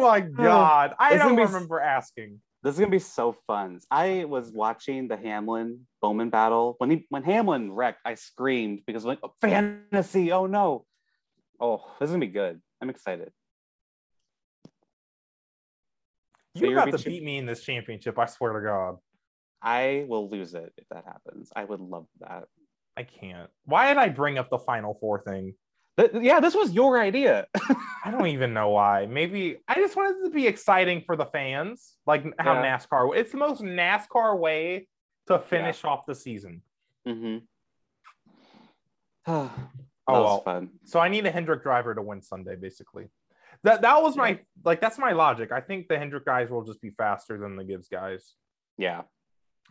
my 0.00 0.24
oh, 0.24 0.30
god. 0.36 0.94
I 1.00 1.14
It's 1.14 1.24
don't 1.24 1.34
remember 1.34 1.80
asking. 1.80 2.40
This 2.62 2.74
is 2.74 2.78
gonna 2.78 2.92
be 2.92 3.00
so 3.00 3.36
fun. 3.48 3.80
I 3.90 4.24
was 4.24 4.52
watching 4.52 5.08
the 5.08 5.16
Hamlin 5.16 5.80
Bowman 6.00 6.30
battle 6.30 6.76
when 6.78 6.90
he 6.92 7.06
when 7.08 7.24
Hamlin 7.24 7.72
wrecked. 7.72 8.02
I 8.04 8.14
screamed 8.14 8.82
because 8.86 9.04
like 9.04 9.18
oh, 9.24 9.32
fantasy. 9.40 10.30
Oh 10.30 10.46
no! 10.46 10.84
Oh, 11.58 11.82
this 11.98 12.06
is 12.06 12.12
gonna 12.12 12.24
be 12.24 12.30
good. 12.30 12.60
I'm 12.80 12.88
excited. 12.88 13.32
You're 16.54 16.70
you're 16.70 16.78
about 16.78 16.96
to 16.96 17.04
beat 17.04 17.24
me 17.24 17.38
in 17.38 17.46
this 17.46 17.64
championship, 17.64 18.16
I 18.16 18.26
swear 18.26 18.52
to 18.52 18.64
God. 18.64 18.98
I 19.60 20.04
will 20.06 20.30
lose 20.30 20.54
it 20.54 20.72
if 20.76 20.84
that 20.92 21.04
happens. 21.04 21.50
I 21.56 21.64
would 21.64 21.80
love 21.80 22.06
that. 22.20 22.44
I 22.96 23.02
can't. 23.02 23.50
Why 23.64 23.88
did 23.88 23.98
I 23.98 24.08
bring 24.08 24.38
up 24.38 24.50
the 24.50 24.58
final 24.58 24.94
four 25.00 25.20
thing? 25.20 25.54
Th- 25.98 26.10
yeah, 26.20 26.40
this 26.40 26.54
was 26.54 26.72
your 26.72 27.00
idea. 27.00 27.46
I 28.04 28.10
don't 28.10 28.26
even 28.28 28.52
know 28.54 28.70
why. 28.70 29.06
Maybe 29.06 29.58
I 29.68 29.74
just 29.76 29.96
wanted 29.96 30.20
it 30.20 30.24
to 30.24 30.30
be 30.30 30.46
exciting 30.46 31.02
for 31.06 31.16
the 31.16 31.26
fans, 31.26 31.94
like 32.06 32.24
how 32.38 32.54
Yeah. 32.54 32.76
NASCAR. 32.78 33.16
It's 33.16 33.32
the 33.32 33.38
most 33.38 33.62
NASCAR 33.62 34.38
way 34.38 34.88
to 35.26 35.38
finish 35.38 35.84
off 35.84 36.06
the 36.06 36.14
season. 36.14 36.62
hmm 37.06 37.38
That 39.26 39.50
Oh, 40.08 40.22
well. 40.22 40.40
fun. 40.42 40.70
So 40.84 41.00
I 41.00 41.08
need 41.08 41.26
a 41.26 41.30
Hendrick 41.32 41.62
driver 41.64 41.94
to 41.94 42.00
win 42.02 42.22
Sunday, 42.22 42.54
basically. 42.56 43.08
That 43.64 43.82
that 43.82 44.00
was 44.02 44.16
my 44.16 44.38
like 44.64 44.80
that's 44.80 44.98
my 44.98 45.12
logic. 45.12 45.50
I 45.50 45.60
think 45.60 45.88
the 45.88 45.98
Hendrick 45.98 46.24
guys 46.24 46.48
will 46.50 46.62
just 46.62 46.80
be 46.80 46.90
faster 46.90 47.36
than 47.38 47.56
the 47.56 47.64
Gibbs 47.64 47.88
guys. 47.88 48.34
Yeah. 48.78 49.02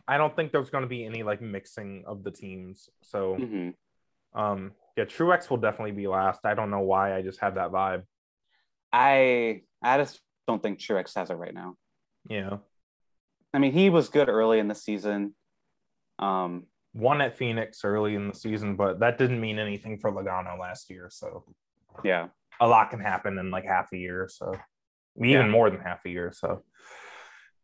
I 0.08 0.18
don't 0.18 0.34
think 0.36 0.52
there's 0.52 0.70
going 0.70 0.82
to 0.82 0.88
be 0.88 1.04
any 1.04 1.22
like 1.22 1.40
mixing 1.40 2.04
of 2.06 2.22
the 2.24 2.30
teams. 2.30 2.88
So 3.02 3.34
hmm 3.36 3.70
um 4.34 4.72
yeah, 4.96 5.04
Truex 5.04 5.50
will 5.50 5.56
definitely 5.58 5.92
be 5.92 6.06
last. 6.08 6.40
I 6.44 6.54
don't 6.54 6.70
know 6.70 6.80
why. 6.80 7.14
I 7.14 7.22
just 7.22 7.40
had 7.40 7.56
that 7.56 7.70
vibe. 7.70 8.02
I 8.92 9.62
I 9.82 9.98
just 9.98 10.20
don't 10.46 10.62
think 10.62 10.78
Truex 10.78 11.14
has 11.16 11.30
it 11.30 11.34
right 11.34 11.54
now. 11.54 11.76
Yeah. 12.28 12.58
I 13.52 13.58
mean, 13.58 13.72
he 13.72 13.90
was 13.90 14.08
good 14.08 14.28
early 14.28 14.58
in 14.58 14.68
the 14.68 14.74
season. 14.74 15.34
Um, 16.18 16.66
One 16.92 17.20
at 17.20 17.36
Phoenix 17.36 17.84
early 17.84 18.14
in 18.14 18.28
the 18.28 18.34
season, 18.34 18.76
but 18.76 19.00
that 19.00 19.18
didn't 19.18 19.40
mean 19.40 19.58
anything 19.58 19.98
for 19.98 20.10
Logano 20.12 20.58
last 20.58 20.90
year. 20.90 21.08
So 21.10 21.44
yeah. 22.04 22.28
a 22.60 22.66
lot 22.66 22.90
can 22.90 23.00
happen 23.00 23.38
in 23.38 23.50
like 23.50 23.64
half 23.64 23.92
a 23.92 23.96
year. 23.96 24.28
So 24.30 24.52
even 25.16 25.30
Yeah. 25.46 25.48
more 25.48 25.70
than 25.70 25.80
half 25.80 26.04
a 26.04 26.10
year. 26.10 26.32
So 26.32 26.62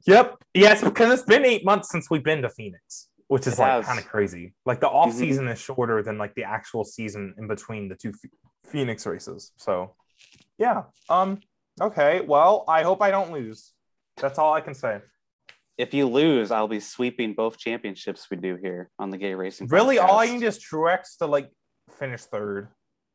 yep. 0.07 0.37
Yes, 0.55 0.83
because 0.83 1.13
it's 1.21 1.29
been 1.29 1.45
eight 1.45 1.65
months 1.65 1.89
since 1.91 2.11
we've 2.11 2.25
been 2.25 2.43
to 2.43 2.51
Phoenix, 2.51 3.09
which 3.29 3.47
is 3.47 3.59
It 3.59 3.63
like 3.63 3.85
kind 3.85 3.99
of 3.99 4.07
crazy. 4.07 4.55
Like 4.67 4.81
the 4.81 4.89
off 4.89 5.11
Mhm. 5.11 5.19
season 5.19 5.49
is 5.49 5.59
shorter 5.59 6.03
than 6.03 6.19
like 6.19 6.35
the 6.35 6.45
actual 6.45 6.85
season 6.85 7.35
in 7.39 7.47
between 7.49 7.89
the 7.89 7.95
two 7.97 8.13
Phoenix 8.67 9.07
races. 9.07 9.53
So 9.57 9.95
yeah. 10.59 10.85
Um, 11.09 11.41
okay. 11.81 12.21
Well, 12.21 12.65
I 12.69 12.83
hope 12.83 13.03
I 13.03 13.11
don't 13.11 13.33
lose. 13.33 13.73
That's 14.19 14.39
all 14.39 14.53
I 14.53 14.61
can 14.61 14.75
say. 14.75 15.01
If 15.79 15.95
you 15.95 16.07
lose, 16.07 16.51
I'll 16.51 16.69
be 16.69 16.81
sweeping 16.81 17.33
both 17.35 17.57
championships 17.59 18.29
we 18.31 18.37
do 18.37 18.57
here 18.57 18.91
on 18.99 19.11
the 19.11 19.17
Gay 19.17 19.35
Racing. 19.35 19.69
Really, 19.69 19.99
all 19.99 20.19
I 20.19 20.29
Podcast. 20.29 20.33
need 20.35 20.43
is 20.45 20.59
Truex 20.63 21.17
to 21.19 21.27
like 21.27 21.51
finish 21.99 22.21
third. 22.23 22.69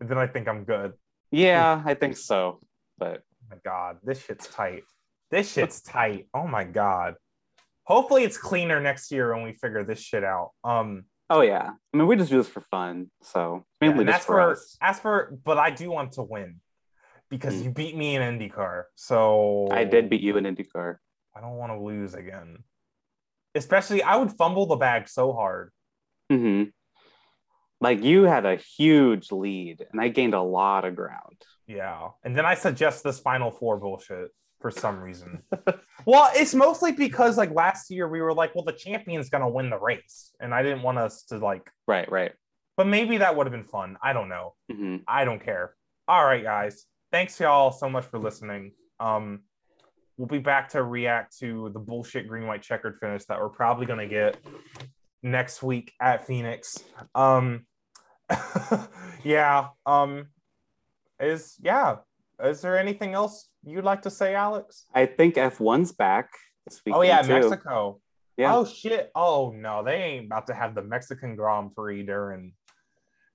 then 0.00 0.18
I 0.18 0.26
think 0.26 0.48
I'm 0.48 0.64
good. 0.64 0.94
Yeah, 1.30 1.82
I 1.84 1.94
think 1.94 2.16
so. 2.16 2.60
But 2.98 3.22
Oh 3.44 3.54
my 3.54 3.56
god, 3.64 3.98
this 4.02 4.24
shit's 4.24 4.48
tight. 4.48 4.82
This 5.30 5.52
shit's 5.52 5.80
tight. 5.82 6.28
Oh 6.34 6.46
my 6.46 6.64
god. 6.64 7.14
Hopefully 7.84 8.24
it's 8.24 8.36
cleaner 8.38 8.80
next 8.80 9.10
year 9.12 9.34
when 9.34 9.44
we 9.44 9.52
figure 9.52 9.84
this 9.84 10.00
shit 10.00 10.24
out. 10.24 10.50
Um 10.64 11.04
oh 11.30 11.40
yeah, 11.40 11.70
I 11.92 11.96
mean 11.96 12.06
we 12.06 12.16
just 12.16 12.30
do 12.30 12.36
this 12.38 12.48
for 12.48 12.60
fun, 12.70 13.10
so 13.22 13.64
yeah, 13.80 13.88
mainly 13.88 14.04
and 14.04 14.10
just 14.10 14.26
for 14.26 14.34
for 14.34 14.50
us. 14.52 14.76
as 14.80 15.00
for 15.00 15.36
but 15.44 15.58
I 15.58 15.70
do 15.70 15.90
want 15.90 16.12
to 16.12 16.22
win 16.22 16.60
because 17.28 17.54
Mm. 17.54 17.64
you 17.64 17.70
beat 17.70 17.96
me 17.96 18.14
in 18.16 18.22
IndyCar. 18.22 18.84
So 18.94 19.68
I 19.70 19.84
did 19.84 20.08
beat 20.10 20.20
you 20.20 20.36
in 20.36 20.44
IndyCar. 20.44 20.96
I 21.34 21.40
don't 21.40 21.56
want 21.56 21.72
to 21.72 21.78
lose 21.80 22.14
again. 22.14 22.58
Especially 23.54 24.02
I 24.02 24.16
would 24.16 24.32
fumble 24.32 24.66
the 24.66 24.76
bag 24.76 25.08
so 25.08 25.32
hard. 25.32 25.72
Mm-hmm. 26.30 26.70
Like 27.80 28.02
you 28.02 28.22
had 28.24 28.46
a 28.46 28.56
huge 28.56 29.30
lead, 29.32 29.84
and 29.92 30.00
I 30.00 30.08
gained 30.08 30.34
a 30.34 30.42
lot 30.42 30.84
of 30.84 30.94
ground. 30.96 31.36
Yeah. 31.66 32.10
And 32.24 32.36
then 32.36 32.46
I 32.46 32.54
suggest 32.54 33.02
this 33.04 33.18
final 33.18 33.50
four 33.50 33.76
bullshit 33.78 34.30
for 34.60 34.70
some 34.70 35.00
reason. 35.00 35.42
well, 36.06 36.30
it's 36.34 36.54
mostly 36.54 36.92
because 36.92 37.36
like 37.36 37.50
last 37.52 37.90
year 37.90 38.08
we 38.08 38.20
were 38.20 38.32
like, 38.34 38.54
well, 38.54 38.64
the 38.64 38.72
champion's 38.72 39.28
gonna 39.28 39.48
win 39.48 39.70
the 39.70 39.78
race. 39.78 40.32
And 40.40 40.54
I 40.54 40.62
didn't 40.62 40.82
want 40.82 40.98
us 40.98 41.24
to 41.24 41.38
like, 41.38 41.70
Right, 41.86 42.10
right. 42.10 42.32
but 42.76 42.86
maybe 42.86 43.18
that 43.18 43.36
would 43.36 43.46
have 43.46 43.52
been 43.52 43.64
fun. 43.64 43.96
I 44.02 44.12
don't 44.12 44.28
know. 44.28 44.54
hmm 44.70 44.96
I 45.06 45.24
don't 45.24 45.44
care. 45.44 45.74
All 46.08 46.24
right, 46.24 46.42
guys. 46.42 46.84
Thanks 47.12 47.38
y'all 47.40 47.70
so 47.70 47.88
much 47.90 48.04
for 48.06 48.18
listening. 48.18 48.72
Um 49.00 49.40
we'll 50.16 50.26
be 50.28 50.38
back 50.38 50.70
to 50.70 50.82
react 50.82 51.36
to 51.38 51.70
the 51.74 51.78
bullshit 51.78 52.26
green 52.26 52.46
white 52.46 52.62
checkered 52.62 52.96
finish 52.98 53.24
that 53.26 53.38
we're 53.38 53.50
probably 53.50 53.84
gonna 53.86 54.06
get 54.08 54.38
next 55.22 55.62
week 55.62 55.92
at 56.00 56.26
Phoenix. 56.26 56.82
Um 57.14 57.66
yeah. 59.22 59.68
Um 59.84 60.28
is 61.20 61.56
yeah. 61.62 61.96
Is 62.42 62.60
there 62.60 62.78
anything 62.78 63.14
else 63.14 63.48
you'd 63.64 63.84
like 63.84 64.02
to 64.02 64.10
say, 64.10 64.34
Alex? 64.34 64.84
I 64.94 65.06
think 65.06 65.36
F1's 65.36 65.92
back 65.92 66.30
this 66.66 66.80
weekend 66.84 67.00
Oh 67.00 67.02
yeah, 67.02 67.22
too. 67.22 67.28
Mexico. 67.28 68.00
Yeah. 68.36 68.54
Oh 68.54 68.64
shit. 68.66 69.10
Oh 69.14 69.52
no, 69.56 69.82
they 69.82 69.94
ain't 69.94 70.26
about 70.26 70.46
to 70.48 70.54
have 70.54 70.74
the 70.74 70.82
Mexican 70.82 71.36
Grand 71.36 71.74
Prix 71.74 72.02
during 72.04 72.52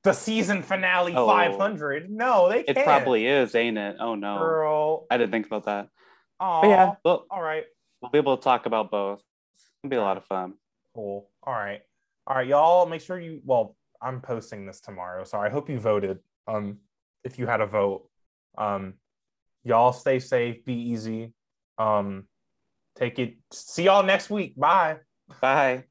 the 0.03 0.13
season 0.13 0.61
finale 0.61 1.13
Oh. 1.15 1.25
500. 1.27 2.09
No, 2.11 2.49
they 2.49 2.63
can't. 2.63 2.77
It 2.77 2.83
probably 2.83 3.25
is, 3.25 3.55
ain't 3.55 3.77
it? 3.77 3.95
Oh 3.99 4.15
no, 4.15 4.37
Girl. 4.37 5.07
I 5.09 5.17
didn't 5.17 5.31
think 5.31 5.47
about 5.47 5.65
that. 5.65 5.89
Oh 6.39 6.67
yeah, 6.69 6.93
well, 7.03 7.25
All 7.31 7.41
right. 7.41 7.63
we'll 8.01 8.11
be 8.11 8.17
able 8.19 8.37
to 8.37 8.43
talk 8.43 8.65
about 8.67 8.91
both. 8.91 9.23
It'll 9.83 9.89
be 9.89 9.95
a 9.97 10.01
lot 10.01 10.17
of 10.17 10.25
fun. 10.25 10.53
Cool. 10.95 11.27
All 11.43 11.53
right. 11.53 11.81
All 12.27 12.35
right, 12.35 12.47
y'all. 12.47 12.85
Make 12.85 13.01
sure 13.01 13.19
you. 13.19 13.41
Well, 13.43 13.75
I'm 14.01 14.21
posting 14.21 14.65
this 14.67 14.81
tomorrow, 14.81 15.23
so 15.23 15.39
I 15.39 15.49
hope 15.49 15.69
you 15.69 15.79
voted. 15.79 16.19
Um, 16.47 16.77
if 17.23 17.39
you 17.39 17.47
had 17.47 17.61
a 17.61 17.65
vote, 17.67 18.07
um, 18.57 18.95
y'all 19.63 19.93
stay 19.93 20.19
safe, 20.19 20.63
be 20.65 20.73
easy. 20.73 21.33
Um, 21.77 22.27
take 22.95 23.19
it. 23.19 23.37
See 23.51 23.83
y'all 23.83 24.03
next 24.03 24.29
week. 24.29 24.55
Bye. 24.55 24.97
Bye. 25.41 25.85